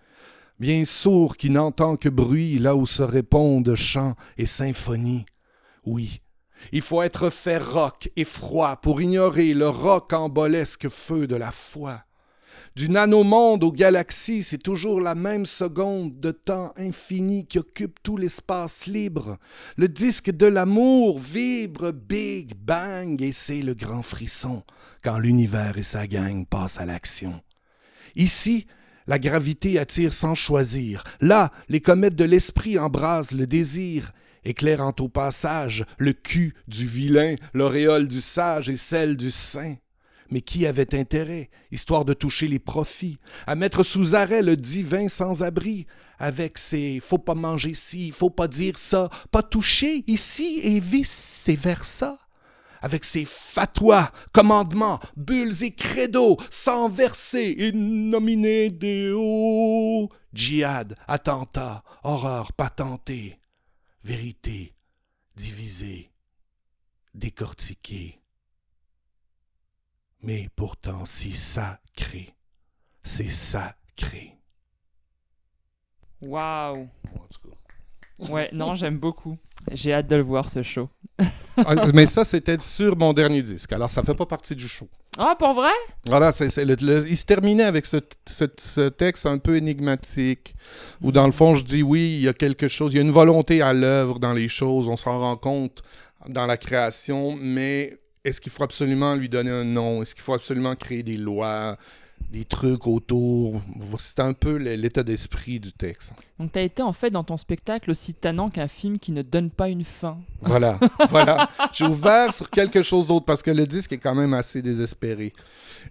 bien 0.59 0.85
sourd 0.85 1.37
qui 1.37 1.51
n'entend 1.51 1.97
que 1.97 2.09
bruit 2.09 2.61
là 2.61 2.77
où 2.77 2.87
se 2.87 3.03
répondent 3.03 3.75
chants 3.75 4.14
et 4.38 4.47
symphonies. 4.47 5.27
Oui, 5.85 6.21
il 6.71 6.83
faut 6.83 7.03
être 7.03 7.29
roc 7.59 8.09
et 8.14 8.25
froid 8.25 8.77
pour 8.77 9.03
ignorer 9.03 9.53
le 9.53 9.68
rocambolesque 9.68 10.88
feu 10.88 11.27
de 11.27 11.35
la 11.35 11.51
foi. 11.51 12.05
Du 12.74 12.88
nanomonde 12.88 13.64
aux 13.64 13.72
galaxies, 13.72 14.42
c'est 14.42 14.56
toujours 14.56 15.02
la 15.02 15.14
même 15.14 15.44
seconde 15.44 16.18
de 16.18 16.30
temps 16.30 16.72
infini 16.78 17.44
qui 17.46 17.58
occupe 17.58 18.02
tout 18.02 18.16
l'espace 18.16 18.87
libre. 18.87 19.37
Le 19.76 19.88
disque 19.88 20.30
de 20.30 20.46
l'amour 20.46 21.18
vibre 21.18 21.92
Big 21.92 22.54
Bang 22.56 23.20
et 23.20 23.32
c'est 23.32 23.61
le 23.61 23.74
grand 23.74 24.02
frisson 24.02 24.62
quand 25.04 25.18
l'univers 25.18 25.76
et 25.76 25.82
sa 25.82 26.06
gang 26.06 26.46
passent 26.46 26.80
à 26.80 26.87
l'action. 26.87 27.42
Ici, 28.16 28.66
la 29.06 29.18
gravité 29.18 29.78
attire 29.78 30.14
sans 30.14 30.35
choisir. 30.35 31.04
Là, 31.20 31.52
les 31.68 31.82
comètes 31.82 32.14
de 32.14 32.24
l'esprit 32.24 32.78
embrasent 32.78 33.32
le 33.32 33.46
désir, 33.46 34.12
éclairant 34.44 34.94
au 34.98 35.11
passage 35.11 35.85
le 35.98 36.14
cul 36.14 36.54
du 36.68 36.87
vilain, 36.87 37.35
l'auréole 37.52 38.08
du 38.08 38.22
sage 38.22 38.70
et 38.70 38.78
celle 38.78 39.18
du 39.18 39.30
saint. 39.30 39.74
Mais 40.33 40.40
qui 40.40 40.66
avait 40.66 40.99
intérêt, 40.99 41.51
histoire 41.71 42.07
de 42.07 42.14
toucher 42.14 42.49
les 42.49 42.59
profits, 42.59 43.18
à 43.47 43.55
mettre 43.55 43.83
sous 43.83 44.14
arrêt 44.14 44.40
le 44.40 44.57
divin 44.57 45.11
sans-abri, 45.11 45.87
avec 46.18 46.57
ses 46.57 47.01
faut 47.01 47.18
pas 47.18 47.35
manger 47.35 47.75
ci, 47.75 48.12
faut 48.12 48.31
pas 48.31 48.49
dire 48.49 48.79
ça, 48.79 49.11
pas 49.31 49.42
toucher 49.42 50.05
ici 50.07 50.61
et 50.64 50.81
vice 50.81 51.47
et 51.51 51.55
versa 51.55 52.16
avec 52.81 53.05
ses 53.05 53.27
fatwas, 53.27 54.11
commandements, 54.33 54.99
bulles 55.16 55.62
et 55.62 55.73
credos, 55.73 56.38
sans 56.51 56.88
verser 56.88 57.55
et 57.59 57.73
nominer 57.73 58.71
Deo. 58.71 60.09
Djihad, 60.33 60.97
attentat, 61.07 61.85
horreur 62.03 62.55
patentée, 62.55 63.38
vérité 64.03 64.75
divisée, 65.37 66.11
décortiquée 67.14 68.21
mais 70.22 70.48
pourtant 70.56 71.04
si 71.04 71.32
sacré. 71.32 72.35
C'est 73.02 73.30
sacré. 73.30 74.38
Waouh! 76.20 76.88
Ouais, 78.30 78.48
non, 78.52 78.74
j'aime 78.74 78.98
beaucoup. 78.98 79.37
J'ai 79.72 79.92
hâte 79.92 80.06
de 80.06 80.16
le 80.16 80.22
voir 80.22 80.48
ce 80.48 80.62
show. 80.62 80.88
Ah, 81.66 81.74
mais 81.92 82.06
ça, 82.06 82.24
c'était 82.24 82.58
sur 82.61 82.96
mon 82.96 83.12
dernier 83.12 83.42
disque. 83.42 83.72
Alors, 83.72 83.90
ça 83.90 84.02
fait 84.02 84.14
pas 84.14 84.26
partie 84.26 84.56
du 84.56 84.66
show. 84.66 84.88
Ah, 85.18 85.37
pour 85.38 85.52
vrai? 85.52 85.72
Voilà, 86.06 86.32
c'est, 86.32 86.46
il 86.46 87.16
se 87.16 87.24
terminait 87.24 87.64
avec 87.64 87.85
ce, 87.85 87.98
ce, 88.26 88.88
texte 88.88 89.26
un 89.26 89.38
peu 89.38 89.56
énigmatique, 89.56 90.54
où 91.02 91.12
dans 91.12 91.26
le 91.26 91.32
fond, 91.32 91.54
je 91.54 91.64
dis 91.64 91.82
oui, 91.82 92.14
il 92.14 92.20
y 92.22 92.28
a 92.28 92.32
quelque 92.32 92.68
chose, 92.68 92.94
il 92.94 92.96
y 92.96 92.98
a 92.98 93.02
une 93.02 93.11
volonté 93.11 93.61
à 93.61 93.74
l'œuvre 93.74 94.18
dans 94.18 94.32
les 94.32 94.48
choses, 94.48 94.88
on 94.88 94.96
s'en 94.96 95.18
rend 95.18 95.37
compte 95.37 95.82
dans 96.28 96.46
la 96.46 96.56
création, 96.56 97.37
mais 97.38 97.98
est-ce 98.24 98.40
qu'il 98.40 98.52
faut 98.52 98.62
absolument 98.62 99.14
lui 99.14 99.28
donner 99.28 99.50
un 99.50 99.64
nom? 99.64 100.02
Est-ce 100.02 100.14
qu'il 100.14 100.22
faut 100.22 100.35
absolument 100.35 100.76
créer 100.76 101.02
des 101.02 101.16
lois, 101.16 101.76
des 102.30 102.44
trucs 102.44 102.87
autour? 102.87 103.61
C'est 103.98 104.20
un 104.20 104.32
peu 104.32 104.56
l'état 104.56 105.02
d'esprit 105.02 105.61
du 105.61 105.72
texte. 105.72 106.12
Donc, 106.38 106.52
tu 106.52 106.58
as 106.58 106.62
été 106.62 106.82
en 106.82 106.92
fait 106.92 107.11
dans 107.11 107.24
ton 107.24 107.37
spectacle 107.37 107.90
aussi 107.90 108.14
tannant 108.14 108.50
qu'un 108.50 108.68
film 108.68 108.98
qui 108.98 109.12
ne 109.12 109.22
donne 109.22 109.50
pas 109.50 109.68
une 109.68 109.85
fin. 109.85 110.18
Voilà, 110.40 110.78
voilà. 111.11 111.48
J'ai 111.72 111.85
ouvert 111.85 112.32
sur 112.32 112.50
quelque 112.50 112.82
chose 112.82 113.06
d'autre 113.06 113.26
parce 113.26 113.42
que 113.42 113.50
le 113.50 113.66
disque 113.66 113.92
est 113.92 113.98
quand 113.98 114.14
même 114.14 114.35
assez 114.35 114.62
désespéré. 114.62 115.32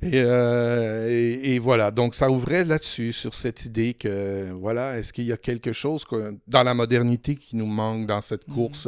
Euh, 0.04 1.08
et, 1.44 1.60
voilà, 1.60 1.92
donc 1.92 2.16
ça 2.16 2.30
ouvrait 2.30 2.66
là-dessus, 2.66 3.12
sur 3.14 3.34
cette 3.34 3.66
idée 3.66 3.94
que, 3.94 4.52
voilà, 4.52 4.98
est-ce 4.98 5.14
qu'il 5.14 5.26
y 5.26 5.32
a 5.32 5.38
quelque 5.38 5.72
chose 5.72 6.06
dans 6.48 6.64
la 6.64 6.74
modernité 6.74 7.36
qui 7.36 7.56
nous 7.56 7.66
manque 7.66 8.08
dans 8.08 8.22
cette 8.22 8.48
mhm. 8.48 8.54
course? 8.54 8.88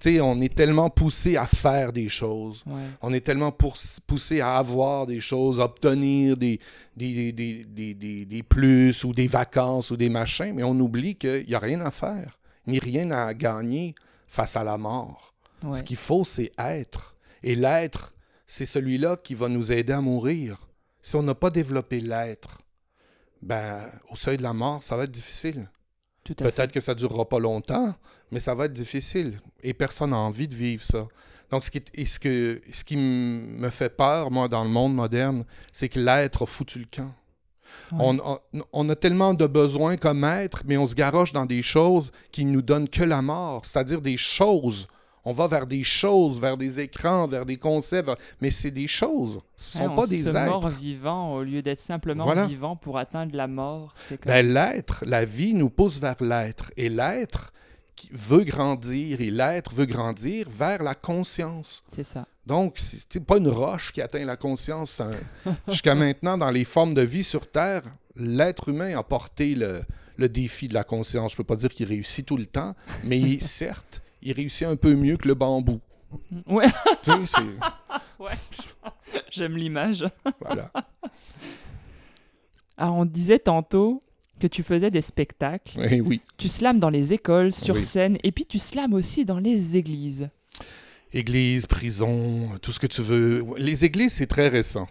Tu 0.00 0.14
sais, 0.14 0.20
on 0.20 0.40
est 0.40 0.54
tellement 0.54 0.90
poussé 0.90 1.36
à 1.36 1.46
faire 1.46 1.92
des 1.92 2.08
choses, 2.08 2.64
on 3.00 3.12
est 3.12 3.20
tellement 3.20 3.52
poussé 4.06 4.40
à 4.40 4.56
avoir 4.56 5.06
des 5.06 5.20
choses, 5.20 5.60
à 5.60 5.64
obtenir 5.64 6.36
des, 6.36 6.60
des, 6.96 7.32
des, 7.32 7.64
des, 7.64 8.24
des 8.24 8.42
plus 8.42 9.04
ou 9.04 9.12
des 9.12 9.26
vacances 9.26 9.90
ou 9.90 9.96
des 9.96 10.08
machins, 10.08 10.52
mais 10.54 10.62
on 10.62 10.78
oublie 10.78 11.16
qu'il 11.16 11.46
n'y 11.46 11.54
a 11.54 11.58
rien 11.58 11.80
à 11.80 11.90
faire, 11.90 12.38
ni 12.66 12.78
rien 12.78 13.10
à 13.10 13.34
gagner 13.34 13.94
face 14.26 14.56
à 14.56 14.64
la 14.64 14.78
mort. 14.78 15.34
Ce 15.72 15.82
qu'il 15.82 15.96
faut, 15.96 16.24
c'est 16.24 16.52
être. 16.58 17.16
Et 17.42 17.54
l'être, 17.54 18.14
c'est 18.46 18.66
celui-là 18.66 19.16
qui 19.16 19.34
va 19.34 19.48
nous 19.48 19.72
aider 19.72 19.92
à 19.92 20.00
mourir. 20.00 20.56
Si 21.02 21.16
on 21.16 21.22
n'a 21.22 21.34
pas 21.34 21.50
développé 21.50 22.00
l'être, 22.00 22.58
ben, 23.42 23.80
au 24.10 24.16
seuil 24.16 24.36
de 24.36 24.42
la 24.42 24.52
mort, 24.52 24.82
ça 24.82 24.96
va 24.96 25.04
être 25.04 25.10
difficile. 25.10 25.68
Peut-être 26.24 26.72
que 26.72 26.80
ça 26.80 26.94
ne 26.94 26.98
durera 26.98 27.28
pas 27.28 27.38
longtemps, 27.38 27.94
mais 28.30 28.40
ça 28.40 28.54
va 28.54 28.66
être 28.66 28.72
difficile. 28.72 29.40
Et 29.62 29.74
personne 29.74 30.10
n'a 30.10 30.18
envie 30.18 30.48
de 30.48 30.54
vivre 30.54 30.84
ça. 30.84 31.08
Donc, 31.50 31.64
ce 31.64 31.70
qui, 31.70 32.06
ce 32.06 32.18
que, 32.18 32.60
ce 32.72 32.84
qui 32.84 32.96
me 32.96 33.70
fait 33.70 33.88
peur, 33.88 34.30
moi, 34.30 34.48
dans 34.48 34.64
le 34.64 34.70
monde 34.70 34.94
moderne, 34.94 35.44
c'est 35.72 35.88
que 35.88 35.98
l'être 35.98 36.42
a 36.42 36.46
foutu 36.46 36.80
le 36.80 36.86
camp. 36.90 37.12
On, 37.92 38.16
on, 38.72 38.88
a 38.88 38.96
tellement 38.96 39.34
de 39.34 39.46
besoins 39.46 39.96
comme 39.96 40.24
être, 40.24 40.62
mais 40.64 40.76
on 40.76 40.86
se 40.86 40.94
garoche 40.94 41.32
dans 41.32 41.46
des 41.46 41.62
choses 41.62 42.12
qui 42.32 42.44
nous 42.44 42.62
donnent 42.62 42.88
que 42.88 43.02
la 43.02 43.22
mort, 43.22 43.64
c'est-à-dire 43.64 44.00
des 44.00 44.16
choses 44.16 44.88
on 45.24 45.32
va 45.32 45.46
vers 45.46 45.66
des 45.66 45.82
choses, 45.82 46.40
vers 46.40 46.56
des 46.56 46.80
écrans, 46.80 47.26
vers 47.26 47.44
des 47.44 47.56
concepts, 47.56 48.10
mais 48.40 48.50
c'est 48.50 48.70
des 48.70 48.88
choses. 48.88 49.40
Ce 49.56 49.78
ne 49.78 49.88
sont 49.88 49.94
pas 49.94 50.06
des 50.06 50.28
êtres. 50.28 50.46
mort 50.46 50.68
vivant 50.68 51.34
au 51.34 51.42
lieu 51.42 51.62
d'être 51.62 51.80
simplement 51.80 52.46
vivant 52.46 52.76
pour 52.76 52.98
atteindre 52.98 53.36
la 53.36 53.46
mort. 53.46 53.92
Ben, 54.24 54.46
l'être, 54.46 55.04
la 55.06 55.24
vie 55.24 55.54
nous 55.54 55.70
pousse 55.70 55.98
vers 55.98 56.16
l'être. 56.20 56.72
Et 56.76 56.88
l'être 56.88 57.52
veut 58.12 58.44
grandir 58.44 59.20
et 59.20 59.30
l'être 59.30 59.74
veut 59.74 59.86
grandir 59.86 60.46
vers 60.48 60.82
la 60.82 60.94
conscience. 60.94 61.82
C'est 61.92 62.04
ça. 62.04 62.26
Donc, 62.46 62.76
c'est 62.78 63.24
pas 63.24 63.36
une 63.36 63.48
roche 63.48 63.92
qui 63.92 64.00
atteint 64.00 64.24
la 64.24 64.36
conscience. 64.36 65.00
Hein. 65.00 65.10
Jusqu'à 65.68 65.94
maintenant, 65.94 66.38
dans 66.38 66.50
les 66.50 66.64
formes 66.64 66.94
de 66.94 67.02
vie 67.02 67.24
sur 67.24 67.50
Terre, 67.50 67.82
l'être 68.16 68.68
humain 68.70 68.98
a 68.98 69.02
porté 69.02 69.54
le, 69.54 69.82
le 70.16 70.28
défi 70.28 70.68
de 70.68 70.74
la 70.74 70.84
conscience. 70.84 71.32
Je 71.32 71.34
ne 71.34 71.38
peux 71.38 71.44
pas 71.44 71.56
dire 71.56 71.70
qu'il 71.70 71.86
réussit 71.86 72.26
tout 72.26 72.36
le 72.36 72.46
temps, 72.46 72.74
mais 73.04 73.38
certes, 73.40 74.02
il 74.22 74.32
réussit 74.32 74.66
un 74.66 74.76
peu 74.76 74.94
mieux 74.94 75.16
que 75.16 75.28
le 75.28 75.34
bambou. 75.34 75.80
Ouais. 76.46 76.66
ouais. 78.18 78.32
J'aime 79.30 79.56
l'image. 79.56 80.04
voilà. 80.40 80.72
Alors, 82.76 82.96
on 82.96 83.04
disait 83.04 83.38
tantôt 83.38 84.02
que 84.40 84.48
tu 84.48 84.64
faisais 84.64 84.90
des 84.90 85.00
spectacles. 85.02 85.78
Eh 85.90 86.00
oui. 86.00 86.20
Tu 86.38 86.48
slams 86.48 86.80
dans 86.80 86.90
les 86.90 87.12
écoles, 87.12 87.52
sur 87.52 87.76
Oui. 87.76 87.84
scène, 87.84 88.18
et 88.24 88.32
puis 88.32 88.44
tu 88.46 88.58
slams 88.58 88.94
aussi 88.94 89.24
dans 89.24 89.38
les 89.38 89.76
églises. 89.76 90.28
Église, 91.12 91.66
prison, 91.66 92.50
tout 92.62 92.72
ce 92.72 92.78
que 92.80 92.86
tu 92.86 93.02
veux. 93.02 93.44
Les 93.58 93.84
églises, 93.84 94.12
c'est 94.14 94.26
très 94.26 94.48
récent. 94.48 94.88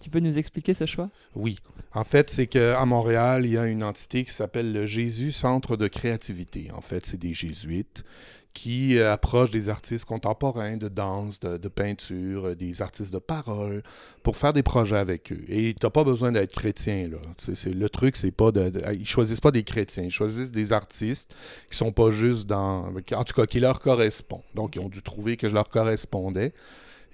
Tu 0.00 0.10
peux 0.10 0.20
nous 0.20 0.38
expliquer 0.38 0.74
ce 0.74 0.86
choix? 0.86 1.10
Oui. 1.34 1.56
En 1.92 2.04
fait, 2.04 2.30
c'est 2.30 2.46
qu'à 2.46 2.84
Montréal, 2.86 3.44
il 3.44 3.52
y 3.52 3.58
a 3.58 3.66
une 3.66 3.82
entité 3.84 4.24
qui 4.24 4.32
s'appelle 4.32 4.72
le 4.72 4.86
Jésus 4.86 5.32
Centre 5.32 5.76
de 5.76 5.88
créativité. 5.88 6.70
En 6.74 6.80
fait, 6.80 7.04
c'est 7.04 7.18
des 7.18 7.34
jésuites 7.34 8.04
qui 8.52 8.98
euh, 8.98 9.12
approchent 9.12 9.50
des 9.52 9.68
artistes 9.68 10.04
contemporains 10.04 10.76
de 10.76 10.88
danse, 10.88 11.40
de, 11.40 11.68
peinture, 11.68 12.48
euh, 12.48 12.54
des 12.56 12.82
artistes 12.82 13.12
de 13.12 13.18
parole, 13.18 13.82
pour 14.22 14.36
faire 14.36 14.52
des 14.52 14.62
projets 14.62 14.96
avec 14.96 15.32
eux. 15.32 15.40
Et 15.48 15.74
tu 15.74 15.86
n'as 15.86 15.90
pas 15.90 16.04
besoin 16.04 16.32
d'être 16.32 16.54
chrétien, 16.54 17.08
là. 17.08 17.18
C'est, 17.38 17.72
le 17.72 17.88
truc, 17.88 18.16
c'est 18.16 18.32
pas 18.32 18.50
de, 18.50 18.70
de- 18.70 18.82
Ils 18.92 19.06
choisissent 19.06 19.40
pas 19.40 19.52
des 19.52 19.62
chrétiens, 19.62 20.04
ils 20.04 20.10
choisissent 20.10 20.52
des 20.52 20.72
artistes 20.72 21.34
qui 21.70 21.76
sont 21.76 21.92
pas 21.92 22.10
juste 22.10 22.46
dans... 22.46 22.92
En 23.14 23.24
tout 23.24 23.34
cas, 23.34 23.46
qui 23.46 23.60
leur 23.60 23.78
correspondent. 23.78 24.42
Donc, 24.54 24.76
ils 24.76 24.80
ont 24.80 24.88
dû 24.88 25.02
trouver 25.02 25.36
que 25.36 25.48
je 25.48 25.54
leur 25.54 25.68
correspondais. 25.70 26.52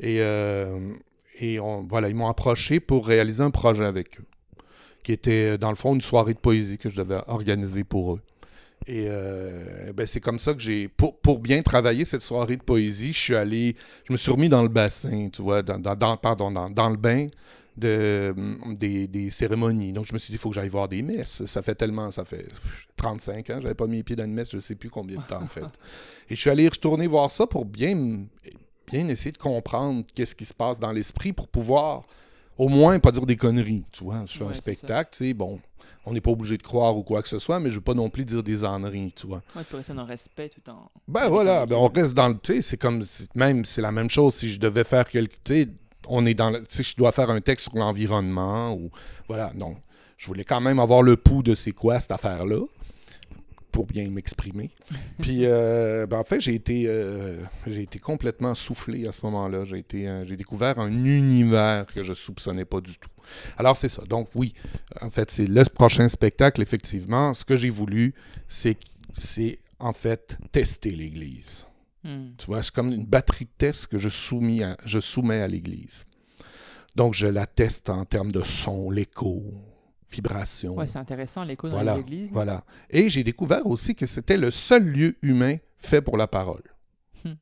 Et, 0.01 0.20
euh, 0.20 0.95
voilà, 1.89 2.09
ils 2.09 2.14
m'ont 2.14 2.28
approché 2.28 2.80
pour 2.80 3.07
réaliser 3.07 3.43
un 3.43 3.51
projet 3.51 3.84
avec 3.84 4.20
eux 4.20 4.24
qui 5.03 5.12
était 5.12 5.57
dans 5.57 5.68
le 5.68 5.76
fond 5.76 5.95
une 5.95 6.01
soirée 6.01 6.34
de 6.34 6.39
poésie 6.41 6.78
que 6.78 6.89
je 6.89 6.97
devais 6.97 7.20
organiser 7.28 7.84
pour 7.84 8.14
eux. 8.14 8.20
Et 8.86 9.06
euh, 9.08 9.92
ben, 9.92 10.06
c'est 10.06 10.20
comme 10.20 10.38
ça 10.38 10.54
que 10.54 10.60
j'ai, 10.60 10.86
pour, 10.88 11.18
pour 11.18 11.38
bien 11.40 11.60
travailler 11.62 12.04
cette 12.04 12.22
soirée 12.22 12.56
de 12.56 12.62
poésie, 12.62 13.12
je 13.12 13.18
suis 13.18 13.34
allé, 13.34 13.74
je 14.06 14.12
me 14.12 14.16
suis 14.18 14.30
remis 14.30 14.48
dans 14.48 14.62
le 14.62 14.68
bassin, 14.68 15.28
tu 15.32 15.42
vois, 15.42 15.62
dans, 15.62 15.78
dans- 15.78 16.16
pardon, 16.16 16.50
dans, 16.52 16.70
dans 16.70 16.88
le 16.88 16.96
bain 16.96 17.26
de, 17.76 18.32
des, 18.78 19.06
des 19.08 19.30
cérémonies. 19.30 19.92
Donc 19.92 20.04
je 20.06 20.14
me 20.14 20.18
suis 20.18 20.30
dit, 20.30 20.36
il 20.36 20.38
faut 20.38 20.50
que 20.50 20.54
j'aille 20.54 20.68
voir 20.68 20.88
des 20.88 21.02
messes. 21.02 21.44
Ça 21.46 21.62
fait 21.62 21.74
tellement, 21.74 22.10
ça 22.12 22.24
fait 22.24 22.44
pff, 22.48 22.86
35 22.96 23.50
ans, 23.50 23.58
j'avais 23.60 23.74
pas 23.74 23.86
mis 23.88 23.96
les 23.96 24.02
pieds 24.04 24.16
dans 24.16 24.24
une 24.24 24.32
messe, 24.34 24.52
je 24.52 24.58
sais 24.60 24.76
plus 24.76 24.88
combien 24.90 25.16
de 25.18 25.22
temps 25.24 25.42
en 25.42 25.46
fait. 25.48 25.64
Et 26.30 26.36
je 26.36 26.40
suis 26.40 26.50
allé 26.50 26.68
retourner 26.68 27.06
voir 27.08 27.30
ça 27.30 27.46
pour 27.46 27.64
bien, 27.64 28.24
bien 28.90 29.08
essayer 29.08 29.32
de 29.32 29.38
comprendre 29.38 30.04
qu'est-ce 30.14 30.34
qui 30.36 30.44
se 30.44 30.54
passe 30.54 30.78
dans 30.78 30.92
l'esprit 30.92 31.32
pour 31.32 31.48
pouvoir 31.48 32.02
au 32.56 32.68
moins 32.68 32.98
pas 33.00 33.10
dire 33.12 33.26
des 33.26 33.36
conneries, 33.36 33.84
tu 33.92 34.04
vois. 34.04 34.22
Je 34.26 34.38
fais 34.38 34.44
Ouais, 34.44 34.50
un 34.50 34.54
spectacle, 34.54 35.10
tu 35.12 35.26
sais, 35.26 35.34
bon, 35.34 35.60
on 36.07 36.12
n'est 36.12 36.20
pas 36.20 36.30
obligé 36.30 36.57
de 36.57 36.62
croire 36.62 36.96
ou 36.96 37.02
quoi 37.02 37.20
que 37.20 37.28
ce 37.28 37.40
soit, 37.40 37.59
mais 37.59 37.70
je 37.70 37.74
veux 37.76 37.80
pas 37.82 37.94
non 37.94 38.09
plus 38.09 38.24
dire 38.24 38.42
des 38.42 38.64
âneries, 38.64 39.12
tu 39.14 39.26
vois. 39.26 39.42
Ouais, 39.54 39.62
tu 39.62 39.70
peux 39.70 39.76
rester 39.76 39.92
dans 39.92 40.02
le 40.02 40.09
respect 40.09 40.48
tout 40.48 40.70
en. 40.70 40.88
Ben 41.09 41.28
voilà, 41.28 41.66
ben 41.66 41.76
on 41.76 41.88
reste 41.88 42.14
dans 42.14 42.28
le, 42.28 42.38
tu 42.38 42.54
sais, 42.54 42.62
c'est 42.62 42.76
comme, 42.76 43.02
même, 43.34 43.64
c'est 43.64 43.82
la 43.82 43.92
même 43.92 44.09
chose 44.09 44.34
si 44.34 44.48
je 44.48 44.61
devais 44.61 44.84
faire 44.84 45.09
quelque, 45.09 45.34
tu 45.44 45.64
sais, 45.64 45.68
on 46.09 46.24
est 46.24 46.34
dans, 46.34 46.52
tu 46.62 46.82
je 46.84 46.96
dois 46.96 47.11
faire 47.11 47.28
un 47.30 47.40
texte 47.40 47.64
sur 47.64 47.76
l'environnement 47.76 48.72
ou, 48.72 48.90
voilà, 49.26 49.50
donc, 49.54 49.78
je 50.16 50.28
voulais 50.28 50.44
quand 50.44 50.61
même 50.61 50.78
avoir 50.78 51.02
le 51.02 51.16
pouls 51.16 51.42
de 51.42 51.54
c'est 51.54 51.72
quoi 51.72 51.98
cette 51.98 52.12
affaire-là 52.12 52.64
pour 53.76 53.84
bien 53.84 54.08
m'exprimer. 54.08 54.70
Puis, 55.20 55.40
euh, 55.42 56.06
ben, 56.06 56.16
en 56.16 56.24
fait, 56.24 56.40
j'ai 56.40 56.54
été, 56.54 56.84
euh, 56.86 57.38
j'ai 57.66 57.82
été 57.82 57.98
complètement 57.98 58.54
soufflé 58.54 59.06
à 59.06 59.12
ce 59.12 59.20
moment-là. 59.26 59.64
J'ai 59.64 59.76
été, 59.76 60.08
euh, 60.08 60.24
j'ai 60.24 60.38
découvert 60.38 60.78
un 60.78 60.90
univers 60.90 61.84
que 61.84 62.02
je 62.02 62.14
soupçonnais 62.14 62.64
pas 62.64 62.80
du 62.80 62.96
tout. 62.96 63.10
Alors, 63.58 63.76
c'est 63.76 63.90
ça. 63.90 64.02
Donc, 64.08 64.30
oui, 64.34 64.54
en 65.02 65.10
fait, 65.10 65.30
c'est 65.30 65.46
le 65.46 65.62
prochain 65.64 66.08
spectacle, 66.08 66.62
effectivement. 66.62 67.34
Ce 67.34 67.44
que 67.44 67.54
j'ai 67.54 67.68
voulu, 67.68 68.14
c'est, 68.48 68.78
c'est 69.18 69.58
en 69.78 69.92
fait 69.92 70.38
tester 70.52 70.92
l'Église. 70.92 71.66
Hmm. 72.02 72.28
Tu 72.38 72.46
vois, 72.46 72.62
c'est 72.62 72.72
comme 72.72 72.90
une 72.94 73.04
batterie 73.04 73.44
de 73.44 73.50
tests 73.58 73.88
que 73.88 73.98
je, 73.98 74.08
soumis 74.08 74.62
à- 74.62 74.78
je 74.86 75.00
soumets 75.00 75.42
à 75.42 75.48
l'Église. 75.48 76.06
Donc, 76.94 77.12
je 77.12 77.26
la 77.26 77.44
teste 77.44 77.90
en 77.90 78.06
termes 78.06 78.32
de 78.32 78.42
son, 78.42 78.88
l'écho, 78.90 79.44
vibration. 80.16 80.74
Ouais, 80.76 80.88
c'est 80.88 80.98
intéressant 80.98 81.44
l'écho 81.44 81.68
dans 81.68 81.74
Voilà, 81.74 81.94
les 81.94 82.00
églises. 82.00 82.30
Voilà. 82.32 82.64
Et 82.90 83.08
j'ai 83.08 83.22
découvert 83.24 83.66
aussi 83.66 83.94
que 83.94 84.06
c'était 84.06 84.36
le 84.36 84.50
seul 84.50 84.84
lieu 84.84 85.16
humain 85.22 85.56
fait 85.78 86.00
pour 86.02 86.16
la 86.16 86.26
parole. 86.26 86.62
Hmm. 87.24 87.34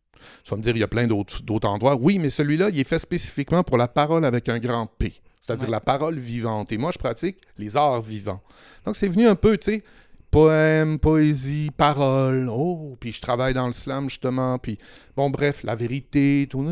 Tu 0.42 0.50
vas 0.50 0.56
me 0.56 0.62
dire, 0.62 0.76
il 0.76 0.80
y 0.80 0.82
a 0.82 0.88
plein 0.88 1.06
d'autres 1.06 1.42
d'autres 1.42 1.68
endroits. 1.68 1.96
Oui, 1.96 2.18
mais 2.18 2.30
celui-là, 2.30 2.68
il 2.70 2.78
est 2.80 2.84
fait 2.88 2.98
spécifiquement 2.98 3.62
pour 3.62 3.76
la 3.78 3.88
parole 3.88 4.24
avec 4.24 4.48
un 4.48 4.58
grand 4.58 4.86
P. 4.86 5.14
C'est-à-dire 5.40 5.66
Ouais. 5.68 5.72
la 5.72 5.80
parole 5.80 6.18
vivante. 6.18 6.72
Et 6.72 6.78
moi, 6.78 6.90
je 6.92 6.98
pratique 6.98 7.36
les 7.58 7.76
arts 7.76 8.00
vivants. 8.00 8.40
Donc, 8.86 8.96
c'est 8.96 9.08
venu 9.08 9.26
un 9.28 9.36
peu, 9.36 9.58
tu 9.58 9.72
sais, 9.72 9.84
poème, 10.30 10.98
poésie, 10.98 11.70
parole. 11.76 12.48
Oh, 12.50 12.96
puis 12.98 13.12
je 13.12 13.20
travaille 13.20 13.52
dans 13.54 13.66
le 13.66 13.72
slam, 13.74 14.08
justement. 14.08 14.58
Puis, 14.58 14.78
bon, 15.16 15.30
bref, 15.30 15.62
la 15.62 15.74
vérité, 15.74 16.46
tout. 16.50 16.62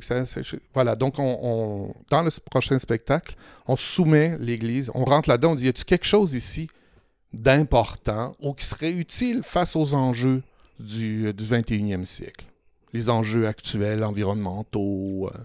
Ça, 0.00 0.22
voilà, 0.74 0.94
donc 0.96 1.18
on, 1.18 1.38
on- 1.42 1.94
dans 2.10 2.22
le 2.22 2.30
prochain 2.50 2.78
spectacle, 2.78 3.34
on 3.66 3.76
soumet 3.76 4.36
l'Église, 4.40 4.90
on 4.94 5.04
rentre 5.04 5.28
là-dedans, 5.28 5.52
on 5.52 5.54
dit, 5.54 5.66
y 5.66 5.68
a-t-il 5.68 5.84
quelque 5.84 6.06
chose 6.06 6.34
ici 6.34 6.68
d'important 7.32 8.34
ou 8.40 8.54
qui 8.54 8.64
serait 8.64 8.92
utile 8.92 9.42
face 9.42 9.76
aux 9.76 9.94
enjeux 9.94 10.42
du, 10.78 11.32
du 11.32 11.44
21e 11.44 12.04
siècle? 12.04 12.44
Les 12.92 13.08
enjeux 13.08 13.46
actuels, 13.46 14.02
environnementaux. 14.02 15.28
euh, 15.32 15.38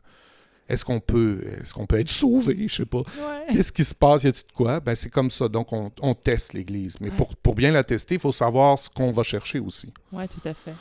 est-ce 0.68 0.84
qu'on 0.84 1.00
peut, 1.00 1.44
est-ce 1.62 1.76
qu'on 1.76 1.86
peut 1.86 2.00
être 2.00 2.10
sauvé? 2.10 2.68
Je 2.68 2.76
sais 2.78 2.86
pas. 2.88 2.98
Ouais. 3.02 3.46
Qu'est-ce 3.54 3.72
qui 3.72 3.84
se 3.84 3.94
passe? 3.94 4.24
Y 4.24 4.28
a-t-il 4.30 4.48
de 4.48 4.52
quoi? 4.52 4.80
Ben, 4.80 4.96
c'est 4.96 5.12
comme 5.12 5.30
ça. 5.30 5.48
Donc, 5.48 5.72
on, 5.72 5.92
on 6.02 6.16
teste 6.16 6.54
l'Église. 6.54 6.96
Mais 7.02 7.10
Ouais. 7.12 7.16
pour, 7.16 7.36
pour 7.36 7.54
bien 7.54 7.72
la 7.72 7.84
tester, 7.84 8.16
il 8.16 8.20
faut 8.20 8.32
savoir 8.32 8.80
ce 8.80 8.90
qu'on 8.90 9.12
va 9.12 9.22
chercher 9.22 9.60
aussi. 9.60 9.94
Ouais, 10.12 10.28
tout 10.28 10.42
à 10.44 10.56
fait. 10.56 10.74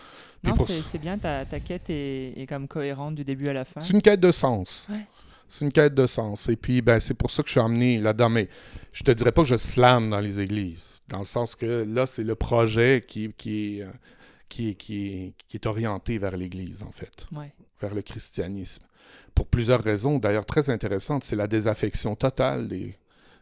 Puis 0.44 0.52
Non, 0.52 0.56
pour- 0.56 0.68
c'est 0.68 0.98
bien, 0.98 1.18
ta, 1.18 1.44
ta 1.44 1.58
quête 1.58 1.88
est, 1.90 2.34
est 2.38 2.46
comme 2.46 2.68
cohérente 2.68 3.14
du 3.16 3.24
début 3.24 3.48
à 3.48 3.52
la 3.54 3.64
fin. 3.64 3.80
C'est 3.80 3.92
une 3.94 4.02
quête 4.02 4.20
de 4.20 4.30
sens. 4.30 4.86
Ouais. 4.90 5.06
C'est 5.48 5.64
une 5.64 5.72
quête 5.72 5.94
de 5.94 6.06
sens. 6.06 6.48
Et 6.48 6.56
puis, 6.56 6.80
ben, 6.82 7.00
c'est 7.00 7.14
pour 7.14 7.30
ça 7.30 7.42
que 7.42 7.48
je 7.48 7.52
suis 7.52 7.60
amené 7.60 7.98
là-dedans. 7.98 8.28
Mais 8.30 8.48
je 8.92 9.02
te 9.04 9.10
dirais 9.10 9.32
pas 9.32 9.42
que 9.42 9.48
je 9.48 9.56
slame 9.56 10.10
dans 10.10 10.20
les 10.20 10.40
églises. 10.40 11.00
Dans 11.08 11.18
le 11.20 11.26
sens 11.26 11.54
que 11.54 11.84
là, 11.88 12.06
c'est 12.06 12.24
le 12.24 12.34
projet 12.34 13.04
qui, 13.06 13.30
qui, 13.36 13.78
est, 13.78 13.82
euh, 13.82 13.88
qui, 14.48 14.70
est, 14.70 14.74
qui, 14.74 15.06
est, 15.06 15.34
qui 15.48 15.56
est 15.56 15.66
orienté 15.66 16.18
vers 16.18 16.36
l'Église, 16.36 16.82
en 16.82 16.90
fait, 16.92 17.26
Ouais. 17.32 17.52
vers 17.80 17.94
le 17.94 18.02
christianisme. 18.02 18.82
Pour 19.34 19.46
plusieurs 19.46 19.82
raisons, 19.82 20.18
d'ailleurs 20.18 20.46
très 20.46 20.70
intéressantes. 20.70 21.24
C'est 21.24 21.36
la 21.36 21.46
désaffection 21.46 22.14
totale 22.16 22.68
des, 22.68 22.94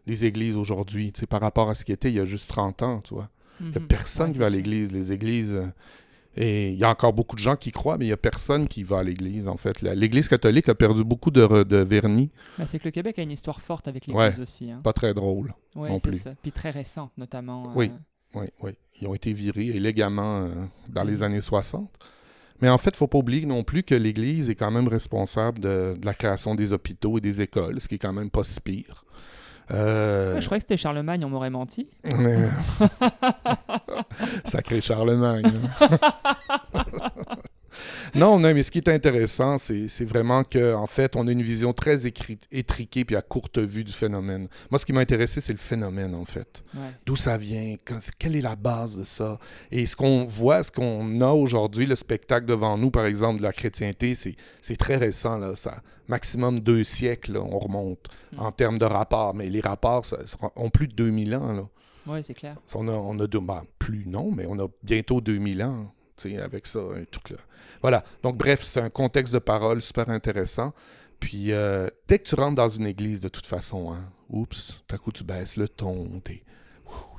des 0.07 0.25
églises 0.25 0.57
aujourd'hui, 0.57 1.13
par 1.29 1.41
rapport 1.41 1.71
à 1.71 1.75
ce 1.75 1.85
qui 1.85 1.93
était 1.93 2.11
il 2.11 2.15
y 2.17 2.21
a 2.21 2.25
juste 2.25 2.49
30 2.51 2.83
ans, 2.83 3.01
tu 3.01 3.15
vois. 3.15 3.29
Il 3.61 3.69
n'y 3.71 3.77
a 3.77 3.81
Mhm. 3.81 3.87
personne 3.87 4.27
Ouais, 4.29 4.33
qui 4.33 4.39
va 4.41 4.47
à 4.47 4.51
l'église. 4.51 4.93
Les 4.93 5.13
églises. 5.13 5.61
Et 6.37 6.71
il 6.71 6.79
y 6.79 6.85
a 6.85 6.89
encore 6.89 7.13
beaucoup 7.13 7.37
de 7.37 7.41
gens 7.41 7.57
qui 7.57 7.71
croient, 7.73 7.99
mais 7.99 8.07
il 8.07 8.09
n'y 8.09 8.13
a 8.15 8.17
personne 8.17 8.67
qui 8.67 8.83
va 8.83 9.01
à 9.01 9.03
l'église, 9.03 9.49
en 9.49 9.57
fait. 9.57 9.83
L'église 9.83 10.29
catholique 10.29 10.69
a 10.69 10.75
perdu 10.75 11.05
beaucoup 11.05 11.31
de, 11.31 11.77
vernis. 11.83 12.31
Bah, 12.59 12.67
c'est 12.67 12.79
que 12.79 12.85
le 12.87 12.91
Québec 12.91 13.19
a 13.19 13.23
une 13.23 13.31
histoire 13.31 13.61
forte 13.61 13.87
avec 13.89 14.07
Ouais. 14.09 14.27
l'église 14.29 14.41
aussi. 14.41 14.71
Hein. 14.71 14.81
Pas 14.83 14.93
très 14.93 15.13
drôle. 15.15 15.53
Non 15.77 15.99
c'est 15.99 16.11
plus. 16.11 16.19
ça. 16.19 16.35
Puis 16.41 16.53
très 16.53 16.71
récente, 16.71 17.13
notamment. 17.19 17.73
Oui. 17.75 17.91
euh, 18.35 18.41
Oui, 18.41 18.47
oui. 18.63 18.71
Ils 19.01 19.09
ont 19.09 19.15
été 19.15 19.33
virés 19.33 19.67
élégamment 19.67 20.43
euh, 20.47 20.49
dans 20.89 21.05
les 21.05 21.23
années 21.23 21.41
60. 21.41 21.91
Mais 22.61 22.69
en 22.69 22.79
fait, 22.79 22.91
il 22.91 22.95
ne 22.95 22.99
faut 22.99 23.09
pas 23.09 23.19
oublier 23.19 23.45
non 23.45 23.65
plus 23.65 23.83
que 23.83 23.95
l'Église 23.95 24.49
est 24.49 24.55
quand 24.55 24.71
même 24.71 24.87
responsable 24.89 25.59
de, 25.59 25.95
de 25.99 26.07
la 26.07 26.15
création 26.15 26.55
des 26.55 26.73
hôpitaux 26.73 27.19
et 27.19 27.21
des 27.21 27.43
écoles, 27.43 27.81
ce 27.81 27.89
qui 27.89 27.97
est 27.97 27.99
quand 27.99 28.13
même 28.13 28.31
pas 28.31 28.45
si 28.45 28.61
pire. 28.61 29.05
Euh, 29.71 30.35
ouais, 30.35 30.41
je 30.41 30.47
croyais 30.47 30.61
que 30.61 30.65
c'était 30.65 30.77
Charlemagne, 30.77 31.25
on 31.25 31.29
m'aurait 31.29 31.51
menti. 31.51 31.89
mais- 32.19 32.49
Sacré 34.45 34.81
Charlemagne. 34.81 35.45
hein. 35.83 35.99
non, 38.19 38.39
non, 38.39 38.53
mais 38.55 38.63
ce 38.63 38.71
qui 38.71 38.79
est 38.79 38.89
intéressant, 38.89 39.57
c'est 39.59 40.05
vraiment 40.05 40.43
qu'en 40.45 40.83
en 40.83 40.87
fait, 40.87 41.17
on 41.17 41.27
a 41.27 41.33
une 41.33 41.43
vision 41.43 41.73
très 41.73 42.07
étriquée 42.07 43.05
puis 43.05 43.17
à 43.17 43.23
courte 43.23 43.59
vue 43.59 43.85
du 43.85 43.93
phénomène. 43.93 44.49
Moi, 44.71 44.79
ce 44.79 44.87
qui 44.87 44.93
m'a 44.93 45.01
intéressé, 45.01 45.41
c'est 45.41 45.53
le 45.53 45.59
phénomène, 45.59 46.15
en 46.15 46.25
fait. 46.25 46.63
Ouais. 46.75 46.81
D'où 47.07 47.17
ça 47.17 47.37
vient, 47.37 47.77
quand- 47.85 47.99
quelle 48.19 48.37
est 48.37 48.41
la 48.41 48.57
base 48.57 48.97
de 48.97 49.03
ça? 49.05 49.39
Et 49.71 49.87
ce 49.87 49.97
qu'on 49.97 50.25
voit, 50.27 50.63
ce 50.63 50.71
qu'on 50.73 51.21
a 51.21 51.31
aujourd'hui, 51.33 51.87
le 51.87 51.95
spectacle 51.95 52.47
devant 52.47 52.77
nous, 52.77 52.91
par 52.91 53.07
exemple, 53.07 53.39
de 53.39 53.43
la 53.43 53.53
chrétienté, 53.53 54.15
c'est 54.15 54.77
très 54.77 54.97
récent, 54.97 55.39
là, 55.39 55.55
ça, 55.57 55.83
maximum 56.09 56.61
deux 56.61 56.85
siècles, 56.85 57.33
là, 57.35 57.41
on 57.43 57.59
remonte 57.59 58.09
Mm. 58.33 58.41
en 58.41 58.53
termes 58.53 58.79
de 58.79 58.85
rapports. 58.85 59.35
Mais 59.35 59.49
les 59.49 59.61
rapports 59.61 60.05
ça, 60.05 60.19
ont 60.57 60.71
plus 60.71 60.89
de 60.89 60.95
2000 60.95 61.35
ans, 61.35 61.53
là. 61.53 61.67
Ouais, 62.07 62.23
c'est 62.27 62.35
clair. 62.35 62.57
On 62.75 62.89
a, 62.89 62.93
on 62.93 63.19
a 63.21 63.27
deux- 63.27 63.39
ben, 63.41 63.63
plus 63.79 64.05
non, 64.07 64.31
mais 64.35 64.45
on 64.49 64.59
a 64.59 64.67
bientôt 64.83 65.21
2000 65.21 65.63
ans, 65.63 65.93
avec 66.27 66.67
ça, 66.67 66.81
un 66.81 67.05
truc 67.05 67.31
là. 67.31 67.37
Voilà. 67.81 68.05
Donc, 68.23 68.37
bref, 68.37 68.63
c'est 68.63 68.81
un 68.81 68.91
contexte 68.91 69.33
de 69.35 69.39
parole 69.39 69.81
super 69.81 70.09
intéressant. 70.09 70.73
Puis, 71.21 71.53
euh, 71.53 71.89
dès 72.09 72.19
que 72.19 72.25
tu 72.29 72.35
rentres 72.35 72.57
dans 72.57 72.69
une 72.69 72.87
église, 72.87 73.21
de 73.21 73.29
toute 73.29 73.47
façon, 73.47 73.93
hein, 73.93 74.11
oups, 74.29 74.83
à 74.91 74.99
coup, 74.99 75.13
tu 75.13 75.25
baisses 75.25 75.57
le 75.57 75.69
ton, 75.69 76.21
t'es- 76.21 76.43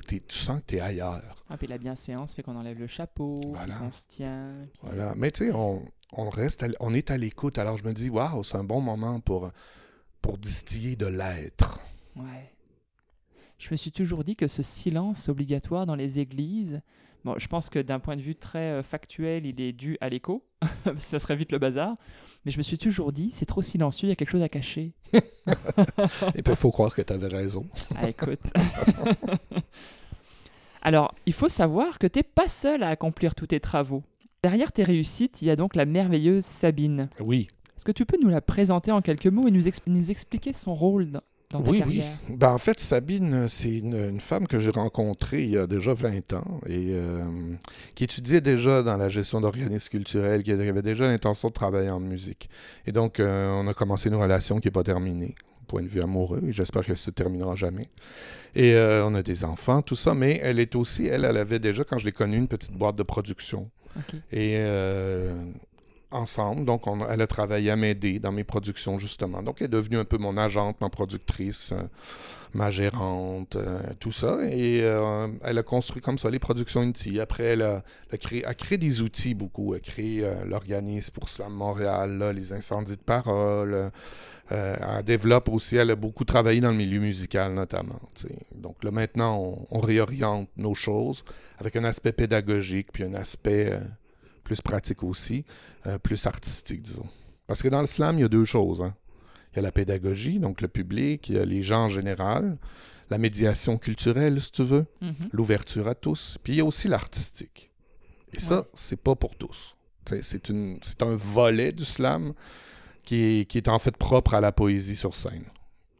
tu 0.06 0.20
sens 0.38 0.60
que 0.60 0.64
tu 0.66 0.76
es 0.76 0.80
ailleurs. 0.80 1.42
Ah, 1.48 1.56
puis 1.56 1.66
la 1.66 1.78
bienséance 1.78 2.34
fait 2.34 2.42
qu'on 2.42 2.56
enlève 2.56 2.78
le 2.78 2.86
chapeau, 2.86 3.40
Voilà. 3.54 3.76
qu'on 3.76 3.90
se 3.90 4.06
tient. 4.06 4.54
puis- 4.72 4.80
Voilà. 4.82 5.14
Mais 5.16 5.30
tu 5.30 5.46
sais, 5.46 5.52
on, 5.52 5.82
on 6.12 6.28
reste, 6.28 6.62
à 6.62 6.68
on 6.80 6.92
est 6.92 7.10
à 7.10 7.16
l'écoute. 7.16 7.56
Alors, 7.58 7.76
je 7.78 7.84
me 7.84 7.92
dis, 7.94 8.10
waouh, 8.10 8.42
c'est 8.44 8.56
un 8.58 8.64
bon 8.64 8.82
moment 8.82 9.20
pour, 9.20 9.50
pour 10.20 10.36
distiller 10.38 10.94
de 10.96 11.06
l'être. 11.06 11.80
Ouais. 12.16 12.54
Je 13.58 13.68
me 13.70 13.76
suis 13.76 13.92
toujours 13.92 14.24
dit 14.24 14.36
que 14.36 14.46
ce 14.48 14.62
silence 14.62 15.28
obligatoire 15.30 15.86
dans 15.86 15.94
les 15.94 16.18
églises 16.18 16.82
Bon, 17.24 17.34
je 17.38 17.46
pense 17.48 17.70
que 17.70 17.78
d'un 17.78 18.00
point 18.00 18.16
de 18.16 18.20
vue 18.20 18.34
très 18.34 18.72
euh, 18.72 18.82
factuel, 18.82 19.46
il 19.46 19.60
est 19.60 19.72
dû 19.72 19.96
à 20.02 20.10
l'écho. 20.10 20.44
ça 20.98 21.18
serait 21.18 21.36
vite 21.36 21.52
le 21.52 21.58
bazar. 21.58 21.94
Mais 22.44 22.52
je 22.52 22.58
me 22.58 22.62
suis 22.62 22.76
toujours 22.76 23.12
dit, 23.12 23.30
c'est 23.32 23.46
trop 23.46 23.62
silencieux, 23.62 24.08
il 24.08 24.10
y 24.10 24.12
a 24.12 24.16
quelque 24.16 24.30
chose 24.30 24.42
à 24.42 24.50
cacher. 24.50 24.92
Et 25.14 26.42
puis, 26.42 26.52
il 26.52 26.56
faut 26.56 26.70
croire 26.70 26.94
que 26.94 27.00
tu 27.00 27.12
avais 27.12 27.28
raison. 27.28 27.66
Ah, 27.96 28.08
écoute. 28.08 28.40
Alors, 30.82 31.14
il 31.24 31.32
faut 31.32 31.48
savoir 31.48 31.98
que 31.98 32.06
tu 32.06 32.18
n'es 32.18 32.22
pas 32.22 32.48
seul 32.48 32.82
à 32.82 32.88
accomplir 32.88 33.34
tous 33.34 33.46
tes 33.46 33.60
travaux. 33.60 34.02
Derrière 34.42 34.72
tes 34.72 34.84
réussites, 34.84 35.40
il 35.40 35.48
y 35.48 35.50
a 35.50 35.56
donc 35.56 35.74
la 35.74 35.86
merveilleuse 35.86 36.44
Sabine. 36.44 37.08
Oui. 37.20 37.48
Est-ce 37.78 37.86
que 37.86 37.92
tu 37.92 38.04
peux 38.04 38.18
nous 38.22 38.28
la 38.28 38.42
présenter 38.42 38.92
en 38.92 39.00
quelques 39.00 39.26
mots 39.26 39.48
et 39.48 39.50
nous 39.50 39.68
expliquer 39.68 40.52
son 40.52 40.74
rôle 40.74 41.22
dans, 41.54 41.60
dans 41.60 41.64
ta 41.64 41.70
oui, 41.70 41.78
carrière? 41.78 42.16
Oui. 42.28 42.36
Ben, 42.36 42.50
en 42.50 42.58
fait, 42.58 42.80
Sabine, 42.80 43.48
c'est 43.48 43.78
une, 43.78 43.96
une 43.96 44.20
femme 44.20 44.46
que 44.46 44.58
j'ai 44.58 44.70
rencontrée 44.70 45.44
il 45.44 45.50
y 45.50 45.58
a 45.58 45.66
déjà 45.66 45.94
20 45.94 46.32
ans 46.34 46.60
et 46.66 46.90
euh, 46.90 47.22
qui 47.94 48.04
étudiait 48.04 48.40
déjà 48.40 48.82
dans 48.82 48.96
la 48.96 49.08
gestion 49.08 49.40
d'organismes 49.40 49.88
culturels, 49.90 50.42
qui 50.42 50.52
avait 50.52 50.82
déjà 50.82 51.06
l'intention 51.06 51.48
de 51.48 51.54
travailler 51.54 51.90
en 51.90 52.00
musique. 52.00 52.48
Et 52.86 52.92
donc, 52.92 53.20
euh, 53.20 53.50
on 53.52 53.66
a 53.68 53.74
commencé 53.74 54.08
une 54.08 54.16
relation 54.16 54.58
qui 54.58 54.68
n'est 54.68 54.72
pas 54.72 54.82
terminée, 54.82 55.34
point 55.66 55.82
de 55.82 55.88
vue 55.88 56.02
amoureux, 56.02 56.42
et 56.46 56.52
j'espère 56.52 56.84
qu'elle 56.84 56.96
se 56.96 57.10
terminera 57.10 57.54
jamais. 57.54 57.86
Et 58.54 58.74
euh, 58.74 59.06
on 59.06 59.14
a 59.14 59.22
des 59.22 59.44
enfants, 59.44 59.82
tout 59.82 59.96
ça, 59.96 60.14
mais 60.14 60.40
elle 60.42 60.58
est 60.60 60.74
aussi, 60.76 61.06
elle, 61.06 61.24
elle 61.24 61.36
avait 61.36 61.58
déjà, 61.58 61.84
quand 61.84 61.98
je 61.98 62.04
l'ai 62.04 62.12
connue, 62.12 62.36
une 62.36 62.48
petite 62.48 62.72
boîte 62.72 62.96
de 62.96 63.02
production. 63.02 63.70
Et 64.32 64.56
euh, 64.58 65.32
ensemble, 66.14 66.64
donc 66.64 66.86
on, 66.86 67.06
elle 67.08 67.20
a 67.20 67.26
travaillé 67.26 67.70
à 67.70 67.76
m'aider 67.76 68.18
dans 68.18 68.32
mes 68.32 68.44
productions 68.44 68.98
justement. 68.98 69.42
Donc 69.42 69.56
elle 69.60 69.66
est 69.66 69.68
devenue 69.68 69.98
un 69.98 70.04
peu 70.04 70.18
mon 70.18 70.36
agente, 70.36 70.80
ma 70.80 70.88
productrice, 70.88 71.72
euh, 71.72 71.82
ma 72.54 72.70
gérante, 72.70 73.56
euh, 73.56 73.80
tout 74.00 74.12
ça. 74.12 74.38
Et 74.50 74.80
euh, 74.82 75.28
elle 75.42 75.58
a 75.58 75.62
construit 75.62 76.00
comme 76.00 76.18
ça 76.18 76.30
les 76.30 76.38
productions 76.38 76.82
Unity. 76.82 77.20
Après, 77.20 77.44
elle 77.44 77.62
a, 77.62 77.82
créé, 78.54 78.78
des 78.78 79.02
outils 79.02 79.34
beaucoup. 79.34 79.74
Elle 79.74 79.80
a 79.80 79.80
créé 79.80 80.30
l'organisme 80.46 81.12
pour 81.12 81.28
Slam 81.28 81.52
Montréal, 81.52 82.32
les 82.34 82.52
incendies 82.52 82.96
de 82.96 83.02
parole. 83.02 83.90
Elle 84.50 85.02
développe 85.04 85.48
aussi, 85.48 85.76
elle 85.76 85.90
a 85.90 85.96
beaucoup 85.96 86.24
travaillé 86.24 86.60
dans 86.60 86.70
le 86.70 86.76
milieu 86.76 87.00
musical 87.00 87.54
notamment. 87.54 88.00
Donc 88.54 88.84
là 88.84 88.90
maintenant, 88.90 89.58
on, 89.70 89.80
réoriente 89.80 90.48
nos 90.56 90.74
choses 90.74 91.24
avec 91.58 91.76
un 91.76 91.84
aspect 91.84 92.12
pédagogique 92.12 92.88
puis 92.92 93.04
un 93.04 93.14
aspect 93.14 93.78
plus 94.44 94.60
pratique 94.60 95.02
aussi, 95.02 95.44
euh, 95.86 95.98
plus 95.98 96.26
artistique, 96.26 96.82
disons. 96.82 97.08
Parce 97.46 97.62
que 97.62 97.68
dans 97.68 97.80
le 97.80 97.86
slam, 97.86 98.18
il 98.18 98.22
y 98.22 98.24
a 98.24 98.28
deux 98.28 98.44
choses. 98.44 98.80
hein. 98.82 98.94
Il 99.52 99.56
y 99.56 99.58
a 99.60 99.62
la 99.62 99.72
pédagogie, 99.72 100.38
donc 100.38 100.60
le 100.60 100.68
public, 100.68 101.28
il 101.28 101.36
y 101.36 101.38
a 101.38 101.44
les 101.44 101.62
gens 101.62 101.84
en 101.84 101.88
général, 101.88 102.58
la 103.10 103.18
médiation 103.18 103.78
culturelle, 103.78 104.40
si 104.40 104.50
tu 104.50 104.62
veux, 104.64 104.86
Mhm. 105.00 105.14
l'ouverture 105.32 105.88
à 105.88 105.94
tous, 105.94 106.38
puis 106.42 106.54
il 106.54 106.56
y 106.56 106.60
a 106.60 106.64
aussi 106.64 106.88
l'artistique. 106.88 107.70
Et 108.32 108.40
ça, 108.40 108.64
c'est 108.74 109.00
pas 109.00 109.14
pour 109.14 109.36
tous. 109.36 109.76
C'est- 110.08 110.22
C'est 110.22 110.48
une- 110.48 110.78
c'est 110.82 111.02
un 111.02 111.14
volet 111.16 111.72
du 111.72 111.84
slam 111.84 112.34
qui 113.04 113.16
est, 113.40 113.44
qui 113.48 113.58
est 113.58 113.68
en 113.68 113.78
fait 113.78 113.96
propre 113.96 114.34
à 114.34 114.40
la 114.40 114.50
poésie 114.52 114.96
sur 114.96 115.14
scène 115.14 115.44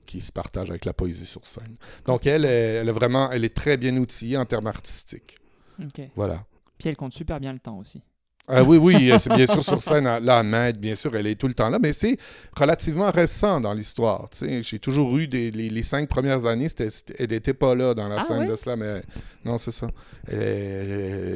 qui 0.06 0.20
se 0.20 0.32
partage 0.32 0.70
avec 0.70 0.84
la 0.84 0.92
poésie 0.92 1.26
sur 1.26 1.46
scène. 1.46 1.76
Donc 2.06 2.26
elle, 2.26 2.44
elle, 2.44 2.76
elle 2.82 2.88
est 2.88 2.92
vraiment, 2.92 3.30
elle 3.30 3.44
est 3.44 3.54
très 3.54 3.76
bien 3.76 3.96
outillée 3.96 4.36
en 4.36 4.46
termes 4.46 4.66
artistiques. 4.66 5.38
Ok. 5.82 6.00
Voilà. 6.16 6.44
Puis 6.78 6.88
elle 6.88 6.96
compte 6.96 7.12
super 7.12 7.38
bien 7.40 7.52
le 7.52 7.58
temps 7.60 7.78
aussi. 7.78 8.02
Ah 8.46 8.62
oui, 8.62 8.76
oui, 8.76 9.10
euh, 9.10 9.18
c'est 9.18 9.32
bien 9.32 9.46
sûr 9.46 9.64
sur 9.64 9.80
scène, 9.82 10.06
elle- 10.06 10.22
là, 10.24 10.42
m'aide, 10.42 10.78
bien 10.78 10.94
sûr, 10.94 11.16
elle 11.16 11.26
est 11.26 11.34
tout 11.34 11.48
le 11.48 11.54
temps 11.54 11.70
là, 11.70 11.78
mais 11.80 11.94
c'est 11.94 12.18
relativement 12.54 13.10
récent 13.10 13.58
dans 13.60 13.72
l'histoire. 13.72 14.28
J'ai 14.60 14.78
toujours 14.78 15.16
eu 15.16 15.26
des, 15.26 15.50
les, 15.50 15.70
les 15.70 15.82
cinq 15.82 16.08
premières 16.10 16.44
années, 16.44 16.68
c'était- 16.68 17.14
elle 17.18 17.30
n'était 17.30 17.54
pas 17.54 17.74
là 17.74 17.94
dans 17.94 18.06
la 18.06 18.16
Ah 18.18 18.24
scène 18.24 18.46
de 18.46 18.54
cela, 18.54 18.76
mais 18.76 19.00
non, 19.46 19.56
c'est 19.56 19.70
ça. 19.70 19.88
Elle, 20.28 20.36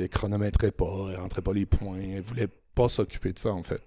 elle 0.03 0.09
chronométrait 0.11 0.71
pas, 0.71 1.09
elle 1.11 1.17
rentrait 1.21 1.41
pas 1.43 1.55
les 1.55 1.65
points, 1.65 1.97
elle 1.99 2.21
voulait 2.23 2.49
pas 2.83 2.89
s'occuper 2.89 3.33
de 3.33 3.39
ça, 3.39 3.53
en 3.53 3.63
fait. 3.63 3.83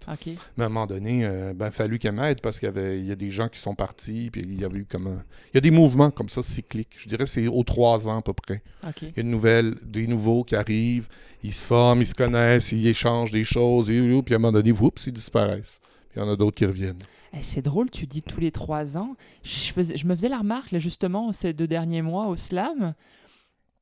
Mais 0.58 0.64
à 0.64 0.68
un 0.68 0.70
moment 0.70 0.86
donné, 0.88 1.22
euh, 1.26 1.54
ben, 1.54 1.72
fallu 1.72 1.98
qu'elle 2.00 2.12
m'aide 2.14 2.42
parce 2.42 2.60
qu'il 2.60 2.66
y, 2.68 2.70
avait, 2.70 3.00
il 3.00 3.06
y 3.08 3.12
a 3.12 3.16
des 3.16 3.32
gens 3.32 3.48
qui 3.48 3.60
sont 3.60 3.74
partis, 3.76 4.30
puis 4.32 4.42
il 4.42 4.60
y 4.60 4.66
avait 4.66 4.80
eu 4.80 4.86
comme 4.86 5.08
un- 5.08 5.24
Il 5.54 5.56
y 5.56 5.58
a 5.58 5.62
des 5.62 5.72
mouvements 5.72 6.12
comme 6.12 6.30
ça 6.30 6.42
cycliques. 6.44 6.94
Je 6.98 7.08
dirais 7.08 7.26
c'est 7.26 7.48
aux 7.48 7.64
trois 7.64 8.08
ans 8.10 8.18
à 8.20 8.22
peu 8.22 8.34
près. 8.34 8.62
Ok. 8.88 9.02
Il 9.04 9.08
y 9.16 9.20
a 9.20 9.22
une 9.22 9.30
nouvelle, 9.32 9.76
des 9.84 10.08
nouveaux 10.08 10.44
qui 10.44 10.56
arrivent, 10.56 11.08
ils 11.44 11.54
se 11.54 11.66
forment, 11.66 12.02
ils 12.02 12.08
se 12.08 12.16
connaissent, 12.16 12.72
ils 12.74 12.86
échangent 12.88 13.32
des 13.32 13.44
choses, 13.46 13.90
et, 13.90 13.96
et, 13.98 14.22
puis 14.24 14.34
à 14.36 14.38
un 14.38 14.40
moment 14.40 14.52
donné, 14.52 14.72
oups, 14.74 15.08
ils 15.08 15.14
disparaissent. 15.14 15.80
Puis 16.10 16.20
il 16.20 16.24
y 16.24 16.26
en 16.28 16.30
a 16.32 16.36
d'autres 16.36 16.58
qui 16.58 16.66
reviennent. 16.66 17.00
Eh, 17.34 17.42
c'est 17.44 17.62
drôle, 17.62 17.90
tu 17.90 18.06
dis 18.08 18.22
tous 18.22 18.42
les 18.42 18.52
trois 18.52 18.98
ans. 18.98 19.16
Je, 19.44 19.72
faisais- 19.72 19.96
je 19.96 20.06
me 20.06 20.14
faisais 20.14 20.28
la 20.28 20.40
remarque, 20.40 20.72
là, 20.72 20.80
justement, 20.80 21.32
ces 21.32 21.54
deux 21.54 21.68
derniers 21.68 22.02
mois 22.02 22.28
au 22.28 22.36
slam. 22.36 22.94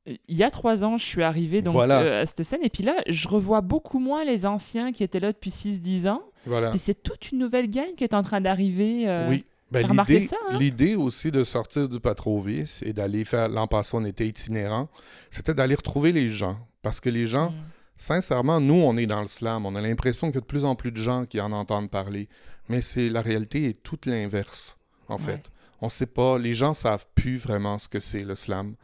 Il 0.06 0.18
y 0.36 0.42
a 0.42 0.50
trois 0.50 0.84
ans, 0.84 0.96
je 0.98 1.04
suis 1.04 1.22
arrivé 1.22 1.60
donc, 1.62 1.74
Voilà. 1.74 2.00
euh, 2.00 2.22
à 2.22 2.26
cette 2.26 2.42
scène. 2.42 2.60
Et 2.62 2.70
puis 2.70 2.82
là, 2.82 2.96
je 3.06 3.28
revois 3.28 3.60
beaucoup 3.60 3.98
moins 3.98 4.24
les 4.24 4.46
anciens 4.46 4.92
qui 4.92 5.04
étaient 5.04 5.20
là 5.20 5.32
depuis 5.32 5.50
6-10 5.50 6.08
ans. 6.08 6.22
Voilà. 6.46 6.70
Puis 6.70 6.78
c'est 6.78 7.02
toute 7.02 7.32
une 7.32 7.38
nouvelle 7.38 7.68
gang 7.68 7.94
qui 7.96 8.04
est 8.04 8.14
en 8.14 8.22
train 8.22 8.40
d'arriver. 8.40 9.08
euh, 9.08 9.28
Oui. 9.28 9.44
Ben, 9.70 9.86
l'idée, 9.88 10.20
ça, 10.26 10.36
hein? 10.50 10.58
l'idée 10.58 10.96
aussi 10.96 11.30
de 11.30 11.44
sortir 11.44 11.88
du 11.88 12.00
Patrovis 12.00 12.82
et 12.84 12.92
d'aller 12.92 13.24
faire. 13.24 13.48
L'an 13.48 13.68
passé, 13.68 13.90
on 13.96 14.04
était 14.04 14.26
itinérant. 14.26 14.88
C'était 15.30 15.54
d'aller 15.54 15.76
retrouver 15.76 16.10
les 16.12 16.28
gens. 16.28 16.56
Parce 16.82 16.98
que 16.98 17.08
les 17.08 17.26
gens, 17.26 17.50
mm. 17.50 17.54
sincèrement, 17.96 18.58
nous, 18.60 18.74
on 18.82 18.96
est 18.96 19.06
dans 19.06 19.20
le 19.20 19.26
slam. 19.28 19.66
On 19.66 19.76
a 19.76 19.80
l'impression 19.80 20.28
qu'il 20.28 20.36
y 20.36 20.38
a 20.38 20.40
de 20.40 20.46
plus 20.46 20.64
en 20.64 20.74
plus 20.74 20.90
de 20.90 20.96
gens 20.96 21.24
qui 21.26 21.40
en 21.40 21.52
entendent 21.52 21.90
parler. 21.90 22.28
Mais 22.68 22.80
c'est 22.80 23.08
la 23.08 23.20
réalité 23.22 23.68
est 23.68 23.82
toute 23.82 24.06
l'inverse, 24.06 24.76
en 25.08 25.16
Ouais. 25.16 25.20
fait. 25.22 25.42
On 25.82 25.88
sait 25.88 26.06
pas. 26.06 26.38
Les 26.38 26.52
gens 26.54 26.74
savent 26.74 27.06
plus 27.14 27.36
vraiment 27.36 27.78
ce 27.78 27.86
que 27.88 28.00
c'est 28.00 28.24
le 28.24 28.34
slam. 28.34 28.74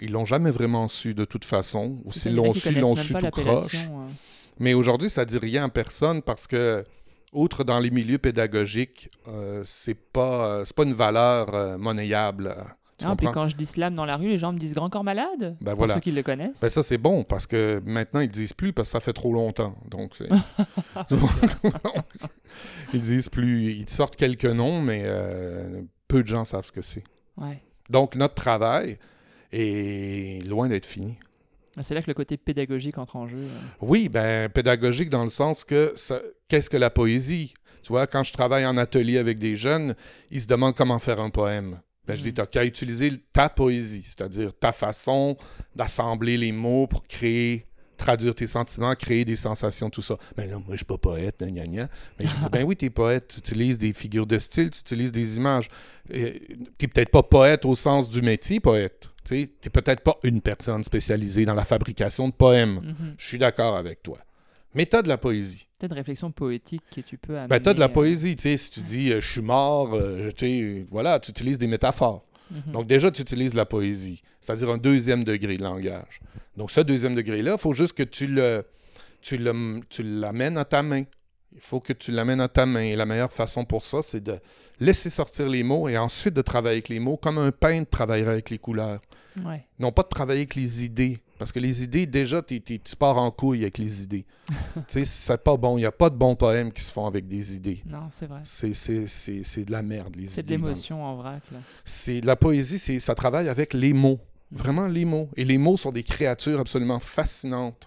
Ils 0.00 0.12
l'ont 0.12 0.24
jamais 0.24 0.50
vraiment 0.50 0.88
su 0.88 1.14
de 1.14 1.24
toute 1.24 1.44
façon. 1.44 1.98
Ou 2.04 2.12
s'ils 2.12 2.34
l'ont 2.34 2.52
su, 2.52 2.68
ils 2.70 2.80
l'ont 2.80 2.94
su 2.94 3.14
tout 3.14 3.30
croche. 3.30 3.74
euh. 3.74 4.06
Mais 4.58 4.74
aujourd'hui, 4.74 5.10
ça 5.10 5.24
dit 5.24 5.38
rien 5.38 5.64
à 5.64 5.68
personne 5.68 6.22
parce 6.22 6.46
que, 6.46 6.84
outre 7.32 7.64
dans 7.64 7.78
les 7.78 7.90
milieux 7.90 8.18
pédagogiques, 8.18 9.10
euh, 9.28 9.62
c'est 9.64 9.94
pas, 9.94 10.46
euh, 10.46 10.64
c'est 10.64 10.74
pas 10.76 10.84
une 10.84 10.94
valeur 10.94 11.54
euh, 11.54 11.78
monnayable. 11.78 12.54
Ah, 13.04 13.14
puis 13.14 13.26
quand 13.30 13.46
je 13.46 13.56
dis 13.56 13.66
slam 13.66 13.94
dans 13.94 14.06
la 14.06 14.16
rue, 14.16 14.28
les 14.28 14.38
gens 14.38 14.52
me 14.54 14.58
disent 14.58 14.72
grand 14.72 14.88
corps 14.88 15.04
malade? 15.04 15.56
Ben 15.60 15.72
pour 15.72 15.80
voilà. 15.80 15.94
ceux 15.94 16.00
qui 16.00 16.12
le 16.12 16.22
connaissent. 16.22 16.60
Ben 16.62 16.70
ça, 16.70 16.82
c'est 16.82 16.96
bon 16.96 17.24
parce 17.24 17.46
que 17.46 17.82
maintenant, 17.84 18.20
ils 18.20 18.26
le 18.28 18.32
disent 18.32 18.54
plus 18.54 18.72
parce 18.72 18.88
que 18.88 18.92
ça 18.92 19.00
fait 19.00 19.12
trop 19.12 19.34
longtemps. 19.34 19.76
Donc, 19.90 20.14
c'est. 20.14 20.28
ils 22.94 23.00
disent 23.00 23.28
plus. 23.28 23.72
Ils 23.72 23.88
sortent 23.88 24.16
quelques 24.16 24.46
noms, 24.46 24.80
mais 24.80 25.02
euh, 25.04 25.82
peu 26.08 26.22
de 26.22 26.26
gens 26.26 26.44
savent 26.46 26.64
ce 26.64 26.72
que 26.72 26.80
c'est. 26.80 27.04
Ouais. 27.36 27.62
Donc, 27.90 28.16
notre 28.16 28.34
travail 28.34 28.98
est 29.52 30.44
loin 30.46 30.68
d'être 30.68 30.86
fini. 30.86 31.16
Ah, 31.76 31.82
C'est 31.82 31.94
là 31.94 32.00
que 32.02 32.06
le 32.08 32.14
côté 32.14 32.36
pédagogique 32.36 32.98
entre 32.98 33.16
en 33.16 33.28
jeu. 33.28 33.36
euh. 33.38 33.48
Oui, 33.82 34.08
ben 34.08 34.48
pédagogique 34.48 35.10
dans 35.10 35.24
le 35.24 35.30
sens 35.30 35.62
que 35.64 35.94
qu'est-ce 36.48 36.70
que 36.70 36.76
la 36.76 36.90
poésie? 36.90 37.52
Tu 37.82 37.88
vois, 37.92 38.06
quand 38.06 38.22
je 38.22 38.32
travaille 38.32 38.66
en 38.66 38.76
atelier 38.78 39.18
avec 39.18 39.38
des 39.38 39.54
jeunes, 39.56 39.94
ils 40.30 40.40
se 40.40 40.46
demandent 40.46 40.74
comment 40.74 40.98
faire 40.98 41.20
un 41.20 41.30
poème. 41.30 41.80
Ben, 42.06 42.14
je 42.16 42.22
dis, 42.22 42.30
Mm. 42.30 42.34
tu 42.34 42.46
qu'à 42.46 42.64
utiliser 42.64 43.12
ta 43.32 43.48
poésie, 43.48 44.02
c'est-à-dire 44.04 44.52
ta 44.58 44.72
façon 44.72 45.36
d'assembler 45.74 46.36
les 46.36 46.52
mots 46.52 46.86
pour 46.86 47.02
créer, 47.06 47.66
traduire 47.96 48.34
tes 48.34 48.46
sentiments, 48.46 48.94
créer 48.94 49.24
des 49.24 49.36
sensations, 49.36 49.90
tout 49.90 50.02
ça. 50.02 50.16
Ben 50.36 50.48
non, 50.50 50.58
moi, 50.58 50.70
je 50.72 50.76
suis 50.76 50.84
pas 50.84 50.98
poète, 50.98 51.40
gna, 51.42 51.50
gna, 51.50 51.66
gna. 51.66 51.88
Mais 52.18 52.26
je 52.26 52.32
dis, 52.32 52.48
ben 52.52 52.64
oui, 52.64 52.76
tu 52.76 52.84
es 52.86 52.90
poète, 52.90 53.28
tu 53.34 53.38
utilises 53.40 53.78
des 53.78 53.92
figures 53.92 54.26
de 54.26 54.38
style, 54.38 54.70
tu 54.70 54.80
utilises 54.80 55.12
des 55.12 55.36
images. 55.36 55.68
Tu 56.08 56.16
n'es 56.16 56.88
peut-être 56.88 57.10
pas 57.10 57.22
poète 57.22 57.64
au 57.64 57.74
sens 57.74 58.08
du 58.08 58.22
métier 58.22 58.60
poète. 58.60 59.10
Tu 59.26 59.34
n'es 59.34 59.70
peut-être 59.70 60.02
pas 60.02 60.18
une 60.22 60.40
personne 60.40 60.84
spécialisée 60.84 61.44
dans 61.44 61.54
la 61.54 61.64
fabrication 61.64 62.28
de 62.28 62.32
poèmes. 62.32 62.76
Mhm. 62.76 63.14
Je 63.18 63.26
suis 63.26 63.38
d'accord 63.38 63.76
avec 63.76 64.02
toi. 64.02 64.18
Mais 64.74 64.86
t'as 64.86 65.02
de 65.02 65.08
la 65.08 65.16
poésie. 65.16 65.66
Peut-être 65.78 65.90
de 65.90 65.96
réflexion 65.96 66.30
poétique 66.30 66.82
que 66.94 67.00
tu 67.00 67.16
peux 67.16 67.36
amener. 67.36 67.48
Ben, 67.48 67.60
t'as 67.60 67.74
de 67.74 67.80
la 67.80 67.86
euh, 67.86 67.88
poésie, 67.88 68.36
tu 68.36 68.42
sais. 68.42 68.56
Si 68.56 68.70
tu 68.70 68.80
dis 68.80 69.12
euh, 69.12 69.20
je 69.20 69.32
suis 69.32 69.40
mort, 69.40 69.94
euh, 69.94 70.30
tu 70.36 70.86
voilà, 70.90 71.18
tu 71.18 71.30
utilises 71.30 71.58
des 71.58 71.66
métaphores. 71.66 72.24
mhm. 72.50 72.72
Donc, 72.72 72.86
déjà, 72.86 73.10
tu 73.10 73.22
utilises 73.22 73.54
la 73.54 73.64
poésie, 73.64 74.22
c'est-à-dire 74.40 74.70
un 74.70 74.78
deuxième 74.78 75.24
degré 75.24 75.56
de 75.56 75.62
langage. 75.62 76.20
Donc, 76.56 76.70
ce 76.70 76.80
deuxième 76.80 77.14
degré-là, 77.14 77.52
il 77.52 77.58
faut 77.58 77.72
juste 77.72 77.94
que 77.94 78.02
tu 78.02 78.26
le, 78.26 78.64
tu 79.22 79.38
le, 79.38 79.80
tu 79.88 80.02
l'amènes 80.02 80.58
à 80.58 80.64
ta 80.64 80.82
main. 80.82 81.04
Il 81.56 81.62
faut 81.62 81.80
que 81.80 81.94
tu 81.94 82.12
l'amènes 82.12 82.40
à 82.42 82.48
ta 82.48 82.66
main. 82.66 82.82
Et 82.82 82.96
la 82.96 83.06
meilleure 83.06 83.32
façon 83.32 83.64
pour 83.64 83.84
ça, 83.86 84.02
c'est 84.02 84.22
de 84.22 84.38
laisser 84.78 85.08
sortir 85.08 85.48
les 85.48 85.62
mots 85.62 85.88
et 85.88 85.96
ensuite 85.96 86.34
de 86.34 86.42
travailler 86.42 86.76
avec 86.76 86.90
les 86.90 87.00
mots 87.00 87.16
comme 87.16 87.38
un 87.38 87.50
peintre 87.50 87.90
travaillerait 87.90 88.32
avec 88.32 88.50
les 88.50 88.58
couleurs. 88.58 89.00
Ouais. 89.44 89.66
Non 89.78 89.90
pas 89.90 90.02
de 90.02 90.08
travailler 90.08 90.40
avec 90.40 90.54
les 90.54 90.84
idées. 90.84 91.18
Parce 91.38 91.52
que 91.52 91.58
les 91.58 91.82
idées, 91.82 92.06
déjà, 92.06 92.42
tu 92.42 92.62
pars 92.98 93.18
en 93.18 93.30
couille 93.30 93.62
avec 93.62 93.78
les 93.78 94.02
idées. 94.02 94.24
tu 94.48 94.82
sais, 94.88 95.04
c'est 95.04 95.42
pas 95.42 95.56
bon. 95.56 95.76
Il 95.76 95.82
n'y 95.82 95.86
a 95.86 95.92
pas 95.92 96.08
de 96.08 96.14
bons 96.14 96.34
poèmes 96.34 96.72
qui 96.72 96.82
se 96.82 96.92
font 96.92 97.06
avec 97.06 97.26
des 97.26 97.54
idées. 97.54 97.82
Non, 97.86 98.08
c'est 98.10 98.26
vrai. 98.26 98.40
C'est, 98.42 98.72
c'est, 98.74 99.06
c'est, 99.06 99.42
c'est 99.44 99.64
de 99.64 99.72
la 99.72 99.82
merde, 99.82 100.14
les 100.16 100.28
C'est 100.28 100.42
de 100.42 100.54
idées. 100.54 100.62
l'émotion 100.62 101.04
en 101.04 101.16
vrac. 101.16 101.42
Là. 101.52 101.58
C'est, 101.84 102.22
la 102.22 102.36
poésie, 102.36 102.78
c'est, 102.78 103.00
ça 103.00 103.14
travaille 103.14 103.48
avec 103.48 103.74
les 103.74 103.92
mots. 103.92 104.18
Mm. 104.50 104.56
Vraiment 104.56 104.86
les 104.86 105.04
mots. 105.04 105.28
Et 105.36 105.44
les 105.44 105.58
mots 105.58 105.76
sont 105.76 105.92
des 105.92 106.04
créatures 106.04 106.60
absolument 106.60 107.00
fascinantes. 107.00 107.86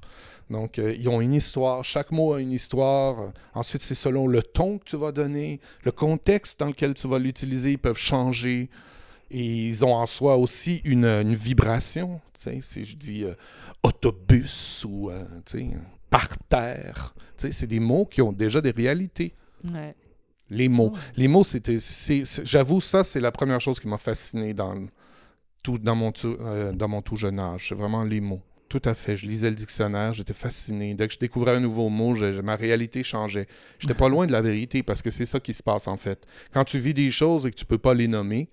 Donc, 0.50 0.80
euh, 0.80 0.96
ils 0.98 1.08
ont 1.10 1.22
une 1.22 1.34
histoire. 1.34 1.84
Chaque 1.84 2.12
mot 2.12 2.34
a 2.34 2.42
une 2.42 2.52
histoire. 2.52 3.32
Ensuite, 3.54 3.82
c'est 3.82 3.96
selon 3.96 4.28
le 4.28 4.42
ton 4.42 4.80
que 4.80 4.86
tu 4.86 4.98
vas 4.98 5.12
donner, 5.12 5.60
le 5.84 5.92
contexte 5.92 6.60
dans 6.60 6.68
lequel 6.68 6.94
tu 6.94 7.08
vas 7.08 7.20
l'utiliser. 7.20 7.74
Ils 7.74 7.80
peuvent 7.80 7.98
changer. 7.98 8.70
Et 9.32 9.68
ils 9.68 9.86
ont 9.86 9.94
en 9.94 10.08
soi 10.08 10.38
aussi 10.38 10.82
une, 10.84 11.06
une 11.06 11.36
vibration. 11.36 12.20
Si 12.62 12.86
je 12.86 12.96
dis 12.96 13.24
euh, 13.24 13.36
autobus 13.84 14.86
ou 14.88 15.10
euh, 15.10 15.24
tu 15.46 15.60
sais, 15.60 15.78
par 16.10 16.30
terre, 16.48 17.14
tu 17.38 17.48
sais, 17.48 17.52
c'est 17.52 17.68
des 17.68 17.80
mots 17.80 18.06
qui 18.06 18.22
ont 18.22 18.32
déjà 18.32 18.62
des 18.62 18.72
réalités. 18.72 19.36
Ouais. 19.72 19.94
Les 20.50 20.70
mots. 20.70 20.94
Les 21.16 21.28
mots, 21.28 21.44
c'était. 21.44 21.78
J'avoue, 22.44 22.82
ça, 22.82 23.04
c'est 23.04 23.20
la 23.20 23.32
première 23.32 23.62
chose 23.62 23.80
qui 23.80 23.88
m'a 23.88 23.98
fasciné 23.98 24.54
dans, 24.54 24.74
tout, 25.62 25.78
dans, 25.78 25.96
mon 25.96 26.12
tout, 26.12 26.38
euh, 26.40 26.72
dans 26.72 26.88
mon 26.88 27.02
tout 27.02 27.18
jeune 27.18 27.40
âge. 27.40 27.70
C'est 27.70 27.76
vraiment 27.76 28.04
les 28.04 28.22
mots. 28.22 28.42
Tout 28.70 28.82
à 28.86 28.94
fait. 28.94 29.16
Je 29.16 29.26
lisais 29.26 29.50
le 29.50 29.56
dictionnaire, 29.56 30.14
j'étais 30.14 30.34
fasciné. 30.34 30.94
Dès 30.94 31.08
que 31.08 31.14
je 31.16 31.20
découvrais 31.20 31.56
un 31.56 31.60
nouveau 31.60 31.90
mot, 31.90 32.14
je- 32.16 32.40
ma 32.42 32.56
réalité 32.56 33.02
changeait. 33.04 33.48
J'étais 33.80 33.96
pas 33.96 34.08
loin 34.10 34.28
de 34.28 34.32
la 34.32 34.42
vérité 34.44 34.84
parce 34.84 35.02
que 35.02 35.10
c'est 35.10 35.26
ça 35.26 35.40
qui 35.40 35.54
se 35.56 35.64
passe 35.64 35.88
en 35.88 35.98
fait. 35.98 36.26
Quand 36.54 36.64
tu 36.66 36.78
vis 36.78 36.94
des 36.94 37.10
choses 37.10 37.48
et 37.48 37.52
que 37.52 37.56
tu 37.56 37.66
peux 37.66 37.80
pas 37.80 37.96
les 37.96 38.08
nommer, 38.08 38.48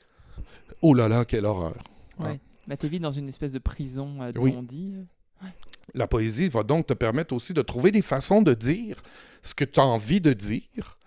oh 0.80 0.94
là 0.94 1.06
là, 1.08 1.24
quelle 1.26 1.44
horreur. 1.44 1.76
Ouais. 2.18 2.40
Bah, 2.66 2.76
t'es 2.78 2.88
vite 2.88 3.02
dans 3.02 3.12
une 3.12 3.28
espèce 3.28 3.52
de 3.52 3.58
prison, 3.58 4.22
euh, 4.22 4.32
Oui. 4.36 4.54
on 4.56 4.62
dit. 4.62 4.94
La 5.94 6.06
poésie 6.08 6.48
va 6.48 6.62
donc 6.62 6.86
te 6.86 6.94
permettre 6.94 7.34
aussi 7.34 7.52
de 7.52 7.62
trouver 7.62 7.90
des 7.92 8.02
façons 8.02 8.40
de 8.42 8.54
dire 8.54 9.02
ce 9.42 9.54
que 9.54 9.64
tu 9.64 9.78
as 9.78 9.84
envie 9.84 10.20
de 10.20 10.32
dire, 10.32 10.98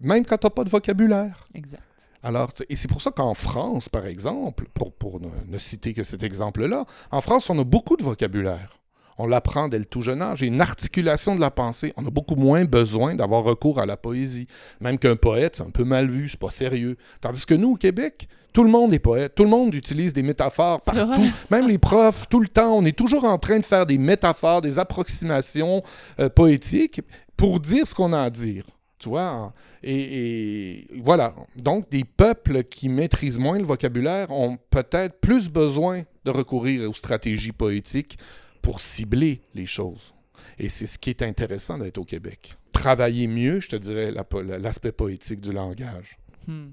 même 0.00 0.26
quand 0.26 0.36
tu 0.36 0.46
n'as 0.46 0.50
pas 0.50 0.64
de 0.64 0.68
vocabulaire. 0.70 1.46
Exact. 1.54 1.82
Alors, 2.22 2.50
et 2.68 2.76
c'est 2.76 2.88
pour 2.88 3.02
ça 3.02 3.10
qu'en 3.10 3.34
France, 3.34 3.88
par 3.88 4.06
exemple, 4.06 4.66
pour, 4.74 4.92
pour 4.92 5.20
ne, 5.20 5.28
ne 5.46 5.58
citer 5.58 5.94
que 5.94 6.04
cet 6.04 6.22
exemple-là, 6.22 6.84
en 7.10 7.20
France, 7.20 7.48
on 7.50 7.58
a 7.58 7.64
beaucoup 7.64 7.96
de 7.96 8.02
vocabulaire. 8.02 8.78
On 9.20 9.26
l'apprend 9.26 9.68
dès 9.68 9.78
le 9.78 9.84
tout 9.84 10.02
jeune 10.02 10.22
âge. 10.22 10.42
Et 10.42 10.46
une 10.46 10.60
articulation 10.60 11.34
de 11.34 11.40
la 11.40 11.50
pensée. 11.50 11.92
On 11.96 12.06
a 12.06 12.10
beaucoup 12.10 12.36
moins 12.36 12.64
besoin 12.64 13.16
d'avoir 13.16 13.42
recours 13.42 13.80
à 13.80 13.86
la 13.86 13.96
poésie. 13.96 14.46
Même 14.80 14.96
qu'un 14.96 15.16
poète, 15.16 15.56
c'est 15.56 15.64
un 15.64 15.70
peu 15.70 15.84
mal 15.84 16.08
vu, 16.08 16.28
c'est 16.28 16.38
pas 16.38 16.50
sérieux. 16.50 16.96
Tandis 17.20 17.44
que 17.44 17.54
nous, 17.54 17.72
au 17.72 17.76
Québec, 17.76 18.28
tout 18.52 18.62
le 18.62 18.70
monde 18.70 18.94
est 18.94 19.00
poète. 19.00 19.34
Tout 19.34 19.42
le 19.42 19.50
monde 19.50 19.74
utilise 19.74 20.12
des 20.12 20.22
métaphores 20.22 20.80
partout. 20.80 21.22
Même 21.50 21.68
les 21.68 21.78
profs, 21.78 22.28
tout 22.28 22.40
le 22.40 22.48
temps, 22.48 22.76
on 22.76 22.84
est 22.84 22.96
toujours 22.96 23.24
en 23.24 23.38
train 23.38 23.58
de 23.58 23.64
faire 23.64 23.86
des 23.86 23.98
métaphores, 23.98 24.60
des 24.60 24.78
approximations 24.78 25.82
euh, 26.20 26.28
poétiques 26.28 27.00
pour 27.36 27.58
dire 27.58 27.86
ce 27.86 27.94
qu'on 27.94 28.12
a 28.12 28.22
à 28.22 28.30
dire. 28.30 28.64
Tu 28.98 29.08
vois? 29.08 29.30
en- 29.30 29.52
Et, 29.82 30.80
et 30.90 31.00
voilà. 31.02 31.34
Donc, 31.56 31.88
des 31.90 32.04
peuples 32.04 32.64
qui 32.64 32.88
maîtrisent 32.88 33.38
moins 33.38 33.58
le 33.58 33.64
vocabulaire 33.64 34.30
ont 34.30 34.56
peut-être 34.70 35.20
plus 35.20 35.48
besoin 35.48 36.02
de 36.24 36.30
recourir 36.30 36.88
aux 36.90 36.94
stratégies 36.94 37.52
poétiques 37.52 38.18
pour 38.62 38.80
cibler 38.80 39.40
les 39.54 39.66
choses. 39.66 40.12
Et 40.58 40.68
c'est 40.68 40.86
ce 40.86 40.98
qui 40.98 41.10
est 41.10 41.22
intéressant 41.22 41.78
d'être 41.78 41.98
au 41.98 42.04
Québec. 42.04 42.56
Travailler 42.72 43.28
mieux, 43.28 43.60
je 43.60 43.68
te 43.68 43.76
dirais, 43.76 44.10
la 44.10 44.24
l'aspect 44.58 44.92
poétique 44.92 45.40
du 45.40 45.52
langage. 45.52 46.18
Hmm. 46.46 46.70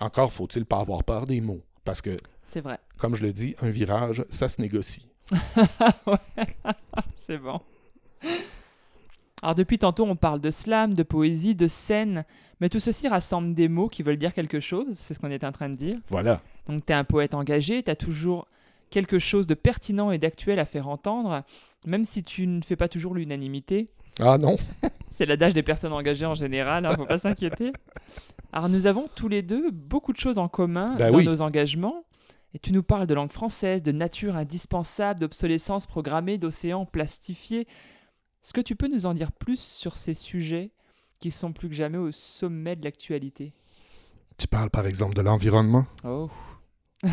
Encore 0.00 0.32
faut-il 0.32 0.64
pas 0.64 0.80
avoir 0.80 1.04
peur 1.04 1.26
des 1.26 1.40
mots. 1.42 1.62
Parce 1.84 2.00
que, 2.00 2.16
C'est 2.46 2.60
vrai. 2.62 2.78
comme 2.98 3.14
je 3.14 3.22
le 3.26 3.32
dis, 3.34 3.54
un 3.60 3.68
virage, 3.70 4.24
ça 4.30 4.48
se 4.48 4.60
négocie. 4.60 5.06
C'est 7.16 7.38
bon. 7.38 7.60
Alors 9.42 9.54
depuis 9.54 9.78
tantôt, 9.78 10.04
on 10.04 10.16
parle 10.16 10.40
de 10.40 10.50
slam, 10.50 10.94
de 10.94 11.02
poésie, 11.02 11.54
de 11.54 11.66
scène, 11.68 12.24
mais 12.60 12.68
tout 12.68 12.80
ceci 12.80 13.08
rassemble 13.08 13.54
des 13.54 13.68
mots 13.68 13.88
qui 13.88 14.02
veulent 14.02 14.18
dire 14.18 14.34
quelque 14.34 14.60
chose, 14.60 14.86
c'est 14.90 15.14
ce 15.14 15.18
qu'on 15.18 15.30
était 15.30 15.46
en 15.46 15.52
train 15.52 15.70
de 15.70 15.76
dire. 15.76 15.98
Voilà. 16.08 16.40
Donc 16.66 16.84
tu 16.84 16.92
es 16.92 16.96
un 16.96 17.04
poète 17.04 17.34
engagé, 17.34 17.82
tu 17.82 17.90
as 17.90 17.96
toujours 17.96 18.46
quelque 18.90 19.18
chose 19.18 19.46
de 19.46 19.54
pertinent 19.54 20.10
et 20.10 20.18
d'actuel 20.18 20.58
à 20.58 20.64
faire 20.64 20.88
entendre, 20.88 21.42
même 21.86 22.04
si 22.04 22.22
tu 22.22 22.46
ne 22.46 22.60
fais 22.60 22.76
pas 22.76 22.88
toujours 22.88 23.14
l'unanimité. 23.14 23.88
Ah 24.18 24.36
non? 24.36 24.56
C'est 25.10 25.26
l'adage 25.26 25.54
des 25.54 25.62
personnes 25.62 25.92
engagées 25.92 26.26
en 26.26 26.34
général, 26.34 26.84
hein, 26.84 26.92
faut 26.96 27.06
pas 27.06 27.18
s'inquiéter. 27.18 27.72
Alors 28.52 28.68
nous 28.68 28.86
avons 28.86 29.06
tous 29.14 29.28
les 29.28 29.42
deux 29.42 29.70
beaucoup 29.70 30.12
de 30.12 30.18
choses 30.18 30.38
en 30.38 30.48
commun 30.48 30.94
Ben 30.98 31.10
dans 31.10 31.18
oui. 31.18 31.24
nos 31.24 31.40
engagements. 31.40 32.04
Et 32.52 32.58
tu 32.58 32.72
nous 32.72 32.82
parles 32.82 33.06
de 33.06 33.14
langue 33.14 33.30
française, 33.30 33.80
de 33.80 33.92
nature 33.92 34.34
indispensable, 34.36 35.20
d'obsolescence 35.20 35.86
programmée, 35.86 36.36
d'océans 36.36 36.84
plastifiés. 36.84 37.68
Est-ce 38.42 38.52
que 38.54 38.60
tu 38.60 38.74
peux 38.76 38.88
nous 38.88 39.06
en 39.06 39.14
dire 39.14 39.32
plus 39.32 39.60
sur 39.60 39.96
ces 39.96 40.14
sujets 40.14 40.70
qui 41.20 41.30
sont 41.30 41.52
plus 41.52 41.68
que 41.68 41.74
jamais 41.74 41.98
au 41.98 42.10
sommet 42.12 42.76
de 42.76 42.84
l'actualité? 42.84 43.52
Tu 44.38 44.46
parles 44.48 44.70
par 44.70 44.86
exemple 44.86 45.14
de 45.14 45.20
l'environnement? 45.22 45.86
Oh 46.04 46.30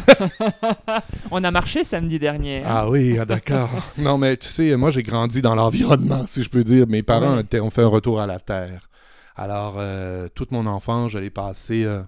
On 1.31 1.43
a 1.43 1.51
marché 1.51 1.83
samedi 1.83 2.19
dernier. 2.19 2.59
hein. 2.59 2.67
Ah 2.67 2.89
oui, 2.89 3.17
ah, 3.19 3.25
d'accord. 3.25 3.69
non, 3.97 4.17
mais 4.17 4.37
tu 4.37 4.47
sais, 4.47 4.75
moi, 4.75 4.89
j'ai 4.89 5.03
grandi 5.03 5.41
dans 5.41 5.55
l'environnement, 5.55 6.25
si 6.27 6.43
je 6.43 6.49
peux 6.49 6.63
dire. 6.63 6.87
Mes 6.87 7.03
parents 7.03 7.37
Ouais. 7.37 7.59
ont 7.59 7.69
fait 7.69 7.83
un 7.83 7.87
retour 7.87 8.19
à 8.19 8.27
la 8.27 8.39
terre. 8.39 8.89
Alors, 9.35 9.75
euh, 9.77 10.27
toute 10.33 10.51
mon 10.51 10.65
enfance, 10.65 11.11
je 11.11 11.19
l'ai 11.19 11.29
passé 11.29 11.83
euh, 11.85 12.01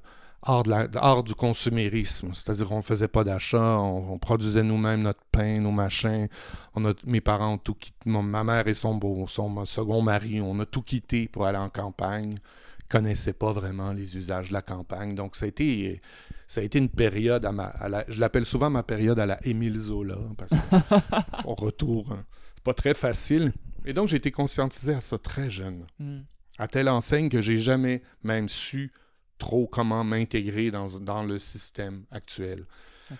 hors, 0.44 0.64
de 0.64 0.70
la- 0.70 0.88
hors 1.02 1.24
du 1.24 1.36
consumérisme. 1.36 2.32
C'est-à-dire 2.34 2.68
qu'on 2.68 2.78
ne 2.78 2.82
faisait 2.82 3.08
pas 3.08 3.24
d'achat, 3.24 3.78
on, 3.80 4.14
on 4.14 4.18
produisait 4.20 4.64
nous-mêmes 4.64 5.02
notre 5.02 5.24
pain, 5.32 5.60
nos 5.60 5.72
machins. 5.72 6.28
On 6.76 6.86
a, 6.86 6.94
mes 7.06 7.22
parents 7.22 7.54
ont 7.54 7.58
tout 7.58 7.74
quitté. 7.76 8.10
mon- 8.10 8.24
ma 8.24 8.44
mère 8.44 8.68
et 8.68 8.74
son, 8.74 8.96
beau, 8.96 9.26
son 9.28 9.66
second 9.66 10.02
mari, 10.02 10.42
on 10.42 10.60
a 10.60 10.66
tout 10.66 10.82
quitté 10.82 11.28
pour 11.28 11.46
aller 11.46 11.58
en 11.58 11.70
campagne. 11.70 12.38
Ils 12.82 12.88
connaissaient 12.88 13.34
pas 13.34 13.52
vraiment 13.52 13.92
les 13.94 14.18
usages 14.18 14.50
de 14.50 14.54
la 14.54 14.62
campagne. 14.62 15.14
Donc, 15.16 15.36
ça 15.36 15.46
a 15.46 15.48
été, 15.48 16.02
ça 16.48 16.62
a 16.62 16.64
été 16.64 16.80
une 16.80 16.90
période, 16.90 17.46
à 17.46 17.52
ma, 17.52 17.66
à 17.66 17.88
la- 17.90 18.06
je 18.08 18.20
l'appelle 18.20 18.46
souvent 18.46 18.70
ma 18.70 18.82
période 18.84 19.20
à 19.20 19.26
la 19.26 19.38
Émile 19.46 19.78
Zola, 19.78 20.18
parce 20.38 20.52
que 20.52 20.58
son 21.44 21.54
retour, 21.56 22.12
hein, 22.12 22.24
c'est 22.56 22.64
pas 22.64 22.74
très 22.74 22.94
facile. 22.94 23.52
Et 23.86 23.94
donc, 23.94 24.08
j'ai 24.08 24.18
été 24.18 24.32
conscientisé 24.32 24.94
à 24.94 25.02
ça 25.02 25.18
très 25.18 25.50
jeune 25.50 25.86
Hmm. 26.00 26.20
à 26.58 26.68
telle 26.68 26.90
enseigne 26.90 27.30
que 27.30 27.42
j'ai 27.42 27.58
jamais 27.58 28.02
même 28.24 28.50
su 28.50 28.92
trop 29.40 29.66
comment 29.66 30.04
m'intégrer 30.04 30.70
dans, 30.70 31.00
dans 31.00 31.24
le 31.24 31.40
système 31.40 32.04
actuel. 32.12 32.66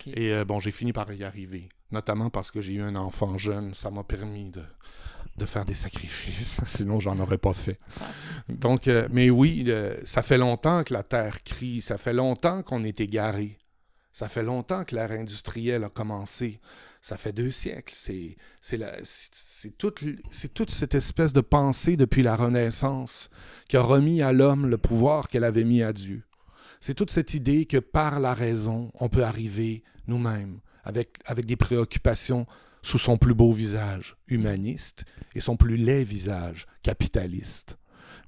Et 0.06 0.34
euh, 0.34 0.46
bon, 0.46 0.60
j'ai 0.60 0.70
fini 0.72 0.94
par 0.94 1.12
y 1.12 1.24
arriver, 1.24 1.70
notamment 1.92 2.30
parce 2.30 2.52
que 2.52 2.62
j'ai 2.62 2.74
eu 2.74 2.82
un 2.82 2.96
enfant 2.96 3.40
jeune, 3.40 3.74
ça 3.74 3.90
m'a 3.90 4.04
permis 4.04 4.52
de, 4.52 4.62
de 5.38 5.46
faire 5.46 5.66
des 5.66 5.74
sacrifices, 5.74 6.62
sinon 6.66 7.00
j'en 7.00 7.20
aurais 7.20 7.40
pas 7.40 7.54
fait. 7.54 7.80
Donc, 8.50 8.88
euh, 8.88 9.08
mais 9.12 9.32
oui, 9.32 9.64
euh, 9.68 10.00
ça 10.04 10.22
fait 10.22 10.38
longtemps 10.38 10.84
que 10.84 10.94
la 10.94 11.02
Terre 11.02 11.44
crie, 11.44 11.82
ça 11.82 11.98
fait 11.98 12.14
longtemps 12.14 12.62
qu'on 12.62 12.84
est 12.84 13.02
égaré, 13.02 13.58
ça 14.14 14.28
fait 14.28 14.44
longtemps 14.44 14.84
que 14.84 14.94
l'ère 14.94 15.12
industrielle 15.12 15.84
a 15.84 15.90
commencé, 15.90 16.60
ça 17.02 17.18
fait 17.18 17.32
deux 17.32 17.52
siècles, 17.52 17.94
c'est 17.96 18.36
c'est 18.62 19.78
toute, 19.78 20.04
toute 20.54 20.72
cette 20.72 20.96
espèce 20.96 21.34
de 21.34 21.42
pensée 21.42 21.98
depuis 21.98 22.24
la 22.24 22.36
Renaissance 22.36 23.30
qui 23.68 23.78
a 23.78 23.82
remis 23.82 24.22
à 24.22 24.34
l'homme 24.34 24.68
le 24.68 24.78
pouvoir 24.78 25.28
qu'elle 25.28 25.44
avait 25.44 25.64
mis 25.64 25.82
à 25.82 25.94
Dieu. 25.94 26.24
C'est 26.80 26.94
toute 26.94 27.12
cette 27.12 27.34
idée 27.34 27.66
que 27.66 27.78
par 27.78 28.20
la 28.20 28.34
raison, 28.34 28.92
on 28.96 29.10
peut 29.10 29.24
arriver 29.24 29.84
nous-mêmes 30.08 30.60
avec, 30.84 31.18
avec 31.26 31.46
des 31.46 31.58
préoccupations 31.58 32.46
sous 32.82 32.98
son 32.98 33.18
plus 33.18 33.34
beau 33.34 33.52
visage 33.52 34.16
humaniste 34.28 35.04
et 35.36 35.42
son 35.42 35.58
plus 35.58 35.78
laid 35.78 36.06
visage 36.06 36.68
capitaliste. 36.84 37.78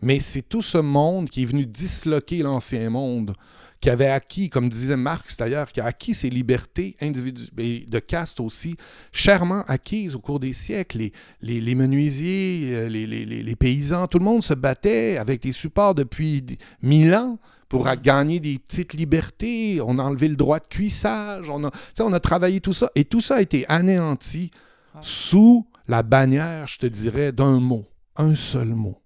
Mais 0.01 0.19
c'est 0.19 0.41
tout 0.41 0.61
ce 0.61 0.80
monde 0.80 1.30
qui 1.30 1.43
est 1.43 1.45
venu 1.45 1.65
disloquer 1.65 2.39
l'ancien 2.39 2.89
monde, 2.89 3.36
qui 3.82 3.89
avait 3.89 4.07
acquis, 4.07 4.49
comme 4.49 4.69
disait 4.69 4.95
Marx 4.95 5.38
d'ailleurs, 5.38 5.71
qui 5.71 5.82
a 5.82 5.86
acquis 5.86 6.13
ses 6.13 6.29
libertés 6.29 6.95
individu- 7.01 7.49
et 7.57 7.86
de 7.88 7.99
caste 7.99 8.39
aussi, 8.39 8.75
chèrement 9.11 9.63
acquises 9.67 10.15
au 10.15 10.19
cours 10.19 10.39
des 10.39 10.53
siècles. 10.53 10.99
Les, 10.99 11.11
les, 11.41 11.59
les 11.61 11.75
menuisiers, 11.75 12.69
euh, 12.73 12.88
les, 12.88 13.55
paysans, 13.55 14.07
tout 14.07 14.19
le 14.19 14.25
monde 14.25 14.43
se 14.43 14.53
battait 14.53 15.17
avec 15.17 15.41
des 15.41 15.51
supports 15.51 15.95
depuis 15.95 16.45
mille 16.84 17.13
ans 17.15 17.39
pour 17.69 17.89
gagner 17.95 18.39
des 18.39 18.59
petites 18.59 18.93
libertés. 18.93 19.79
On 19.82 19.97
a 19.97 20.03
enlevé 20.03 20.27
le 20.27 20.36
droit 20.36 20.59
de 20.59 20.67
cuissage. 20.67 21.49
On 21.49 21.63
a, 21.65 21.71
on 21.99 22.13
a 22.13 22.19
travaillé 22.19 22.61
tout 22.61 22.73
ça. 22.73 22.89
Et 22.95 23.05
tout 23.05 23.21
ça 23.21 23.36
a 23.38 23.41
été 23.41 23.65
anéanti 23.67 24.51
Ouais. 24.93 24.99
sous 25.03 25.65
la 25.88 26.03
bannière, 26.03 26.67
je 26.67 26.77
te 26.79 26.86
dirais, 26.86 27.32
d'un 27.32 27.61
mot, 27.61 27.86
un 28.17 28.36
seul 28.36 28.67
mot, 28.67 29.01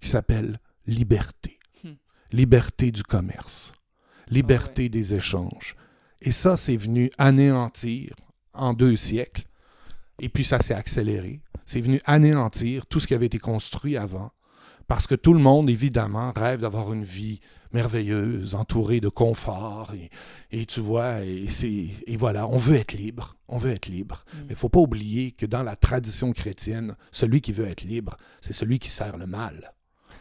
qui 0.00 0.08
s'appelle 0.08 0.58
liberté. 0.88 1.60
Hmm. 1.84 1.92
Liberté 2.32 2.90
du 2.90 3.04
commerce. 3.04 3.72
Liberté 4.28 4.88
des 4.88 5.14
échanges. 5.14 5.76
Et 6.20 6.32
ça, 6.32 6.56
c'est 6.56 6.76
venu 6.76 7.10
anéantir 7.18 8.14
en 8.54 8.72
deux 8.72 8.96
siècles. 8.96 9.44
Et 10.20 10.28
puis 10.28 10.44
ça 10.44 10.58
s'est 10.60 10.74
accéléré. 10.74 11.40
C'est 11.64 11.80
venu 11.80 12.00
anéantir 12.04 12.86
tout 12.86 13.00
ce 13.00 13.06
qui 13.06 13.14
avait 13.14 13.26
été 13.26 13.38
construit 13.38 13.96
avant. 13.96 14.30
Parce 14.86 15.06
que 15.06 15.14
tout 15.14 15.32
le 15.32 15.40
monde, 15.40 15.70
évidemment, 15.70 16.32
rêve 16.36 16.60
d'avoir 16.60 16.92
une 16.92 17.04
vie 17.04 17.40
merveilleuse, 17.72 18.54
entourée 18.54 19.00
de 19.00 19.08
confort. 19.08 19.92
Et, 19.94 20.10
et 20.52 20.66
tu 20.66 20.80
vois, 20.80 21.22
et, 21.22 21.48
et 22.06 22.16
voilà, 22.16 22.46
on 22.48 22.56
veut 22.56 22.76
être 22.76 22.92
libre. 22.92 23.36
On 23.48 23.58
veut 23.58 23.70
être 23.70 23.88
libre. 23.88 24.24
Mm. 24.26 24.36
Mais 24.38 24.46
il 24.46 24.52
ne 24.52 24.56
faut 24.56 24.68
pas 24.68 24.80
oublier 24.80 25.32
que 25.32 25.46
dans 25.46 25.62
la 25.62 25.76
tradition 25.76 26.32
chrétienne, 26.32 26.96
celui 27.12 27.40
qui 27.40 27.52
veut 27.52 27.66
être 27.66 27.82
libre, 27.84 28.16
c'est 28.40 28.52
celui 28.52 28.78
qui 28.78 28.88
sert 28.88 29.16
le 29.16 29.26
mal. 29.26 29.74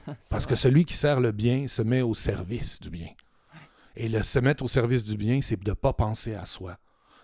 Parce 0.30 0.46
que 0.46 0.56
celui 0.56 0.86
qui 0.86 0.96
sert 0.96 1.20
le 1.20 1.32
bien 1.32 1.68
se 1.68 1.82
met 1.82 2.02
au 2.02 2.14
service 2.14 2.80
du 2.82 2.90
bien. 2.90 3.10
Et 3.96 4.10
le 4.10 4.24
se 4.24 4.40
mettre 4.40 4.64
au 4.64 4.68
service 4.68 5.04
du 5.04 5.18
bien, 5.18 5.42
c'est 5.42 5.62
de 5.62 5.70
ne 5.70 5.76
pas 5.76 5.94
penser 5.94 6.34
à 6.34 6.46
soi. 6.46 6.78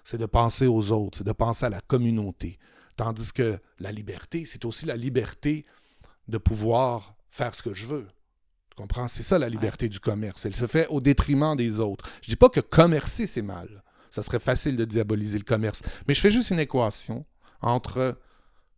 C'est 0.04 0.18
de 0.18 0.26
penser 0.26 0.68
aux 0.68 0.92
autres, 0.92 1.20
c'est 1.20 1.24
de 1.24 1.32
penser 1.32 1.66
à 1.66 1.70
la 1.70 1.82
communauté. 1.82 2.58
Tandis 2.96 3.32
que 3.32 3.60
la 3.80 3.92
liberté, 3.92 4.46
c'est 4.46 4.66
aussi 4.66 4.86
la 4.86 4.98
liberté 4.98 5.66
de 6.28 6.38
pouvoir 6.38 7.16
faire 7.30 7.56
ce 7.56 7.64
que 7.64 7.74
je 7.74 7.86
veux. 7.86 8.08
Tu 8.70 8.76
comprends? 8.76 9.08
C'est 9.08 9.24
ça 9.24 9.40
la 9.40 9.50
liberté 9.50 9.90
du 9.90 10.00
commerce. 10.00 10.46
Elle 10.46 10.56
se 10.56 10.68
fait 10.68 10.88
au 10.88 11.02
détriment 11.02 11.56
des 11.56 11.80
autres. 11.80 12.06
Je 12.22 12.30
dis 12.30 12.36
pas 12.36 12.50
que 12.50 12.60
commercer, 12.60 13.28
c'est 13.28 13.42
mal. 13.42 13.84
Ça 14.12 14.24
serait 14.24 14.40
facile 14.40 14.76
de 14.76 14.86
diaboliser 14.86 15.38
le 15.38 15.44
commerce. 15.44 15.82
Mais 16.08 16.14
je 16.14 16.22
fais 16.22 16.32
juste 16.32 16.52
une 16.52 16.60
équation 16.60 17.26
entre 17.62 18.18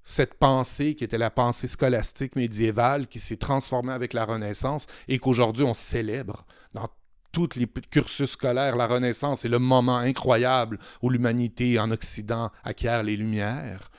cette 0.04 0.34
pensée 0.34 0.96
qui 0.96 1.04
était 1.04 1.18
la 1.18 1.30
pensée 1.30 1.68
scolastique 1.68 2.36
médiévale 2.36 3.08
qui 3.08 3.20
s'est 3.20 3.38
transformée 3.38 3.94
avec 3.94 4.14
la 4.14 4.26
Renaissance 4.26 4.88
et 5.08 5.20
qu'aujourd'hui 5.20 5.64
on 5.64 5.74
célèbre 5.74 6.46
dans 6.74 6.90
tous 7.32 7.56
les 7.56 7.68
cursus 7.68 8.32
scolaires. 8.32 8.76
La 8.76 8.88
Renaissance 8.88 9.46
est 9.46 9.50
le 9.50 9.60
moment 9.60 9.98
incroyable 9.98 10.80
où 11.02 11.10
l'humanité 11.10 11.80
en 11.80 11.92
Occident 11.92 12.52
acquiert 12.64 13.04
les 13.04 13.18
Lumières. 13.18 13.92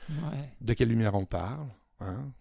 De 0.61 0.74
quelle 0.74 0.89
lumière 0.89 1.14
on 1.14 1.24
parle? 1.24 1.68
Hein? 2.01 2.33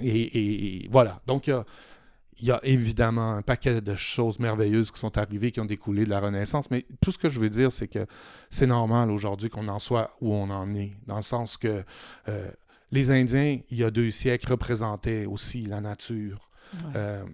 Et, 0.00 0.88
voilà. 0.90 1.20
Donc, 1.26 1.48
il 1.48 2.46
y, 2.46 2.50
a, 2.50 2.60
évidemment 2.62 3.32
un 3.34 3.42
paquet 3.42 3.80
de 3.80 3.96
choses 3.96 4.38
merveilleuses 4.38 4.90
qui 4.90 5.00
sont 5.00 5.18
arrivées, 5.18 5.50
qui 5.50 5.60
ont 5.60 5.66
découlé 5.66 6.04
de 6.04 6.10
la 6.10 6.20
Renaissance. 6.20 6.70
Mais 6.70 6.86
tout 7.00 7.12
ce 7.12 7.18
que 7.18 7.28
je 7.28 7.38
veux 7.38 7.50
dire, 7.50 7.72
c'est 7.72 7.88
que 7.88 8.06
c'est 8.48 8.66
normal 8.66 9.10
aujourd'hui 9.10 9.50
qu'on 9.50 9.68
en 9.68 9.78
soit 9.78 10.16
où 10.20 10.34
on 10.34 10.50
en 10.50 10.74
est. 10.74 10.92
Dans 11.06 11.16
le 11.16 11.22
sens 11.22 11.56
que 11.56 11.84
euh, 12.28 12.50
les 12.90 13.10
Indiens, 13.10 13.58
il 13.70 13.78
y 13.78 13.84
a 13.84 13.90
deux 13.90 14.10
siècles, 14.10 14.50
représentaient 14.50 15.26
aussi 15.26 15.62
la 15.62 15.80
nature. 15.80 16.49
Euh, 16.94 17.24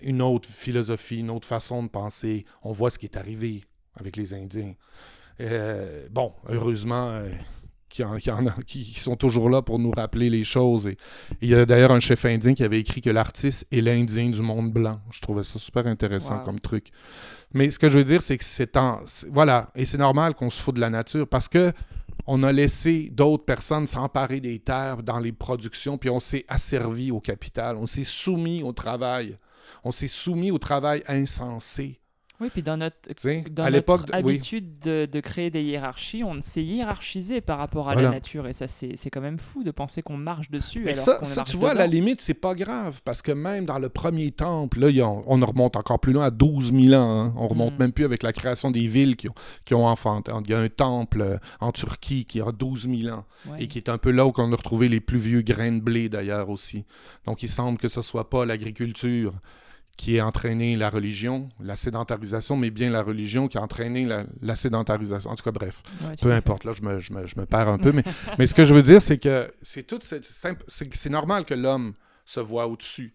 une 0.00 0.22
autre 0.22 0.48
philosophie, 0.48 1.20
une 1.20 1.30
autre 1.30 1.48
façon 1.48 1.82
de 1.82 1.88
penser. 1.88 2.44
On 2.62 2.72
voit 2.72 2.90
ce 2.90 2.98
qui 2.98 3.06
est 3.06 3.16
arrivé 3.16 3.62
avec 3.98 4.16
les 4.16 4.34
Indiens. 4.34 4.74
Euh, 5.40 6.06
bon, 6.10 6.32
heureusement, 6.48 7.10
euh, 7.10 7.28
en, 8.02 8.18
qui, 8.66 8.98
sont 8.98 9.16
toujours 9.16 9.50
là 9.50 9.62
pour 9.62 9.78
nous 9.78 9.90
rappeler 9.90 10.30
les 10.30 10.44
choses. 10.44 10.86
Et, 10.86 10.96
il 11.40 11.48
y 11.48 11.54
a 11.54 11.66
d'ailleurs 11.66 11.92
un 11.92 12.00
chef 12.00 12.24
indien 12.24 12.54
qui 12.54 12.64
avait 12.64 12.80
écrit 12.80 13.00
que 13.00 13.10
l'artiste 13.10 13.66
est 13.70 13.80
l'Indien 13.80 14.30
du 14.30 14.42
monde 14.42 14.72
blanc. 14.72 15.00
Je 15.10 15.20
trouvais 15.20 15.42
ça 15.42 15.58
super 15.58 15.86
intéressant 15.86 16.40
comme 16.40 16.60
truc. 16.60 16.90
Mais 17.52 17.70
ce 17.70 17.78
que 17.78 17.88
je 17.88 17.98
veux 17.98 18.04
dire, 18.04 18.22
c'est 18.22 18.36
que 18.36 18.44
c'est 18.44 18.76
en. 18.76 19.00
Voilà. 19.30 19.70
Et 19.74 19.86
c'est 19.86 19.98
normal 19.98 20.34
qu'on 20.34 20.50
se 20.50 20.60
fout 20.60 20.74
de 20.74 20.80
la 20.80 20.90
nature 20.90 21.28
parce 21.28 21.48
que 21.48 21.72
on 22.26 22.42
a 22.42 22.52
laissé 22.52 23.10
d'autres 23.10 23.44
personnes 23.44 23.86
s'emparer 23.86 24.40
des 24.40 24.58
terres 24.58 25.02
dans 25.02 25.18
les 25.18 25.32
productions, 25.32 25.98
puis 25.98 26.10
on 26.10 26.20
s'est 26.20 26.44
asservi 26.48 27.10
au 27.10 27.20
capital, 27.20 27.76
on 27.76 27.86
s'est 27.86 28.04
soumis 28.04 28.62
au 28.62 28.72
travail, 28.72 29.38
on 29.84 29.90
s'est 29.90 30.08
soumis 30.08 30.50
au 30.50 30.58
travail 30.58 31.02
insensé. 31.06 32.00
Oui, 32.40 32.48
puis 32.52 32.64
dans 32.64 32.76
notre, 32.76 32.96
dans 33.50 33.70
notre 33.70 34.12
habitude 34.12 34.80
de, 34.80 35.20
créer 35.20 35.50
des 35.50 35.62
hiérarchies, 35.62 36.24
on 36.24 36.42
s'est 36.42 36.64
hiérarchisé 36.64 37.40
par 37.40 37.58
rapport 37.58 37.88
à 37.88 37.94
la 37.94 38.10
nature. 38.10 38.48
Et 38.48 38.52
ça, 38.52 38.66
c'est 38.66 39.10
quand 39.10 39.20
même 39.20 39.38
fou 39.38 39.62
de 39.62 39.70
penser 39.70 40.02
qu'on 40.02 40.16
marche 40.16 40.50
dessus. 40.50 40.82
Mais 40.84 40.94
ça, 40.94 41.20
tu 41.46 41.56
vois, 41.56 41.70
à 41.70 41.74
la 41.74 41.86
limite, 41.86 42.20
c'est 42.20 42.34
pas 42.34 42.54
grave. 42.54 43.00
Parce 43.04 43.22
que 43.22 43.30
même 43.30 43.66
dans 43.66 43.78
le 43.78 43.88
premier 43.88 44.32
temple, 44.32 44.80
là, 44.80 45.06
on, 45.26 45.44
remonte 45.44 45.76
encore 45.76 46.00
plus 46.00 46.12
loin 46.12 46.24
à 46.24 46.30
12 46.30 46.72
000 46.72 47.00
ans. 47.00 47.20
Hein. 47.20 47.34
On 47.36 47.46
remonte 47.46 47.74
mm. 47.74 47.78
même 47.78 47.92
plus 47.92 48.04
avec 48.04 48.22
la 48.22 48.32
création 48.32 48.70
des 48.70 48.86
villes 48.86 49.14
qui 49.16 49.28
ont, 49.28 49.34
qui 49.64 49.74
ont 49.74 49.86
enfanté. 49.86 50.32
Il 50.44 50.50
y 50.50 50.54
a 50.54 50.58
un 50.58 50.68
temple 50.68 51.20
euh, 51.20 51.38
en 51.60 51.70
Turquie 51.70 52.24
qui 52.24 52.40
a 52.40 52.50
12 52.50 52.88
000 52.88 53.14
ans. 53.14 53.24
Et 53.58 53.68
qui 53.68 53.78
est 53.78 53.90
un 53.90 53.98
peu 53.98 54.10
là 54.10 54.26
où 54.26 54.32
on 54.36 54.52
a 54.52 54.56
retrouvé 54.56 54.88
les 54.88 55.00
plus 55.00 55.18
vieux 55.18 55.42
grains 55.42 55.72
de 55.72 55.80
blé, 55.80 56.08
d'ailleurs, 56.08 56.48
aussi. 56.48 56.84
Donc, 57.26 57.42
il 57.42 57.48
semble 57.48 57.78
que 57.78 57.88
ce 57.88 58.02
soit 58.02 58.30
pas 58.30 58.46
l'agriculture 58.46 59.34
qui 59.96 60.18
a 60.18 60.26
entraîné 60.26 60.76
la 60.76 60.90
religion, 60.90 61.48
la 61.60 61.76
sédentarisation, 61.76 62.56
mais 62.56 62.70
bien 62.70 62.90
la 62.90 63.02
religion 63.02 63.48
qui 63.48 63.58
a 63.58 63.62
entraîné 63.62 64.06
la, 64.06 64.56
sédentarisation. 64.56 65.30
En 65.30 65.34
tout 65.34 65.44
cas, 65.44 65.52
bref, 65.52 65.82
peu 66.20 66.32
importe, 66.32 66.64
là, 66.64 66.72
je 66.72 66.82
me, 66.82 66.98
je 66.98 67.12
me, 67.12 67.26
je 67.26 67.38
me 67.38 67.46
perds 67.46 67.68
un 67.68 67.78
peu, 67.78 67.92
mais, 67.92 68.04
mais 68.38 68.46
ce 68.46 68.54
que 68.54 68.64
je 68.64 68.74
veux 68.74 68.82
dire, 68.82 69.00
c'est 69.00 69.18
que 69.18 69.52
c'est 69.62 69.84
tout 69.84 69.98
c'est 70.00 71.10
normal 71.10 71.44
que 71.44 71.54
l'homme 71.54 71.94
se 72.24 72.40
voit 72.40 72.66
au-dessus, 72.66 73.14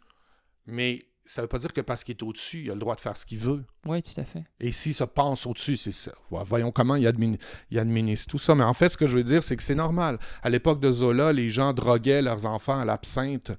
mais 0.67 0.99
ça 1.29 1.41
ne 1.41 1.43
veut 1.43 1.49
pas 1.49 1.59
dire 1.59 1.71
que 1.73 1.81
parce 1.81 2.03
qu'il 2.03 2.15
est 2.15 2.23
au-dessus, 2.23 2.61
il 2.63 2.71
a 2.71 2.73
le 2.73 2.79
droit 2.79 2.95
de 2.95 3.01
faire 3.01 3.15
ce 3.15 3.23
qu'il 3.23 3.37
veut. 3.37 3.63
Oui, 3.85 4.01
tout 4.01 4.19
à 4.19 4.23
fait. 4.23 4.45
Et 4.59 4.71
s'il 4.71 4.95
se 4.95 5.03
pense 5.03 5.45
au-dessus, 5.45 5.77
c'est 5.77 5.91
ça. 5.91 6.11
Voyons 6.31 6.71
comment 6.71 6.95
il, 6.95 7.05
administre 7.05 8.27
tout 8.27 8.39
ça. 8.39 8.55
Mais 8.55 8.63
en 8.63 8.73
fait, 8.73 8.89
ce 8.89 8.97
que 8.97 9.05
je 9.05 9.15
veux 9.15 9.23
dire, 9.23 9.43
c'est 9.43 9.55
que 9.55 9.61
c'est 9.61 9.75
normal. 9.75 10.17
À 10.41 10.49
l'époque 10.49 10.79
de 10.79 10.91
Zola, 10.91 11.31
les 11.31 11.51
gens 11.51 11.71
droguaient 11.71 12.23
leurs 12.23 12.47
enfants 12.47 12.79
à 12.79 12.85
l'absinthe 12.85 13.51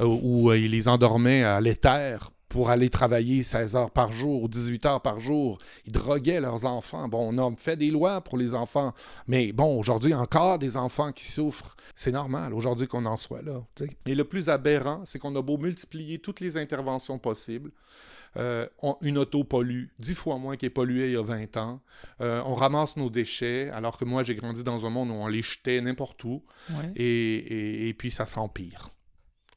euh, 0.00 0.06
ou 0.06 0.50
euh, 0.50 0.58
ils 0.58 0.70
les 0.70 0.88
endormaient 0.88 1.44
à 1.44 1.60
l'éther 1.60 2.30
pour 2.48 2.70
aller 2.70 2.88
travailler 2.88 3.42
16 3.42 3.76
heures 3.76 3.90
par 3.90 4.12
jour 4.12 4.42
ou 4.42 4.48
18 4.48 4.86
heures 4.86 5.02
par 5.02 5.20
jour. 5.20 5.58
Ils 5.86 5.92
droguaient 5.92 6.40
leurs 6.40 6.64
enfants. 6.64 7.08
Bon, 7.08 7.32
on 7.32 7.38
a 7.38 7.56
fait 7.56 7.76
des 7.76 7.90
lois 7.90 8.20
pour 8.20 8.38
les 8.38 8.54
enfants, 8.54 8.92
mais 9.26 9.52
bon, 9.52 9.78
aujourd'hui, 9.78 10.14
encore 10.14 10.58
des 10.58 10.76
enfants 10.76 11.12
qui 11.12 11.30
souffrent. 11.30 11.76
C'est 11.94 12.12
normal 12.12 12.54
aujourd'hui 12.54 12.86
qu'on 12.86 13.04
en 13.04 13.16
soit 13.16 13.42
là. 13.42 13.62
Et 14.06 14.14
le 14.14 14.24
plus 14.24 14.48
aberrant, 14.48 15.02
c'est 15.04 15.18
qu'on 15.18 15.34
a 15.36 15.42
beau 15.42 15.58
multiplier 15.58 16.18
toutes 16.18 16.40
les 16.40 16.56
interventions 16.56 17.18
possibles. 17.18 17.70
Euh, 18.36 18.66
une 19.00 19.18
auto 19.18 19.42
pollue 19.42 19.86
dix 19.98 20.14
fois 20.14 20.38
moins 20.38 20.56
qu'elle 20.56 20.70
polluée 20.70 21.06
il 21.06 21.12
y 21.14 21.16
a 21.16 21.22
20 21.22 21.56
ans. 21.56 21.80
Euh, 22.20 22.42
on 22.44 22.54
ramasse 22.54 22.96
nos 22.96 23.10
déchets, 23.10 23.70
alors 23.70 23.96
que 23.96 24.04
moi, 24.04 24.22
j'ai 24.22 24.34
grandi 24.34 24.62
dans 24.62 24.86
un 24.86 24.90
monde 24.90 25.10
où 25.10 25.14
on 25.14 25.26
les 25.26 25.42
jetait 25.42 25.80
n'importe 25.80 26.22
où. 26.24 26.42
et, 26.94 27.94
puis, 27.98 28.10
ça 28.10 28.26
s'empire. 28.26 28.90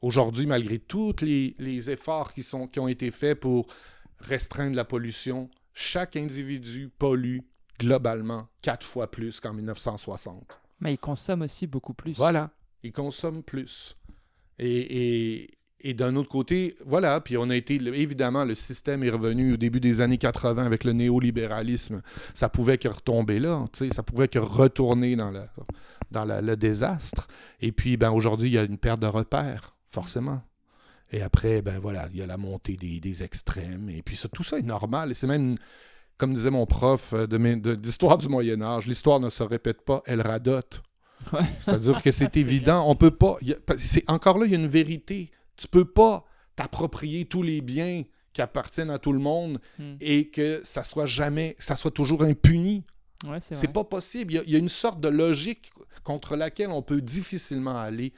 Aujourd'hui, 0.02 0.46
malgré 0.46 0.80
tous 0.80 1.14
les, 1.22 1.90
efforts 1.90 2.34
qui, 2.34 2.42
sont, 2.42 2.66
qui 2.66 2.80
ont 2.80 2.88
été 2.88 3.12
faits 3.12 3.38
pour 3.38 3.68
restreindre 4.18 4.74
la 4.74 4.84
pollution, 4.84 5.48
chaque 5.72 6.16
individu 6.16 6.90
pollue 6.98 7.38
globalement 7.78 8.48
quatre 8.62 8.84
fois 8.84 9.08
plus 9.08 9.38
qu'en 9.38 9.54
1960. 9.54 10.60
Mais 10.80 10.94
il 10.94 10.98
consomme 10.98 11.42
aussi 11.42 11.68
beaucoup 11.68 11.94
plus. 11.94 12.14
Voilà, 12.14 12.50
il 12.82 12.92
consomme 12.92 13.44
plus. 13.44 13.96
Et, 14.58 15.48
et, 15.80 15.94
d'un 15.94 16.16
autre 16.16 16.28
côté, 16.28 16.76
voilà, 16.84 17.20
puis 17.20 17.36
on 17.36 17.48
a 17.48 17.56
été, 17.56 17.74
évidemment, 17.74 18.44
le 18.44 18.56
système 18.56 19.04
est 19.04 19.10
revenu 19.10 19.54
au 19.54 19.56
début 19.56 19.80
des 19.80 20.00
années 20.00 20.18
80 20.18 20.64
avec 20.64 20.82
le 20.82 20.92
néolibéralisme. 20.92 22.02
Ça 22.34 22.48
pouvait 22.48 22.78
que 22.78 22.88
retomber 22.88 23.38
là, 23.38 23.64
ça 23.92 24.02
pouvait 24.02 24.28
que 24.28 24.38
retourner 24.40 25.14
dans, 25.14 25.30
le, 25.30 25.42
dans 26.10 26.24
le 26.24 26.56
désastre. 26.56 27.28
Et 27.60 27.70
puis, 27.70 27.96
ben, 27.96 28.10
aujourd'hui, 28.10 28.50
il 28.50 28.54
y 28.54 28.58
a 28.58 28.64
une 28.64 28.78
perte 28.78 29.00
de 29.00 29.06
repères 29.06 29.76
forcément. 29.92 30.42
Et 31.12 31.20
après, 31.20 31.60
ben 31.60 31.78
voilà, 31.78 32.08
il 32.12 32.18
y 32.18 32.22
a 32.22 32.26
la 32.26 32.38
montée 32.38 32.76
des, 32.76 33.22
extrêmes. 33.22 33.90
Et 33.90 34.02
puis 34.02 34.16
ça, 34.16 34.28
tout 34.28 34.42
ça 34.42 34.58
est 34.58 34.62
normal. 34.62 35.10
Et 35.10 35.14
c'est 35.14 35.26
même, 35.26 35.56
comme 36.16 36.32
disait 36.32 36.50
mon 36.50 36.64
prof 36.64 37.12
euh, 37.12 37.26
d'histoire 37.76 38.16
du 38.16 38.28
Moyen 38.28 38.62
Âge, 38.62 38.86
l'histoire 38.86 39.20
ne 39.20 39.28
se 39.28 39.42
répète 39.42 39.82
pas, 39.82 40.02
elle 40.06 40.22
radote. 40.22 40.82
C'est-à-dire 41.60 42.02
que 42.02 42.10
c'est 42.10 42.36
évident, 42.38 42.88
on 42.88 42.96
peut 42.96 43.10
pas... 43.10 43.36
c'est 43.76 44.08
Encore 44.08 44.38
là, 44.38 44.46
il 44.46 44.52
y 44.52 44.54
a 44.54 44.58
une 44.58 44.66
vérité. 44.66 45.30
Tu 45.56 45.68
peux 45.68 45.84
pas 45.84 46.24
t'approprier 46.56 47.26
tous 47.26 47.42
les 47.42 47.60
biens 47.60 48.02
qui 48.32 48.40
appartiennent 48.40 48.90
à 48.90 48.98
tout 48.98 49.12
le 49.12 49.18
monde 49.18 49.58
hmm. 49.78 49.96
et 50.00 50.30
que 50.30 50.62
ça 50.64 50.82
soit 50.82 51.06
jamais, 51.06 51.54
ça 51.58 51.76
soit 51.76 51.90
toujours 51.90 52.22
impuni. 52.22 52.84
Ouais, 53.26 53.38
c'est 53.40 53.72
pas 53.72 53.84
possible. 53.84 54.32
Il 54.32 54.50
y, 54.50 54.56
a, 54.56 54.58
une 54.58 54.68
sorte 54.68 55.00
de 55.00 55.08
logique 55.08 55.70
contre 56.02 56.34
laquelle 56.34 56.70
on 56.70 56.82
peut 56.82 57.00
difficilement 57.00 57.78
aller 57.78 58.12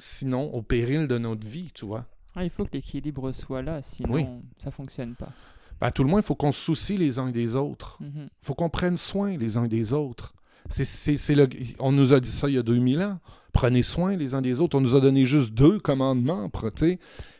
sinon 0.00 0.52
au 0.52 0.62
péril 0.62 1.06
de 1.06 1.18
notre 1.18 1.46
vie, 1.46 1.70
tu 1.72 1.86
vois. 1.86 2.06
Ah, 2.34 2.44
il 2.44 2.50
faut 2.50 2.64
que 2.64 2.72
l'équilibre 2.72 3.30
soit 3.32 3.62
là, 3.62 3.82
sinon 3.82 4.42
ça 4.56 4.64
ça 4.64 4.70
fonctionne 4.70 5.14
pas. 5.14 5.32
Ben, 5.80 5.90
tout 5.90 6.04
le 6.04 6.10
moins, 6.10 6.20
il 6.20 6.24
faut 6.24 6.34
qu'on 6.34 6.52
se 6.52 6.60
soucie 6.60 6.98
les 6.98 7.18
uns 7.18 7.30
des 7.30 7.56
autres. 7.56 7.98
Il 8.00 8.06
mhm. 8.06 8.28
faut 8.42 8.54
qu'on 8.54 8.68
prenne 8.68 8.96
soin 8.96 9.36
les 9.36 9.56
uns 9.56 9.66
des 9.66 9.92
autres. 9.92 10.34
C'est, 10.68 11.34
le... 11.34 11.48
On 11.78 11.90
nous 11.90 12.12
a 12.12 12.20
dit 12.20 12.30
ça 12.30 12.48
il 12.48 12.54
y 12.54 12.58
a 12.58 12.62
2000 12.62 13.02
ans. 13.02 13.18
Prenez 13.52 13.82
soin 13.82 14.14
les 14.14 14.34
uns 14.34 14.42
des 14.42 14.60
autres. 14.60 14.76
On 14.76 14.80
nous 14.80 14.94
a 14.94 15.00
donné 15.00 15.24
juste 15.24 15.52
deux 15.52 15.80
commandements. 15.80 16.50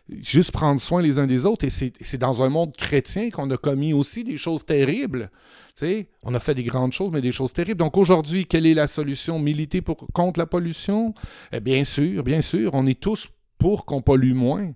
Juste 0.09 0.53
prendre 0.53 0.81
soin 0.81 1.03
les 1.03 1.19
uns 1.19 1.27
des 1.27 1.45
autres. 1.47 1.65
Et 1.65 1.71
c'est, 1.71 2.17
dans 2.17 2.43
un 2.43 2.49
monde 2.49 2.75
chrétien 2.75 3.31
qu'on 3.31 3.51
a 3.51 3.57
commis 3.57 3.93
aussi 3.93 4.25
des 4.25 4.39
choses 4.39 4.65
terribles. 4.65 5.31
On 6.23 6.35
a 6.35 6.41
fait 6.41 6.55
des 6.55 6.63
grandes 6.63 6.93
choses, 6.93 7.13
mais 7.13 7.21
des 7.21 7.33
choses 7.33 7.53
terribles. 7.53 7.79
Donc 7.79 7.97
aujourd'hui, 7.97 8.47
quelle 8.47 8.67
est 8.67 8.75
la 8.75 8.87
solution? 8.87 9.39
Militer 9.39 9.83
pour, 9.83 10.07
contre 10.13 10.39
la 10.39 10.47
pollution? 10.47 11.15
Eh 11.53 11.61
bien 11.61 11.85
sûr, 11.85 12.23
bien 12.23 12.43
sûr. 12.43 12.73
On 12.75 12.87
est 12.87 12.99
tous 12.99 13.29
pour 13.59 13.85
qu'on 13.85 14.03
pollue 14.03 14.35
moins. 14.35 14.73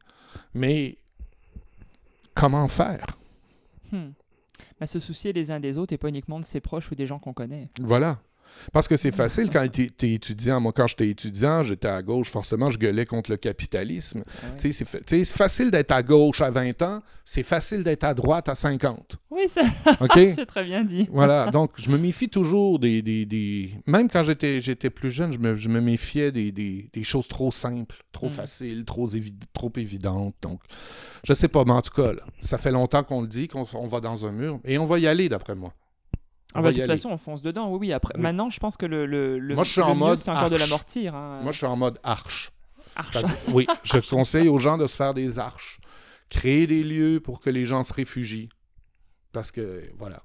Mais 0.55 0.99
comment 2.35 2.69
faire? 2.69 3.07
Hmm. 3.93 4.11
se 4.87 5.01
soucier 5.01 5.33
les 5.33 5.51
uns 5.51 5.61
des 5.61 5.79
autres 5.79 5.93
et 5.93 5.99
pas 5.99 6.09
uniquement 6.09 6.41
de 6.41 6.45
ses 6.45 6.61
proches 6.61 6.91
ou 6.91 6.95
des 6.95 7.07
gens 7.07 7.19
qu'on 7.19 7.33
connaît. 7.33 7.71
Voilà. 7.81 8.19
Parce 8.73 8.89
que 8.89 8.97
c'est 8.97 9.15
facile 9.15 9.51
quand 9.51 9.67
tu 9.71 9.91
es, 10.03 10.13
étudiant. 10.13 10.61
Moi, 10.61 10.73
quand 10.73 10.87
j'étais 10.87 11.09
étudiant, 11.09 11.63
j'étais 11.63 11.89
à 11.89 12.03
gauche. 12.03 12.31
Forcément, 12.31 12.71
je 12.71 12.79
gueulais 12.79 13.07
contre 13.07 13.31
le 13.31 13.37
capitalisme. 13.37 14.25
Ah 14.43 14.47
c'est 14.59 15.25
facile 15.25 15.71
d'être 15.71 15.93
à 15.93 16.03
gauche 16.03 16.41
à 16.41 16.51
20 16.51 16.83
ans. 16.83 17.01
C'est 17.25 17.43
facile 17.43 17.85
d'être 17.85 18.05
à 18.05 18.15
droite 18.15 18.49
à 18.49 18.55
50. 18.55 19.17
Oui, 19.31 19.43
c'est 19.49 20.47
très 20.47 20.65
bien 20.65 20.85
dit. 20.85 21.09
voilà. 21.11 21.51
Donc, 21.51 21.73
je 21.77 21.91
me 21.91 21.99
méfie 21.99 22.29
toujours 22.29 22.79
des. 22.79 23.03
des, 23.03 23.73
Même 23.87 24.09
quand 24.09 24.23
j'étais 24.23 24.91
plus 24.91 25.11
jeune, 25.11 25.33
je 25.33 25.39
me, 25.39 25.57
je 25.57 25.69
me 25.69 25.81
méfiais 25.81 26.33
des, 26.33 26.53
des, 26.53 27.05
choses 27.05 27.29
trop 27.29 27.51
simples, 27.51 27.97
trop 28.13 28.27
mm. 28.27 28.31
faciles, 28.31 28.85
trop, 28.85 29.09
trop 29.53 29.73
évidentes. 29.77 30.35
Donc, 30.43 30.61
je 31.25 31.33
sais 31.33 31.49
pas, 31.49 31.65
mais 31.65 31.73
en 31.73 31.83
tout 31.83 31.93
cas, 31.93 32.13
ça 32.41 32.59
fait 32.59 32.71
longtemps 32.71 33.03
qu'on 33.03 33.23
le 33.23 33.29
dit, 33.29 33.49
qu'on 33.49 33.63
va 33.63 34.01
dans 34.01 34.27
un 34.27 34.33
mur. 34.33 34.61
Et 34.65 34.79
on 34.79 34.85
va 34.85 34.99
y 34.99 35.07
aller, 35.07 35.29
d'après 35.29 35.55
moi. 35.55 35.75
Ah 36.55 36.63
bah, 36.63 36.73
de 36.73 36.79
toute 36.79 36.87
façon, 36.87 37.11
on 37.11 37.17
fonce 37.17 37.43
dedans, 37.43 37.69
oui, 37.71 37.79
oui. 37.81 37.93
Après, 37.93 38.17
Maintenant, 38.17 38.49
je 38.49 38.61
pense 38.61 38.77
que 38.77 38.87
le, 38.87 39.07
le, 39.07 39.39
le, 39.39 39.55
Moi, 39.55 39.65
je 39.65 39.73
suis 39.73 39.83
en 39.83 39.95
mode 39.95 40.19
c'est 40.19 40.31
encore 40.31 40.51
de 40.51 40.57
l'amortir. 40.57 41.15
Hein. 41.15 41.41
Moi, 41.43 41.53
je 41.53 41.59
suis 41.59 41.67
en 41.67 41.77
mode 41.77 41.99
arche. 42.03 42.53
Arche. 42.97 43.17
oui, 43.49 43.67
je 43.83 43.99
conseille 44.09 44.49
aux 44.49 44.59
gens 44.59 44.79
de 44.79 44.87
se 44.87 44.97
faire 44.97 45.15
des 45.15 45.39
arches 45.39 45.81
créer 46.35 46.67
des 46.67 46.83
lieux 46.83 47.21
pour 47.21 47.41
que 47.41 47.51
les 47.51 47.65
gens 47.65 47.85
se 47.85 47.93
réfugient. 47.93 48.49
Parce 49.33 49.51
que, 49.51 49.83
voilà. 49.97 50.23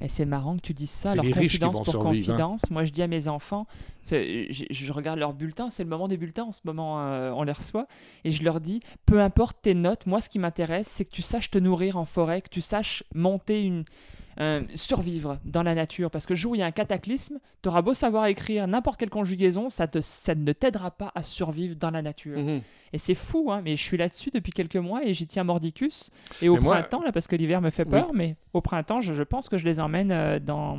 Et 0.00 0.08
c'est 0.08 0.26
marrant 0.26 0.56
que 0.56 0.62
tu 0.62 0.74
dises 0.74 0.90
ça. 0.90 1.12
Alors, 1.12 1.24
les 1.24 1.32
riches 1.32 1.52
qui 1.52 1.58
confidence 1.60 1.90
pour 1.90 2.02
hein. 2.02 2.08
confidence, 2.10 2.70
moi 2.70 2.84
je 2.84 2.92
dis 2.92 3.00
à 3.00 3.06
mes 3.06 3.28
enfants, 3.28 3.66
je, 4.04 4.46
je 4.70 4.92
regarde 4.92 5.18
leurs 5.18 5.32
bulletins, 5.32 5.70
c'est 5.70 5.82
le 5.82 5.88
moment 5.88 6.06
des 6.06 6.18
bulletins 6.18 6.44
en 6.44 6.52
ce 6.52 6.60
moment, 6.64 7.00
euh, 7.00 7.30
on 7.30 7.42
les 7.44 7.52
reçoit, 7.52 7.86
et 8.24 8.30
je 8.30 8.42
leur 8.42 8.60
dis, 8.60 8.80
peu 9.06 9.22
importe 9.22 9.62
tes 9.62 9.72
notes, 9.72 10.04
moi 10.04 10.20
ce 10.20 10.28
qui 10.28 10.38
m'intéresse, 10.38 10.86
c'est 10.86 11.06
que 11.06 11.10
tu 11.10 11.22
saches 11.22 11.50
te 11.50 11.58
nourrir 11.58 11.96
en 11.96 12.04
forêt, 12.04 12.42
que 12.42 12.50
tu 12.50 12.60
saches 12.60 13.04
monter 13.14 13.62
une. 13.62 13.84
Euh, 14.40 14.62
survivre 14.74 15.38
dans 15.44 15.62
la 15.62 15.74
nature. 15.74 16.10
Parce 16.10 16.24
que 16.26 16.32
le 16.32 16.36
jour 16.38 16.52
où 16.52 16.54
il 16.54 16.58
y 16.58 16.62
a 16.62 16.66
un 16.66 16.70
cataclysme, 16.70 17.38
tu 17.62 17.68
auras 17.68 17.82
beau 17.82 17.94
savoir 17.94 18.26
écrire 18.26 18.66
n'importe 18.66 18.98
quelle 18.98 19.10
conjugaison, 19.10 19.68
ça, 19.68 19.86
te, 19.86 20.00
ça 20.00 20.34
ne 20.34 20.52
t'aidera 20.52 20.90
pas 20.90 21.12
à 21.14 21.22
survivre 21.22 21.76
dans 21.76 21.90
la 21.90 22.02
nature. 22.02 22.38
Mhm. 22.38 22.60
Et 22.92 22.98
c'est 22.98 23.14
fou, 23.14 23.52
hein, 23.52 23.60
mais 23.64 23.76
je 23.76 23.82
suis 23.82 23.96
là-dessus 23.96 24.30
depuis 24.30 24.52
quelques 24.52 24.76
mois 24.76 25.04
et 25.04 25.14
j'y 25.14 25.26
tiens 25.26 25.44
mordicus. 25.44 26.10
Et 26.42 26.48
au 26.48 26.54
Mais 26.54 26.60
moi- 26.60 26.76
printemps, 26.78 27.02
là, 27.02 27.12
parce 27.12 27.26
que 27.28 27.36
l'hiver 27.36 27.60
me 27.60 27.70
fait 27.70 27.84
Oui. 27.84 27.90
peur, 27.90 28.12
mais 28.14 28.36
au 28.52 28.60
printemps, 28.60 29.00
je, 29.00 29.14
je 29.14 29.22
pense 29.22 29.48
que 29.48 29.58
je 29.58 29.64
les 29.64 29.78
emmène 29.78 30.10
euh, 30.10 30.38
dans, 30.40 30.78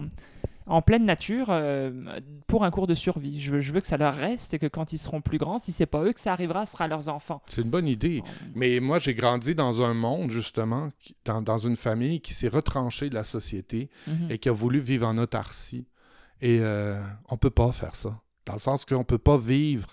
en 0.68 0.82
pleine 0.82 1.06
nature 1.06 1.48
euh, 1.50 2.20
pour 2.48 2.64
un 2.64 2.72
cours 2.72 2.88
de 2.88 2.96
survie. 2.96 3.40
Je 3.40 3.52
veux, 3.52 3.60
je 3.62 3.74
veux 3.74 3.82
que 3.82 3.88
ça 3.88 3.98
leur 3.98 4.16
reste 4.16 4.54
et 4.54 4.60
que 4.60 4.68
quand 4.68 4.94
ils 4.94 4.98
seront 4.98 5.22
plus 5.22 5.38
grands, 5.38 5.60
si 5.60 5.72
c'est 5.72 5.86
pas 5.86 6.04
eux 6.04 6.14
que 6.14 6.20
ça 6.20 6.32
arrivera, 6.34 6.66
ce 6.66 6.74
sera 6.74 6.88
leurs 6.88 7.10
enfants. 7.10 7.42
C'est 7.50 7.62
une 7.62 7.70
bonne 7.70 7.88
idée. 7.88 8.24
Mais 8.56 8.80
moi, 8.80 9.00
j'ai 9.00 9.14
grandi 9.14 9.56
dans 9.56 9.82
un 9.82 9.94
monde, 9.94 10.30
justement, 10.32 10.90
qui- 11.00 11.16
dans, 11.26 11.42
dans 11.42 11.58
une 11.58 11.76
famille 11.76 12.22
qui 12.22 12.34
s'est 12.34 12.48
retranchée 12.50 13.10
de 13.10 13.16
la 13.16 13.24
société 13.24 13.90
Mhm. 14.08 14.28
et 14.32 14.38
qui 14.38 14.50
a 14.50 14.54
voulu 14.54 14.80
vivre 14.80 15.08
en 15.08 15.18
autarcie. 15.18 15.88
Et 16.42 16.60
euh, 16.62 17.02
on 17.30 17.38
peut 17.38 17.50
pas 17.50 17.72
faire 17.72 17.96
ça. 17.96 18.20
Dans 18.46 18.54
le 18.54 18.60
sens 18.60 18.86
qu'on 18.86 19.04
peut 19.04 19.18
pas 19.20 19.38
vivre 19.38 19.88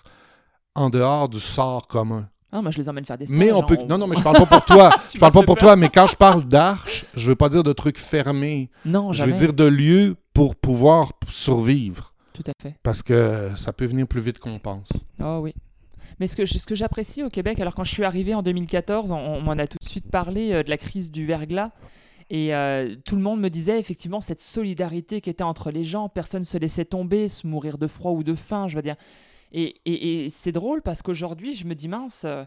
en 0.75 0.89
dehors 0.89 1.29
du 1.29 1.39
sort 1.39 1.87
commun. 1.87 2.29
Ah, 2.51 2.61
moi, 2.61 2.71
je 2.71 2.79
les 2.79 2.89
emmène 2.89 3.05
faire 3.05 3.17
des 3.17 3.25
stages. 3.25 3.37
Mais 3.37 3.51
on 3.51 3.61
hein, 3.61 3.65
peut... 3.65 3.77
Non, 3.87 3.97
non, 3.97 4.07
mais 4.07 4.15
je 4.15 4.23
parle 4.23 4.37
pas 4.37 4.45
pour 4.45 4.65
toi. 4.65 4.89
Je 5.13 5.19
parle 5.19 5.33
pas 5.33 5.43
pour 5.43 5.55
toi, 5.55 5.75
mais 5.75 5.89
quand 5.89 6.07
je 6.07 6.15
parle 6.15 6.43
d'arche, 6.43 7.05
je 7.15 7.29
veux 7.29 7.35
pas 7.35 7.49
dire 7.49 7.63
de 7.63 7.73
trucs 7.73 7.97
fermés. 7.97 8.69
Non, 8.85 9.13
Je 9.13 9.19
jamais. 9.19 9.31
veux 9.31 9.37
dire 9.37 9.53
de 9.53 9.65
lieux 9.65 10.15
pour 10.33 10.55
pouvoir 10.55 11.11
survivre. 11.27 12.13
Tout 12.33 12.43
à 12.47 12.51
fait. 12.61 12.75
Parce 12.83 13.03
que 13.03 13.49
ça 13.55 13.73
peut 13.73 13.85
venir 13.85 14.07
plus 14.07 14.21
vite 14.21 14.39
qu'on 14.39 14.59
pense. 14.59 14.89
Oh 15.21 15.39
oui. 15.41 15.53
Mais 16.19 16.27
ce 16.27 16.35
que, 16.35 16.45
ce 16.45 16.65
que 16.65 16.75
j'apprécie 16.75 17.23
au 17.23 17.29
Québec, 17.29 17.59
alors 17.59 17.75
quand 17.75 17.83
je 17.83 17.91
suis 17.91 18.03
arrivé 18.03 18.33
en 18.33 18.41
2014, 18.41 19.11
on, 19.11 19.15
on 19.15 19.41
m'en 19.41 19.51
a 19.53 19.67
tout 19.67 19.77
de 19.81 19.87
suite 19.87 20.09
parlé 20.09 20.53
euh, 20.53 20.63
de 20.63 20.69
la 20.69 20.77
crise 20.77 21.11
du 21.11 21.25
verglas. 21.25 21.71
Et 22.29 22.53
euh, 22.53 22.95
tout 23.05 23.15
le 23.15 23.21
monde 23.21 23.39
me 23.39 23.49
disait 23.49 23.79
effectivement 23.79 24.21
cette 24.21 24.39
solidarité 24.39 25.19
qui 25.19 25.29
était 25.29 25.43
entre 25.43 25.71
les 25.71 25.83
gens, 25.83 26.09
personne 26.09 26.41
ne 26.41 26.45
se 26.45 26.57
laissait 26.57 26.85
tomber, 26.85 27.27
se 27.27 27.47
mourir 27.47 27.77
de 27.77 27.87
froid 27.87 28.11
ou 28.11 28.23
de 28.23 28.35
faim, 28.35 28.67
je 28.67 28.75
veux 28.75 28.81
dire. 28.83 28.95
Et, 29.51 29.75
et- 29.85 30.25
et 30.25 30.29
c'est 30.29 30.51
drôle 30.51 30.81
parce 30.81 31.01
qu'aujourd'hui, 31.01 31.53
je 31.53 31.65
me 31.65 31.73
dis 31.75 31.87
mince, 31.87 32.23
euh, 32.25 32.43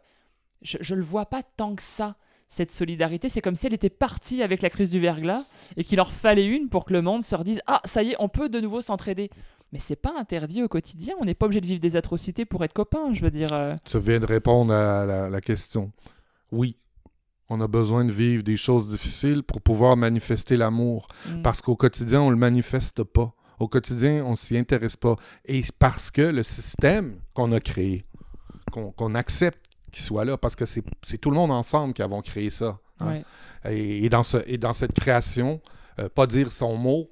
je 0.62 0.94
ne 0.94 0.98
le 0.98 1.04
vois 1.04 1.26
pas 1.26 1.42
tant 1.42 1.74
que 1.74 1.82
ça, 1.82 2.16
cette 2.48 2.70
solidarité. 2.70 3.28
C'est 3.28 3.40
comme 3.40 3.56
si 3.56 3.66
elle 3.66 3.74
était 3.74 3.90
partie 3.90 4.42
avec 4.42 4.62
la 4.62 4.70
crise 4.70 4.90
du 4.90 5.00
verglas 5.00 5.42
et 5.76 5.84
qu'il 5.84 5.96
leur 5.96 6.12
fallait 6.12 6.46
une 6.46 6.68
pour 6.68 6.84
que 6.84 6.92
le 6.92 7.02
monde 7.02 7.24
se 7.24 7.34
redise 7.34 7.60
Ah, 7.66 7.80
ça 7.84 8.02
y 8.02 8.10
est, 8.10 8.16
on 8.20 8.28
peut 8.28 8.48
de 8.48 8.60
nouveau 8.60 8.80
s'entraider. 8.82 9.30
Mais 9.72 9.78
c'est 9.78 9.96
pas 9.96 10.12
interdit 10.18 10.62
au 10.62 10.68
quotidien. 10.68 11.14
On 11.18 11.24
n'est 11.24 11.34
pas 11.34 11.46
obligé 11.46 11.62
de 11.62 11.66
vivre 11.66 11.80
des 11.80 11.96
atrocités 11.96 12.44
pour 12.44 12.62
être 12.62 12.74
copains. 12.74 13.12
Je 13.14 13.22
veux 13.22 13.30
dire. 13.30 13.48
euh, 13.52 13.74
Tu 13.84 13.98
viens 13.98 14.20
de 14.20 14.26
répondre 14.26 14.74
à 14.74 15.06
la, 15.06 15.30
la 15.30 15.40
question. 15.40 15.90
Oui, 16.52 16.76
on 17.48 17.58
a 17.62 17.66
besoin 17.68 18.04
de 18.04 18.12
vivre 18.12 18.42
des 18.42 18.58
choses 18.58 18.90
difficiles 18.90 19.42
pour 19.42 19.62
pouvoir 19.62 19.96
manifester 19.96 20.58
l'amour. 20.58 21.06
mm. 21.26 21.40
Parce 21.42 21.62
qu'au 21.62 21.74
quotidien, 21.74 22.20
on 22.20 22.28
le 22.30 22.36
manifeste 22.36 23.02
pas. 23.02 23.34
Au 23.62 23.68
quotidien, 23.68 24.24
on 24.24 24.34
s'y 24.34 24.58
intéresse 24.58 24.96
pas. 24.96 25.14
Et 25.44 25.62
c'est 25.62 25.76
parce 25.78 26.10
que 26.10 26.22
le 26.22 26.42
système 26.42 27.20
qu'on 27.32 27.52
a 27.52 27.60
créé, 27.60 28.04
qu'on 28.72 29.14
accepte 29.14 29.60
qu'il 29.92 30.02
soit 30.02 30.24
là, 30.24 30.36
parce 30.36 30.56
que 30.56 30.64
c'est 30.64 31.18
tout 31.18 31.30
le 31.30 31.36
monde 31.36 31.52
ensemble 31.52 31.94
qui 31.94 32.02
avons 32.02 32.22
créé 32.22 32.50
ça. 32.50 32.78
hein. 32.98 33.06
Ouais. 33.06 33.24
Et, 33.72 34.04
et 34.04 34.08
dans 34.08 34.24
ce, 34.24 34.38
et 34.46 34.58
dans 34.58 34.72
cette 34.72 34.94
création, 34.94 35.60
euh, 36.00 36.08
pas 36.08 36.26
dire 36.26 36.50
son 36.50 36.76
mot, 36.76 37.08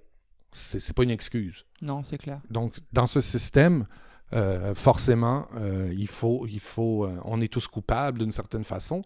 c'est 0.51 0.93
pas 0.93 1.05
une 1.05 1.11
excuse. 1.13 1.65
Non, 1.83 2.03
c'est 2.03 2.19
clair. 2.19 2.41
Donc, 2.51 2.75
dans 2.93 3.07
ce 3.07 3.21
système, 3.21 3.85
euh, 4.33 4.75
forcément, 4.75 5.47
euh, 5.55 5.93
il 5.97 6.09
faut, 6.09 6.47
il 6.49 6.59
faut, 6.59 7.05
euh, 7.05 7.21
on 7.25 7.41
est 7.41 7.53
tous 7.53 7.69
coupables 7.69 8.19
d'une 8.19 8.33
certaine 8.33 8.65
façon, 8.65 9.03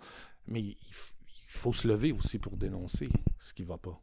mais 0.46 0.60
il, 0.60 0.76
il 0.80 1.58
faut 1.60 1.74
se 1.74 1.86
lever 1.86 2.12
aussi 2.12 2.38
pour 2.38 2.56
dénoncer 2.56 3.08
ce 3.38 3.52
qui 3.52 3.64
va 3.64 3.76
pas. 3.76 4.00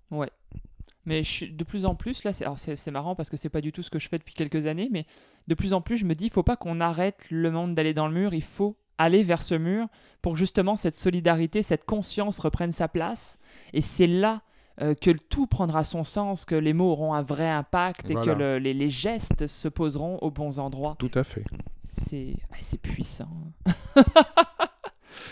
Mais 1.05 1.23
je 1.23 1.45
de 1.45 1.63
plus 1.63 1.85
en 1.85 1.95
plus, 1.95 2.23
là, 2.23 2.31
c'est 2.33 2.91
marrant 2.91 3.15
parce 3.15 3.29
que 3.29 3.37
c'est 3.37 3.49
pas 3.49 3.61
du 3.61 3.71
tout 3.71 3.81
ce 3.83 3.89
que 3.89 3.97
je 3.99 4.07
fais 4.07 4.17
depuis 4.19 4.33
quelques 4.35 4.67
années, 4.67 4.89
mais 4.91 5.05
de 5.47 5.55
plus 5.55 5.73
en 5.73 5.81
plus, 5.81 5.97
je 5.97 6.05
me 6.05 6.13
dis, 6.13 6.25
il 6.25 6.31
faut 6.31 6.43
pas 6.43 6.55
qu'on 6.55 6.79
arrête 6.79 7.17
le 7.29 7.49
monde 7.49 7.73
d'aller 7.73 7.93
dans 7.93 8.07
le 8.07 8.13
mur, 8.13 8.33
il 8.33 8.43
faut 8.43 8.77
aller 8.99 9.23
vers 9.23 9.41
ce 9.41 9.55
mur 9.55 9.87
pour 10.21 10.37
justement 10.37 10.75
cette 10.75 10.95
solidarité, 10.95 11.63
cette 11.63 11.85
conscience 11.85 12.37
reprenne 12.37 12.71
sa 12.71 12.87
place. 12.87 13.39
Et 13.73 13.81
c'est 13.81 14.05
là 14.05 14.41
euh, 14.81 14.93
que 14.93 15.09
tout 15.09 15.47
prendra 15.47 15.83
son 15.83 16.03
sens, 16.03 16.45
que 16.45 16.53
les 16.55 16.73
mots 16.73 16.91
auront 16.91 17.13
un 17.15 17.23
vrai 17.23 17.49
impact 17.49 18.09
et 18.09 18.13
Voilà. 18.13 18.33
que 18.33 18.37
le- 18.39 18.57
les, 18.59 18.73
les 18.75 18.89
gestes 18.91 19.47
se 19.47 19.67
poseront 19.67 20.17
aux 20.19 20.29
bons 20.29 20.59
endroits. 20.59 20.95
Tout 20.99 21.11
à 21.15 21.23
fait. 21.23 21.43
C'est 21.97 22.35
ah, 22.51 22.77
puissant. 22.81 23.29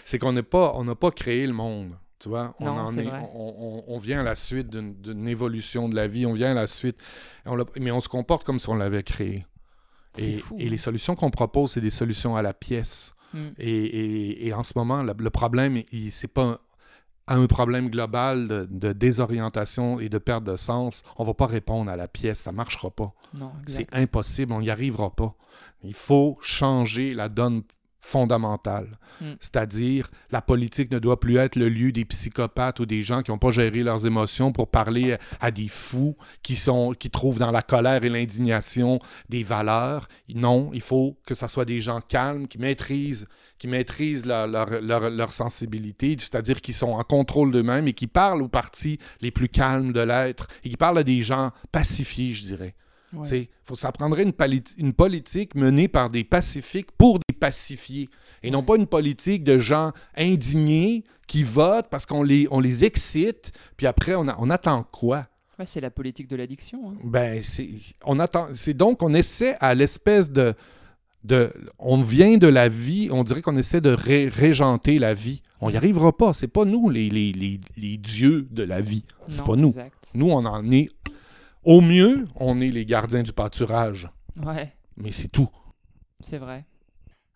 C'est 0.05 0.19
qu'on 0.19 0.33
n'est 0.33 0.43
pas, 0.43 0.73
on 0.75 0.83
n'a 0.83 0.95
pas 0.95 1.11
créé 1.11 1.45
le 1.47 1.53
monde. 1.53 1.93
Tu 2.19 2.27
vois, 2.29 2.53
on, 2.59 2.65
Non, 2.65 2.71
en 2.79 2.87
c'est 2.87 2.99
est, 2.99 3.09
vrai. 3.09 3.29
on, 3.33 3.83
on- 3.87 3.93
on 3.95 3.97
vient 3.97 4.19
à 4.19 4.23
la 4.23 4.35
suite 4.35 4.69
d'une 4.69 5.27
évolution 5.27 5.87
de 5.87 5.95
la 5.95 6.07
vie, 6.07 6.25
on 6.25 6.33
vient 6.33 6.51
à 6.51 6.53
la 6.55 6.67
suite, 6.67 6.97
on 7.45 7.57
mais 7.79 7.91
on 7.91 8.01
se 8.01 8.09
comporte 8.09 8.43
comme 8.45 8.59
si 8.59 8.67
on 8.69 8.75
l'avait 8.75 9.03
créé. 9.03 9.45
Et, 10.17 10.39
fou. 10.39 10.55
et 10.59 10.67
les 10.67 10.77
solutions 10.77 11.15
qu'on 11.15 11.29
propose, 11.31 11.71
c'est 11.71 11.81
des 11.81 11.89
solutions 11.91 12.35
à 12.35 12.41
la 12.41 12.53
pièce. 12.53 13.13
Mm. 13.33 13.47
Et, 13.59 13.69
et- 13.71 14.47
et 14.47 14.53
en 14.53 14.63
ce 14.63 14.73
moment, 14.75 15.01
le, 15.03 15.13
le 15.17 15.29
problème, 15.29 15.81
c'est 16.11 16.27
pas 16.27 16.43
un, 17.27 17.41
un 17.41 17.45
problème 17.47 17.89
global 17.89 18.47
de, 18.47 18.67
de 18.69 18.91
désorientation 18.91 19.99
et 19.99 20.09
de 20.09 20.17
perte 20.17 20.43
de 20.43 20.55
sens. 20.55 21.03
On 21.17 21.23
va 21.23 21.33
pas 21.35 21.45
répondre 21.47 21.89
à 21.91 21.95
la 21.95 22.07
pièce, 22.07 22.39
ça 22.39 22.51
marchera 22.51 22.89
pas. 22.91 23.13
C'est 23.67 23.87
impossible, 23.93 24.51
on 24.51 24.59
n'y 24.61 24.69
arrivera 24.71 25.15
pas. 25.15 25.35
Il 25.83 25.93
faut 25.93 26.37
changer 26.41 27.13
la 27.13 27.29
donne 27.29 27.61
fondamentale. 27.99 28.97
Mm. 29.21 29.25
C'est-à-dire, 29.39 30.09
la 30.31 30.41
politique 30.41 30.91
ne 30.91 30.99
doit 30.99 31.19
plus 31.19 31.37
être 31.37 31.55
le 31.55 31.69
lieu 31.69 31.91
des 31.91 32.05
psychopathes 32.05 32.79
ou 32.79 32.85
des 32.85 33.01
gens 33.01 33.21
qui 33.21 33.31
n'ont 33.31 33.37
pas 33.37 33.51
géré 33.51 33.83
leurs 33.83 34.05
émotions 34.05 34.51
pour 34.51 34.69
parler 34.69 35.13
à, 35.13 35.17
à 35.41 35.51
des 35.51 35.67
fous 35.67 36.15
qui, 36.43 36.55
sont, 36.55 36.93
qui 36.97 37.09
trouvent 37.09 37.39
dans 37.39 37.51
la 37.51 37.61
colère 37.61 38.03
et 38.03 38.09
l'indignation 38.09 38.99
des 39.29 39.43
valeurs. 39.43 40.07
Non, 40.33 40.71
il 40.73 40.81
faut 40.81 41.17
que 41.25 41.35
ce 41.35 41.47
soit 41.47 41.65
des 41.65 41.79
gens 41.79 42.01
calmes, 42.01 42.47
qui 42.47 42.57
maîtrisent, 42.57 43.27
qui 43.57 43.67
maîtrisent 43.67 44.25
leur, 44.25 44.47
leur, 44.47 44.81
leur- 44.81 45.09
leur 45.09 45.33
sensibilité, 45.33 46.15
c'est-à-dire 46.19 46.61
qui 46.61 46.73
sont 46.73 46.91
en 46.91 47.03
contrôle 47.03 47.51
d'eux-mêmes 47.51 47.87
et 47.87 47.93
qui 47.93 48.07
parlent 48.07 48.41
aux 48.41 48.47
parties 48.49 48.97
les 49.21 49.31
plus 49.31 49.49
calmes 49.49 49.91
de 49.93 49.99
l'être 50.01 50.47
et 50.63 50.69
qui 50.69 50.77
parlent 50.77 50.97
à 50.99 51.03
des 51.03 51.21
gens 51.21 51.51
pacifiés, 51.71 52.31
je 52.31 52.45
dirais. 52.45 52.75
Ouais. 53.11 53.27
C'est- 53.27 53.49
Faut, 53.63 53.75
ça 53.75 53.91
prendrait 53.91 54.23
une, 54.23 54.33
une 54.77 54.93
politique 54.93 55.55
menée 55.55 55.87
par 55.87 56.09
des 56.11 56.23
pacifiques 56.23 56.91
pour 56.97 57.17
des 57.27 57.28
pacifiés. 57.39 58.09
Et 58.43 58.51
non 58.51 58.61
pas 58.63 58.75
une 58.75 58.87
politique 58.87 59.43
de 59.43 59.57
gens 59.57 59.91
indignés 60.15 61.03
qui 61.27 61.43
votent 61.43 61.89
parce 61.89 62.05
qu'on 62.05 62.23
les, 62.23 62.47
on 62.51 62.59
les 62.59 62.85
excite, 62.85 63.51
puis 63.77 63.87
après, 63.87 64.15
on, 64.15 64.27
a- 64.27 64.35
on 64.39 64.49
attend 64.49 64.83
quoi? 64.91 65.27
Ouais, 65.57 65.65
c'est 65.65 65.81
la 65.81 65.91
politique 65.91 66.27
de 66.29 66.35
l'addiction. 66.35 66.91
hein. 66.91 66.93
Ben, 67.03 67.41
c'est, 67.41 67.69
on 68.05 68.19
attend, 68.19 68.47
c'est 68.53 68.73
donc, 68.73 69.03
on 69.03 69.13
essaie 69.13 69.57
à 69.59 69.75
l'espèce 69.75 70.31
de, 70.31 70.53
de. 71.25 71.51
On 71.77 72.01
vient 72.01 72.37
de 72.37 72.47
la 72.47 72.69
vie, 72.69 73.09
on 73.11 73.23
dirait 73.25 73.41
qu'on 73.41 73.57
essaie 73.57 73.81
de 73.81 73.89
ré- 73.89 74.29
régenter 74.29 74.99
la 74.99 75.13
vie. 75.13 75.41
On 75.61 75.69
n'y 75.69 75.75
arrivera 75.75 76.15
pas. 76.15 76.33
C'est 76.33 76.47
pas 76.47 76.63
nous 76.63 76.89
les, 76.89 77.09
les, 77.09 77.33
les, 77.33 77.59
les 77.75 77.97
dieux 77.97 78.47
de 78.51 78.63
la 78.63 78.79
vie. 78.79 79.03
C'est 79.27 79.43
pas 79.43 79.57
nous. 79.57 79.67
Exact. 79.69 79.93
Nous, 80.15 80.29
on 80.31 80.45
en 80.45 80.71
est. 80.71 80.89
Au 81.65 81.81
mieux, 81.81 82.25
on 82.37 82.61
est 82.61 82.69
les 82.69 82.85
gardiens 82.85 83.21
du 83.23 83.33
pâturage. 83.33 84.09
Ouais. 84.41 84.71
Mais 84.95 85.11
c'est 85.11 85.27
tout. 85.27 85.49
C'est 86.21 86.37
vrai. 86.37 86.65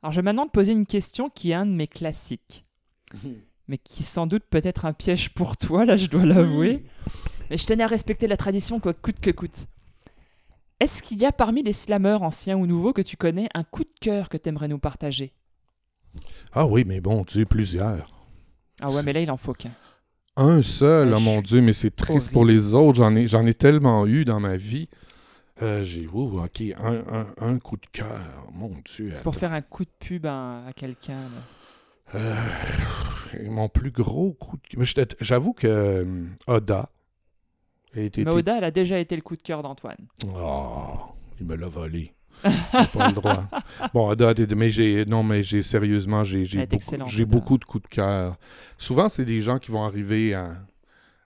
Alors 0.03 0.11
je 0.11 0.17
vais 0.17 0.25
maintenant 0.25 0.45
te 0.45 0.51
poser 0.51 0.73
une 0.73 0.85
question 0.85 1.29
qui 1.29 1.51
est 1.51 1.53
un 1.53 1.65
de 1.65 1.71
mes 1.71 1.87
classiques, 1.87 2.65
mais 3.69 3.77
qui 3.77 4.03
sans 4.03 4.27
doute 4.27 4.43
peut 4.49 4.61
être 4.61 4.85
un 4.85 4.91
piège 4.91 5.33
pour 5.33 5.55
toi, 5.55 5.85
là 5.85 5.95
je 5.95 6.07
dois 6.07 6.25
l'avouer. 6.25 6.83
Mais 7.49 7.57
je 7.57 7.65
tenais 7.65 7.83
à 7.83 7.87
respecter 7.87 8.27
la 8.27 8.35
tradition, 8.35 8.81
quoi, 8.81 8.93
coûte 8.93 9.21
que 9.21 9.31
coûte. 9.31 9.67
Est-ce 10.81 11.01
qu'il 11.01 11.21
y 11.21 11.25
a 11.25 11.31
parmi 11.31 11.63
les 11.63 11.71
slammeurs 11.71 12.21
anciens 12.23 12.57
ou 12.57 12.67
nouveaux 12.67 12.91
que 12.91 13.01
tu 13.01 13.15
connais 13.15 13.47
un 13.53 13.63
coup 13.63 13.85
de 13.85 13.93
cœur 14.01 14.27
que 14.27 14.35
tu 14.35 14.49
aimerais 14.49 14.67
nous 14.67 14.79
partager? 14.79 15.31
Ah 16.51 16.65
oui, 16.67 16.83
mais 16.85 16.99
bon 16.99 17.23
Dieu, 17.23 17.45
plusieurs. 17.45 18.25
Ah 18.81 18.91
ouais, 18.91 19.03
mais 19.03 19.13
là 19.13 19.21
il 19.21 19.31
en 19.31 19.37
faut 19.37 19.53
qu'un. 19.53 19.71
Un 20.35 20.63
seul, 20.63 21.09
Ouais, 21.09 21.15
oh 21.15 21.21
mon 21.21 21.41
Dieu, 21.41 21.61
mais 21.61 21.71
c'est 21.71 21.95
triste 21.95 22.29
pour 22.29 22.43
les 22.43 22.73
autres. 22.73 22.97
J'en 22.97 23.15
ai, 23.15 23.29
j'en 23.29 23.45
ai 23.45 23.53
tellement 23.53 24.05
eu 24.05 24.25
dans 24.25 24.41
ma 24.41 24.57
vie. 24.57 24.89
Euh, 25.61 25.83
j'ai, 25.83 26.07
oh, 26.11 26.41
ok, 26.43 26.61
un, 26.77 27.03
un, 27.11 27.27
un 27.37 27.59
coup 27.59 27.77
de 27.77 27.85
cœur. 27.91 28.19
Mon 28.53 28.71
Dieu. 28.85 29.11
C'est 29.15 29.23
pour 29.23 29.35
faire 29.35 29.53
un 29.53 29.61
coup 29.61 29.85
de 29.85 29.91
pub 29.99 30.25
à, 30.25 30.65
à 30.65 30.73
quelqu'un. 30.73 31.21
là. 31.23 31.41
Euh, 32.15 32.47
mon 33.49 33.69
plus 33.69 33.91
gros 33.91 34.33
coup 34.33 34.57
de 34.57 34.61
te- 35.05 35.15
J'avoue 35.21 35.53
que 35.53 35.67
euh, 35.67 36.25
Oda 36.47 36.89
a 37.95 37.99
été. 37.99 38.25
Mais 38.25 38.31
Oda, 38.31 38.57
elle 38.57 38.63
a 38.63 38.71
déjà 38.71 38.97
été 38.99 39.15
le 39.15 39.21
coup 39.21 39.35
de 39.37 39.41
cœur 39.41 39.61
d'Antoine. 39.63 39.97
Oh, 40.35 40.95
il 41.39 41.45
me 41.47 41.55
l'a 41.55 41.67
volé. 41.67 42.13
Pas 42.41 43.07
le 43.07 43.13
droit. 43.13 43.47
Bon, 43.93 44.09
mais 44.55 44.69
j'ai 44.69 45.05
non, 45.05 45.23
mais 45.23 45.43
j'ai 45.43 45.61
sérieusement, 45.61 46.23
j'ai 46.23 46.45
beaucoup, 46.65 47.25
beaucoup 47.25 47.57
de 47.57 47.65
coups 47.65 47.83
de 47.83 47.87
cœur. 47.95 48.37
Souvent, 48.77 49.07
c'est 49.07 49.25
des 49.25 49.39
gens 49.39 49.59
qui 49.59 49.71
vont 49.71 49.83
arriver 49.85 50.33
à, 50.33 50.55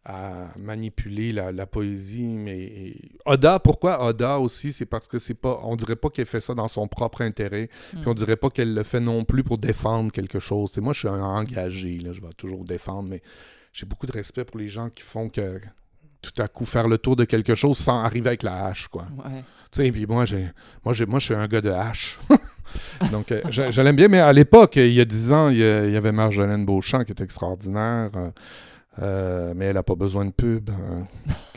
à 0.10 0.47
manipuler 0.58 1.34
la, 1.34 1.51
la 1.51 1.66
poésie, 1.66 2.28
mais 2.30 2.93
Oda, 3.26 3.60
pourquoi 3.60 4.05
Oda 4.05 4.39
aussi, 4.39 4.72
c'est 4.72 4.86
parce 4.86 5.05
que 5.05 5.20
c'est 5.20 5.34
pas, 5.34 5.60
on 5.64 5.76
dirait 5.76 5.97
pas 5.97 6.08
qu'elle 6.10 6.26
fait 6.26 6.39
ça 6.39 6.53
dans 6.53 6.70
son 6.70 6.88
propre 6.88 7.22
intérêt, 7.24 7.70
puis 7.91 7.99
Mm. 8.01 8.08
on 8.10 8.14
dirait 8.14 8.38
pas 8.38 8.49
qu'elle 8.49 8.74
le 8.74 8.84
fait 8.84 9.01
non 9.01 9.26
plus 9.26 9.43
pour 9.43 9.58
défendre 9.58 10.12
quelque 10.14 10.39
chose. 10.39 10.72
C'est 10.74 10.80
moi, 10.80 10.93
je 10.93 10.99
suis 10.99 11.08
un 11.10 11.22
engagé, 11.22 11.97
là, 11.99 12.14
je 12.14 12.22
vais 12.22 12.30
toujours 12.38 12.64
défendre, 12.64 13.10
mais 13.10 13.22
j'ai 13.74 13.86
beaucoup 13.86 14.05
de 14.08 14.14
respect 14.14 14.45
pour 14.45 14.58
les 14.60 14.70
gens 14.70 14.89
qui 14.89 15.03
font 15.03 15.28
que 15.28 15.60
tout 16.22 16.41
à 16.41 16.47
coup 16.47 16.64
faire 16.66 16.88
le 16.88 16.97
tour 16.97 17.16
de 17.18 17.26
quelque 17.26 17.53
chose 17.53 17.78
sans 17.78 17.99
arriver 17.99 18.28
avec 18.30 18.43
la 18.43 18.66
hache, 18.68 18.88
quoi. 18.88 19.03
Ouais. 19.26 19.43
Tu 19.72 19.84
sais, 19.84 19.91
puis 19.91 20.05
moi, 20.05 20.26
j'ai, 20.26 20.47
moi, 20.86 20.93
j'ai, 20.93 21.05
moi, 21.05 21.20
je 21.20 21.26
suis 21.26 21.36
un 21.36 21.47
gars 21.47 21.62
de 21.62 21.70
hache. 21.70 22.18
Donc, 23.12 23.32
euh, 23.32 23.41
je, 23.49 23.72
je 23.72 23.82
l'aime 23.82 23.95
bien, 23.97 24.08
mais 24.08 24.20
à 24.20 24.32
l'époque, 24.34 24.78
il 24.78 24.93
y 24.93 25.01
a 25.01 25.05
dix 25.05 25.32
ans, 25.34 25.49
il 25.49 25.58
y, 25.58 25.64
a- 25.64 25.86
il 25.86 25.91
y 25.91 25.97
avait 25.97 26.12
Marjolaine 26.14 26.66
Beauchamp 26.66 27.03
qui 27.03 27.12
était 27.12 27.24
extraordinaire, 27.24 28.10
euh, 28.16 28.30
euh, 29.02 29.54
mais 29.56 29.66
elle 29.66 29.76
n'a 29.76 29.84
pas 29.84 29.95
besoin 29.95 30.26
de 30.26 30.32
pub. 30.32 30.70
euh. 30.70 31.02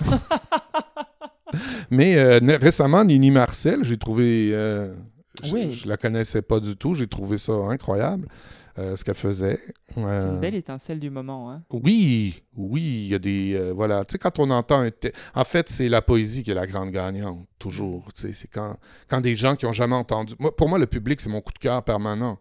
mais 1.90 2.16
euh, 2.16 2.38
récemment, 2.60 3.04
Nini 3.04 3.30
Marcel, 3.30 3.82
j'ai 3.84 3.96
trouvé. 3.98 4.50
euh, 4.52 4.94
je, 5.42 5.52
Oui. 5.52 5.72
je 5.72 5.88
la 5.88 5.96
connaissais 5.96 6.42
pas 6.42 6.60
du 6.60 6.76
tout, 6.76 6.94
j'ai 6.94 7.06
trouvé 7.06 7.38
ça 7.38 7.52
incroyable, 7.52 8.28
ce 8.76 9.02
qu'elle 9.04 9.14
faisait. 9.14 9.58
C'est 9.94 10.00
une 10.00 10.40
belle 10.40 10.54
étincelle 10.54 11.00
du 11.00 11.10
moment. 11.10 11.50
Hein. 11.50 11.62
oui, 11.70 12.42
oui, 12.56 12.80
il 12.82 13.08
y 13.08 13.14
a 13.14 13.18
des. 13.18 13.72
voilà. 13.74 14.04
Tu 14.04 14.12
sais, 14.12 14.18
quand 14.18 14.38
on 14.38 14.48
entend 14.50 14.82
un. 14.82 14.90
En 15.34 15.44
fait, 15.44 15.68
c'est 15.68 15.88
la 15.88 16.00
poésie 16.02 16.42
qui 16.42 16.50
est 16.50 16.54
la 16.54 16.66
grande 16.66 16.90
gagnante, 16.90 17.46
toujours. 17.58 18.08
C'est 18.14 18.32
quand, 18.48 18.76
quand 19.08 19.20
des 19.20 19.34
gens 19.36 19.54
qui 19.56 19.66
ont 19.66 19.72
jamais 19.72 19.96
entendu. 19.96 20.34
Moi, 20.38 20.54
pour 20.56 20.68
moi, 20.68 20.78
le 20.78 20.86
public, 20.86 21.20
c'est 21.20 21.28
mon 21.28 21.40
coup 21.42 21.52
de 21.52 21.58
cœur 21.58 21.82
permanent. 21.82 22.38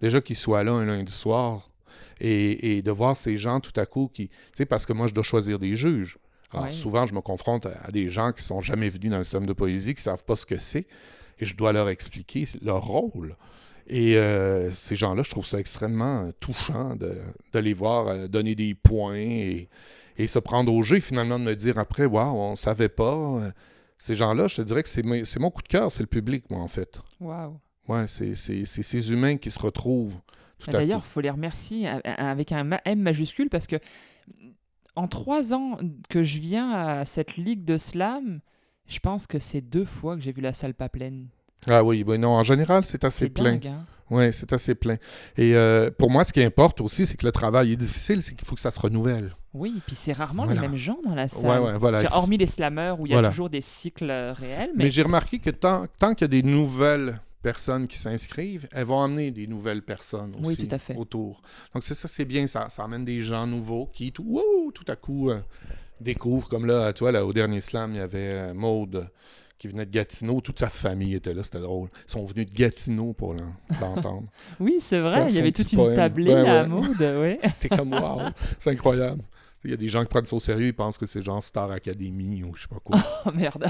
Déjà 0.00 0.20
qu'ils 0.20 0.36
soient 0.36 0.62
là 0.64 0.72
un 0.72 0.84
lundi 0.84 1.12
soir 1.12 1.68
et, 2.20 2.76
et 2.76 2.82
de 2.82 2.90
voir 2.90 3.16
ces 3.16 3.36
gens 3.36 3.60
tout 3.60 3.78
à 3.80 3.86
coup 3.86 4.10
qui. 4.12 4.28
Tu 4.28 4.34
sais, 4.54 4.66
parce 4.66 4.86
que 4.86 4.92
moi, 4.92 5.06
je 5.06 5.14
dois 5.14 5.24
choisir 5.24 5.58
des 5.58 5.76
juges. 5.76 6.18
Alors, 6.52 6.64
Ouais. 6.66 6.72
souvent, 6.72 7.06
je 7.06 7.14
me 7.14 7.20
confronte 7.20 7.66
à, 7.66 7.78
à 7.84 7.90
des 7.92 8.08
gens 8.08 8.32
qui 8.32 8.42
sont 8.42 8.60
jamais 8.60 8.88
venus 8.88 9.10
dans 9.10 9.18
le 9.18 9.24
slam 9.24 9.46
de 9.46 9.52
poésie, 9.52 9.94
qui 9.94 10.02
savent 10.02 10.24
pas 10.24 10.34
ce 10.36 10.44
que 10.46 10.56
c'est, 10.56 10.86
et 11.38 11.44
je 11.44 11.56
dois 11.56 11.72
leur 11.72 11.88
expliquer 11.88 12.44
leur 12.62 12.82
rôle. 12.84 13.36
Et 13.86 14.16
euh, 14.16 14.70
ces 14.72 14.94
gens-là, 14.96 15.22
je 15.22 15.30
trouve 15.30 15.46
ça 15.46 15.58
extrêmement 15.58 16.24
euh, 16.26 16.30
touchant 16.40 16.94
de, 16.96 17.18
de 17.52 17.58
les 17.58 17.72
voir 17.72 18.08
euh, 18.08 18.26
donner 18.28 18.54
des 18.54 18.74
points 18.74 19.16
et, 19.16 19.68
et 20.16 20.26
se 20.26 20.38
prendre 20.38 20.72
au 20.72 20.82
jeu 20.82 21.00
finalement 21.00 21.38
de 21.38 21.44
me 21.44 21.54
dire 21.56 21.78
après, 21.78 22.04
waouh, 22.04 22.36
on 22.36 22.56
savait 22.56 22.88
pas. 22.88 23.52
Ces 23.98 24.14
gens-là, 24.14 24.48
je 24.48 24.56
te 24.56 24.62
dirais 24.62 24.82
que 24.82 24.88
c'est 24.88 25.04
mon 25.04 25.50
coup 25.50 25.62
de 25.62 25.68
cœur, 25.68 25.92
c'est 25.92 26.02
le 26.02 26.06
public, 26.08 26.44
moi, 26.50 26.60
en 26.60 26.68
fait. 26.68 27.00
Waouh. 27.20 27.58
Ouais, 27.88 28.06
c'est 28.06 28.34
c'est- 28.34 28.64
c'est 28.66 28.82
ces 28.82 29.12
humains 29.12 29.36
qui 29.36 29.50
se 29.50 29.58
retrouvent 29.58 30.20
D'ailleurs, 30.68 31.00
il 31.04 31.08
faut 31.08 31.20
les 31.20 31.30
remercier 31.30 31.88
avec 32.04 32.52
un 32.52 32.68
M 32.84 33.00
majuscule 33.00 33.48
parce 33.48 33.66
que 33.66 33.76
en 34.96 35.08
trois 35.08 35.54
ans 35.54 35.78
que 36.08 36.22
je 36.22 36.38
viens 36.40 36.70
à 36.72 37.04
cette 37.04 37.36
ligue 37.36 37.64
de 37.64 37.78
slam, 37.78 38.40
je 38.86 38.98
pense 38.98 39.26
que 39.26 39.38
c'est 39.38 39.60
deux 39.60 39.84
fois 39.84 40.16
que 40.16 40.22
j'ai 40.22 40.32
vu 40.32 40.40
la 40.42 40.52
salle 40.52 40.74
pas 40.74 40.88
pleine. 40.88 41.28
Ah 41.68 41.84
oui, 41.84 42.04
ben 42.04 42.20
non, 42.20 42.30
en 42.30 42.42
général, 42.42 42.84
c'est 42.84 43.04
assez 43.04 43.28
plein. 43.28 43.52
dingue, 43.52 43.66
hein. 43.68 43.86
Oui, 44.10 44.32
c'est 44.32 44.52
assez 44.52 44.74
plein. 44.74 44.96
Et 45.36 45.54
euh, 45.54 45.90
pour 45.96 46.10
moi, 46.10 46.24
ce 46.24 46.32
qui 46.32 46.42
importe 46.42 46.80
aussi, 46.80 47.06
c'est 47.06 47.16
que 47.16 47.24
le 47.24 47.30
travail 47.30 47.72
est 47.72 47.76
difficile, 47.76 48.22
c'est 48.22 48.34
qu'il 48.34 48.44
faut 48.46 48.56
que 48.56 48.60
ça 48.60 48.72
se 48.72 48.80
renouvelle. 48.80 49.36
Oui, 49.54 49.80
puis 49.86 49.94
c'est 49.94 50.12
rarement 50.12 50.46
Voilà. 50.46 50.62
les 50.62 50.66
mêmes 50.68 50.76
gens 50.76 50.98
dans 51.06 51.14
la 51.14 51.28
salle. 51.28 51.44
Ouais, 51.44 51.58
ouais, 51.58 51.78
voilà. 51.78 52.02
Hormis 52.16 52.36
les 52.38 52.46
slammers 52.46 52.96
où 52.98 53.06
il 53.06 53.10
y 53.10 53.12
a 53.12 53.16
Voilà. 53.16 53.28
toujours 53.28 53.50
des 53.50 53.60
cycles 53.60 54.10
euh, 54.10 54.32
réels, 54.32 54.70
Mais, 54.74 54.84
mais, 54.84 54.90
j'ai 54.90 55.02
remarqué 55.02 55.38
que 55.38 55.50
tant, 55.50 55.86
tant 55.98 56.14
qu'il 56.14 56.22
y 56.22 56.24
a 56.24 56.28
des 56.28 56.42
nouvelles 56.42 57.20
personnes 57.42 57.86
qui 57.86 57.96
s'inscrivent, 57.98 58.66
elles 58.72 58.84
vont 58.84 59.02
amener 59.02 59.30
des 59.30 59.46
nouvelles 59.46 59.82
personnes 59.82 60.34
Oui, 60.40 60.52
aussi 60.54 60.66
tout 60.68 60.74
à 60.74 60.78
fait. 60.78 60.96
autour. 60.96 61.40
Donc 61.74 61.84
c'est 61.84 61.94
ça, 61.94 62.06
c'est 62.08 62.24
bien, 62.24 62.46
ça, 62.46 62.68
ça 62.68 62.84
amène 62.84 63.04
des 63.04 63.22
gens 63.22 63.46
nouveaux 63.46 63.86
qui 63.92 64.12
tout, 64.12 64.40
à 64.88 64.96
coup 64.96 65.30
euh, 65.30 65.40
découvrent, 66.00 66.48
comme 66.48 66.66
là, 66.66 66.92
tu 66.92 67.00
vois, 67.00 67.12
là, 67.12 67.24
au 67.24 67.32
dernier 67.32 67.60
slam, 67.60 67.92
il 67.94 67.98
y 67.98 68.00
avait 68.00 68.32
euh, 68.32 68.54
Maude 68.54 69.08
qui 69.58 69.68
venait 69.68 69.84
de 69.84 69.90
Gatineau, 69.90 70.40
toute 70.40 70.58
sa 70.58 70.70
famille 70.70 71.14
était 71.14 71.34
là, 71.34 71.42
c'était 71.42 71.60
drôle. 71.60 71.90
Ils 72.08 72.10
sont 72.12 72.24
venus 72.24 72.46
de 72.46 72.52
Gatineau 72.54 73.12
pour 73.12 73.34
l'en- 73.34 73.52
l'entendre. 73.78 74.24
oui, 74.60 74.78
c'est 74.80 75.00
vrai, 75.00 75.14
Faire 75.16 75.28
il 75.28 75.34
y 75.34 75.38
avait 75.38 75.52
toute 75.52 75.70
une 75.72 75.78
poème. 75.80 75.96
tablée 75.96 76.32
Ben 76.32 76.46
à 76.46 76.62
ouais. 76.62 76.66
mode, 76.66 77.00
ouais. 77.00 77.40
T'es 77.60 77.68
comme, 77.68 77.92
waouh, 77.92 78.30
c'est 78.58 78.70
incroyable. 78.70 79.22
Il 79.62 79.70
y 79.70 79.74
a 79.74 79.76
des 79.76 79.90
gens 79.90 80.00
qui 80.00 80.08
prennent 80.08 80.24
ça 80.24 80.34
au 80.36 80.40
sérieux, 80.40 80.68
ils 80.68 80.74
pensent 80.74 80.96
que 80.96 81.04
c'est 81.04 81.20
genre 81.20 81.42
Star 81.42 81.70
Academy 81.70 82.42
ou 82.42 82.54
je 82.54 82.62
sais 82.62 82.68
pas 82.68 82.78
quoi. 82.82 82.96
Oh 83.26 83.30
merde. 83.34 83.66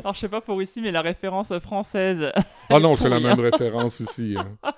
Alors 0.00 0.14
je 0.14 0.20
sais 0.20 0.28
pas 0.28 0.40
pour 0.40 0.60
ici, 0.62 0.80
mais 0.80 0.90
la 0.92 1.02
référence 1.02 1.56
française. 1.58 2.30
Ah 2.70 2.78
non, 2.80 2.94
c'est 2.94 3.08
la 3.08 3.20
même 3.20 3.40
référence 3.40 4.00
ici. 4.00 4.36
hein. 4.38 4.72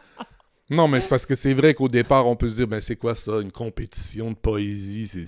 Non, 0.71 0.87
mais 0.87 1.01
c'est 1.01 1.09
parce 1.09 1.25
que 1.25 1.35
c'est 1.35 1.55
vrai 1.55 1.73
qu'au 1.73 1.89
départ, 1.89 2.27
on 2.27 2.37
peut 2.37 2.49
se 2.49 2.57
dire, 2.57 2.67
ben 2.69 2.81
c'est 2.81 2.97
quoi 2.97 3.15
ça, 3.15 3.41
une 3.41 3.51
compétition 3.53 4.31
de 4.33 4.37
poésie? 4.37 5.07
C'est... 5.09 5.25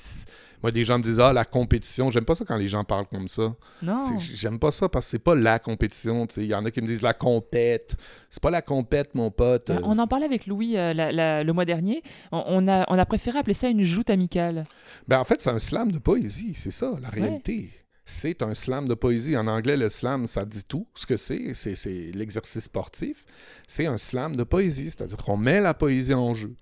Moi, 0.62 0.70
des 0.70 0.84
gens 0.84 0.98
me 0.98 1.02
disent, 1.02 1.18
ah, 1.18 1.32
la 1.32 1.46
compétition. 1.46 2.10
J'aime 2.10 2.26
pas 2.26 2.34
ça 2.34 2.44
quand 2.46 2.58
les 2.58 2.68
gens 2.68 2.84
parlent 2.84 3.06
comme 3.06 3.26
ça. 3.28 3.54
Non. 3.80 3.96
C'est- 4.06 4.36
J'aime 4.36 4.58
pas 4.58 4.70
ça 4.70 4.90
parce 4.90 5.06
que 5.06 5.10
c'est 5.12 5.18
pas 5.18 5.34
la 5.34 5.58
compétition. 5.58 6.26
tu 6.26 6.34
sais. 6.34 6.40
Il 6.42 6.48
y 6.48 6.54
en 6.54 6.62
a 6.66 6.70
qui 6.70 6.82
me 6.82 6.86
disent 6.86 7.00
la 7.00 7.14
compète. 7.14 7.96
C'est 8.28 8.42
pas 8.42 8.50
la 8.50 8.60
compète, 8.60 9.14
mon 9.14 9.30
pote. 9.30 9.72
On 9.82 9.98
en 9.98 10.06
parlait 10.06 10.26
avec 10.26 10.46
Louis 10.46 10.76
euh, 10.76 10.92
la- 10.92 11.10
la- 11.12 11.42
le 11.42 11.52
mois 11.54 11.64
dernier. 11.64 12.02
On, 12.30 12.44
on 12.46 12.68
a, 12.68 12.84
on 12.92 12.98
a 12.98 13.06
préféré 13.06 13.38
appeler 13.38 13.54
ça 13.54 13.68
une 13.70 13.82
joute 13.82 14.10
amicale. 14.10 14.64
Ben, 15.08 15.18
en 15.18 15.24
fait, 15.24 15.40
c'est 15.40 15.48
un 15.48 15.58
slam 15.58 15.90
de 15.90 15.98
poésie, 15.98 16.52
c'est 16.54 16.70
ça, 16.70 16.92
la 17.00 17.08
réalité. 17.08 17.70
C'est 18.12 18.42
un 18.42 18.54
slam 18.54 18.88
de 18.88 18.94
poésie. 18.94 19.36
En 19.36 19.46
anglais, 19.46 19.76
le 19.76 19.88
slam, 19.88 20.26
ça 20.26 20.44
dit 20.44 20.64
tout 20.64 20.88
ce 20.94 21.06
que 21.06 21.16
c'est. 21.16 21.54
C'est, 21.54 22.10
l'exercice 22.12 22.64
sportif. 22.64 23.24
C'est 23.68 23.86
un 23.86 23.98
slam 23.98 24.34
de 24.34 24.42
poésie, 24.42 24.90
c'est-à-dire 24.90 25.16
qu'on 25.16 25.36
met 25.36 25.60
la 25.60 25.74
poésie 25.74 26.12
en 26.12 26.34
jeu. 26.34 26.56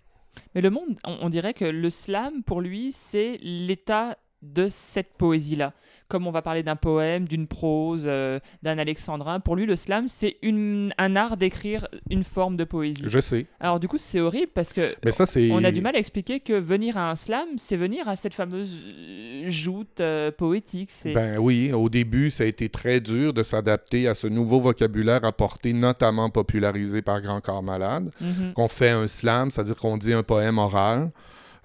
Mais 0.55 0.61
le 0.61 0.69
monde, 0.69 0.99
on, 1.05 1.19
on 1.23 1.31
dirait 1.31 1.55
que 1.55 1.65
le 1.65 1.89
slam, 1.89 2.43
pour 2.45 2.61
lui, 2.61 2.93
c'est 2.93 3.39
l'état 3.41 4.19
de 4.43 4.69
cette 4.71 5.15
poésie-là. 5.19 5.73
Comme 6.07 6.27
on 6.27 6.31
va 6.31 6.41
parler 6.43 6.63
d'un 6.63 6.77
poème, 6.77 7.27
d'une 7.29 7.47
prose, 7.47 8.05
euh, 8.07 8.39
d'un 8.63 8.79
alexandrin, 8.79 9.41
pour 9.41 9.57
lui, 9.57 9.67
le 9.67 9.77
slam, 9.77 10.07
c'est 10.09 10.37
une- 10.43 10.95
un 10.97 11.17
art 11.17 11.37
d'écrire 11.37 11.87
une 12.09 12.25
forme 12.25 12.57
de 12.57 12.65
poésie. 12.65 13.03
Je 13.05 13.19
sais. 13.21 13.47
Alors 13.61 13.79
du 13.81 13.89
coup, 13.89 13.99
c'est 13.99 14.21
horrible 14.21 14.51
parce 14.55 14.73
que 14.73 14.95
Mais 15.05 15.13
ça, 15.13 15.27
c'est. 15.27 15.51
on 15.51 15.63
a 15.65 15.71
du 15.71 15.83
mal 15.83 15.97
à 15.97 15.99
expliquer 15.99 16.41
que 16.41 16.53
venir 16.55 16.97
à 16.97 17.11
un 17.11 17.15
slam, 17.17 17.47
c'est 17.59 17.77
venir 17.77 18.09
à 18.09 18.17
cette 18.17 18.33
fameuse 18.33 18.83
euh, 18.87 19.49
joute 19.49 20.01
euh, 20.01 20.31
poétique. 20.31 20.89
Ben 21.05 21.39
oui, 21.39 21.73
au 21.73 21.89
début, 21.91 22.31
ça 22.31 22.45
a 22.45 22.47
été 22.47 22.69
très 22.71 23.01
dur 23.01 23.33
de 23.35 23.43
s'adapter 23.43 24.09
à 24.09 24.15
ce 24.15 24.29
nouveau 24.29 24.61
vocabulaire 24.61 25.25
apporté, 25.25 25.73
notamment 25.75 26.31
popularisé 26.31 27.03
par 27.03 27.21
Grand 27.21 27.41
Corps 27.41 27.63
Malade. 27.63 28.11
Mhm. 28.21 28.53
Qu'on 28.55 28.69
fait 28.69 28.91
un 28.91 29.09
slam, 29.09 29.51
c'est-à-dire 29.51 29.77
qu'on 29.77 29.97
dit 29.99 30.13
un 30.15 30.23
poème 30.23 30.59
oral. 30.59 31.11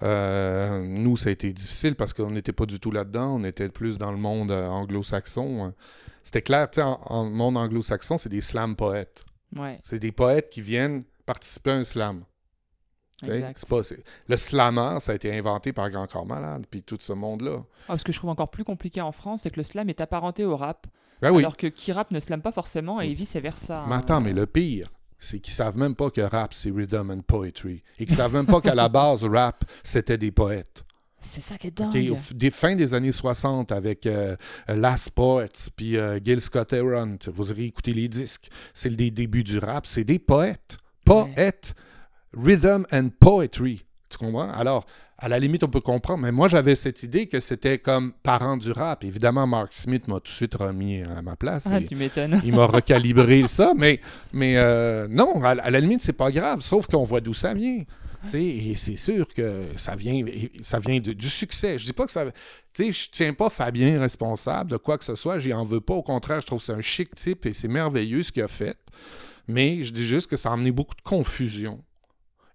Euh, 0.04 0.82
nous, 0.86 1.16
ça 1.16 1.30
a 1.30 1.32
été 1.32 1.52
difficile 1.52 1.94
parce 1.94 2.12
qu'on 2.12 2.30
n'était 2.30 2.52
pas 2.52 2.66
du 2.66 2.78
tout 2.78 2.90
là-dedans. 2.90 3.36
On 3.40 3.44
était 3.44 3.68
plus 3.68 3.96
dans 3.98 4.12
le 4.12 4.18
monde 4.18 4.50
euh, 4.50 4.68
anglo-saxon. 4.68 5.72
C'était 6.22 6.42
clair, 6.42 6.70
tu 6.70 6.76
sais, 6.76 6.82
en, 6.82 7.00
en 7.06 7.24
monde 7.30 7.56
anglo-saxon, 7.56 8.18
c'est 8.18 8.28
des 8.28 8.40
slam 8.40 8.76
poètes. 8.76 9.24
Ouais, 9.56 9.78
C'est 9.84 9.98
des 9.98 10.12
poètes 10.12 10.50
qui 10.50 10.60
viennent 10.60 11.04
participer 11.26 11.70
à 11.70 11.74
un 11.76 11.84
slam. 11.84 12.24
pas, 13.22 13.80
Le 14.28 14.36
slammer, 14.36 14.98
ça 15.00 15.12
a 15.12 15.14
été 15.14 15.36
inventé 15.36 15.72
par 15.72 15.88
Grand 15.90 16.06
Corps 16.06 16.26
Malade, 16.26 16.66
puis 16.70 16.82
tout 16.82 16.98
ce 17.00 17.12
monde-là. 17.12 17.62
Ah, 17.88 17.96
ce 17.96 18.04
que 18.04 18.12
je 18.12 18.18
trouve 18.18 18.30
encore 18.30 18.50
plus 18.50 18.64
compliqué 18.64 19.00
en 19.00 19.12
France, 19.12 19.42
c'est 19.42 19.50
que 19.50 19.60
le 19.60 19.64
slam 19.64 19.88
est 19.88 20.00
apparenté 20.00 20.44
au 20.44 20.56
rap, 20.56 20.86
Ben 21.22 21.30
oui. 21.30 21.42
alors 21.42 21.56
que 21.56 21.68
qui 21.68 21.92
rappe 21.92 22.10
ne 22.10 22.20
slam 22.20 22.42
pas 22.42 22.52
forcément 22.52 23.00
et 23.00 23.14
vice 23.14 23.36
versa. 23.36 23.84
Mais 23.88 23.94
attends, 23.94 24.20
mais 24.20 24.32
le 24.32 24.46
pire, 24.46 24.88
c'est 25.24 25.38
qu'ils 25.40 25.54
savent 25.54 25.76
même 25.78 25.94
pas 25.94 26.10
que 26.10 26.20
rap, 26.20 26.52
c'est 26.54 26.70
rhythm 26.70 27.10
and 27.10 27.20
poetry. 27.26 27.82
Et 27.98 28.04
qu'ils 28.04 28.14
savent 28.14 28.32
même 28.34 28.46
pas 28.46 28.60
qu'à 28.60 28.74
la 28.74 28.88
base, 28.90 29.24
rap, 29.24 29.64
c'était 29.82 30.18
des 30.18 30.30
poètes. 30.30 30.84
C'est 31.20 31.40
ça 31.40 31.56
qui 31.56 31.68
est 31.68 31.70
dingue. 31.70 31.92
f- 31.94 32.34
des 32.34 32.50
fins 32.50 32.76
des 32.76 32.92
années 32.92 33.10
60 33.10 33.72
avec 33.72 34.04
euh, 34.06 34.36
Last 34.68 35.10
Poets 35.12 35.70
puis 35.74 35.96
euh, 35.96 36.20
Gil 36.22 36.40
Scott 36.42 36.70
Heron, 36.74 37.16
vous 37.32 37.50
aurez 37.50 37.64
écouté 37.64 37.94
les 37.94 38.08
disques. 38.08 38.48
C'est 38.74 38.90
le 38.90 38.96
des 38.96 39.10
débuts 39.10 39.42
du 39.42 39.58
rap, 39.58 39.86
c'est 39.86 40.04
des 40.04 40.18
poètes. 40.18 40.76
Poètes. 41.06 41.74
Rhythm 42.36 42.84
and 42.92 43.08
poetry. 43.20 43.84
Tu 44.10 44.18
comprends? 44.18 44.50
Alors, 44.50 44.84
à 45.18 45.28
la 45.28 45.38
limite, 45.38 45.62
on 45.64 45.68
peut 45.68 45.80
comprendre, 45.80 46.22
mais 46.22 46.32
moi, 46.32 46.48
j'avais 46.48 46.74
cette 46.74 47.02
idée 47.04 47.26
que 47.26 47.38
c'était 47.40 47.78
comme 47.78 48.12
parent 48.22 48.56
du 48.56 48.72
rap. 48.72 49.04
Évidemment, 49.04 49.46
Mark 49.46 49.72
Smith 49.72 50.08
m'a 50.08 50.16
tout 50.16 50.22
de 50.24 50.28
suite 50.28 50.54
remis 50.56 51.02
à 51.02 51.22
ma 51.22 51.36
place. 51.36 51.68
Ah, 51.70 51.80
tu 51.80 51.94
m'étonnes. 51.96 52.40
il 52.44 52.52
m'a 52.54 52.66
recalibré 52.66 53.46
ça, 53.48 53.72
mais, 53.76 54.00
mais 54.32 54.56
euh, 54.56 55.06
non, 55.08 55.42
à, 55.44 55.50
à 55.50 55.70
la 55.70 55.80
limite, 55.80 56.02
c'est 56.02 56.12
pas 56.12 56.30
grave, 56.32 56.60
sauf 56.60 56.86
qu'on 56.86 57.04
voit 57.04 57.20
d'où 57.20 57.32
ça 57.34 57.54
vient. 57.54 57.84
Tu 58.24 58.30
sais, 58.30 58.42
Et 58.42 58.74
c'est 58.74 58.96
sûr 58.96 59.28
que 59.28 59.66
ça 59.76 59.94
vient, 59.94 60.24
ça 60.62 60.78
vient 60.78 60.98
de- 60.98 61.12
du 61.12 61.28
succès. 61.28 61.78
Je 61.78 61.84
dis 61.84 61.92
pas 61.92 62.06
que 62.06 62.10
ça. 62.10 62.24
Tu 62.72 62.84
sais, 62.86 62.92
je 62.92 63.10
tiens 63.10 63.34
pas 63.34 63.50
Fabien 63.50 64.00
responsable 64.00 64.70
de 64.70 64.76
quoi 64.78 64.96
que 64.98 65.04
ce 65.04 65.14
soit, 65.14 65.38
j'y 65.38 65.52
en 65.52 65.62
veux 65.62 65.80
pas. 65.82 65.94
Au 65.94 66.02
contraire, 66.02 66.40
je 66.40 66.46
trouve 66.46 66.58
que 66.58 66.64
c'est 66.64 66.72
un 66.72 66.80
chic 66.80 67.14
type 67.14 67.44
et 67.46 67.52
c'est 67.52 67.68
merveilleux 67.68 68.22
ce 68.22 68.32
qu'il 68.32 68.42
a 68.42 68.48
fait. 68.48 68.76
Mais 69.46 69.84
je 69.84 69.92
dis 69.92 70.06
juste 70.06 70.28
que 70.30 70.36
ça 70.36 70.48
a 70.50 70.52
amené 70.54 70.72
beaucoup 70.72 70.94
de 70.96 71.02
confusion. 71.02 71.84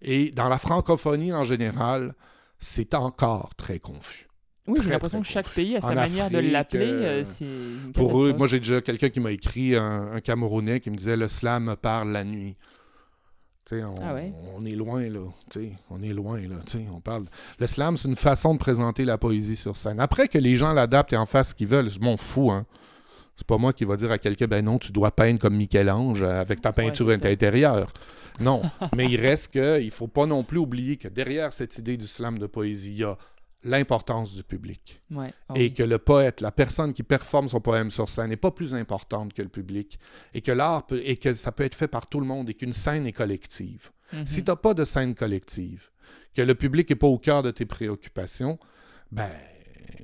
Et 0.01 0.31
dans 0.31 0.49
la 0.49 0.57
francophonie 0.57 1.33
en 1.33 1.43
général, 1.43 2.15
c'est 2.59 2.93
encore 2.93 3.55
très 3.55 3.79
confus. 3.79 4.27
Oui, 4.67 4.79
j'ai 4.83 4.89
l'impression 4.91 5.21
que 5.21 5.27
chaque 5.27 5.49
pays 5.49 5.75
a 5.77 5.81
sa 5.81 5.87
En 5.89 5.95
manière 5.95 6.29
de 6.29 6.37
l'appeler. 6.37 6.91
euh, 6.91 7.23
euh, 7.41 7.91
Pour 7.93 8.23
eux, 8.23 8.33
moi 8.33 8.45
j'ai 8.45 8.59
déjà 8.59 8.81
quelqu'un 8.81 9.09
qui 9.09 9.19
m'a 9.19 9.31
écrit, 9.31 9.75
un, 9.75 10.11
un 10.13 10.21
Camerounais, 10.21 10.79
qui 10.79 10.91
me 10.91 10.95
disait 10.95 11.15
le 11.17 11.27
slam 11.27 11.63
me 11.63 11.75
parle 11.75 12.11
la 12.11 12.23
nuit. 12.23 12.55
Tu 13.65 13.77
sais, 13.77 13.83
on, 13.83 13.95
Ah 14.03 14.13
ouais? 14.13 14.31
on 14.55 14.63
est 14.65 14.75
loin 14.75 15.01
là, 15.09 15.21
tu 15.49 15.59
sais, 15.59 15.71
on 15.89 16.01
est 16.03 16.13
loin 16.13 16.39
là, 16.41 16.57
tu 16.67 16.77
sais, 16.77 16.85
on 16.93 17.01
parle. 17.01 17.23
Le 17.59 17.65
slam, 17.67 17.97
c'est 17.97 18.07
une 18.09 18.15
façon 18.15 18.53
de 18.53 18.59
présenter 18.59 19.05
la 19.05 19.17
poésie 19.17 19.55
sur 19.55 19.75
scène. 19.75 19.99
Après 19.99 20.27
que 20.27 20.37
les 20.37 20.55
gens 20.55 20.73
l'adaptent 20.73 21.13
et 21.13 21.17
en 21.17 21.25
fassent 21.25 21.49
ce 21.49 21.55
qu'ils 21.55 21.67
veulent, 21.67 21.89
je 21.89 21.99
m'en 21.99 22.17
fous, 22.17 22.51
hein. 22.51 22.65
C'est 23.39 23.47
pas 23.47 23.57
moi 23.57 23.71
qui 23.71 23.85
va 23.85 23.95
dire 23.95 24.11
à 24.11 24.17
quelqu'un, 24.17 24.47
ben 24.47 24.65
non, 24.65 24.79
tu 24.79 24.91
dois 24.91 25.11
peindre 25.11 25.39
comme 25.39 25.55
Michel-Ange 25.55 26.23
euh, 26.23 26.41
avec 26.41 26.59
ta 26.59 26.73
peinture 26.73 27.09
intérieure. 27.09 27.93
Non, 28.41 28.61
mais 28.97 29.05
il 29.05 29.15
reste 29.15 29.53
que, 29.53 29.81
il 29.81 29.91
faut 29.91 30.09
pas 30.09 30.25
non 30.25 30.43
plus 30.43 30.57
oublier 30.57 30.97
que 30.97 31.07
derrière 31.07 31.53
cette 31.53 31.77
idée 31.77 31.95
du 31.95 32.05
slam 32.05 32.37
de 32.37 32.47
poésie, 32.47 32.91
il 32.91 32.97
y 32.97 33.03
a 33.05 33.17
l'importance 33.63 34.35
du 34.35 34.43
public 34.43 35.01
Ouais. 35.09 35.33
Ah 35.47 35.53
et 35.55 35.63
oui. 35.63 35.73
que 35.73 35.83
le 35.83 35.99
poète, 35.99 36.41
la 36.41 36.51
personne 36.51 36.91
qui 36.93 37.01
performe 37.01 37.47
son 37.47 37.61
poème 37.61 37.91
sur 37.91 38.09
scène 38.09 38.27
n'est 38.27 38.35
pas 38.35 38.51
plus 38.51 38.73
importante 38.73 39.31
que 39.31 39.41
le 39.41 39.49
public 39.49 39.99
et 40.33 40.41
que 40.41 40.51
l'art 40.51 40.85
peut, 40.85 41.01
et 41.01 41.15
que 41.15 41.33
ça 41.33 41.53
peut 41.53 41.63
être 41.63 41.75
fait 41.75 41.87
par 41.87 42.07
tout 42.07 42.19
le 42.19 42.25
monde 42.25 42.49
et 42.49 42.53
qu'une 42.53 42.73
scène 42.73 43.07
est 43.07 43.13
collective. 43.13 43.89
Mhm. 44.11 44.27
Si 44.27 44.43
tu 44.43 44.51
n'as 44.51 44.57
pas 44.57 44.73
de 44.73 44.83
scène 44.83 45.15
collective, 45.15 45.89
que 46.35 46.41
le 46.41 46.55
public 46.55 46.89
n'est 46.89 46.97
pas 46.97 47.07
au 47.07 47.17
cœur 47.17 47.41
de 47.41 47.51
tes 47.51 47.65
préoccupations, 47.65 48.59
ben, 49.13 49.31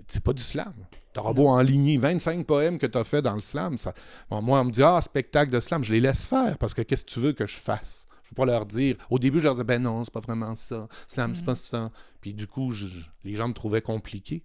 c'est 0.08 0.24
pas 0.24 0.34
du 0.34 0.42
slam. 0.42 0.74
Tu 1.16 1.20
auras 1.22 1.34
beau 1.34 1.48
enligner 1.48 1.98
25 1.98 2.46
poèmes 2.46 2.78
que 2.78 2.86
tu 2.86 2.98
as 2.98 3.04
fait 3.06 3.22
dans 3.24 3.34
le 3.34 3.40
slam. 3.40 3.78
Ça... 3.80 3.94
Bon, 4.30 4.42
moi, 4.42 4.60
on 4.60 4.66
me 4.66 4.72
dit, 4.72 4.84
ah, 4.84 5.00
spectacle 5.02 5.52
de 5.52 5.60
slam, 5.60 5.84
je 5.84 5.94
les 5.94 6.02
laisse 6.02 6.26
faire 6.26 6.58
parce 6.60 6.74
que 6.74 6.82
qu'est-ce 6.84 7.06
que 7.06 7.10
tu 7.12 7.20
veux 7.22 7.32
que 7.34 7.46
je 7.48 7.56
fasse? 7.58 8.06
Je 8.24 8.30
peux 8.30 8.36
pas 8.36 8.46
leur 8.46 8.66
dire. 8.66 8.98
Au 9.10 9.18
début, 9.18 9.40
je 9.40 9.46
leur 9.46 9.54
disais, 9.54 9.64
ben 9.64 9.82
non, 9.82 10.04
c'est 10.04 10.14
pas 10.14 10.20
vraiment 10.20 10.56
ça. 10.56 10.88
Slam, 11.08 11.34
c'est 11.36 11.46
pas 11.46 11.56
ça. 11.56 11.90
Puis 12.22 12.34
du 12.34 12.46
coup, 12.48 12.72
je- 12.72 12.88
les 13.24 13.34
gens 13.34 13.48
me 13.48 13.54
trouvaient 13.54 13.82
compliqué. 13.82 14.44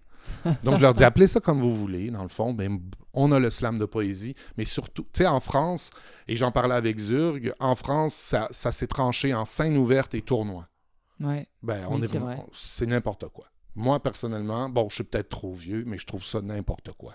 Donc, 0.62 0.76
je 0.76 0.82
leur 0.82 0.94
dis, 0.94 1.02
appelez 1.02 1.26
ça 1.26 1.40
comme 1.40 1.58
vous 1.60 1.74
voulez, 1.74 2.10
dans 2.10 2.22
le 2.22 2.28
fond. 2.28 2.52
Ben, 2.52 2.78
on 3.14 3.32
a 3.32 3.38
le 3.40 3.48
slam 3.50 3.78
de 3.78 3.86
poésie, 3.86 4.34
mais 4.58 4.64
surtout, 4.66 5.02
tu 5.04 5.18
sais, 5.18 5.26
en 5.26 5.40
France, 5.40 5.90
et 6.28 6.36
j'en 6.36 6.52
parlais 6.52 6.74
avec 6.74 6.98
Zurg, 7.00 7.38
en 7.58 7.74
France, 7.74 8.14
ça, 8.14 8.46
ça 8.50 8.70
s'est 8.70 8.86
tranché 8.86 9.32
en 9.34 9.44
scène 9.46 9.76
ouverte 9.78 10.14
et 10.14 10.20
tournoi. 10.20 10.68
Ouais. 11.18 11.48
Ben, 11.62 11.84
on 11.88 11.96
Oui, 11.98 12.04
est 12.04 12.08
c'est 12.52 12.86
n'importe 12.86 13.26
quoi. 13.28 13.46
Moi, 13.76 14.00
personnellement, 14.02 14.68
bon, 14.68 14.88
je 14.88 14.96
suis 14.96 15.04
peut-être 15.04 15.28
trop 15.28 15.52
vieux, 15.52 15.84
mais 15.86 15.98
je 15.98 16.06
trouve 16.06 16.24
ça 16.24 16.40
n'importe 16.40 16.92
quoi. 16.98 17.14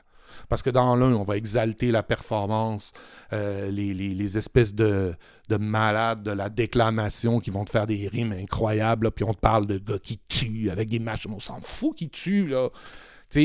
Parce 0.49 0.64
que 0.64 0.72
dans 0.72 0.95
l'un, 0.95 1.14
on 1.14 1.24
va 1.24 1.38
exalter 1.38 1.91
la 1.91 2.01
performance, 2.01 2.93
euh, 3.32 3.70
les, 3.70 3.93
les- 3.93 4.16
les 4.16 4.38
espèces 4.38 4.74
de, 4.74 5.14
de 5.49 5.58
malades 5.58 6.24
de 6.24 6.32
la 6.32 6.49
déclamation 6.49 7.39
qui 7.39 7.51
vont 7.51 7.64
te 7.64 7.70
faire 7.70 7.86
des 7.86 8.08
rimes 8.08 8.32
incroyables, 8.34 9.06
là, 9.06 9.12
puis 9.12 9.24
on 9.24 9.34
te 9.34 9.39
parle 9.39 9.68
de 9.68 9.78
gars 9.78 9.99
qui 9.99 10.18
tuent 10.28 10.70
avec 10.72 10.89
des 10.89 10.99
machins. 10.99 11.32
On 11.34 11.39
s'en 11.39 11.62
fout 11.62 11.95
qui 11.95 12.10
tuent, 12.10 12.47
là. 12.47 12.70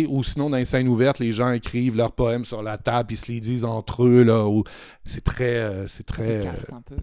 Ou 0.09 0.23
sinon, 0.23 0.51
dans 0.51 0.57
les 0.57 0.65
scènes 0.65 0.89
ouvertes, 0.89 1.19
les 1.19 1.33
gens 1.33 1.51
écrivent 1.53 1.97
leurs 1.97 2.13
poèmes 2.13 2.45
sur 2.45 2.63
la 2.63 2.79
table, 2.79 3.09
puis 3.09 3.17
se 3.17 3.31
les 3.31 3.41
disent 3.41 3.65
entre 3.65 4.05
eux, 4.05 4.23
là. 4.23 4.47
ou- 4.47 4.63
C'est 5.05 5.25
très... 5.25 5.57
euh, 5.57 5.87
c'est 5.87 6.05
très... 6.07 6.47
Euh, 6.47 6.53
un 6.73 6.81
peu. 6.83 6.97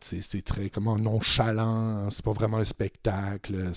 sais, 0.00 0.20
c'est 0.22 0.42
très 0.42 0.70
comment 0.70 0.96
nonchalant, 0.98 2.08
c'est 2.10 2.24
pas 2.24 2.32
vraiment 2.32 2.58
un 2.58 2.64
spectacle. 2.64 3.70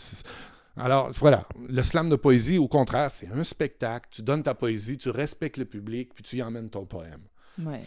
Alors, 0.81 1.11
voilà, 1.19 1.45
le 1.69 1.83
slam 1.83 2.09
de 2.09 2.15
poésie, 2.15 2.57
au 2.57 2.67
contraire, 2.67 3.11
c'est 3.11 3.29
un 3.31 3.43
spectacle. 3.43 4.09
Tu 4.11 4.23
donnes 4.23 4.41
ta 4.41 4.55
poésie, 4.55 4.97
tu 4.97 5.11
respectes 5.11 5.57
le 5.57 5.65
public, 5.65 6.11
puis 6.15 6.23
tu 6.23 6.37
y 6.37 6.43
emmènes 6.43 6.69
ton 6.69 6.85
poème. 6.85 7.21
Ouais. 7.59 7.79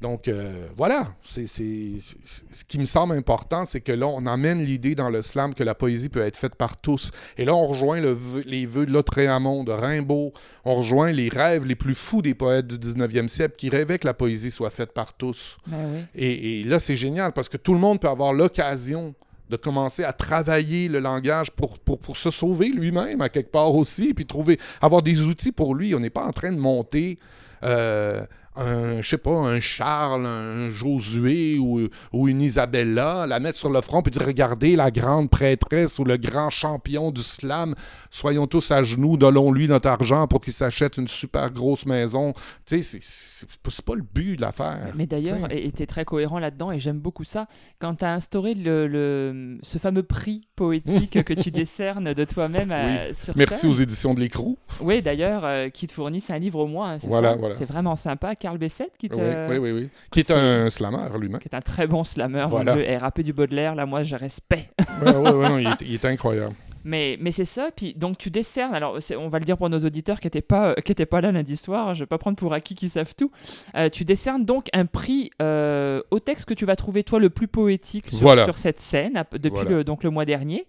Donc, 0.00 0.26
euh, 0.26 0.68
voilà, 0.76 1.08
c'est, 1.22 1.46
ce 1.46 2.64
qui 2.66 2.78
me 2.78 2.86
semble 2.86 3.14
important, 3.14 3.66
c'est 3.66 3.82
que 3.82 3.92
là, 3.92 4.06
on 4.06 4.24
emmène 4.26 4.64
l'idée 4.64 4.94
dans 4.94 5.10
le 5.10 5.20
slam 5.20 5.54
que 5.54 5.62
la 5.62 5.74
poésie 5.74 6.08
peut 6.08 6.24
être 6.24 6.38
faite 6.38 6.54
par 6.54 6.78
tous. 6.78 7.10
Et 7.36 7.44
là, 7.44 7.54
on 7.54 7.66
rejoint 7.66 8.00
le 8.00 8.16
les 8.46 8.64
vœux 8.64 8.86
de 8.86 8.92
Lautréamont, 8.92 9.62
de 9.62 9.72
Rimbaud, 9.72 10.32
on 10.64 10.76
rejoint 10.76 11.12
les 11.12 11.28
rêves 11.28 11.66
les 11.66 11.74
plus 11.74 11.94
fous 11.94 12.22
des 12.22 12.34
poètes 12.34 12.66
du 12.66 12.78
19e 12.78 13.28
siècle 13.28 13.56
qui 13.56 13.68
rêvaient 13.68 13.98
que 13.98 14.06
la 14.06 14.14
poésie 14.14 14.50
soit 14.50 14.70
faite 14.70 14.92
par 14.92 15.14
tous. 15.14 15.58
Ben 15.66 15.76
oui. 15.92 16.00
Et, 16.14 16.60
et 16.60 16.64
là, 16.64 16.78
c'est 16.78 16.96
génial 16.96 17.32
parce 17.32 17.48
que 17.48 17.58
tout 17.58 17.74
le 17.74 17.80
monde 17.80 18.00
peut 18.00 18.08
avoir 18.08 18.32
l'occasion 18.32 19.14
de 19.48 19.56
commencer 19.56 20.04
à 20.04 20.12
travailler 20.12 20.88
le 20.88 20.98
langage 20.98 21.50
pour, 21.50 21.78
pour, 21.78 22.16
se 22.16 22.30
sauver 22.30 22.68
lui-même 22.68 23.20
à 23.20 23.28
quelque 23.28 23.50
part 23.50 23.74
aussi, 23.74 24.14
puis 24.14 24.26
trouver, 24.26 24.58
avoir 24.80 25.02
des 25.02 25.22
outils 25.22 25.52
pour 25.52 25.74
lui. 25.74 25.94
On 25.94 26.00
n'est 26.00 26.10
pas 26.10 26.24
en 26.24 26.32
train 26.32 26.52
de 26.52 26.58
monter 26.58 27.18
euh, 27.64 28.24
un, 28.58 29.00
je 29.00 29.08
sais 29.08 29.18
pas, 29.18 29.30
un 29.30 29.60
Charles, 29.60 30.26
un 30.26 30.70
Josué 30.70 31.58
ou, 31.58 31.88
ou 32.12 32.28
une 32.28 32.42
Isabella, 32.42 33.26
la 33.26 33.40
mettre 33.40 33.58
sur 33.58 33.70
le 33.70 33.80
front 33.80 34.02
puis 34.02 34.10
dire 34.10 34.24
regardez 34.24 34.76
la 34.76 34.90
grande 34.90 35.30
prêtresse 35.30 35.98
ou 35.98 36.04
le 36.04 36.16
grand 36.16 36.50
champion 36.50 37.10
du 37.10 37.22
slam, 37.22 37.74
soyons 38.10 38.46
tous 38.46 38.70
à 38.70 38.82
genoux, 38.82 39.16
donnons-lui 39.16 39.68
notre 39.68 39.88
argent 39.88 40.26
pour 40.26 40.40
qu'il 40.40 40.52
s'achète 40.52 40.96
une 40.98 41.08
super 41.08 41.50
grosse 41.50 41.86
maison. 41.86 42.32
Tu 42.66 42.82
sais, 42.82 42.82
c'est- 42.82 42.98
c'est 43.02 43.46
c'est 43.68 43.84
pas 43.84 43.94
le 43.94 44.02
but 44.02 44.36
de 44.36 44.40
l'affaire. 44.40 44.92
Mais 44.96 45.06
d'ailleurs, 45.06 45.48
tu 45.48 45.82
es 45.82 45.86
très 45.86 46.04
cohérent 46.04 46.38
là-dedans, 46.38 46.72
et 46.72 46.78
j'aime 46.80 46.98
beaucoup 46.98 47.24
ça, 47.24 47.46
quand 47.78 47.94
tu 47.96 48.04
as 48.04 48.12
instauré 48.12 48.54
le, 48.54 48.86
le- 48.88 49.58
ce 49.62 49.78
fameux 49.78 50.02
prix 50.02 50.40
poétique 50.56 51.22
que 51.22 51.34
tu 51.34 51.50
décernes 51.52 52.12
de 52.14 52.24
toi-même 52.24 52.74
sur 53.14 53.36
Merci 53.36 53.60
scène. 53.60 53.70
aux 53.70 53.74
éditions 53.74 54.14
de 54.14 54.20
l'écrou. 54.20 54.58
Oui, 54.80 55.00
d'ailleurs, 55.02 55.44
euh, 55.44 55.68
qui 55.68 55.86
te 55.86 55.92
fournissent 55.92 56.30
un 56.30 56.38
livre 56.38 56.58
au 56.60 56.66
moins, 56.66 56.94
hein, 56.94 56.98
c'est 57.00 57.06
Voilà, 57.06 57.32
ça? 57.32 57.36
voilà. 57.36 57.54
C'est 57.56 57.64
vraiment 57.64 57.94
sympa. 57.96 58.34
Carl 58.48 58.58
Bessette, 58.58 58.92
qui, 58.98 59.10
te- 59.10 59.14
Oui, 59.14 59.22
oui, 59.50 59.58
oui, 59.58 59.72
oui. 59.72 59.88
Qui 60.10 60.20
est 60.20 60.24
c'est- 60.24 60.32
un 60.34 60.70
slammer 60.70 61.06
lui-même. 61.20 61.38
qui 61.38 61.48
est 61.48 61.54
un 61.54 61.60
très 61.60 61.86
bon 61.86 62.02
slammer, 62.02 62.44
Voilà. 62.48 62.72
mon 62.72 62.78
Dieu, 62.80 62.88
et 62.90 62.96
rapper 62.96 63.22
du 63.22 63.34
Baudelaire, 63.34 63.74
là, 63.74 63.84
moi, 63.84 64.02
je 64.04 64.16
respecte. 64.16 64.72
Oui, 65.04 65.12
oui, 65.14 65.22
non, 65.48 65.58
il, 65.58 65.66
est, 65.68 65.82
il 65.82 65.94
est 65.94 66.04
incroyable. 66.06 66.54
Mais, 66.84 67.18
mais 67.20 67.30
c'est 67.30 67.44
ça, 67.44 67.68
puis 67.76 67.92
donc 67.94 68.16
tu 68.16 68.30
décernes, 68.30 68.74
alors 68.74 68.96
on 69.18 69.28
va 69.28 69.38
le 69.38 69.44
dire 69.44 69.58
pour 69.58 69.68
nos 69.68 69.80
auditeurs 69.80 70.18
qui 70.20 70.26
n'étaient 70.28 70.40
pas, 70.40 70.70
euh, 70.70 70.74
qui 70.76 70.92
étaient 70.92 71.04
pas 71.06 71.20
là 71.20 71.30
lundi 71.32 71.56
soir, 71.56 71.92
je 71.94 72.00
vais 72.00 72.06
pas 72.06 72.16
prendre 72.16 72.38
pour 72.38 72.54
acquis 72.54 72.74
qu'ils 72.74 72.88
savent 72.88 73.14
tout, 73.14 73.30
Euh, 73.76 73.90
tu 73.90 74.04
décernes 74.06 74.44
donc 74.46 74.68
un 74.72 74.86
prix 74.86 75.30
euh, 75.42 76.00
au 76.10 76.18
texte 76.20 76.46
que 76.46 76.54
tu 76.54 76.64
vas 76.64 76.76
trouver 76.76 77.02
toi 77.04 77.18
le 77.18 77.28
plus 77.28 77.48
poétique 77.48 78.06
sur, 78.06 78.20
Voilà. 78.20 78.44
sur 78.44 78.56
cette 78.56 78.80
scène 78.80 79.22
depuis 79.32 79.50
Voilà. 79.50 79.70
le, 79.70 79.84
donc, 79.84 80.02
le 80.04 80.08
mois 80.10 80.24
dernier. 80.24 80.66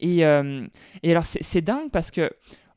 Et, 0.00 0.26
euh, 0.26 0.66
et 1.04 1.12
alors 1.12 1.24
c'est 1.24 1.60
dingue 1.62 1.90
parce 1.92 2.10
que 2.10 2.28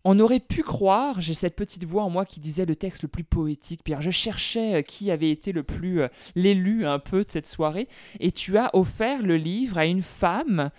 on 0.08 0.20
aurait 0.20 0.40
pu 0.40 0.62
croire, 0.62 1.20
j'ai 1.20 1.34
cette 1.34 1.56
petite 1.56 1.84
voix 1.84 2.04
en 2.04 2.12
moi 2.12 2.26
qui 2.26 2.40
disait 2.40 2.66
le 2.66 2.76
texte 2.76 3.02
le 3.02 3.08
plus 3.08 3.24
poétique, 3.24 3.82
alors 3.90 4.02
je 4.02 4.12
cherchais 4.12 4.76
euh, 4.76 4.82
qui 4.84 5.10
avait 5.10 5.32
été 5.32 5.52
le 5.52 5.64
plus 5.64 6.02
euh, 6.02 6.08
l'élu 6.36 6.86
un 6.86 7.00
peu 7.00 7.24
de 7.24 7.32
cette 7.32 7.48
soirée, 7.48 7.88
et 8.20 8.32
tu 8.32 8.58
as 8.58 8.70
offert 8.74 9.24
le 9.24 9.36
livre 9.36 9.80
à 9.80 9.88
une 9.88 10.04
femme 10.04 10.70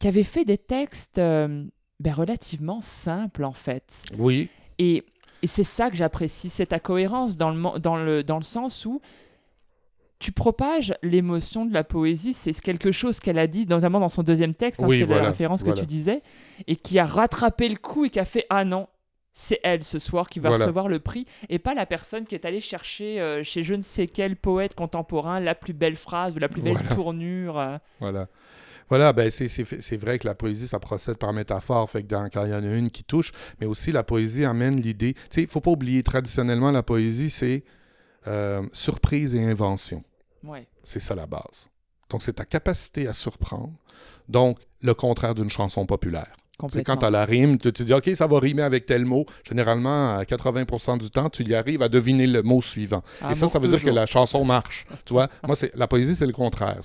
qui 0.00 0.08
avait 0.08 0.24
fait 0.24 0.44
des 0.44 0.58
textes 0.58 1.18
euh, 1.18 1.64
ben, 2.00 2.12
relativement 2.12 2.80
simples 2.80 3.44
en 3.44 3.52
fait. 3.52 4.04
Oui, 4.18 4.48
Et, 4.80 5.04
et 5.42 5.46
c'est 5.46 5.62
ça 5.62 5.88
que 5.88 5.96
j'apprécie, 5.96 6.50
c'est 6.50 6.66
ta 6.66 6.80
cohérence 6.80 7.36
dans 7.36 7.50
le, 7.50 7.78
dans, 7.78 7.96
le, 7.96 8.24
dans 8.24 8.36
le 8.36 8.42
sens 8.42 8.84
où 8.84 9.00
tu 10.22 10.30
propages 10.32 10.94
l'émotion 11.02 11.66
de 11.66 11.74
la 11.74 11.82
poésie. 11.84 12.32
C'est 12.32 12.52
quelque 12.60 12.92
chose 12.92 13.18
qu'elle 13.18 13.38
a 13.38 13.48
dit, 13.48 13.66
notamment 13.66 13.98
dans 13.98 14.08
son 14.08 14.22
deuxième 14.22 14.54
texte, 14.54 14.80
hein, 14.82 14.86
Oui, 14.88 15.00
c'est 15.00 15.04
voilà, 15.04 15.22
la 15.24 15.28
référence 15.30 15.60
voilà. 15.62 15.74
que 15.74 15.80
tu 15.80 15.86
disais, 15.86 16.22
et 16.68 16.76
qui 16.76 16.98
a 17.00 17.04
rattrapé 17.04 17.68
le 17.68 17.76
coup 17.76 18.04
et 18.04 18.10
qui 18.10 18.20
a 18.20 18.24
fait 18.24 18.46
Ah 18.48 18.64
non, 18.64 18.86
c'est 19.32 19.58
elle 19.64 19.82
ce 19.82 19.98
soir 19.98 20.28
qui 20.28 20.38
va 20.38 20.50
Voilà. 20.50 20.64
recevoir 20.64 20.86
le 20.88 21.00
prix, 21.00 21.26
et 21.48 21.58
pas 21.58 21.74
la 21.74 21.86
personne 21.86 22.24
qui 22.24 22.34
est 22.36 22.44
allée 22.44 22.60
chercher 22.60 23.20
euh, 23.20 23.42
chez 23.42 23.62
je 23.64 23.74
ne 23.74 23.82
sais 23.82 24.06
quel 24.06 24.36
poète 24.36 24.74
contemporain 24.76 25.40
la 25.40 25.54
plus 25.56 25.72
belle 25.72 25.96
phrase 25.96 26.36
ou 26.36 26.38
la 26.38 26.48
plus 26.48 26.62
belle 26.62 26.74
Voilà. 26.74 26.94
tournure. 26.94 27.58
euh. 27.58 27.78
voilà. 27.98 28.28
Voilà, 28.88 29.12
ben 29.14 29.30
c'est, 29.30 29.96
vrai 29.96 30.18
que 30.18 30.26
la 30.28 30.34
poésie, 30.34 30.68
ça 30.68 30.78
procède 30.78 31.16
par 31.16 31.32
métaphore, 31.32 31.88
fait 31.88 32.02
que 32.02 32.08
dans, 32.08 32.28
quand 32.28 32.44
il 32.44 32.50
y 32.50 32.54
en 32.54 32.62
a 32.62 32.74
une 32.74 32.90
qui 32.90 33.04
touche, 33.04 33.32
mais 33.58 33.66
aussi 33.66 33.90
la 33.90 34.02
poésie 34.02 34.44
amène 34.44 34.78
l'idée. 34.78 35.14
Tu 35.14 35.20
sais, 35.30 35.40
il 35.40 35.44
ne 35.46 35.50
faut 35.50 35.62
pas 35.62 35.70
oublier, 35.70 36.02
traditionnellement, 36.02 36.70
la 36.70 36.82
poésie, 36.82 37.30
c'est 37.30 37.64
euh, 38.26 38.62
surprise 38.72 39.34
et 39.34 39.42
invention. 39.42 40.04
Ouais. 40.44 40.66
C'est 40.84 41.00
ça 41.00 41.14
la 41.14 41.26
base. 41.26 41.68
Donc, 42.10 42.22
c'est 42.22 42.34
ta 42.34 42.44
capacité 42.44 43.08
à 43.08 43.12
surprendre. 43.12 43.72
Donc, 44.28 44.58
le 44.80 44.94
contraire 44.94 45.34
d'une 45.34 45.50
chanson 45.50 45.86
populaire. 45.86 46.32
Complètement. 46.58 46.94
quand 46.94 47.00
tu 47.00 47.06
as 47.06 47.10
la 47.10 47.24
rime, 47.24 47.58
tu 47.58 47.72
te 47.72 47.82
dis, 47.82 47.92
OK, 47.92 48.08
ça 48.14 48.26
va 48.26 48.38
rimer 48.38 48.62
avec 48.62 48.86
tel 48.86 49.04
mot. 49.04 49.26
Généralement, 49.42 50.14
à 50.14 50.22
80% 50.22 50.98
du 50.98 51.10
temps, 51.10 51.28
tu 51.28 51.42
y 51.42 51.54
arrives 51.54 51.82
à 51.82 51.88
deviner 51.88 52.26
le 52.26 52.42
mot 52.42 52.62
suivant. 52.62 53.02
Un 53.20 53.30
Et 53.30 53.34
ça, 53.34 53.48
ça 53.48 53.58
veut 53.58 53.68
dire 53.68 53.82
que 53.82 53.90
la 53.90 54.06
chanson 54.06 54.44
marche. 54.44 54.86
tu 55.04 55.12
vois, 55.12 55.28
moi, 55.44 55.56
c'est 55.56 55.74
la 55.74 55.88
poésie, 55.88 56.14
c'est 56.14 56.26
le 56.26 56.32
contraire. 56.32 56.78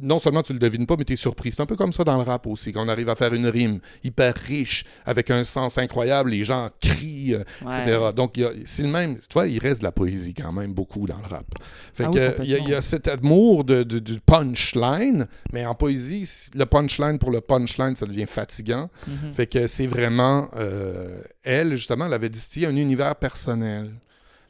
Non 0.00 0.18
seulement 0.18 0.42
tu 0.42 0.52
le 0.52 0.58
devines 0.58 0.86
pas, 0.86 0.94
mais 0.96 1.04
tu 1.04 1.12
es 1.14 1.16
surpris. 1.16 1.50
C'est 1.50 1.60
un 1.62 1.66
peu 1.66 1.74
comme 1.76 1.92
ça 1.92 2.04
dans 2.04 2.16
le 2.16 2.22
rap 2.22 2.46
aussi. 2.46 2.72
Quand 2.72 2.84
on 2.84 2.88
arrive 2.88 3.08
à 3.08 3.16
faire 3.16 3.34
une 3.34 3.46
rime 3.48 3.80
hyper 4.04 4.34
riche, 4.34 4.84
avec 5.04 5.30
un 5.30 5.42
sens 5.44 5.76
incroyable, 5.78 6.30
les 6.30 6.44
gens 6.44 6.70
crient, 6.80 7.34
euh, 7.34 7.44
Ouais. 7.64 7.76
etc. 7.80 7.98
Donc, 8.14 8.40
c'est 8.64 8.82
le 8.82 8.88
même. 8.88 9.16
Tu 9.16 9.32
vois, 9.34 9.46
il 9.48 9.58
reste 9.58 9.80
de 9.80 9.84
la 9.84 9.92
poésie 9.92 10.34
quand 10.34 10.52
même 10.52 10.72
beaucoup 10.72 11.06
dans 11.06 11.18
le 11.18 11.26
rap. 11.26 11.46
Fait 11.94 12.04
Ah 12.06 12.10
que, 12.10 12.18
oui, 12.40 12.54
euh, 12.54 12.58
il 12.62 12.68
y, 12.68 12.74
a- 12.74 12.78
y 12.78 12.82
cet 12.82 13.08
amour 13.08 13.64
de, 13.64 13.82
de- 13.82 13.98
du 13.98 14.20
punchline, 14.20 15.26
mais 15.52 15.66
en 15.66 15.74
poésie, 15.74 16.28
le 16.54 16.64
punchline 16.66 17.18
pour 17.18 17.30
le 17.30 17.40
punchline, 17.40 17.96
ça 17.96 18.06
devient 18.06 18.26
fatigant. 18.26 18.90
Mhm. 19.06 19.32
Fait 19.32 19.46
que 19.46 19.66
c'est 19.66 19.86
vraiment. 19.86 20.48
euh, 20.56 21.20
elle, 21.42 21.74
justement, 21.74 22.06
elle 22.06 22.14
avait 22.14 22.28
distillé 22.28 22.66
un 22.66 22.76
univers 22.76 23.16
personnel. 23.16 23.88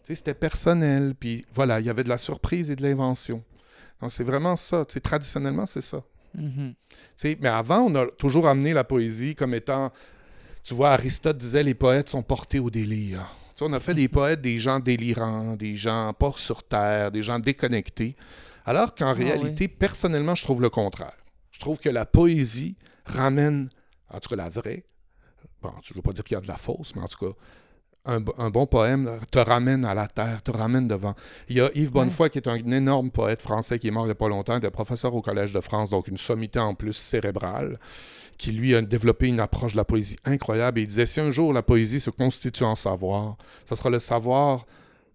C'était 0.03 0.35
personnel. 0.35 1.15
Puis 1.19 1.45
voilà, 1.53 1.81
il 1.81 1.87
y 1.87 1.91
avait 1.91 2.05
de 2.05 2.09
la 2.09 2.19
surprise 2.19 2.71
et 2.71 2.77
de 2.77 2.83
l'invention. 2.83 3.43
Donc 4.01 4.13
c'est 4.13 4.25
vraiment 4.25 4.57
ça. 4.57 4.85
Traditionnellement, 4.85 5.67
c'est 5.67 5.81
ça. 5.81 6.03
Mhm. 6.35 6.75
Sais, 7.17 7.37
mais 7.41 7.49
avant, 7.49 7.81
on 7.81 7.95
a 7.95 8.07
toujours 8.07 8.47
amené 8.47 8.73
la 8.73 8.85
poésie 8.85 9.35
comme 9.35 9.55
étant. 9.55 9.93
Tu 10.63 10.75
vois, 10.75 10.91
Aristote 10.91 11.39
disait 11.39 11.63
les 11.63 11.75
poètes 11.75 12.09
sont 12.09 12.23
portés 12.23 12.59
au 12.59 12.71
délire. 12.71 13.27
On 13.61 13.73
a 13.73 13.81
fait 13.81 13.95
des 13.95 14.09
poètes 14.19 14.41
des 14.41 14.59
gens 14.59 14.79
délirants, 14.79 15.57
des 15.57 15.77
gens 15.77 16.13
pas 16.13 16.33
sur 16.37 16.63
terre, 16.63 17.11
des 17.11 17.23
gens 17.23 17.39
déconnectés. 17.39 18.17
Alors 18.65 18.95
qu'en 18.95 19.15
réalité, 19.15 19.67
personnellement, 19.67 20.35
je 20.35 20.45
trouve 20.45 20.61
le 20.61 20.71
contraire. 20.71 21.17
Je 21.51 21.59
trouve 21.59 21.79
que 21.79 21.89
la 21.89 22.05
poésie 22.05 22.77
ramène, 23.07 23.71
en 24.11 24.21
tout 24.21 24.29
cas 24.29 24.37
la 24.37 24.49
vraie, 24.49 24.85
bon, 25.63 25.73
je 25.83 25.93
ne 25.93 25.97
veux 25.97 26.03
pas 26.03 26.13
dire 26.13 26.23
qu'il 26.23 26.35
y 26.35 26.39
a 26.39 26.41
de 26.41 26.47
la 26.49 26.57
fausse, 26.57 26.95
mais 26.95 27.03
en 27.03 27.09
tout 27.09 27.27
cas, 27.27 27.33
un, 28.09 28.25
un, 28.39 28.51
bon 28.51 28.67
poème 28.67 29.19
te 29.31 29.39
ramène 29.39 29.85
à 29.85 29.95
la 29.95 30.09
terre, 30.09 30.43
te 30.43 30.51
ramène 30.51 30.89
devant. 30.89 31.15
Il 31.49 31.57
y 31.57 31.61
a 31.61 31.71
Yves 31.75 31.93
Bonnefoy, 31.93 32.31
qui 32.31 32.39
est 32.39 32.49
un 32.49 32.57
énorme 32.57 33.11
poète 33.11 33.43
français 33.43 33.79
qui 33.79 33.89
est 33.89 33.91
mort 33.91 34.05
il 34.05 34.09
n'y 34.09 34.13
a 34.13 34.17
pas 34.17 34.29
longtemps, 34.29 34.57
était 34.57 34.71
professeur 34.71 35.15
au 35.15 35.21
Collège 35.21 35.53
de 35.53 35.61
France, 35.61 35.91
donc 35.91 36.09
une 36.09 36.17
sommité 36.17 36.59
en 36.59 36.75
plus 36.75 36.95
cérébrale, 36.95 37.79
qui 38.39 38.53
lui 38.53 38.75
a 38.75 38.81
développé 38.81 39.29
une 39.29 39.41
approche 39.41 39.73
de 39.73 39.77
la 39.77 39.85
poésie 39.85 40.17
incroyable. 40.25 40.79
Et 40.79 40.83
il 40.83 40.89
disait, 40.89 41.07
si 41.07 41.21
un 41.21 41.31
jour 41.31 41.53
la 41.53 41.63
poésie 41.63 42.01
se 42.01 42.11
constitue 42.11 42.65
en 42.65 42.75
savoir, 42.75 43.37
ce 43.65 43.75
sera 43.75 43.91
le 43.91 43.99
savoir 43.99 44.67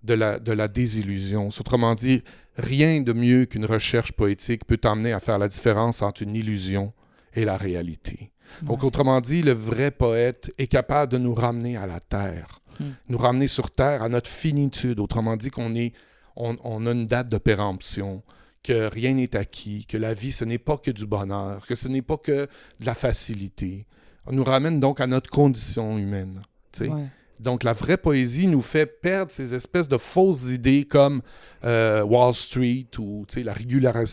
de 0.04 0.14
la, 0.14 0.40
de 0.40 0.52
la 0.52 0.68
désillusion. 0.68 1.50
Autrement 1.60 1.96
dit, 1.96 2.24
rien 2.58 3.02
de 3.02 3.14
mieux 3.14 3.46
qu'une 3.46 3.66
recherche 3.66 4.12
poétique 4.12 4.66
peut 4.66 4.78
t'amener 4.78 5.14
à 5.14 5.20
faire 5.20 5.40
la 5.40 5.48
différence 5.48 6.02
entre 6.02 6.22
une 6.22 6.36
illusion 6.36 6.94
et 7.34 7.46
la 7.46 7.58
réalité. 7.58 8.32
Donc, 8.62 8.84
autrement 8.84 9.20
dit, 9.20 9.42
le 9.42 9.52
vrai 9.52 9.92
poète 9.92 10.52
est 10.58 10.68
capable 10.68 11.12
de 11.12 11.18
nous 11.18 11.34
ramener 11.34 11.76
à 11.76 11.88
la 11.88 12.00
terre, 12.00 12.60
hmm. 12.80 12.92
nous 13.10 13.18
ramener 13.18 13.48
sur 13.48 13.72
terre, 13.72 14.04
à 14.04 14.10
notre 14.10 14.30
finitude. 14.30 15.00
Autrement 15.00 15.38
dit, 15.38 15.50
qu'on 15.50 15.76
est, 15.76 15.94
on, 16.36 16.56
on, 16.64 16.86
a 16.86 16.92
une 16.92 17.08
date 17.08 17.30
de 17.30 17.38
péremption, 17.38 18.24
que 18.64 18.90
rien 18.90 19.14
n'est 19.14 19.36
acquis, 19.36 19.86
que 19.86 19.98
la 19.98 20.14
vie, 20.14 20.32
ce 20.32 20.46
n'est 20.46 20.58
pas 20.58 20.78
que 20.78 20.92
du 20.92 21.06
bonheur, 21.06 21.66
que 21.66 21.76
ce 21.76 21.88
n'est 21.88 22.02
pas 22.02 22.18
que 22.18 22.48
de 22.80 22.86
la 22.86 22.96
facilité. 22.96 23.86
On 24.26 24.34
nous 24.34 24.44
ramène 24.44 24.80
donc 24.80 25.02
à 25.02 25.08
notre 25.08 25.30
condition 25.30 25.98
humaine. 25.98 26.42
Tu 26.72 26.86
sais. 26.86 26.92
Donc, 27.40 27.64
la 27.64 27.74
vraie 27.74 27.98
poésie 27.98 28.48
nous 28.48 28.62
fait 28.62 28.86
perdre 28.86 29.32
ces 29.32 29.54
espèces 29.54 29.88
de 29.88 29.98
fausses 29.98 30.52
idées 30.52 30.86
comme 30.86 31.22
euh, 31.66 32.02
Wall 32.04 32.34
Street 32.34 32.88
ou 33.00 33.26
la, 33.36 33.54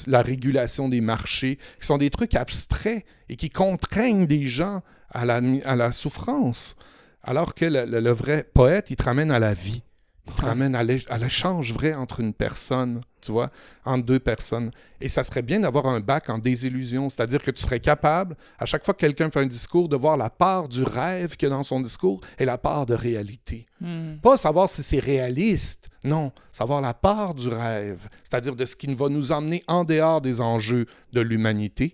la 0.07 0.23
régulation 0.23 0.89
des 0.89 1.01
marchés, 1.01 1.59
qui 1.79 1.87
sont 1.87 1.99
des 1.99 2.11
trucs 2.11 2.35
abstraits 2.35 3.05
et 3.29 3.37
qui 3.37 3.51
contraignent 3.51 4.27
des 4.27 4.47
gens 4.47 4.83
à 5.11 5.25
la, 5.25 5.41
à 5.65 5.77
la 5.77 5.93
souffrance. 5.93 6.75
Alors 7.23 7.55
que 7.55 7.65
le, 7.65 7.85
le, 7.85 8.11
vrai 8.11 8.45
poète, 8.55 8.91
il 8.91 8.97
te 8.97 9.03
ramène 9.03 9.31
à 9.31 9.39
la 9.39 9.55
vie. 9.55 9.83
Il 10.27 10.35
te 10.35 10.43
ramène 10.43 10.75
à 10.75 10.83
l'échange 11.19 11.73
vrai 11.73 11.93
entre 11.93 12.21
une 12.21 12.33
personne, 12.33 13.01
tu 13.21 13.33
vois, 13.33 13.51
entre 13.85 14.05
deux 14.05 14.21
personnes. 14.21 14.71
Et 15.01 15.09
ça 15.09 15.25
serait 15.25 15.43
bien 15.43 15.61
d'avoir 15.61 15.87
un 15.87 16.01
bac 16.01 16.31
en 16.31 16.39
désillusion, 16.39 17.09
c'est-à-dire 17.09 17.43
que 17.43 17.51
tu 17.51 17.63
serais 17.63 17.81
capable, 17.81 18.37
à 18.59 18.65
chaque 18.65 18.85
fois 18.85 18.95
que 18.95 19.01
quelqu'un 19.01 19.31
fait 19.31 19.41
un 19.41 19.47
discours, 19.47 19.89
de 19.89 19.97
voir 19.97 20.17
la 20.17 20.31
part 20.31 20.69
du 20.69 20.83
rêve 20.83 21.37
qu'il 21.37 21.49
y 21.49 21.53
a 21.53 21.55
dans 21.55 21.63
son 21.63 21.81
discours 21.81 22.21
et 22.39 22.45
la 22.45 22.59
part 22.59 22.87
de 22.87 22.95
réalité. 22.95 23.67
Hmm. 23.81 24.17
Pas 24.23 24.37
savoir 24.37 24.69
si 24.69 24.83
c'est 24.83 25.01
réaliste, 25.01 25.89
non, 26.05 26.33
savoir 26.51 26.81
la 26.81 26.95
part 26.95 27.35
du 27.35 27.49
rêve, 27.49 28.09
c'est-à-dire 28.23 28.55
de 28.55 28.65
ce 28.65 28.77
qui 28.77 28.95
va 28.95 29.09
nous 29.09 29.33
emmener 29.33 29.65
en 29.67 29.85
dehors 29.85 30.21
des 30.21 30.41
enjeux 30.41 30.87
de 31.13 31.21
l'humanité 31.21 31.93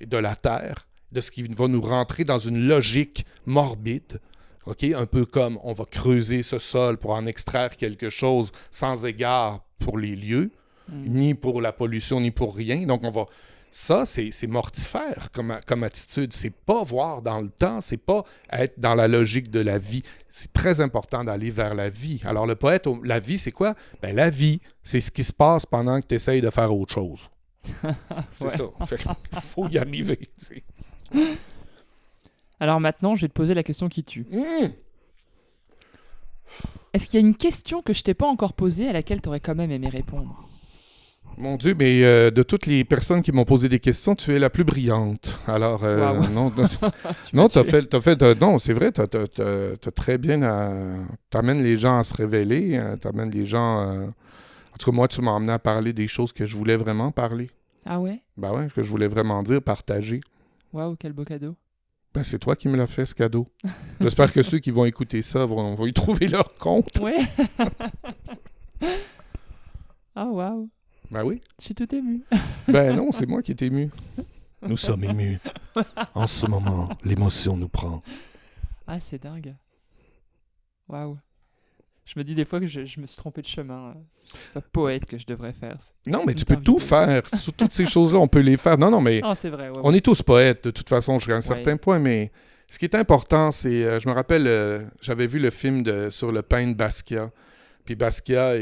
et 0.00 0.06
de 0.06 0.16
la 0.16 0.34
Terre, 0.34 0.88
de 1.12 1.20
ce 1.20 1.30
qui 1.30 1.42
va 1.42 1.68
nous 1.68 1.80
rentrer 1.80 2.24
dans 2.24 2.38
une 2.38 2.66
logique 2.66 3.24
morbide 3.46 4.20
un 4.66 5.06
peu 5.06 5.24
comme 5.24 5.58
on 5.62 5.72
va 5.72 5.84
creuser 5.84 6.42
ce 6.42 6.58
sol 6.58 6.98
pour 6.98 7.12
en 7.12 7.26
extraire 7.26 7.70
quelque 7.76 8.10
chose 8.10 8.52
sans 8.70 9.06
égard 9.06 9.60
pour 9.78 9.98
les 9.98 10.16
lieux, 10.16 10.50
hmm. 10.88 11.04
ni 11.06 11.34
pour 11.34 11.60
la 11.60 11.72
pollution, 11.72 12.20
ni 12.20 12.30
pour 12.30 12.54
rien. 12.54 12.86
Donc, 12.86 13.02
on 13.04 13.10
va. 13.10 13.26
Ça, 13.70 14.06
c'est 14.06 14.46
mortifère 14.46 15.28
comme, 15.30 15.58
comme 15.66 15.84
attitude. 15.84 16.32
C'est 16.32 16.50
pas 16.50 16.82
voir 16.84 17.20
dans 17.20 17.40
le 17.40 17.50
temps, 17.50 17.82
c'est 17.82 17.98
pas 17.98 18.24
être 18.50 18.80
dans 18.80 18.94
la 18.94 19.08
logique 19.08 19.50
de 19.50 19.60
la 19.60 19.76
vie. 19.76 20.02
C'est 20.30 20.52
très 20.54 20.80
important 20.80 21.22
d'aller 21.22 21.50
vers 21.50 21.74
la 21.74 21.90
vie. 21.90 22.22
Alors, 22.24 22.46
le 22.46 22.54
poète, 22.54 22.88
la 23.04 23.20
vie, 23.20 23.36
c'est 23.36 23.52
quoi? 23.52 23.74
Ben, 24.00 24.16
la 24.16 24.30
vie, 24.30 24.60
c'est 24.82 25.00
ce 25.00 25.10
qui 25.10 25.22
se 25.22 25.34
passe 25.34 25.66
pendant 25.66 26.00
que 26.00 26.06
tu 26.06 26.14
essayes 26.14 26.40
de 26.40 26.48
faire 26.48 26.74
autre 26.74 26.94
chose. 26.94 27.28
c'est 28.38 28.56
ça. 28.56 29.16
Il 29.32 29.40
faut 29.40 29.68
y 29.68 29.76
arriver. 29.76 30.18
Alors 32.60 32.80
maintenant, 32.80 33.14
je 33.14 33.22
vais 33.22 33.28
te 33.28 33.32
poser 33.32 33.54
la 33.54 33.62
question 33.62 33.88
qui 33.88 34.04
tue. 34.04 34.26
Mmh. 34.30 34.68
Est-ce 36.92 37.08
qu'il 37.08 37.20
y 37.20 37.22
a 37.22 37.26
une 37.26 37.36
question 37.36 37.82
que 37.82 37.92
je 37.92 38.02
t'ai 38.02 38.14
pas 38.14 38.26
encore 38.26 38.54
posée 38.54 38.88
à 38.88 38.92
laquelle 38.92 39.20
tu 39.20 39.28
aurais 39.28 39.40
quand 39.40 39.54
même 39.54 39.70
aimé 39.70 39.88
répondre? 39.88 40.44
Mon 41.36 41.56
Dieu, 41.56 41.76
mais 41.78 42.02
euh, 42.02 42.32
de 42.32 42.42
toutes 42.42 42.66
les 42.66 42.84
personnes 42.84 43.22
qui 43.22 43.30
m'ont 43.30 43.44
posé 43.44 43.68
des 43.68 43.78
questions, 43.78 44.16
tu 44.16 44.34
es 44.34 44.40
la 44.40 44.50
plus 44.50 44.64
brillante. 44.64 45.38
Alors, 45.46 45.84
euh, 45.84 46.12
non, 46.30 46.50
non, 47.32 47.48
tu 47.48 47.58
as 47.58 47.64
fait, 47.64 47.94
as 47.94 48.00
fait 48.00 48.20
non, 48.40 48.58
c'est 48.58 48.72
vrai, 48.72 48.90
tu 48.90 49.00
as, 49.00 49.92
très 49.92 50.18
bien, 50.18 50.40
tu 51.30 51.38
amènes 51.38 51.62
les 51.62 51.76
gens 51.76 52.00
à 52.00 52.02
se 52.02 52.12
révéler, 52.14 52.76
hein, 52.76 52.96
tu 53.00 53.06
amènes 53.06 53.30
les 53.30 53.46
gens, 53.46 54.08
en 54.08 54.76
tout 54.80 54.90
cas, 54.90 54.96
moi, 54.96 55.06
tu 55.06 55.20
m'as 55.20 55.36
amené 55.36 55.52
à 55.52 55.60
parler 55.60 55.92
des 55.92 56.08
choses 56.08 56.32
que 56.32 56.44
je 56.44 56.56
voulais 56.56 56.76
vraiment 56.76 57.12
parler. 57.12 57.50
Ah 57.86 58.00
ouais? 58.00 58.20
Ben 58.36 58.52
ouais, 58.52 58.66
que 58.74 58.82
je 58.82 58.88
voulais 58.88 59.06
vraiment 59.06 59.42
dire, 59.44 59.62
partager. 59.62 60.20
Waouh, 60.72 60.96
quel 60.96 61.12
beau 61.12 61.24
cadeau. 61.24 61.54
Ben, 62.18 62.24
c'est 62.24 62.40
toi 62.40 62.56
qui 62.56 62.66
me 62.66 62.76
l'as 62.76 62.88
fait, 62.88 63.04
ce 63.04 63.14
cadeau. 63.14 63.46
J'espère 64.00 64.32
que 64.32 64.42
ceux 64.42 64.58
qui 64.58 64.72
vont 64.72 64.84
écouter 64.84 65.22
ça 65.22 65.46
vont, 65.46 65.86
y 65.86 65.92
trouver 65.92 66.26
leur 66.26 66.52
compte. 66.54 66.98
Ouais. 66.98 67.16
oh, 70.16 70.30
wow. 70.32 70.68
Ben 71.12 71.22
oui. 71.22 71.40
Je 71.60 71.66
suis 71.66 71.74
tout 71.76 71.94
ému. 71.94 72.24
ben 72.66 72.96
non, 72.96 73.12
c'est 73.12 73.26
moi 73.26 73.40
qui 73.40 73.52
est 73.52 73.62
ému. 73.62 73.88
Nous 74.62 74.76
sommes 74.76 75.04
émus. 75.04 75.38
En 76.12 76.26
ce 76.26 76.48
moment, 76.48 76.88
l'émotion 77.04 77.56
nous 77.56 77.68
prend. 77.68 78.02
Ah, 78.88 78.98
c'est 78.98 79.22
dingue. 79.22 79.54
Waouh. 80.88 81.18
Je 82.08 82.18
me 82.18 82.24
dis 82.24 82.34
des 82.34 82.46
fois 82.46 82.58
que 82.58 82.66
je, 82.66 82.80
me 82.80 83.06
suis 83.06 83.16
trompé 83.18 83.42
de 83.42 83.46
chemin. 83.46 83.94
C'est 84.34 84.50
pas 84.52 84.62
poète 84.62 85.04
que 85.04 85.18
je 85.18 85.26
devrais 85.26 85.52
faire. 85.52 85.76
Non, 86.06 86.22
mais 86.26 86.32
tu 86.32 86.46
peux 86.46 86.56
tout 86.56 86.78
faire. 86.78 87.22
toutes 87.56 87.74
ces 87.74 87.84
choses-là, 87.84 88.18
on 88.18 88.28
peut 88.28 88.40
les 88.40 88.56
faire. 88.56 88.78
Non, 88.78 88.90
non, 88.90 89.02
mais 89.02 89.20
ah, 89.22 89.34
vrai, 89.44 89.70
on 89.82 89.92
est 89.92 90.00
tous 90.00 90.22
poètes 90.22 90.64
de 90.64 90.70
toute 90.70 90.88
façon 90.88 91.18
jusqu'à 91.18 91.36
un 91.36 91.42
certain 91.42 91.76
point. 91.76 91.98
Mais 91.98 92.32
ce 92.66 92.78
qui 92.78 92.86
est 92.86 92.94
important, 92.94 93.52
c'est, 93.52 93.84
euh, 93.84 94.00
je 94.00 94.08
me 94.08 94.14
rappelle, 94.14 94.46
euh, 94.46 94.84
j'avais 95.02 95.26
vu 95.26 95.38
le 95.38 95.50
film 95.50 95.82
de, 95.82 96.08
sur 96.08 96.32
le 96.32 96.40
pain 96.40 96.66
de 96.66 96.72
Basquiat. 96.72 97.30
Puis 97.84 97.94
Basquiat, 97.94 98.54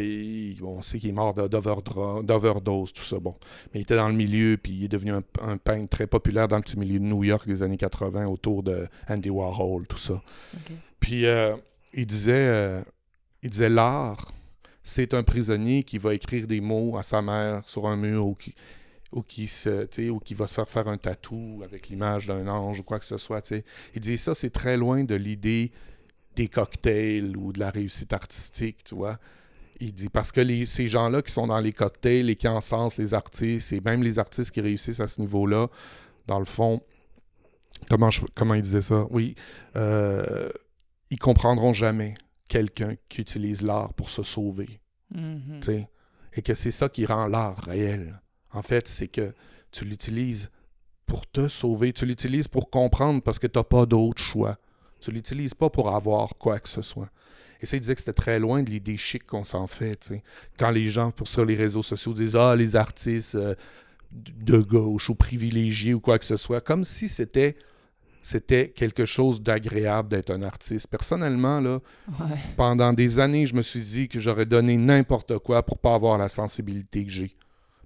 on 0.63 0.83
sait 0.83 0.99
qu'il 0.99 1.11
est 1.11 1.13
mort 1.13 1.33
d'overdose, 1.35 2.93
tout 2.93 3.05
ça. 3.05 3.19
Bon. 3.21 3.37
Mais 3.73 3.81
il 3.81 3.83
était 3.83 3.97
dans 3.97 4.09
le 4.09 4.15
milieu, 4.15 4.57
puis 4.61 4.73
il 4.73 4.85
est 4.85 4.89
devenu 4.89 5.13
un, 5.13 5.57
peintre 5.57 5.89
très 5.89 6.09
populaire 6.09 6.49
dans 6.49 6.57
le 6.57 6.63
petit 6.63 6.79
milieu 6.79 6.99
de 6.99 7.05
New 7.05 7.23
York 7.23 7.47
des 7.47 7.63
années 7.63 7.77
80, 7.77 8.27
autour 8.27 8.65
de 8.65 8.89
Andy 9.09 9.31
Warhol, 9.31 9.87
tout 9.87 9.99
ça. 9.99 10.21
Puis 10.99 11.27
euh, 11.27 11.55
il 11.93 12.07
disait 12.07 12.83
il 13.43 13.51
disait 13.51 13.69
l'art, 13.69 14.33
c'est 14.83 15.15
un 15.15 15.23
prisonnier 15.23 15.83
qui 15.83 15.99
va 15.99 16.15
écrire 16.15 16.47
des 16.47 16.61
mots 16.61 16.97
à 16.97 17.03
sa 17.03 17.21
mère 17.23 17.69
sur 17.69 17.87
un 17.87 17.97
mur 17.97 18.27
ou 18.27 18.35
qui, 18.35 18.55
ou 19.13 19.23
qui, 19.23 19.49
se, 19.49 20.11
ou 20.11 20.21
qui 20.21 20.35
va 20.35 20.47
se 20.47 20.55
faire 20.55 20.69
faire 20.69 20.89
un 20.89 20.97
tatou 20.97 21.63
avec 21.65 21.89
l'image 21.89 22.29
d'un 22.29 22.47
ange 22.49 22.81
ou 22.81 22.83
quoi 22.83 22.99
que 22.99 23.05
ce 23.05 23.17
soit. 23.17 23.53
Il 23.95 24.01
dit 24.01 24.19
ça, 24.19 24.35
c'est 24.35 24.51
très 24.51 24.77
loin 24.77 25.05
de 25.05 25.15
l'idée 25.15 25.73
des 26.37 26.49
cocktails 26.49 27.37
ou 27.37 27.53
de 27.53 27.59
la 27.59 27.71
réussite 27.71 28.13
artistique, 28.13 28.85
tu 28.85 28.95
vois. 28.95 29.19
Il 29.81 29.93
dit 29.93 30.09
parce 30.09 30.33
que 30.33 30.41
les, 30.41 30.67
ces 30.67 30.89
gens-là 30.89 31.23
qui 31.23 31.33
sont 31.33 31.47
dans 31.47 31.61
les 31.61 31.73
cocktails 31.73 32.31
et 32.31 32.37
qui 32.37 32.49
encensent 32.49 32.99
les 32.99 33.15
artistes, 33.15 33.73
et 33.73 33.81
même 33.81 34.03
les 34.03 34.19
artistes 34.19 34.51
qui 34.51 34.61
réussissent 34.61 35.01
à 35.01 35.09
ce 35.09 35.21
niveau-là, 35.21 35.69
dans 36.27 36.39
le 36.39 36.45
fond, 36.45 36.81
comment, 37.91 38.11
comment 38.35 38.55
il 38.55 38.63
disait 38.63 38.83
ça? 38.83 39.07
Oui, 39.11 39.35
euh, 39.77 40.49
ils 41.11 41.19
comprendront 41.19 41.73
jamais 41.73 42.15
quelqu'un 42.49 42.95
qui 43.09 43.21
utilise 43.21 43.63
l'art 43.63 43.93
pour 43.95 44.11
se 44.11 44.23
sauver. 44.23 44.81
Mm-hmm. 45.15 45.87
Et 46.35 46.43
que 46.43 46.55
c'est 46.55 46.71
ça 46.71 46.89
qui 46.89 47.07
rend 47.07 47.27
l'art 47.27 47.59
réel. 47.59 48.21
En 48.53 48.63
fait, 48.63 48.89
c'est 48.89 49.09
que 49.09 49.35
tu 49.71 49.85
l'utilises 49.85 50.51
pour 51.07 51.27
te 51.27 51.49
sauver, 51.49 51.93
tu 51.93 52.05
l'utilises 52.07 52.49
pour 52.49 52.71
comprendre 52.71 53.23
parce 53.23 53.39
que 53.39 53.47
tu 53.47 53.59
n'as 53.59 53.65
pas 53.65 53.87
d'autre 53.87 54.21
choix. 54.21 54.59
Tu 55.01 55.11
l'utilises 55.13 55.55
pas 55.55 55.71
pour 55.71 55.95
avoir 55.95 56.35
quoi 56.35 56.59
que 56.59 56.69
ce 56.69 56.83
soit. 56.83 57.11
Et 57.61 57.67
ça, 57.67 57.77
il 57.77 57.81
disait 57.81 57.95
que 57.95 58.01
c'était 58.01 58.13
très 58.13 58.39
loin 58.39 58.63
de 58.63 58.71
l'idée 58.71 58.97
chic 58.97 59.27
qu'on 59.27 59.45
s'en 59.45 59.67
fait. 59.67 60.13
Quand 60.59 60.71
les 60.71 60.89
gens 60.89 61.13
sur 61.25 61.45
les 61.45 61.55
réseaux 61.55 61.83
sociaux 61.83 62.13
disent 62.13 62.37
Ah, 62.37 62.55
les 62.57 62.77
artistes 62.77 63.35
euh, 63.35 63.55
de 64.13 64.59
gauche 64.59 65.09
ou 65.11 65.15
privilégiés 65.15 65.95
ou 65.95 66.01
quoi 66.01 66.19
que 66.19 66.25
ce 66.25 66.37
soit, 66.37 66.61
comme 66.61 66.85
si 66.85 67.09
c'était 67.09 67.57
c'était 68.27 68.71
quelque 68.71 69.05
chose 69.05 69.41
d'agréable 69.41 70.09
d'être 70.09 70.31
un 70.31 70.43
artiste. 70.43 70.89
Personnellement, 70.89 71.61
là, 71.61 71.79
pendant 72.57 72.93
des 72.93 73.21
années, 73.21 73.47
je 73.47 73.55
me 73.55 73.63
suis 73.63 73.83
dit 73.83 74.09
que 74.09 74.19
j'aurais 74.19 74.47
donné 74.47 74.77
n'importe 74.77 75.39
quoi 75.39 75.63
pour 75.63 75.79
pas 75.79 75.95
avoir 75.95 76.19
la 76.19 76.29
sensibilité 76.29 77.05
que 77.05 77.13
j'ai. 77.13 77.37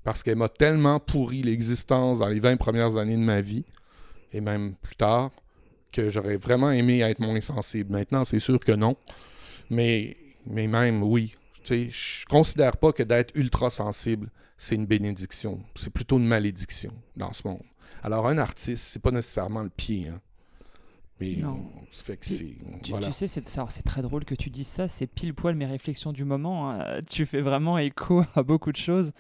Parce 0.03 0.23
qu'elle 0.23 0.37
m'a 0.37 0.49
tellement 0.49 0.99
pourri 0.99 1.43
l'existence 1.43 2.21
dans 2.21 2.29
les 2.29 2.41
20 2.41 2.57
premières 2.57 2.97
années 2.97 3.19
de 3.19 3.23
ma 3.23 3.43
vie, 3.43 3.67
et 4.33 4.41
même 4.41 4.77
plus 4.81 4.97
tard, 4.97 5.31
que 5.93 6.09
j'aurais 6.09 6.39
vraiment 6.39 6.71
aimé 6.71 7.01
être 7.01 7.21
moins 7.21 7.43
sensible. 7.43 7.93
Maintenant, 7.93 8.25
c'est 8.25 8.39
sûr 8.39 8.59
que 8.61 8.73
non. 8.73 8.97
Mais, 9.69 10.17
mais 10.47 10.69
même, 10.69 11.03
oui. 11.03 11.35
Je 11.69 12.25
considère 12.31 12.79
pas 12.79 12.93
que 12.93 13.03
d'être 13.03 13.37
ultra 13.37 13.69
sensible, 13.69 14.31
c'est 14.57 14.75
une 14.75 14.87
bénédiction. 14.87 15.61
C'est 15.75 15.93
plutôt 15.93 16.17
une 16.17 16.27
malédiction 16.27 16.95
dans 17.15 17.35
ce 17.35 17.47
monde. 17.47 17.61
Alors, 18.03 18.27
un 18.27 18.39
artiste, 18.39 18.85
c'est 18.85 19.03
pas 19.03 19.11
nécessairement 19.11 19.63
le 19.63 19.69
pied. 19.69 20.09
Hein 20.09 20.19
Mais 21.21 21.37
Non. 21.37 21.59
ça 21.91 22.05
fait 22.05 22.17
que 22.17 22.27
c'est. 22.27 22.57
Tu, 22.83 22.91
voilà. 22.93 23.09
tu 23.09 23.13
sais, 23.13 23.29
c'est 23.29 23.47
c'est 23.47 23.83
très 23.83 24.03
drôle 24.03 24.25
que 24.25 24.35
tu 24.35 24.49
dises 24.51 24.67
ça, 24.69 24.89
c'est 24.89 25.07
pile 25.07 25.35
poil 25.35 25.55
mes 25.55 25.67
réflexions 25.67 26.13
du 26.13 26.25
moment. 26.25 26.71
hein. 26.71 27.01
Tu 27.11 27.27
fais 27.27 27.41
vraiment 27.43 27.79
écho 27.79 28.23
à 28.35 28.43
beaucoup 28.43 28.73
de 28.73 28.77
choses. 28.77 29.13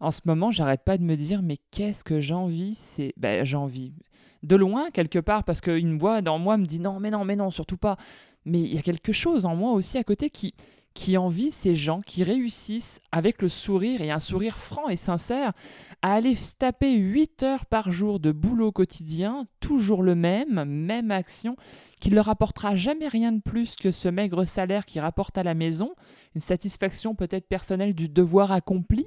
En 0.00 0.10
ce 0.10 0.20
moment, 0.26 0.50
j'arrête 0.50 0.84
pas 0.84 0.98
de 0.98 1.02
me 1.02 1.16
dire, 1.16 1.42
mais 1.42 1.56
qu'est-ce 1.70 2.04
que 2.04 2.20
j'envie 2.20 2.74
C'est. 2.74 3.12
Ben, 3.16 3.44
j'envie. 3.44 3.92
De 4.42 4.54
loin, 4.54 4.90
quelque 4.92 5.18
part, 5.18 5.42
parce 5.44 5.60
qu'une 5.60 5.98
voix 5.98 6.20
dans 6.22 6.38
moi 6.38 6.56
me 6.58 6.66
dit 6.66 6.78
non, 6.78 7.00
mais 7.00 7.10
non, 7.10 7.24
mais 7.24 7.34
non, 7.36 7.50
surtout 7.50 7.78
pas. 7.78 7.96
Mais 8.44 8.60
il 8.60 8.72
y 8.74 8.78
a 8.78 8.82
quelque 8.82 9.12
chose 9.12 9.44
en 9.46 9.56
moi 9.56 9.72
aussi 9.72 9.98
à 9.98 10.04
côté 10.04 10.30
qui, 10.30 10.54
qui 10.96 11.18
envie 11.18 11.50
ces 11.50 11.76
gens 11.76 12.00
qui 12.00 12.24
réussissent 12.24 13.02
avec 13.12 13.42
le 13.42 13.50
sourire 13.50 14.00
et 14.00 14.10
un 14.10 14.18
sourire 14.18 14.56
franc 14.56 14.88
et 14.88 14.96
sincère 14.96 15.52
à 16.00 16.14
aller 16.14 16.34
se 16.34 16.56
taper 16.56 16.96
8 16.96 17.42
heures 17.42 17.66
par 17.66 17.92
jour 17.92 18.18
de 18.18 18.32
boulot 18.32 18.72
quotidien, 18.72 19.44
toujours 19.60 20.02
le 20.02 20.14
même, 20.14 20.64
même 20.64 21.10
action, 21.10 21.54
qui 22.00 22.08
leur 22.08 22.30
apportera 22.30 22.76
jamais 22.76 23.08
rien 23.08 23.32
de 23.32 23.42
plus 23.42 23.76
que 23.76 23.92
ce 23.92 24.08
maigre 24.08 24.46
salaire 24.46 24.86
qui 24.86 24.98
rapporte 24.98 25.36
à 25.36 25.42
la 25.42 25.52
maison, 25.52 25.94
une 26.34 26.40
satisfaction 26.40 27.14
peut-être 27.14 27.46
personnelle 27.46 27.94
du 27.94 28.08
devoir 28.08 28.50
accompli, 28.50 29.04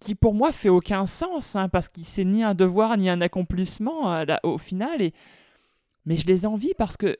qui 0.00 0.16
pour 0.16 0.34
moi 0.34 0.50
fait 0.50 0.70
aucun 0.70 1.06
sens, 1.06 1.54
hein, 1.54 1.68
parce 1.68 1.88
que 1.88 2.00
c'est 2.02 2.24
ni 2.24 2.42
un 2.42 2.54
devoir 2.54 2.96
ni 2.96 3.08
un 3.08 3.20
accomplissement 3.20 4.12
euh, 4.12 4.24
au 4.42 4.58
final. 4.58 5.02
Et... 5.02 5.14
Mais 6.04 6.16
je 6.16 6.26
les 6.26 6.46
envie 6.46 6.72
parce 6.76 6.96
que 6.96 7.16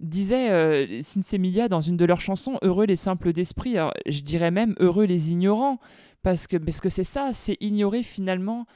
disait 0.00 0.50
euh, 0.50 1.00
Sinsemilia 1.00 1.68
dans 1.68 1.80
une 1.80 1.96
de 1.96 2.04
leurs 2.04 2.20
chansons 2.20 2.58
Heureux 2.62 2.86
les 2.86 2.96
simples 2.96 3.32
d'esprit. 3.32 3.76
Je 4.06 4.20
dirais 4.20 4.50
même 4.50 4.74
Heureux 4.78 5.04
les 5.04 5.30
ignorants, 5.30 5.78
parce 6.22 6.46
que 6.46 6.56
parce 6.56 6.80
que 6.80 6.88
c'est 6.88 7.04
ça, 7.04 7.30
c'est 7.32 7.56
ignorer 7.60 8.02
finalement 8.02 8.66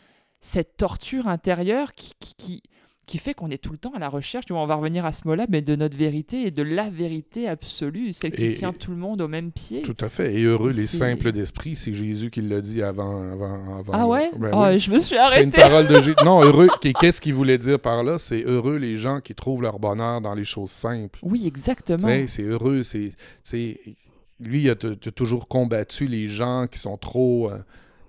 cette 0.40 0.77
torture 0.77 1.27
intérieure 1.27 1.95
qui, 1.95 2.12
qui, 2.36 2.62
qui 3.09 3.18
fait 3.18 3.35
qu'on 3.35 3.51
est 3.51 3.59
tout 3.59 3.72
le 3.72 3.78
temps 3.78 3.93
à 3.97 3.98
la 3.98 4.09
recherche, 4.09 4.47
tu 4.47 4.52
vois, 4.52 4.62
on 4.62 4.66
va 4.66 4.76
revenir 4.76 5.05
à 5.05 5.12
ce 5.12 5.26
mot-là, 5.26 5.47
mais 5.48 5.62
de 5.62 5.74
notre 5.74 5.97
vérité 5.97 6.47
et 6.47 6.51
de 6.52 6.62
la 6.62 6.90
vérité 6.90 7.48
absolue, 7.48 8.12
celle 8.12 8.32
qui 8.32 8.44
Et- 8.44 8.52
tient 8.52 8.72
tout 8.72 8.90
le 8.93 8.97
monde 8.98 9.20
au 9.20 9.28
même 9.28 9.51
pied. 9.51 9.82
Tout 9.82 9.97
à 10.01 10.09
fait. 10.09 10.35
Et 10.35 10.44
heureux 10.44 10.70
les 10.72 10.86
simples 10.86 11.32
d'esprit, 11.32 11.74
c'est 11.74 11.93
Jésus 11.94 12.30
qui 12.30 12.43
l'a 12.43 12.60
dit 12.60 12.82
avant. 12.82 13.22
avant, 13.32 13.78
avant 13.78 13.93
Ah 13.94 14.06
ouais, 14.06 14.30
Ben 14.39 14.51
Oh, 14.52 14.64
oui. 14.68 14.78
Je 14.78 14.90
me 14.90 14.98
suis 14.98 15.16
C'est 15.32 15.43
une 15.43 15.51
parole 15.51 15.86
de 15.89 15.94
Jésus. 15.97 16.14
Non, 16.24 16.43
heureux. 16.44 16.68
qu'est- 16.80 16.93
Qu'est-ce 16.93 17.20
qu'il 17.20 17.35
voulait 17.35 17.59
dire 17.59 17.80
par 17.80 18.05
là? 18.05 18.18
C'est 18.18 18.43
heureux 18.44 18.76
les 18.76 18.97
gens 18.97 19.20
qui 19.20 19.35
trouvent 19.35 19.62
leur 19.62 19.78
bonheur 19.78 20.20
dans 20.20 20.35
les 20.35 20.44
choses 20.44 20.70
simples. 20.70 21.18
Oui, 21.22 21.47
exactement. 21.47 22.09
C'est 22.26 22.43
heureux. 22.43 22.82
C'est, 22.82 23.12
c'est- 23.43 23.80
lui, 24.40 24.62
il 24.64 24.70
a, 24.70 24.74
toujours 24.76 25.48
combattu 25.48 26.06
les 26.06 26.26
gens 26.28 26.66
qui 26.70 26.78
sont 26.78 26.97
trop. 26.98 27.51
euh, 27.51 27.59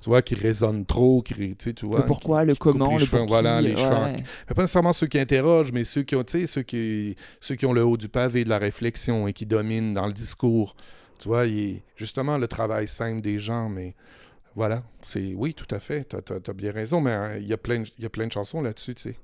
tu 0.01 0.09
vois, 0.09 0.21
qui 0.21 0.35
raisonnent 0.35 0.85
trop, 0.85 1.21
qui, 1.21 1.33
tu 1.33 1.55
sais, 1.59 1.73
tu 1.73 1.85
vois, 1.85 1.99
le 2.01 2.05
pourquoi, 2.05 2.41
qui- 2.41 2.47
le 2.47 2.53
qui 2.53 2.59
comment, 2.59 2.91
les 2.91 2.99
le 2.99 3.05
cheveux, 3.05 3.17
pour 3.19 3.25
qui, 3.25 3.31
voilà, 3.31 3.61
les 3.61 3.69
ouais, 3.69 3.75
cheveux. 3.75 4.23
Mais 4.47 4.55
pas 4.55 4.61
nécessairement 4.63 4.93
ceux 4.93 5.07
qui 5.07 5.19
interrogent, 5.19 5.71
mais 5.71 5.83
ceux 5.83 6.03
qui 6.03 6.15
ont, 6.15 6.23
tu 6.23 6.39
sais, 6.39 6.47
ceux 6.47 6.63
qui, 6.63 7.15
ceux 7.41 7.55
qui 7.55 7.65
ont 7.65 7.73
le 7.73 7.83
haut 7.83 7.97
du 7.97 8.09
pavé 8.09 8.43
de 8.43 8.49
la 8.49 8.57
réflexion 8.59 9.27
et 9.27 9.33
qui 9.33 9.45
dominent 9.45 9.93
dans 9.93 10.07
le 10.07 10.13
discours. 10.13 10.75
Tu 11.19 11.27
vois, 11.27 11.45
il 11.47 11.59
est- 11.59 11.83
justement, 11.95 12.37
le 12.37 12.47
travail 12.47 12.87
simple 12.87 13.21
des 13.21 13.39
gens, 13.39 13.67
mais 13.69 13.95
voilà, 14.55 14.83
c'est 15.03 15.33
oui, 15.35 15.53
tout 15.53 15.67
à 15.75 15.79
fait, 15.79 16.05
t'as 16.05 16.35
as, 16.35 16.53
bien 16.53 16.71
raison, 16.71 17.01
mais 17.01 17.39
il 17.41 17.47
y, 17.47 17.53
a 17.53 17.57
plein 17.57 17.79
de- 17.81 17.87
il 17.97 18.03
y 18.03 18.05
a 18.05 18.09
plein 18.09 18.27
de 18.27 18.31
chansons 18.31 18.61
là-dessus, 18.61 18.95
tu 18.95 19.03
sais. 19.03 19.17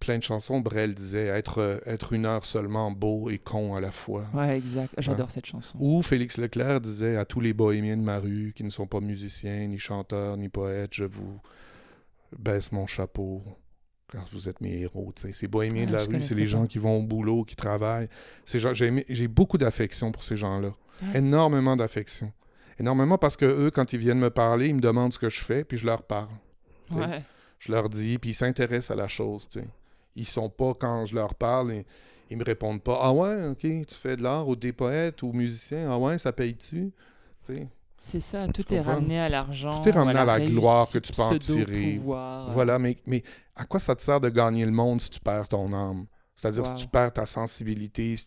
Plein 0.00 0.16
de 0.16 0.22
chansons, 0.22 0.60
Brel 0.60 0.94
disait 0.94 1.26
être, 1.26 1.58
euh, 1.58 1.78
être 1.84 2.14
une 2.14 2.24
heure 2.24 2.46
seulement 2.46 2.90
beau 2.90 3.28
et 3.28 3.38
con 3.38 3.74
à 3.74 3.80
la 3.80 3.90
fois. 3.90 4.24
Ouais, 4.32 4.56
exact. 4.56 4.94
J'adore 4.98 5.30
cette 5.30 5.46
chanson. 5.46 5.76
Ou 5.78 6.00
Félix 6.00 6.38
Leclerc 6.38 6.80
disait 6.80 7.16
à 7.16 7.26
tous 7.26 7.40
les 7.40 7.52
bohémiens 7.52 7.98
de 7.98 8.02
ma 8.02 8.18
rue 8.18 8.52
qui 8.56 8.64
ne 8.64 8.70
sont 8.70 8.86
pas 8.86 9.00
musiciens, 9.00 9.66
ni 9.66 9.78
chanteurs, 9.78 10.38
ni 10.38 10.48
poètes, 10.48 10.94
je 10.94 11.04
vous 11.04 11.38
baisse 12.38 12.72
mon 12.72 12.86
chapeau 12.86 13.42
car 14.10 14.24
vous 14.32 14.48
êtes 14.48 14.60
mes 14.60 14.80
héros. 14.80 15.12
tu 15.14 15.22
sais. 15.22 15.32
Ces 15.32 15.46
bohémiens 15.48 15.86
de 15.86 15.92
la 15.92 16.02
rue, 16.02 16.22
c'est 16.22 16.34
les 16.34 16.46
gens 16.46 16.66
qui 16.66 16.78
vont 16.78 16.96
au 16.98 17.02
boulot, 17.02 17.44
qui 17.44 17.54
travaillent. 17.54 18.08
J'ai 18.44 19.28
beaucoup 19.28 19.58
d'affection 19.58 20.12
pour 20.12 20.24
ces 20.24 20.36
gens-là. 20.36 20.72
Ouais. 21.02 21.18
Énormément 21.18 21.76
d'affection. 21.76 22.32
Énormément 22.78 23.18
parce 23.18 23.36
que 23.36 23.44
eux, 23.44 23.70
quand 23.70 23.92
ils 23.92 23.98
viennent 23.98 24.18
me 24.18 24.30
parler, 24.30 24.68
ils 24.68 24.74
me 24.74 24.80
demandent 24.80 25.12
ce 25.12 25.18
que 25.18 25.30
je 25.30 25.42
fais, 25.42 25.64
puis 25.64 25.76
je 25.76 25.86
leur 25.86 26.02
parle. 26.02 26.32
Ouais. 26.90 27.22
Je 27.58 27.72
leur 27.72 27.88
dis, 27.88 28.18
puis 28.18 28.30
ils 28.30 28.34
s'intéressent 28.34 28.90
à 28.90 29.00
la 29.00 29.06
chose. 29.06 29.46
tu 29.48 29.60
sais. 29.60 29.66
Ils 30.16 30.26
sont 30.26 30.50
pas, 30.50 30.74
quand 30.74 31.06
je 31.06 31.14
leur 31.14 31.34
parle, 31.34 31.72
ils, 31.74 31.84
ils 32.30 32.36
me 32.36 32.44
répondent 32.44 32.82
pas 32.82 32.98
Ah 33.02 33.12
ouais, 33.12 33.46
ok, 33.48 33.60
tu 33.60 33.94
fais 33.94 34.16
de 34.16 34.22
l'art 34.22 34.48
ou 34.48 34.56
des 34.56 34.72
poètes 34.72 35.22
ou 35.22 35.32
musiciens, 35.32 35.90
ah 35.90 35.98
ouais, 35.98 36.18
ça 36.18 36.32
paye-tu? 36.32 36.92
C'est 37.98 38.20
ça, 38.20 38.48
tout 38.48 38.62
Tu 38.66 38.74
est 38.74 38.80
comprends? 38.80 38.92
ramené 38.94 39.18
à 39.20 39.28
l'argent. 39.28 39.70
Tout 39.70 39.88
est 39.88 39.92
ramené 39.92 40.18
à 40.20 40.24
la 40.24 40.40
gloire 40.40 40.90
que 40.90 40.98
tu 40.98 41.12
peux 41.12 41.22
en 41.22 41.36
tirer. 41.36 42.04
pseudo-pouvoir. 42.04 42.46
Voilà, 42.46 42.78
mais, 42.78 42.96
mais 43.06 43.22
à 43.56 43.64
quoi 43.64 43.80
ça 43.80 43.94
te 43.96 44.02
sert 44.02 44.20
de 44.20 44.28
gagner 44.30 44.64
le 44.66 44.72
monde 44.72 45.00
si 45.00 45.10
tu 45.10 45.20
perds 45.20 45.48
ton 45.48 45.72
âme? 45.72 46.06
C'est-à-dire 46.36 46.64
Wow. 46.64 46.66
si 46.66 46.74
tu 46.74 46.88
perds 46.88 47.12
ta 47.12 47.26
sensibilité, 47.26 48.16
si- 48.16 48.26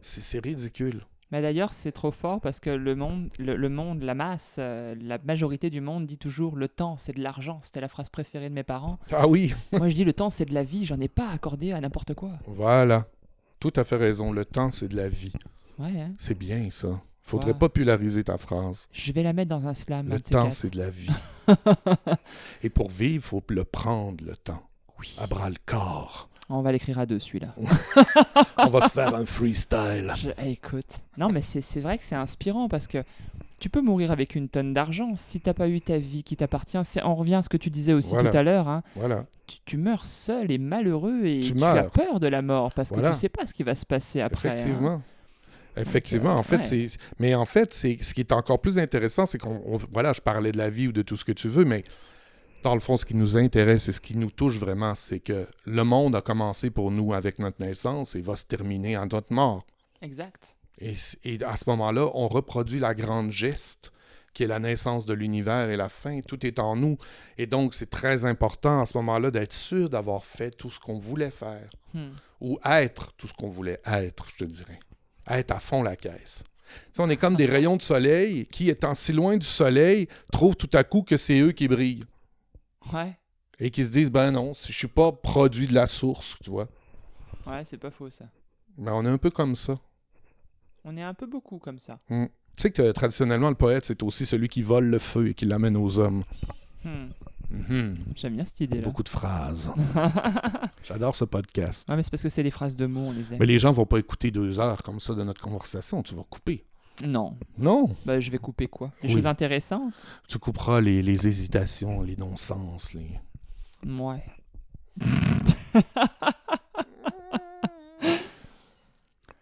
c'est 0.00 0.20
c'est 0.22 0.38
ridicule. 0.44 1.04
Mais 1.30 1.42
d'ailleurs, 1.42 1.72
c'est 1.74 1.92
trop 1.92 2.10
fort 2.10 2.40
parce 2.40 2.58
que 2.58 2.70
le 2.70 2.94
monde, 2.94 3.28
le, 3.38 3.54
le 3.56 3.68
monde, 3.68 4.02
la 4.02 4.14
masse, 4.14 4.56
euh, 4.58 4.94
la 5.00 5.18
majorité 5.18 5.68
du 5.70 5.80
monde 5.82 6.06
dit 6.06 6.16
toujours 6.18 6.56
le 6.56 6.68
temps, 6.68 6.96
c'est 6.96 7.12
de 7.12 7.22
l'argent. 7.22 7.60
C'était 7.62 7.80
la 7.82 7.88
phrase 7.88 8.08
préférée 8.08 8.48
de 8.48 8.54
mes 8.54 8.62
parents. 8.62 8.98
Ah 9.12 9.28
oui, 9.28 9.54
Moi, 9.72 9.88
je 9.90 9.94
dis 9.94 10.04
le 10.04 10.12
temps, 10.14 10.30
c'est 10.30 10.46
de 10.46 10.54
la 10.54 10.62
vie. 10.62 10.86
J'en 10.86 10.98
ai 11.00 11.08
pas 11.08 11.28
accordé 11.28 11.72
à 11.72 11.80
n'importe 11.80 12.14
quoi. 12.14 12.30
voilà. 12.46 13.06
Tout 13.60 13.72
à 13.76 13.84
fait 13.84 13.96
raison. 13.96 14.32
Le 14.32 14.44
temps, 14.44 14.70
c'est 14.70 14.88
de 14.88 14.96
la 14.96 15.08
vie. 15.08 15.32
Ouais, 15.78 16.00
hein. 16.00 16.12
C'est 16.18 16.38
bien 16.38 16.70
ça. 16.70 17.00
Faudrait 17.22 17.52
Wow. 17.52 17.58
populariser 17.58 18.24
ta 18.24 18.38
phrase. 18.38 18.88
Je 18.92 19.12
vais 19.12 19.22
la 19.22 19.32
mettre 19.34 19.50
dans 19.50 19.66
un 19.66 19.74
slam. 19.74 20.08
Le 20.08 20.20
temps, 20.20 20.50
c'est 20.50 20.72
de 20.72 20.78
la 20.78 20.88
vie. 20.88 21.10
Et 22.62 22.70
pour 22.70 22.88
vivre, 22.90 23.14
il 23.14 23.20
faut 23.20 23.42
le 23.48 23.64
prendre, 23.64 24.24
le 24.24 24.34
temps. 24.36 24.62
Oui. 25.00 25.14
À 25.20 25.26
bras 25.26 25.48
le 25.50 25.56
corps. 25.66 26.27
On 26.50 26.62
va 26.62 26.72
l'écrire 26.72 26.98
à 26.98 27.04
deux, 27.06 27.18
celui-là. 27.18 27.54
On 28.58 28.68
va 28.70 28.80
se 28.88 28.92
faire 28.92 29.14
un 29.14 29.26
freestyle. 29.26 30.12
Je- 30.16 30.30
eh, 30.42 30.52
écoute. 30.52 30.86
Non, 31.18 31.28
mais 31.30 31.42
c'est 31.42 31.80
vrai 31.80 31.98
que 31.98 32.04
c'est 32.04 32.14
inspirant 32.14 32.68
parce 32.68 32.86
que 32.86 33.04
tu 33.60 33.68
peux 33.68 33.82
mourir 33.82 34.10
avec 34.12 34.34
une 34.34 34.48
tonne 34.48 34.72
d'argent 34.72 35.12
si 35.16 35.40
t'as 35.40 35.52
pas 35.52 35.68
eu 35.68 35.80
ta 35.80 35.98
vie 35.98 36.22
qui 36.22 36.36
t'appartient. 36.36 36.78
C'est- 36.84 37.02
On 37.04 37.14
revient 37.14 37.34
à 37.34 37.42
ce 37.42 37.48
que 37.50 37.56
tu 37.58 37.68
disais 37.70 37.92
aussi 37.92 38.14
Voilà. 38.14 38.30
tout 38.30 38.36
à 38.36 38.42
l'heure. 38.42 38.68
hein. 38.68 38.82
Voilà. 38.96 39.26
Tu, 39.46 39.58
tu 39.66 39.76
meurs 39.76 40.06
seul 40.06 40.50
et 40.50 40.58
malheureux 40.58 41.26
et 41.26 41.40
Tu 41.42 41.52
tu, 41.54 41.62
as 41.64 41.84
peur 41.84 42.18
de 42.20 42.28
la 42.28 42.40
mort 42.40 42.72
parce 42.72 42.90
que 42.90 43.00
tu 43.08 43.14
sais 43.14 43.28
pas 43.28 43.46
ce 43.46 43.52
qui 43.52 43.62
va 43.62 43.74
se 43.74 43.84
passer 43.84 44.20
après. 44.22 44.48
hein. 44.48 44.52
Effectivement. 44.54 45.02
Effectivement, 45.76 46.30
euh, 46.30 46.38
en 46.38 46.42
fait, 46.42 46.56
ouais. 46.56 46.62
c'est. 46.62 46.86
Mais 47.20 47.34
en 47.34 47.44
fait, 47.44 47.72
c'est 47.72 47.98
ce 48.02 48.12
qui 48.14 48.20
est 48.20 48.32
encore 48.32 48.60
plus 48.60 48.78
intéressant, 48.78 49.26
c'est 49.26 49.38
qu'on. 49.38 49.60
on- 49.66 49.78
Voilà, 49.92 50.12
je 50.12 50.20
parlais 50.20 50.50
de 50.50 50.58
la 50.58 50.70
vie 50.70 50.88
ou 50.88 50.92
de 50.92 51.02
tout 51.02 51.16
ce 51.16 51.24
que 51.24 51.30
tu 51.32 51.48
veux, 51.48 51.64
mais 51.64 51.82
dans 52.62 52.74
le 52.74 52.80
fond, 52.80 52.96
ce 52.96 53.04
qui 53.04 53.14
nous 53.14 53.36
intéresse 53.36 53.88
et 53.88 53.92
ce 53.92 54.00
qui 54.00 54.16
nous 54.16 54.30
touche 54.30 54.58
vraiment, 54.58 54.94
c'est 54.94 55.20
que 55.20 55.46
le 55.64 55.84
monde 55.84 56.16
a 56.16 56.20
commencé 56.20 56.70
pour 56.70 56.90
nous 56.90 57.14
avec 57.14 57.38
notre 57.38 57.64
naissance 57.64 58.14
et 58.14 58.20
va 58.20 58.36
se 58.36 58.44
terminer 58.44 58.96
en 58.96 59.06
notre 59.06 59.32
mort. 59.32 59.64
Exact. 60.02 60.56
Et, 60.80 60.94
à 61.44 61.56
ce 61.56 61.64
moment-là, 61.68 62.08
on 62.14 62.28
reproduit 62.28 62.78
la 62.78 62.94
grande 62.94 63.30
geste 63.30 63.92
qui 64.32 64.44
est 64.44 64.46
la 64.46 64.60
naissance 64.60 65.06
de 65.06 65.14
l'univers 65.14 65.70
et 65.70 65.76
la 65.76 65.88
fin. 65.88 66.20
Tout 66.20 66.46
est 66.46 66.60
en 66.60 66.76
nous. 66.76 66.96
Et 67.38 67.46
donc, 67.46 67.74
c'est 67.74 67.90
très 67.90 68.24
important 68.24 68.82
à 68.82 68.86
ce 68.86 68.96
moment-là 68.98 69.32
d'être 69.32 69.52
sûr 69.52 69.90
d'avoir 69.90 70.24
fait 70.24 70.52
tout 70.52 70.70
ce 70.70 70.78
qu'on 70.78 70.98
voulait 70.98 71.32
faire 71.32 71.68
Hmm. 71.94 72.10
ou 72.40 72.58
être 72.66 73.12
tout 73.14 73.26
ce 73.26 73.32
qu'on 73.32 73.48
voulait 73.48 73.80
être, 73.86 74.26
je 74.30 74.44
te 74.44 74.50
dirais. 74.50 74.78
Être 75.30 75.52
à 75.52 75.58
fond 75.58 75.82
la 75.82 75.96
caisse. 75.96 76.44
On 76.98 77.08
est 77.08 77.16
comme 77.16 77.34
des 77.34 77.46
rayons 77.46 77.76
de 77.76 77.82
soleil 77.82 78.44
qui, 78.44 78.68
étant 78.68 78.92
si 78.92 79.14
loin 79.14 79.38
du 79.38 79.46
soleil, 79.46 80.06
trouvent 80.30 80.56
tout 80.56 80.68
à 80.74 80.84
coup 80.84 81.02
que 81.02 81.16
c'est 81.16 81.40
eux 81.40 81.52
qui 81.52 81.66
brillent. 81.66 82.04
Ouais. 82.92 83.16
Et 83.60 83.70
qui 83.70 83.84
se 83.84 83.90
disent, 83.90 84.10
ben 84.10 84.30
non, 84.30 84.52
je 84.54 84.72
suis 84.72 84.88
pas 84.88 85.12
produit 85.12 85.66
de 85.66 85.74
la 85.74 85.86
source, 85.86 86.36
tu 86.42 86.50
vois. 86.50 86.68
Ouais, 87.46 87.64
c'est 87.64 87.78
pas 87.78 87.90
faux 87.90 88.10
ça. 88.10 88.26
Mais 88.76 88.90
on 88.92 89.04
est 89.04 89.08
un 89.08 89.18
peu 89.18 89.30
comme 89.30 89.56
ça. 89.56 89.74
On 90.84 90.96
est 90.96 91.02
un 91.02 91.14
peu 91.14 91.26
beaucoup 91.26 91.58
comme 91.58 91.80
ça. 91.80 91.98
Tu 92.08 92.28
sais 92.56 92.70
que 92.70 92.82
euh, 92.82 92.92
traditionnellement, 92.92 93.48
le 93.48 93.56
poète, 93.56 93.84
c'est 93.84 94.02
aussi 94.02 94.26
celui 94.26 94.48
qui 94.48 94.62
vole 94.62 94.86
le 94.86 94.98
feu 94.98 95.28
et 95.28 95.34
qui 95.34 95.44
l'amène 95.44 95.76
aux 95.76 95.98
hommes. 95.98 96.22
Hmm. 96.84 97.08
Mhm. 97.50 97.94
J'aime 98.14 98.34
bien 98.34 98.44
cette 98.44 98.60
idée-là. 98.60 98.82
Beaucoup 98.82 99.02
de 99.02 99.08
phrases. 99.08 99.72
J'adore 100.84 101.14
ce 101.14 101.24
podcast. 101.24 101.88
Ouais, 101.88 101.96
mais 101.96 102.02
c'est 102.02 102.10
parce 102.10 102.22
que 102.22 102.28
c'est 102.28 102.42
des 102.42 102.50
phrases 102.50 102.76
de 102.76 102.86
mots, 102.86 103.06
on 103.08 103.12
les 103.12 103.32
aime. 103.32 103.38
Mais 103.40 103.46
les 103.46 103.58
gens 103.58 103.72
vont 103.72 103.86
pas 103.86 103.98
écouter 103.98 104.30
deux 104.30 104.60
heures 104.60 104.82
comme 104.82 105.00
ça 105.00 105.14
de 105.14 105.22
notre 105.24 105.40
conversation. 105.40 106.02
Tu 106.02 106.14
vas 106.14 106.22
couper. 106.28 106.64
Non. 107.04 107.36
Non? 107.58 107.94
Bah, 108.04 108.18
je 108.20 108.30
vais 108.30 108.38
couper 108.38 108.66
quoi? 108.66 108.90
Les 109.02 109.08
Oui. 109.08 109.14
choses 109.14 109.26
intéressantes? 109.26 110.10
Tu 110.28 110.38
couperas 110.38 110.80
les, 110.80 111.02
les 111.02 111.26
hésitations, 111.26 112.02
les 112.02 112.16
non-sens. 112.16 112.92
Les... 112.94 113.20
Ouais. 113.86 114.22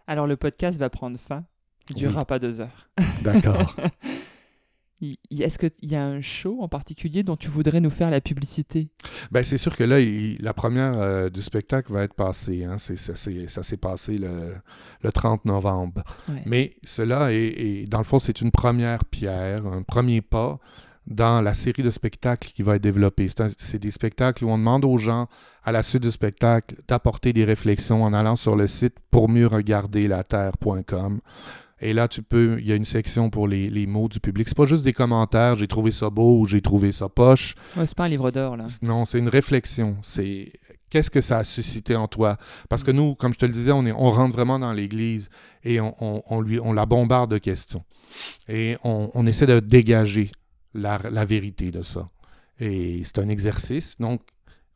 Alors, 0.07 0.27
le 0.27 0.37
podcast 0.37 0.78
va 0.78 0.91
prendre 0.91 1.19
fin. 1.19 1.45
Il 1.91 1.95
Oui. 1.97 2.01
durera 2.03 2.24
pas 2.24 2.39
deux 2.39 2.61
heures. 2.61 2.89
D'accord. 3.23 3.74
Est-ce 5.02 5.59
qu'il 5.59 5.90
y 5.90 5.94
a 5.94 6.05
un 6.05 6.20
show 6.20 6.59
en 6.62 6.68
particulier 6.68 7.23
dont 7.23 7.36
tu 7.36 7.48
voudrais 7.48 7.81
nous 7.81 7.90
faire 7.90 8.10
la 8.10 8.20
publicité? 8.20 8.89
Ben, 9.31 9.43
c'est 9.43 9.59
sûr 9.59 9.77
que 9.77 9.85
là, 9.85 10.01
il- 10.01 10.39
la 10.40 10.55
première 10.55 10.93
euh, 10.97 11.28
du 11.28 11.43
spectacle 11.43 11.93
va 11.93 12.05
être 12.05 12.14
passée. 12.14 12.64
Hein. 12.64 12.78
C'est- 12.78 12.97
ça 12.97 13.14
s'est 13.14 13.47
ça 13.48 13.62
s'est 13.62 13.77
passé 13.77 14.16
le, 14.18 14.55
le 15.02 15.12
30 15.12 15.44
novembre. 15.44 16.02
Ouais. 16.28 16.43
Mais 16.47 16.74
cela 16.85 17.32
est, 17.32 17.36
est- 17.36 17.86
dans 17.86 17.98
le 17.98 18.05
fond, 18.05 18.18
c'est 18.18 18.40
une 18.40 18.51
première 18.51 19.05
pierre, 19.05 19.66
un 19.66 19.82
premier 19.82 20.23
pas 20.23 20.59
dans 21.06 21.40
la 21.40 21.55
série 21.55 21.82
de 21.85 21.90
spectacles 21.90 22.51
qui 22.52 22.62
va 22.64 22.77
être 22.77 22.82
développée. 22.82 23.28
C'est 23.28 23.40
un- 23.43 23.48
C'est 23.56 23.78
des 23.78 23.90
spectacles 23.93 24.44
où 24.44 24.48
on 24.51 24.59
demande 24.59 24.85
aux 24.85 24.98
gens, 24.98 25.28
à 25.62 25.70
la 25.73 25.82
suite 25.82 26.02
du 26.02 26.10
spectacle, 26.10 26.74
d'apporter 26.89 27.32
des 27.32 27.44
réflexions 27.44 28.02
en 28.02 28.12
allant 28.12 28.35
sur 28.35 28.56
le 28.56 28.66
site 28.66 28.97
pour 29.10 29.28
mieux 29.28 29.47
regarder 29.47 30.09
la 30.09 30.24
terre.com. 30.24 31.20
Et 31.81 31.93
là, 31.93 32.09
tu 32.09 32.23
peux, 32.23 32.57
il 32.59 32.66
y 32.66 32.73
a 32.73 32.74
une 32.74 32.86
section 32.86 33.28
pour 33.28 33.47
les, 33.48 33.69
les 33.69 33.86
mots 33.86 34.09
du 34.09 34.19
public. 34.19 34.48
C'est 34.48 34.57
pas 34.57 34.65
juste 34.66 34.85
des 34.85 34.94
commentaires, 34.94 35.57
j'ai 35.57 35.69
trouvé 35.69 35.90
ça 35.90 36.09
beau 36.09 36.40
ou 36.40 36.47
j'ai 36.47 36.62
trouvé 36.62 36.90
ça 36.90 37.09
poche. 37.09 37.55
Ouais, 37.77 37.86
c'est 37.86 37.97
pas 37.97 38.05
un 38.07 38.09
livre 38.09 38.31
d'or, 38.31 38.57
là. 38.57 38.65
Non, 38.82 39.05
c'est 39.05 39.19
une 39.19 39.28
réflexion. 39.28 39.97
C'est 40.03 40.53
qu'est-ce 40.89 41.11
que 41.11 41.20
ça 41.20 41.39
a 41.39 41.44
suscité 41.44 41.94
en 41.94 42.09
toi? 42.09 42.39
Parce 42.70 42.82
que 42.82 42.90
nous, 42.90 43.15
comme 43.15 43.35
je 43.35 43.39
te 43.39 43.44
le 43.47 43.53
disais, 43.53 43.73
on, 43.73 43.85
est, 43.85 43.93
on 43.93 44.11
rentre 44.11 44.32
vraiment 44.35 44.59
dans 44.59 44.73
l'Église 44.73 45.28
et 45.65 45.81
on, 45.81 45.94
on- 46.03 46.23
on 46.31 46.40
lui, 46.40 46.59
on 46.61 46.73
la 46.73 46.86
bombarde 46.86 47.31
de 47.31 47.39
questions. 47.39 47.85
Et 48.48 48.78
on, 48.82 49.11
on 49.12 49.27
essaie 49.27 49.47
de 49.47 49.61
dégager 49.61 50.31
la, 50.73 50.98
la 51.11 51.24
vérité 51.27 51.70
de 51.70 51.82
ça. 51.82 52.09
Et 52.59 53.03
c'est 53.05 53.19
un 53.19 53.28
exercice. 53.28 53.97
Donc, 53.98 54.23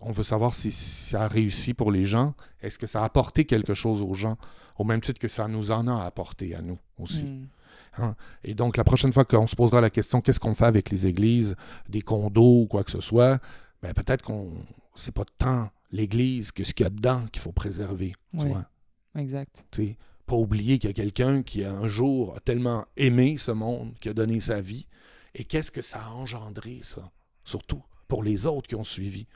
on 0.01 0.13
veut 0.13 0.23
savoir 0.23 0.55
si 0.55 0.71
ça 0.71 1.25
a 1.25 1.29
réussi 1.29 1.75
pour 1.75 1.91
les 1.93 2.05
gens. 2.05 2.35
Est-ce 2.63 2.79
que 2.79 2.87
ça 2.87 3.03
a 3.03 3.05
apporté 3.05 3.45
quelque 3.45 3.75
chose 3.75 4.03
aux 4.03 4.15
gens, 4.15 4.37
au 4.79 4.85
même 4.85 5.01
titre 5.01 5.21
que 5.21 5.29
ça 5.29 5.47
nous 5.49 5.71
en 5.71 5.87
a 5.89 6.05
apporté 6.05 6.55
à 6.55 6.63
nous 6.63 6.79
aussi? 6.99 7.25
Hmm. 7.25 8.15
Et 8.45 8.55
donc, 8.55 8.77
la 8.77 8.85
prochaine 8.85 9.13
fois 9.13 9.25
qu'on 9.25 9.47
se 9.47 9.57
posera 9.57 9.81
la 9.81 9.91
question 9.91 10.21
qu'est-ce 10.21 10.41
qu'on 10.41 10.55
fait 10.55 10.65
avec 10.67 10.91
les 10.91 11.07
églises, 11.07 11.57
des 11.89 12.03
condos 12.03 12.63
ou 12.63 12.67
quoi 12.67 12.85
que 12.85 12.91
ce 12.91 13.01
soit, 13.01 13.41
ben 13.83 13.93
peut-être 13.93 14.23
qu'on 14.23 14.53
c'est 14.95 15.13
pas 15.15 15.25
tant 15.39 15.71
l'église 15.93 16.53
que 16.53 16.63
ce 16.65 16.73
qu'il 16.73 16.85
y 16.85 16.87
a 16.87 16.91
dedans 16.91 17.27
qu'il 17.33 17.43
faut 17.43 17.53
préserver. 17.53 18.13
tu 18.39 18.45
Ouais. 18.45 18.49
vois? 18.51 18.65
Exact. 19.17 19.65
Tu 19.71 19.87
sais, 19.87 19.97
pas 20.25 20.37
oublier 20.37 20.79
qu'il 20.79 20.89
y 20.89 20.93
a 20.93 20.95
quelqu'un 20.95 21.43
qui 21.43 21.65
un 21.65 21.89
jour 21.89 22.37
a 22.37 22.41
tellement 22.41 22.87
aimé 22.97 23.37
ce 23.39 23.51
monde, 23.51 23.95
qui 24.01 24.09
a 24.09 24.15
donné 24.15 24.39
sa 24.41 24.61
vie. 24.61 24.87
Et 25.35 25.45
qu'est-ce 25.45 25.73
que 25.73 25.83
ça 25.83 26.01
a 26.05 26.11
engendré, 26.11 26.81
ça? 26.83 27.11
Surtout 27.45 27.83
pour 28.07 28.23
les 28.23 28.47
autres 28.47 28.69
qui 28.69 28.77
ont 28.77 28.85
suivi? 28.85 29.27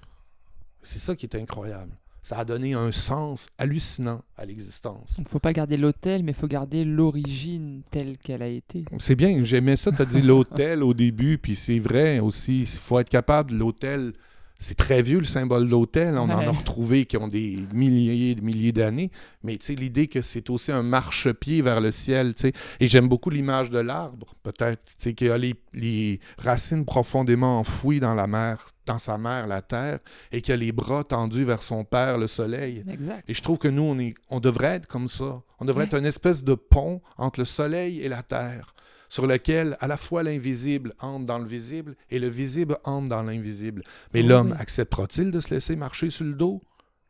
C'est 0.85 0.99
ça 0.99 1.17
qui 1.17 1.27
est 1.27 1.35
incroyable. 1.35 1.97
Ça 2.23 2.39
a 2.39 2.45
donné 2.45 2.73
un 2.73 2.91
sens 2.91 3.49
hallucinant 3.59 4.23
à 4.37 4.47
l'existence. 4.47 5.17
Il 5.19 5.29
faut 5.29 5.41
pas 5.41 5.53
garder 5.53 5.77
l'hôtel, 5.77 6.23
mais 6.23 6.33
il 6.33 6.35
faut 6.35 6.47
garder 6.47 6.85
l'origine 6.85 7.83
telle 7.91 8.17
qu'elle 8.17 8.43
a 8.43 8.47
été. 8.47 8.85
C'est 8.99 9.15
bien, 9.15 9.43
j'aimais 9.45 9.77
ça, 9.77 9.93
tu 9.93 10.01
as 10.01 10.07
dit 10.07 10.23
l'hôtel 10.23 10.83
au 10.83 10.95
début, 10.95 11.37
puis 11.37 11.55
c'est 11.55 11.79
vrai 11.79 12.21
aussi, 12.21 12.63
il 12.63 12.67
faut 12.67 12.99
être 12.99 13.11
capable, 13.11 13.55
l'hôtel, 13.55 14.15
c'est 14.59 14.77
très 14.77 15.03
vieux 15.03 15.19
le 15.19 15.25
symbole 15.27 15.67
de 15.67 15.71
l'hôtel, 15.71 16.17
on 16.17 16.23
en 16.23 16.31
a 16.31 16.51
retrouvé 16.51 17.05
qui 17.05 17.17
ont 17.17 17.29
des 17.29 17.59
milliers 17.73 18.31
et 18.31 18.35
des 18.35 18.43
milliers 18.43 18.73
d'années, 18.73 19.11
mais 19.43 19.59
l'idée 19.69 20.07
que 20.09 20.23
c'est 20.23 20.49
aussi 20.49 20.73
un 20.73 20.83
marchepied 20.83 21.61
vers 21.61 21.81
le 21.81 21.91
ciel, 21.91 22.35
et 22.81 22.87
j'aime 22.87 23.09
beaucoup 23.09 23.31
l'image 23.31 23.71
de 23.71 23.79
l'arbre, 23.79 24.35
peut-être, 24.43 24.83
qui 25.15 25.29
a 25.29 25.37
les, 25.37 25.55
les 25.75 26.21
racines 26.39 26.85
profondément 26.85 27.59
enfouies 27.59 28.01
dans 28.01 28.15
la 28.15 28.27
mer, 28.27 28.69
dans 28.87 28.99
sa 28.99 29.19
mère, 29.19 29.47
la 29.47 29.61
terre, 29.61 29.99
et 30.33 30.41
qui 30.41 30.53
a 30.53 30.57
les 30.57 30.73
bras 30.73 31.05
tendus 31.05 31.45
vers 31.45 31.63
son 31.63 31.85
père, 31.85 32.17
le 32.17 32.27
soleil. 32.27 32.85
Exact. 32.89 33.25
Et 33.29 33.35
je 33.35 33.43
trouve 33.43 33.59
que 33.59 33.69
nous, 33.69 33.83
on, 33.83 33.99
est, 33.99 34.15
on 34.31 34.41
devrait 34.41 34.77
être 34.77 34.87
comme 34.87 35.09
ça. 35.09 35.43
On 35.61 35.65
devrait 35.65 35.83
Ouais. 35.83 35.87
être 35.89 35.99
une 35.99 36.07
espèce 36.07 36.45
de 36.45 36.55
pont 36.55 37.01
entre 37.17 37.41
le 37.41 37.45
soleil 37.47 38.01
et 38.01 38.09
la 38.09 38.23
terre, 38.23 38.75
sur 39.15 39.29
lequel 39.29 39.77
à 39.79 39.87
la 39.87 39.97
fois 39.97 40.25
l'invisible 40.25 40.93
entre 41.01 41.25
dans 41.27 41.39
le 41.39 41.45
visible 41.47 41.95
et 42.11 42.19
le 42.19 42.27
visible 42.27 42.79
entre 42.83 43.09
dans 43.11 43.23
l'invisible. 43.23 43.85
Mais 44.13 44.23
Oui, 44.23 44.27
l'homme 44.27 44.57
acceptera-t-il 44.59 45.31
de 45.31 45.39
se 45.39 45.55
laisser 45.55 45.77
marcher 45.77 46.11
sur 46.11 46.25
le 46.25 46.33
dos? 46.33 46.61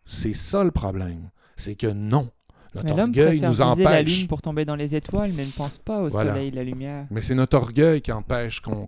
C'est 0.04 0.34
ça 0.34 0.64
le 0.64 0.70
problème. 0.70 1.30
C'est 1.56 1.76
que 1.76 1.86
non. 1.86 2.28
Notre 2.74 2.84
Mais 2.88 2.90
l'homme 2.90 3.08
orgueil 3.08 3.40
nous 3.40 3.48
viser 3.52 3.62
la 3.64 3.68
empêche. 3.70 4.18
lune 4.18 4.26
pour 4.28 4.42
tomber 4.42 4.66
dans 4.66 4.76
les 4.76 4.94
étoiles, 4.94 5.32
mais 5.34 5.46
ne 5.46 5.50
pense 5.50 5.78
pas 5.78 6.02
au 6.02 6.10
Voilà. 6.10 6.34
soleil, 6.34 6.50
la 6.50 6.62
lumière. 6.62 7.06
Mais 7.10 7.22
c'est 7.22 7.34
notre 7.34 7.56
orgueil 7.56 8.02
qui 8.02 8.12
empêche 8.12 8.60
qu'on 8.60 8.86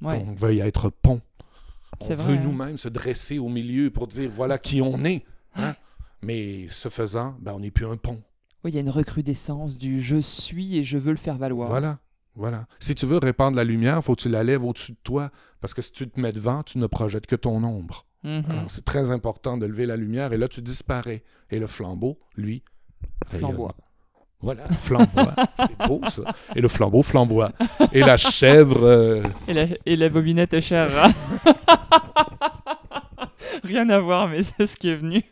Ouais. 0.00 0.24
veuille 0.34 0.60
être 0.60 0.88
pont. 0.88 1.20
On 2.00 2.06
C'est 2.06 2.14
veut 2.14 2.36
hein. 2.38 2.40
nous-mêmes 2.42 2.78
se 2.78 2.88
dresser 2.88 3.38
au 3.38 3.50
milieu 3.50 3.90
pour 3.90 4.06
dire 4.06 4.30
voilà 4.30 4.56
qui 4.56 4.80
on 4.80 5.04
est. 5.04 5.24
hein. 5.56 5.74
Mais 6.22 6.68
ce 6.70 6.88
faisant, 6.88 7.36
ben, 7.38 7.52
on 7.54 7.60
n'est 7.60 7.70
plus 7.70 7.84
un 7.86 7.98
pont. 7.98 8.22
Oui, 8.64 8.70
il 8.70 8.74
y 8.76 8.78
a 8.78 8.80
une 8.80 8.88
recrudescence 8.88 9.76
du 9.76 10.00
je 10.00 10.16
suis 10.22 10.78
et 10.78 10.84
je 10.84 10.96
veux 10.96 11.10
le 11.10 11.18
faire 11.18 11.36
valoir. 11.36 11.68
Voilà. 11.68 11.98
Voilà. 12.36 12.66
Si 12.80 12.94
tu 12.94 13.06
veux 13.06 13.18
répandre 13.18 13.56
la 13.56 13.64
lumière, 13.64 14.02
faut 14.02 14.14
que 14.16 14.22
tu 14.22 14.28
la 14.28 14.42
lèves 14.42 14.64
au-dessus 14.64 14.92
de 14.92 14.98
toi. 15.04 15.30
Parce 15.60 15.72
que 15.74 15.82
si 15.82 15.92
tu 15.92 16.08
te 16.08 16.20
mets 16.20 16.32
devant, 16.32 16.62
tu 16.62 16.78
ne 16.78 16.86
projettes 16.86 17.26
que 17.26 17.36
ton 17.36 17.62
ombre. 17.62 18.06
Mhm. 18.24 18.44
Alors, 18.48 18.64
c'est 18.68 18.84
très 18.84 19.10
important 19.10 19.56
de 19.56 19.66
lever 19.66 19.86
la 19.86 19.96
lumière 19.96 20.32
et 20.32 20.36
là, 20.36 20.48
tu 20.48 20.60
disparais. 20.62 21.22
Et 21.50 21.58
le 21.58 21.66
flambeau, 21.66 22.18
lui. 22.36 22.62
Flamboie. 23.28 23.74
Voilà, 24.40 24.68
flamboie. 24.68 25.34
c'est 25.56 25.86
beau, 25.88 26.00
ça. 26.08 26.22
Et 26.56 26.60
le 26.60 26.68
flambeau 26.68 27.02
flamboie. 27.02 27.52
Et 27.92 28.00
la 28.00 28.16
chèvre. 28.16 28.82
euh, 28.82 29.22
Et 29.48 29.54
la, 29.54 29.66
et 29.86 29.96
la 29.96 30.08
bobinette 30.10 30.58
chère 30.60 30.90
rat. 30.92 31.08
Rien 33.64 33.88
à 33.88 33.98
voir, 33.98 34.28
mais 34.28 34.42
c'est 34.42 34.66
ce 34.66 34.76
qui 34.76 34.88
est 34.88 34.96
venu. 34.96 35.22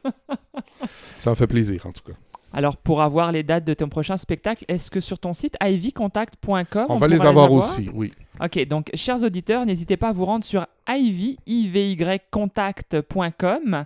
ça 1.18 1.30
me 1.30 1.34
fait 1.34 1.46
plaisir, 1.46 1.84
en 1.86 1.90
tout 1.90 2.02
cas. 2.04 2.16
Alors, 2.52 2.76
pour 2.76 3.02
avoir 3.02 3.32
les 3.32 3.42
dates 3.42 3.64
de 3.64 3.74
ton 3.74 3.88
prochain 3.88 4.16
spectacle, 4.16 4.64
est-ce 4.68 4.90
que 4.90 5.00
sur 5.00 5.18
ton 5.18 5.32
site 5.32 5.56
ivycontact.com, 5.62 6.86
On, 6.88 6.96
va 6.96 7.08
les 7.08 7.16
pourra 7.16 7.28
avoir 7.28 7.52
aussi, 7.52 7.88
oui. 7.94 8.12
Ok, 8.42 8.66
donc, 8.66 8.90
chers 8.94 9.22
auditeurs, 9.22 9.66
n'hésitez 9.66 9.96
pas 9.96 10.08
à 10.08 10.12
vous 10.12 10.24
rendre 10.24 10.44
sur 10.44 10.66
ivy, 10.88 11.38
ivycontact.com 11.46 13.84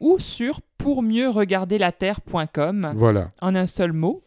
ou 0.00 0.18
sur 0.18 0.60
pour 0.78 1.02
mieux 1.02 1.28
regarder 1.28 1.78
la 1.78 1.92
terre.com 1.92 2.92
Voilà. 2.96 3.28
en 3.40 3.54
un 3.54 3.66
seul 3.66 3.92
mot. 3.92 4.22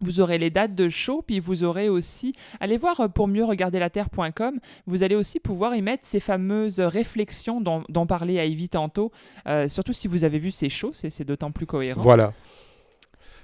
Vous 0.00 0.20
aurez 0.20 0.38
les 0.38 0.50
dates 0.50 0.74
de 0.74 0.88
show, 0.88 1.22
puis 1.24 1.38
vous 1.38 1.62
aurez 1.62 1.88
aussi, 1.88 2.32
allez 2.58 2.76
voir 2.76 2.98
euh, 3.00 3.06
pour 3.08 3.28
mieux 3.28 3.44
regarder 3.44 3.78
la 3.78 3.88
terre.com, 3.88 4.58
vous 4.86 5.04
allez 5.04 5.14
aussi 5.14 5.38
pouvoir 5.38 5.76
y 5.76 5.82
mettre 5.82 6.04
ces 6.04 6.18
fameuses 6.18 6.80
réflexions 6.80 7.60
dont, 7.60 7.84
dont 7.88 8.06
parlait 8.06 8.48
Ivy 8.48 8.68
tantôt, 8.68 9.12
Euh, 9.46 9.68
surtout 9.68 9.92
si 9.92 10.08
vous 10.08 10.24
avez 10.24 10.40
vu 10.40 10.50
ces 10.50 10.68
shows, 10.68 10.90
c'est 10.92 11.24
d'autant 11.24 11.52
plus 11.52 11.66
cohérent. 11.66 12.02
Voilà. 12.02 12.32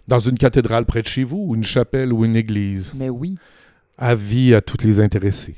Dans 0.08 0.18
une 0.18 0.38
cathédrale 0.38 0.84
près 0.86 1.02
de 1.02 1.06
chez 1.06 1.22
vous, 1.22 1.44
ou 1.48 1.54
une 1.54 1.64
chapelle 1.64 2.12
ou 2.12 2.24
une 2.24 2.34
église? 2.34 2.92
Mais 2.96 3.10
oui, 3.10 3.36
Avis 3.98 4.54
à 4.54 4.60
toutes 4.60 4.82
les 4.84 5.00
intéressés. 5.00 5.54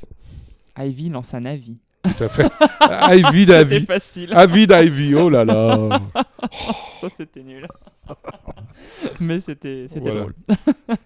Ivy 0.77 1.09
lance 1.09 1.33
un 1.33 1.45
avis. 1.45 1.79
Tout 2.03 2.23
à 2.23 2.27
fait. 2.27 2.47
Avis 2.79 3.41
C'est 3.41 3.45
d'avis. 3.45 3.85
facile, 3.85 4.33
Avis 4.33 4.65
d'Ivy, 4.67 5.13
oh 5.15 5.29
là 5.29 5.45
là. 5.45 5.99
ça 7.01 7.07
c'était 7.15 7.43
nul. 7.43 7.67
Mais 9.19 9.39
c'était 9.39 9.85
c'était 9.87 9.99
Voilà. 9.99 10.19
drôle. 10.21 10.33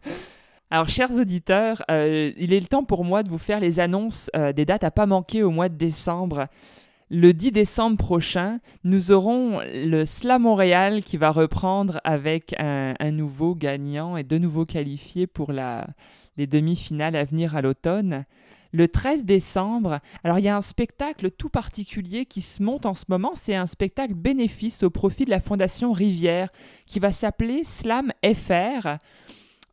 Alors, 0.72 0.90
chers 0.90 1.12
auditeurs, 1.12 1.84
euh, 1.92 2.32
il 2.38 2.52
est 2.54 2.60
le 2.60 2.66
temps 2.66 2.84
pour 2.84 3.04
moi 3.06 3.22
de 3.24 3.30
vous 3.30 3.38
faire 3.38 3.60
les 3.60 3.80
annonces 3.80 4.32
euh, 4.36 4.52
des 4.54 4.66
dates 4.66 4.84
à 4.84 4.92
pas 4.92 5.06
manquer 5.06 5.44
au 5.44 5.52
mois 5.52 5.70
de 5.70 5.76
décembre. 5.76 6.48
Le 7.12 7.34
10 7.34 7.52
décembre 7.52 7.98
prochain, 7.98 8.60
nous 8.84 9.12
aurons 9.12 9.60
le 9.64 10.06
Slam 10.06 10.42
Montréal 10.42 11.04
qui 11.04 11.18
va 11.18 11.30
reprendre 11.30 12.02
avec 12.04 12.56
un, 12.58 13.12
nouveau 13.12 13.54
gagnant 13.54 14.18
et 14.18 14.24
deux 14.24 14.40
nouveaux 14.40 14.66
qualifiés 14.66 15.28
pour 15.28 15.52
les 15.52 16.48
demi-finales 16.48 17.16
à 17.16 17.24
venir 17.24 17.56
à 17.56 17.62
l'automne. 17.62 18.26
Le 18.72 18.88
13 18.88 19.24
décembre, 19.24 20.00
alors 20.24 20.40
il 20.40 20.46
y 20.46 20.48
a 20.48 20.58
un 20.58 20.62
spectacle 20.62 21.30
tout 21.30 21.50
particulier 21.50 22.26
qui 22.26 22.42
se 22.42 22.64
monte 22.64 22.88
en 22.88 22.96
ce 22.96 23.06
moment, 23.08 23.34
c'est 23.36 23.56
un 23.56 23.68
spectacle 23.68 24.16
bénéfice 24.16 24.82
au 24.82 24.90
profit 24.90 25.26
de 25.26 25.30
la 25.30 25.40
Fondation 25.40 25.92
Rivière 25.92 26.50
qui 26.88 27.00
va 27.00 27.14
s'appeler 27.14 27.66
Slam 27.66 28.12
FR. 28.26 28.98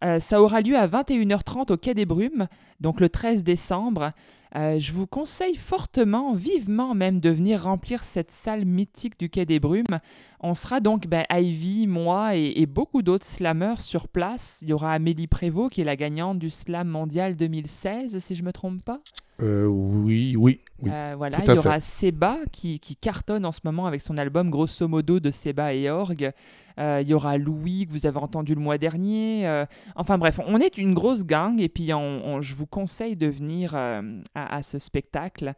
Euh, 0.05 0.21
ça 0.21 0.43
aura 0.43 0.61
lieu 0.61 0.77
à 0.77 0.87
21h30 0.87 1.73
au 1.73 1.77
Quai 1.79 1.95
des 1.95 2.05
Brumes, 2.05 2.47
donc 2.81 3.01
le 3.01 3.09
13 3.09 3.43
décembre. 3.43 4.13
Euh, 4.55 4.79
je 4.79 4.93
vous 4.93 5.07
conseille 5.07 5.55
fortement, 5.55 6.35
vivement 6.35 6.95
même, 6.95 7.21
de 7.21 7.31
venir 7.31 7.63
remplir 7.63 8.05
cette 8.05 8.31
salle 8.31 8.65
mythique 8.65 9.19
du 9.19 9.31
Quai 9.31 9.47
des 9.47 9.61
Brumes. 9.61 9.99
On 10.41 10.55
sera 10.55 10.81
donc 10.81 11.07
ben, 11.07 11.25
Ivy, 11.31 11.87
moi 11.87 12.37
et, 12.37 12.53
et 12.57 12.67
beaucoup 12.67 13.03
d'autres 13.03 13.25
slammers 13.25 13.81
sur 13.81 14.09
place. 14.09 14.59
Il 14.63 14.69
y 14.69 14.73
aura 14.73 14.93
Amélie 14.93 15.27
Prévost, 15.27 15.73
qui 15.73 15.81
est 15.81 15.85
la 15.85 15.97
gagnante 15.97 16.39
du 16.39 16.51
Slam 16.51 16.89
mondial 16.89 17.37
2016, 17.37 18.19
si 18.19 18.35
je 18.35 18.43
ne 18.43 18.47
me 18.47 18.53
trompe 18.53 18.83
pas. 18.83 19.01
Euh, 19.41 19.67
oui, 19.67 20.37
oui, 20.39 20.61
oui. 20.83 20.91
Euh, 20.93 21.15
voilà, 21.17 21.39
il 21.43 21.47
y 21.47 21.59
aura 21.59 21.81
Seba 21.81 22.39
qui, 22.53 22.79
qui 22.79 22.95
cartonne 22.97 23.45
en 23.45 23.51
ce 23.51 23.61
moment 23.65 23.87
avec 23.87 24.01
son 24.01 24.17
album 24.19 24.51
Grosso 24.51 24.87
modo 24.87 25.21
de 25.21 25.31
Seba 25.31 25.73
et 25.75 25.91
Org. 25.91 26.31
Euh, 26.79 27.01
il 27.03 27.09
y 27.09 27.15
aura 27.15 27.39
Louis 27.39 27.87
que 27.87 27.93
vous 27.93 28.07
avez 28.07 28.19
entendu 28.19 28.55
le 28.55 28.61
mois 28.61 28.79
dernier. 28.79 29.65
Enfin 29.97 30.19
bref, 30.19 30.39
on 30.47 30.59
est 30.61 30.79
une 30.79 30.95
grosse 30.95 31.25
gang 31.25 31.61
et 31.61 31.69
puis 31.69 31.93
on- 31.93 32.25
on- 32.25 32.43
je 32.43 32.55
vous 32.55 32.67
conseille 32.67 33.17
de 33.17 33.27
venir 33.27 33.75
à, 33.75 34.01
à 34.35 34.63
ce 34.63 34.79
spectacle. 34.79 35.55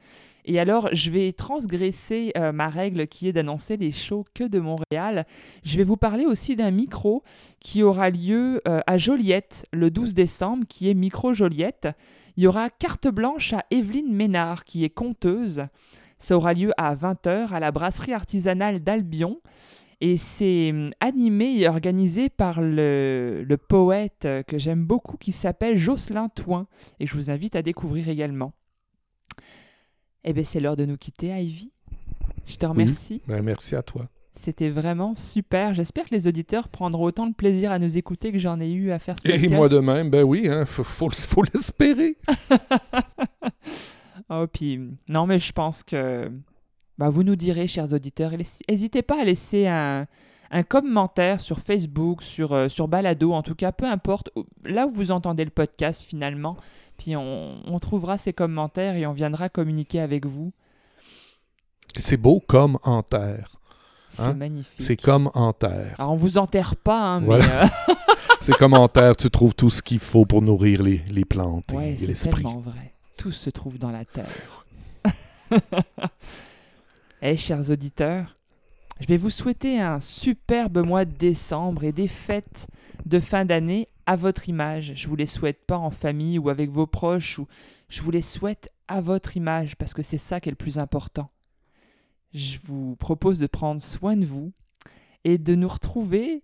Et 0.46 0.60
alors, 0.60 0.88
je 0.92 1.10
vais 1.10 1.32
transgresser 1.32 2.32
ma 2.52 2.68
règle 2.68 3.06
qui 3.06 3.28
est 3.28 3.32
d'annoncer 3.32 3.76
les 3.76 3.92
shows 3.92 4.24
que 4.34 4.44
de 4.44 4.60
Montréal. 4.60 5.26
Je 5.64 5.76
vais 5.78 5.84
vous 5.84 5.96
parler 5.96 6.26
aussi 6.26 6.55
d'un 6.55 6.70
micro 6.70 7.22
qui 7.60 7.82
aura 7.82 8.09
lieu 8.10 8.60
à 8.66 8.98
Joliette 8.98 9.66
le 9.72 9.90
12 9.90 10.14
décembre, 10.14 10.64
qui 10.68 10.88
est 10.90 10.94
Micro 10.94 11.32
Joliette. 11.34 11.88
Il 12.36 12.44
y 12.44 12.47
aura 12.47 12.70
carte 12.70 13.09
blanche 13.09 13.52
à 13.52 13.65
Evelyne 13.70 14.12
Ménard, 14.12 14.65
qui 14.65 14.85
est 14.85 14.90
conteuse. 14.90 15.66
Ça 16.19 16.36
aura 16.36 16.55
lieu 16.55 16.73
à 16.77 16.94
20h 16.94 17.48
à 17.48 17.61
la 17.61 17.70
brasserie 17.70 18.12
artisanale 18.12 18.81
d'Albion. 18.81 19.40
Et 20.01 20.16
c'est 20.16 20.70
hum, 20.70 20.90
animé 21.01 21.61
et 21.61 21.69
organisé 21.69 22.28
par 22.28 22.61
le, 22.61 23.44
le 23.47 23.56
poète 23.56 24.28
que 24.47 24.59
j'aime 24.59 24.85
beaucoup 24.85 25.16
qui 25.16 25.32
s'appelle 25.32 25.78
Jocelyn 25.78 26.28
Toin. 26.28 26.66
Et 27.01 27.06
je 27.06 27.15
vous 27.15 27.31
invite 27.31 27.56
à 27.56 27.62
découvrir 27.62 28.09
également. 28.09 28.52
Eh 30.24 30.32
bien, 30.32 30.44
c'est 30.44 30.61
l'heure 30.61 30.77
de 30.77 30.86
nous 30.86 30.97
quitter, 30.97 31.28
Ivy. 31.28 31.70
Je 32.47 32.56
te 32.56 32.66
remercie. 32.66 33.23
Ben, 33.27 33.43
merci 33.43 33.77
à 33.77 33.82
toi. 33.82 34.09
C'était 34.36 34.70
vraiment 34.70 35.15
super. 35.15 35.74
J'espère 35.74 36.05
que 36.06 36.15
les 36.15 36.27
auditeurs 36.27 36.69
prendront 36.69 37.05
autant 37.05 37.27
de 37.27 37.35
plaisir 37.35 37.70
à 37.70 37.78
nous 37.78 37.97
écouter 37.97 38.32
que 38.32 38.39
j'en 38.39 38.61
ai 38.61 38.70
eu 38.70 38.90
à 38.90 38.98
faire 38.98 39.16
ce 39.16 39.23
podcast. 39.23 39.44
Et 39.44 39.55
moi 39.55 39.69
de 39.69 39.78
même, 39.78 40.11
ben 40.11 40.24
oui, 40.24 40.48
hein, 40.48 40.65
faut, 40.66 40.82
faut, 40.82 41.09
faut 41.11 41.44
l'espérer. 41.55 42.16
oh, 44.31 44.47
puis, 44.52 44.81
non, 45.09 45.27
mais 45.27 45.39
je 45.39 45.52
pense 45.52 45.85
que 45.85 46.31
bah, 46.98 47.11
vous 47.11 47.23
nous 47.23 47.36
direz, 47.36 47.69
chers 47.69 47.93
auditeurs, 47.93 48.32
n'hésitez 48.69 49.02
pas 49.02 49.20
à 49.20 49.24
laisser 49.24 49.69
un, 49.69 50.06
un 50.51 50.62
commentaire 50.62 51.40
sur 51.40 51.61
Facebook, 51.61 52.23
sur, 52.23 52.52
euh, 52.52 52.69
sur 52.69 52.89
Balado, 52.89 53.32
en 53.32 53.43
tout 53.43 53.55
cas, 53.55 53.73
peu 53.73 53.86
importe, 53.86 54.31
là 54.65 54.86
où 54.86 54.90
vous 54.90 55.11
entendez 55.11 55.44
le 55.44 55.51
podcast 55.51 56.02
finalement, 56.02 56.56
puis 56.98 57.16
on, 57.16 57.61
on 57.66 57.78
trouvera 57.78 58.19
ces 58.19 58.32
commentaires 58.32 58.97
et 58.97 59.06
on 59.06 59.12
viendra 59.12 59.48
communiquer 59.48 60.01
avec 60.01 60.27
vous. 60.27 60.52
C'est 61.97 62.16
beau 62.16 62.40
comme 62.40 62.78
en 62.82 63.02
terre. 63.02 63.61
C'est 64.15 64.23
Hein? 64.23 64.35
magnifique. 64.35 64.74
C'est 64.78 64.97
comme 64.97 65.31
en 65.35 65.53
terre. 65.53 65.95
Alors 65.99 66.12
on 66.12 66.16
vous 66.16 66.39
enterre 66.39 66.77
pas, 66.77 67.01
hein, 67.15 67.20
mais 67.20 67.35
euh, 67.35 67.66
C'est 68.41 68.55
comme 68.55 68.74
en 68.74 68.89
terre, 68.89 69.16
tu 69.16 69.31
trouves 69.31 69.55
tout 69.55 69.70
ce 69.70 69.81
qu'il 69.82 69.99
faut 69.99 70.27
pour 70.27 70.43
nourrir 70.43 70.82
les, 70.82 70.99
les 71.11 71.24
plantes 71.24 71.73
et- 71.73 71.77
ouais, 71.77 71.93
et 71.93 71.97
c'est 71.97 72.07
l'esprit. 72.09 72.43
tellement 72.45 72.61
vrai. 72.61 72.93
Tout 73.16 73.32
se 73.32 73.49
trouve 73.51 73.78
dans 73.78 73.91
la 73.91 74.05
terre. 74.05 74.27
Eh, 77.23 77.36
chers 77.39 77.70
auditeurs, 77.70 78.36
je 79.01 79.07
vais 79.07 79.16
vous 79.16 79.31
souhaiter 79.31 79.81
un 79.81 79.99
superbe 80.01 80.85
mois 80.85 81.05
de 81.07 81.12
décembre 81.16 81.85
et 81.85 81.93
des 81.93 82.09
fêtes 82.09 82.66
de 83.07 83.19
fin 83.19 83.45
d'année 83.47 83.89
à 84.07 84.16
votre 84.16 84.49
image. 84.51 84.93
Je 84.95 85.09
vous 85.09 85.16
les 85.16 85.24
souhaite 85.27 85.65
pas 85.66 85.78
en 85.78 85.89
famille 85.91 86.39
ou 86.39 86.51
avec 86.51 86.70
vos 86.70 86.86
proches, 86.86 87.39
ou 87.39 87.47
je 87.89 88.03
vous 88.03 88.11
les 88.11 88.20
souhaite 88.20 88.70
à 88.89 89.01
votre 89.01 89.39
image 89.39 89.77
parce 89.77 89.95
que 89.95 90.03
c'est 90.03 90.19
ça 90.19 90.39
qui 90.41 90.51
est 90.51 90.53
le 90.53 90.57
plus 90.57 90.78
important. 90.78 91.31
Je 92.35 92.59
vous 92.65 92.97
propose 92.97 93.39
de 93.39 93.47
prendre 93.47 93.81
soin 93.81 94.16
de 94.16 94.24
vous 94.24 94.52
et 95.24 95.39
de 95.39 95.55
nous 95.55 95.69
retrouver 95.69 96.43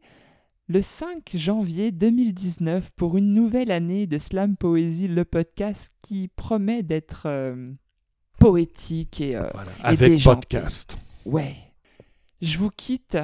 le 0.69 0.83
5 0.83 1.33
janvier 1.35 1.91
2019 1.91 2.93
pour 2.93 3.17
une 3.17 3.33
nouvelle 3.33 3.73
année 3.73 4.07
de 4.07 4.17
Slam 4.19 4.57
Poésie, 4.57 5.09
le 5.09 5.25
podcast 5.25 5.93
qui 6.01 6.29
promet 6.29 6.85
d'être 6.85 7.25
euh, 7.27 7.73
poétique 8.39 9.21
et 9.21 9.35
euh, 9.37 9.49
Voilà. 9.53 9.71
Et 9.81 9.85
Avec 9.85 10.11
déjanté. 10.13 10.37
podcast. 10.37 10.97
Ouais. 11.27 11.57
Je 12.41 12.57
vous 12.59 12.71
quitte 12.71 13.19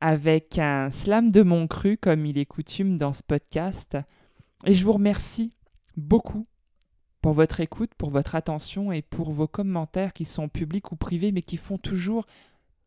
avec 0.00 0.58
un 0.58 0.90
slam 0.90 1.32
de 1.32 1.42
mon 1.42 1.66
cru, 1.66 1.96
comme 1.96 2.26
il 2.26 2.36
est 2.36 2.44
coutume 2.46 2.98
dans 2.98 3.12
ce 3.14 3.22
podcast. 3.22 3.96
Et 4.66 4.74
je 4.74 4.84
vous 4.84 4.92
remercie 4.92 5.50
beaucoup 5.96 6.46
pour 7.22 7.32
votre 7.32 7.60
écoute, 7.60 7.94
pour 7.96 8.10
votre 8.10 8.34
attention 8.34 8.90
et 8.90 9.00
pour 9.00 9.30
vos 9.30 9.46
commentaires 9.46 10.12
qui 10.12 10.24
sont 10.24 10.48
publics 10.48 10.90
ou 10.90 10.96
privés, 10.96 11.30
mais 11.30 11.42
qui 11.42 11.56
font 11.56 11.78
toujours 11.78 12.26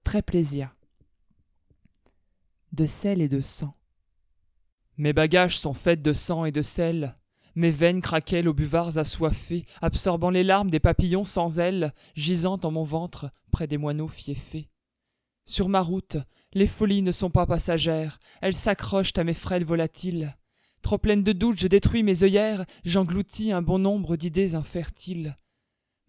très 0.03 0.21
plaisir. 0.21 0.75
De 2.73 2.85
sel 2.85 3.21
et 3.21 3.29
de 3.29 3.39
sang. 3.39 3.73
Mes 4.97 5.13
bagages 5.13 5.57
sont 5.57 5.73
faits 5.73 6.01
de 6.01 6.11
sang 6.11 6.43
et 6.43 6.51
de 6.51 6.61
sel. 6.61 7.17
Mes 7.55 7.71
veines 7.71 8.01
craquellent 8.01 8.49
aux 8.49 8.53
buvards 8.53 8.97
assoiffés, 8.97 9.65
absorbant 9.81 10.29
les 10.29 10.43
larmes 10.43 10.69
des 10.69 10.81
papillons 10.81 11.23
sans 11.23 11.57
ailes, 11.57 11.93
gisant 12.15 12.59
en 12.61 12.71
mon 12.71 12.83
ventre 12.83 13.31
près 13.51 13.67
des 13.67 13.77
moineaux 13.77 14.09
fieffés. 14.09 14.69
Sur 15.45 15.69
ma 15.69 15.79
route, 15.79 16.17
les 16.51 16.67
folies 16.67 17.01
ne 17.01 17.13
sont 17.13 17.29
pas 17.29 17.45
passagères, 17.45 18.19
elles 18.41 18.53
s'accrochent 18.53 19.13
à 19.15 19.23
mes 19.23 19.33
frêles 19.33 19.63
volatiles. 19.63 20.35
Trop 20.85 20.99
pleine 20.99 21.23
de 21.23 21.31
doutes, 21.31 21.57
je 21.57 21.67
détruis 21.67 22.03
mes 22.03 22.21
œillères, 22.21 22.63
j'engloutis 22.83 23.51
un 23.51 23.63
bon 23.63 23.79
nombre 23.79 24.17
d'idées 24.17 24.53
infertiles. 24.53 25.35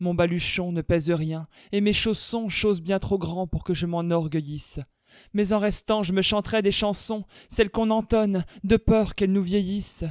Mon 0.01 0.13
baluchon 0.13 0.71
ne 0.71 0.83
pèse 0.83 1.11
rien, 1.11 1.49
et 1.73 1.81
mes 1.81 1.95
chaussons, 1.95 2.51
chose 2.51 2.83
bien 2.83 2.99
trop 2.99 3.17
grand 3.17 3.47
pour 3.47 3.65
que 3.65 3.73
je 3.73 3.87
m'enorgueillisse. 3.87 4.81
Mais 5.33 5.55
en 5.55 5.61
restant, 5.61 6.03
je 6.03 6.13
me 6.13 6.21
chanterai 6.21 6.61
des 6.61 6.73
chansons, 6.73 7.25
celles 7.49 7.71
qu'on 7.71 7.89
entonne, 7.89 8.45
de 8.65 8.77
peur 8.77 9.15
qu'elles 9.15 9.33
nous 9.33 9.43
vieillissent. 9.43 10.05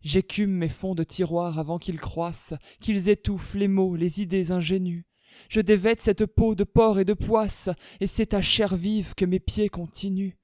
J'écume 0.00 0.52
mes 0.52 0.68
fonds 0.68 0.94
de 0.94 1.02
tiroir 1.02 1.58
avant 1.58 1.80
qu'ils 1.80 1.98
croissent, 1.98 2.54
qu'ils 2.78 3.08
étouffent 3.08 3.54
les 3.54 3.66
mots, 3.66 3.96
les 3.96 4.22
idées 4.22 4.52
ingénues. 4.52 5.06
Je 5.48 5.60
dévête 5.60 6.00
cette 6.00 6.26
peau 6.26 6.54
de 6.54 6.62
porc 6.62 7.00
et 7.00 7.04
de 7.04 7.14
poisse, 7.14 7.68
et 7.98 8.06
c'est 8.06 8.32
à 8.32 8.42
chair 8.42 8.76
vive 8.76 9.14
que 9.16 9.24
mes 9.24 9.40
pieds 9.40 9.70
continuent. 9.70 10.36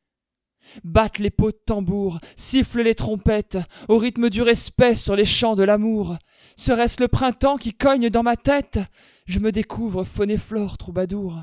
Battent 0.84 1.18
les 1.18 1.30
pots 1.30 1.50
de 1.50 1.60
tambour, 1.64 2.20
sifflent 2.36 2.82
les 2.82 2.94
trompettes, 2.94 3.58
au 3.88 3.98
rythme 3.98 4.30
du 4.30 4.42
respect 4.42 4.96
sur 4.96 5.16
les 5.16 5.24
champs 5.24 5.56
de 5.56 5.62
l'amour. 5.62 6.16
Serait-ce 6.56 7.00
le 7.00 7.08
printemps 7.08 7.56
qui 7.56 7.74
cogne 7.74 8.10
dans 8.10 8.22
ma 8.22 8.36
tête? 8.36 8.80
Je 9.26 9.38
me 9.38 9.52
découvre 9.52 10.04
faune 10.04 10.30
et 10.30 10.38
flore 10.38 10.78
troubadour. 10.78 11.42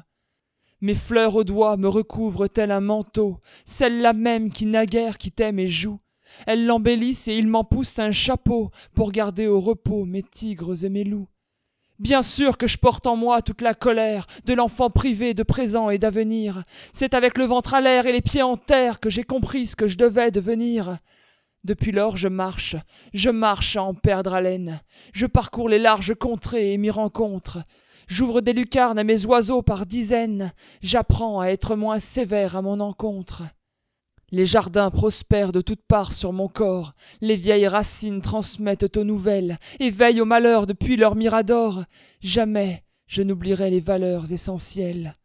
Mes 0.82 0.96
fleurs 0.96 1.36
aux 1.36 1.44
doigts 1.44 1.78
me 1.78 1.88
recouvrent 1.88 2.48
tel 2.48 2.72
un 2.72 2.82
manteau, 2.82 3.40
celle-là 3.66 4.14
même 4.14 4.52
qui 4.52 4.66
naguère 4.66 5.18
quittait 5.18 5.52
mes 5.52 5.68
joues. 5.68 6.00
Elles 6.48 6.66
l'embellissent 6.66 7.28
et 7.28 7.38
il 7.38 7.48
m'en 7.48 7.64
pousse 7.64 8.00
un 8.00 8.12
chapeau 8.12 8.72
pour 8.94 9.12
garder 9.12 9.48
au 9.48 9.62
repos 9.62 10.06
mes 10.06 10.24
tigres 10.24 10.84
et 10.84 10.90
mes 10.90 11.04
loups. 11.04 11.28
Bien 12.00 12.24
sûr 12.24 12.58
que 12.58 12.68
je 12.68 12.78
porte 12.78 13.08
en 13.08 13.16
moi 13.16 13.42
toute 13.42 13.62
la 13.62 13.74
colère 13.74 14.28
de 14.44 14.54
l'enfant 14.54 14.90
privé 14.90 15.34
de 15.34 15.44
présent 15.44 15.90
et 15.90 15.98
d'avenir. 15.98 16.64
C'est 16.92 17.14
avec 17.14 17.38
le 17.38 17.46
ventre 17.46 17.74
à 17.74 17.80
l'air 17.80 18.06
et 18.06 18.12
les 18.12 18.22
pieds 18.22 18.44
en 18.44 18.58
terre 18.58 19.00
que 19.00 19.10
j'ai 19.10 19.24
compris 19.24 19.68
ce 19.68 19.78
que 19.78 19.88
je 19.88 19.98
devais 19.98 20.30
devenir. 20.30 20.98
Depuis 21.64 21.94
lors 21.94 22.18
je 22.18 22.28
marche, 22.28 22.76
je 23.14 23.30
marche 23.30 23.78
à 23.78 23.84
en 23.84 23.94
perdre 23.94 24.34
haleine. 24.34 24.82
Je 25.14 25.26
parcours 25.26 25.70
les 25.70 25.80
larges 25.80 26.16
contrées 26.16 26.74
et 26.74 26.78
m'y 26.78 26.90
rencontre. 26.90 27.60
J'ouvre 28.08 28.42
des 28.42 28.54
lucarnes 28.54 29.00
à 29.00 29.06
mes 29.06 29.26
oiseaux 29.26 29.62
par 29.62 29.86
dizaines. 29.86 30.52
J'apprends 30.82 31.40
à 31.40 31.48
être 31.48 31.78
moins 31.78 32.00
sévère 32.00 32.58
à 32.58 32.62
mon 32.62 32.82
encontre. 32.82 33.44
Les 34.36 34.46
jardins 34.46 34.92
prospèrent 34.92 35.54
de 35.54 35.62
toutes 35.62 35.84
parts 35.88 36.12
sur 36.12 36.34
mon 36.34 36.50
corps, 36.50 36.94
les 37.22 37.38
vieilles 37.38 37.70
racines 37.70 38.22
transmettent 38.22 38.98
aux 38.98 39.06
nouvelles, 39.06 39.58
et 39.80 39.90
veillent 39.90 40.20
au 40.20 40.26
malheur 40.26 40.68
depuis 40.68 40.98
leur 40.98 41.16
mirador. 41.16 41.86
Jamais 42.20 42.84
je 43.08 43.22
n'oublierai 43.22 43.70
les 43.70 43.80
valeurs 43.80 44.34
essentielles. 44.34 45.16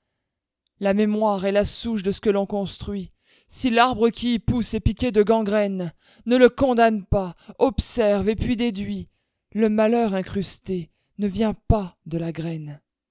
La 0.78 0.94
mémoire 0.94 1.44
est 1.44 1.50
la 1.50 1.64
souche 1.64 2.04
de 2.04 2.12
ce 2.12 2.20
que 2.20 2.30
l'on 2.30 2.46
construit. 2.46 3.10
Si 3.48 3.68
l'arbre 3.68 4.10
qui 4.10 4.34
y 4.34 4.38
pousse 4.38 4.74
est 4.74 4.78
piqué 4.78 5.10
de 5.10 5.24
gangrène, 5.24 5.92
ne 6.26 6.36
le 6.36 6.48
condamne 6.48 7.04
pas, 7.04 7.34
observe 7.58 8.28
et 8.28 8.36
puis 8.36 8.54
déduis. 8.56 9.08
Le 9.50 9.68
malheur 9.68 10.14
incrusté 10.14 10.92
ne 11.18 11.26
vient 11.26 11.54
pas 11.66 11.96
de 12.06 12.16
la 12.16 12.30
graine. 12.30 12.80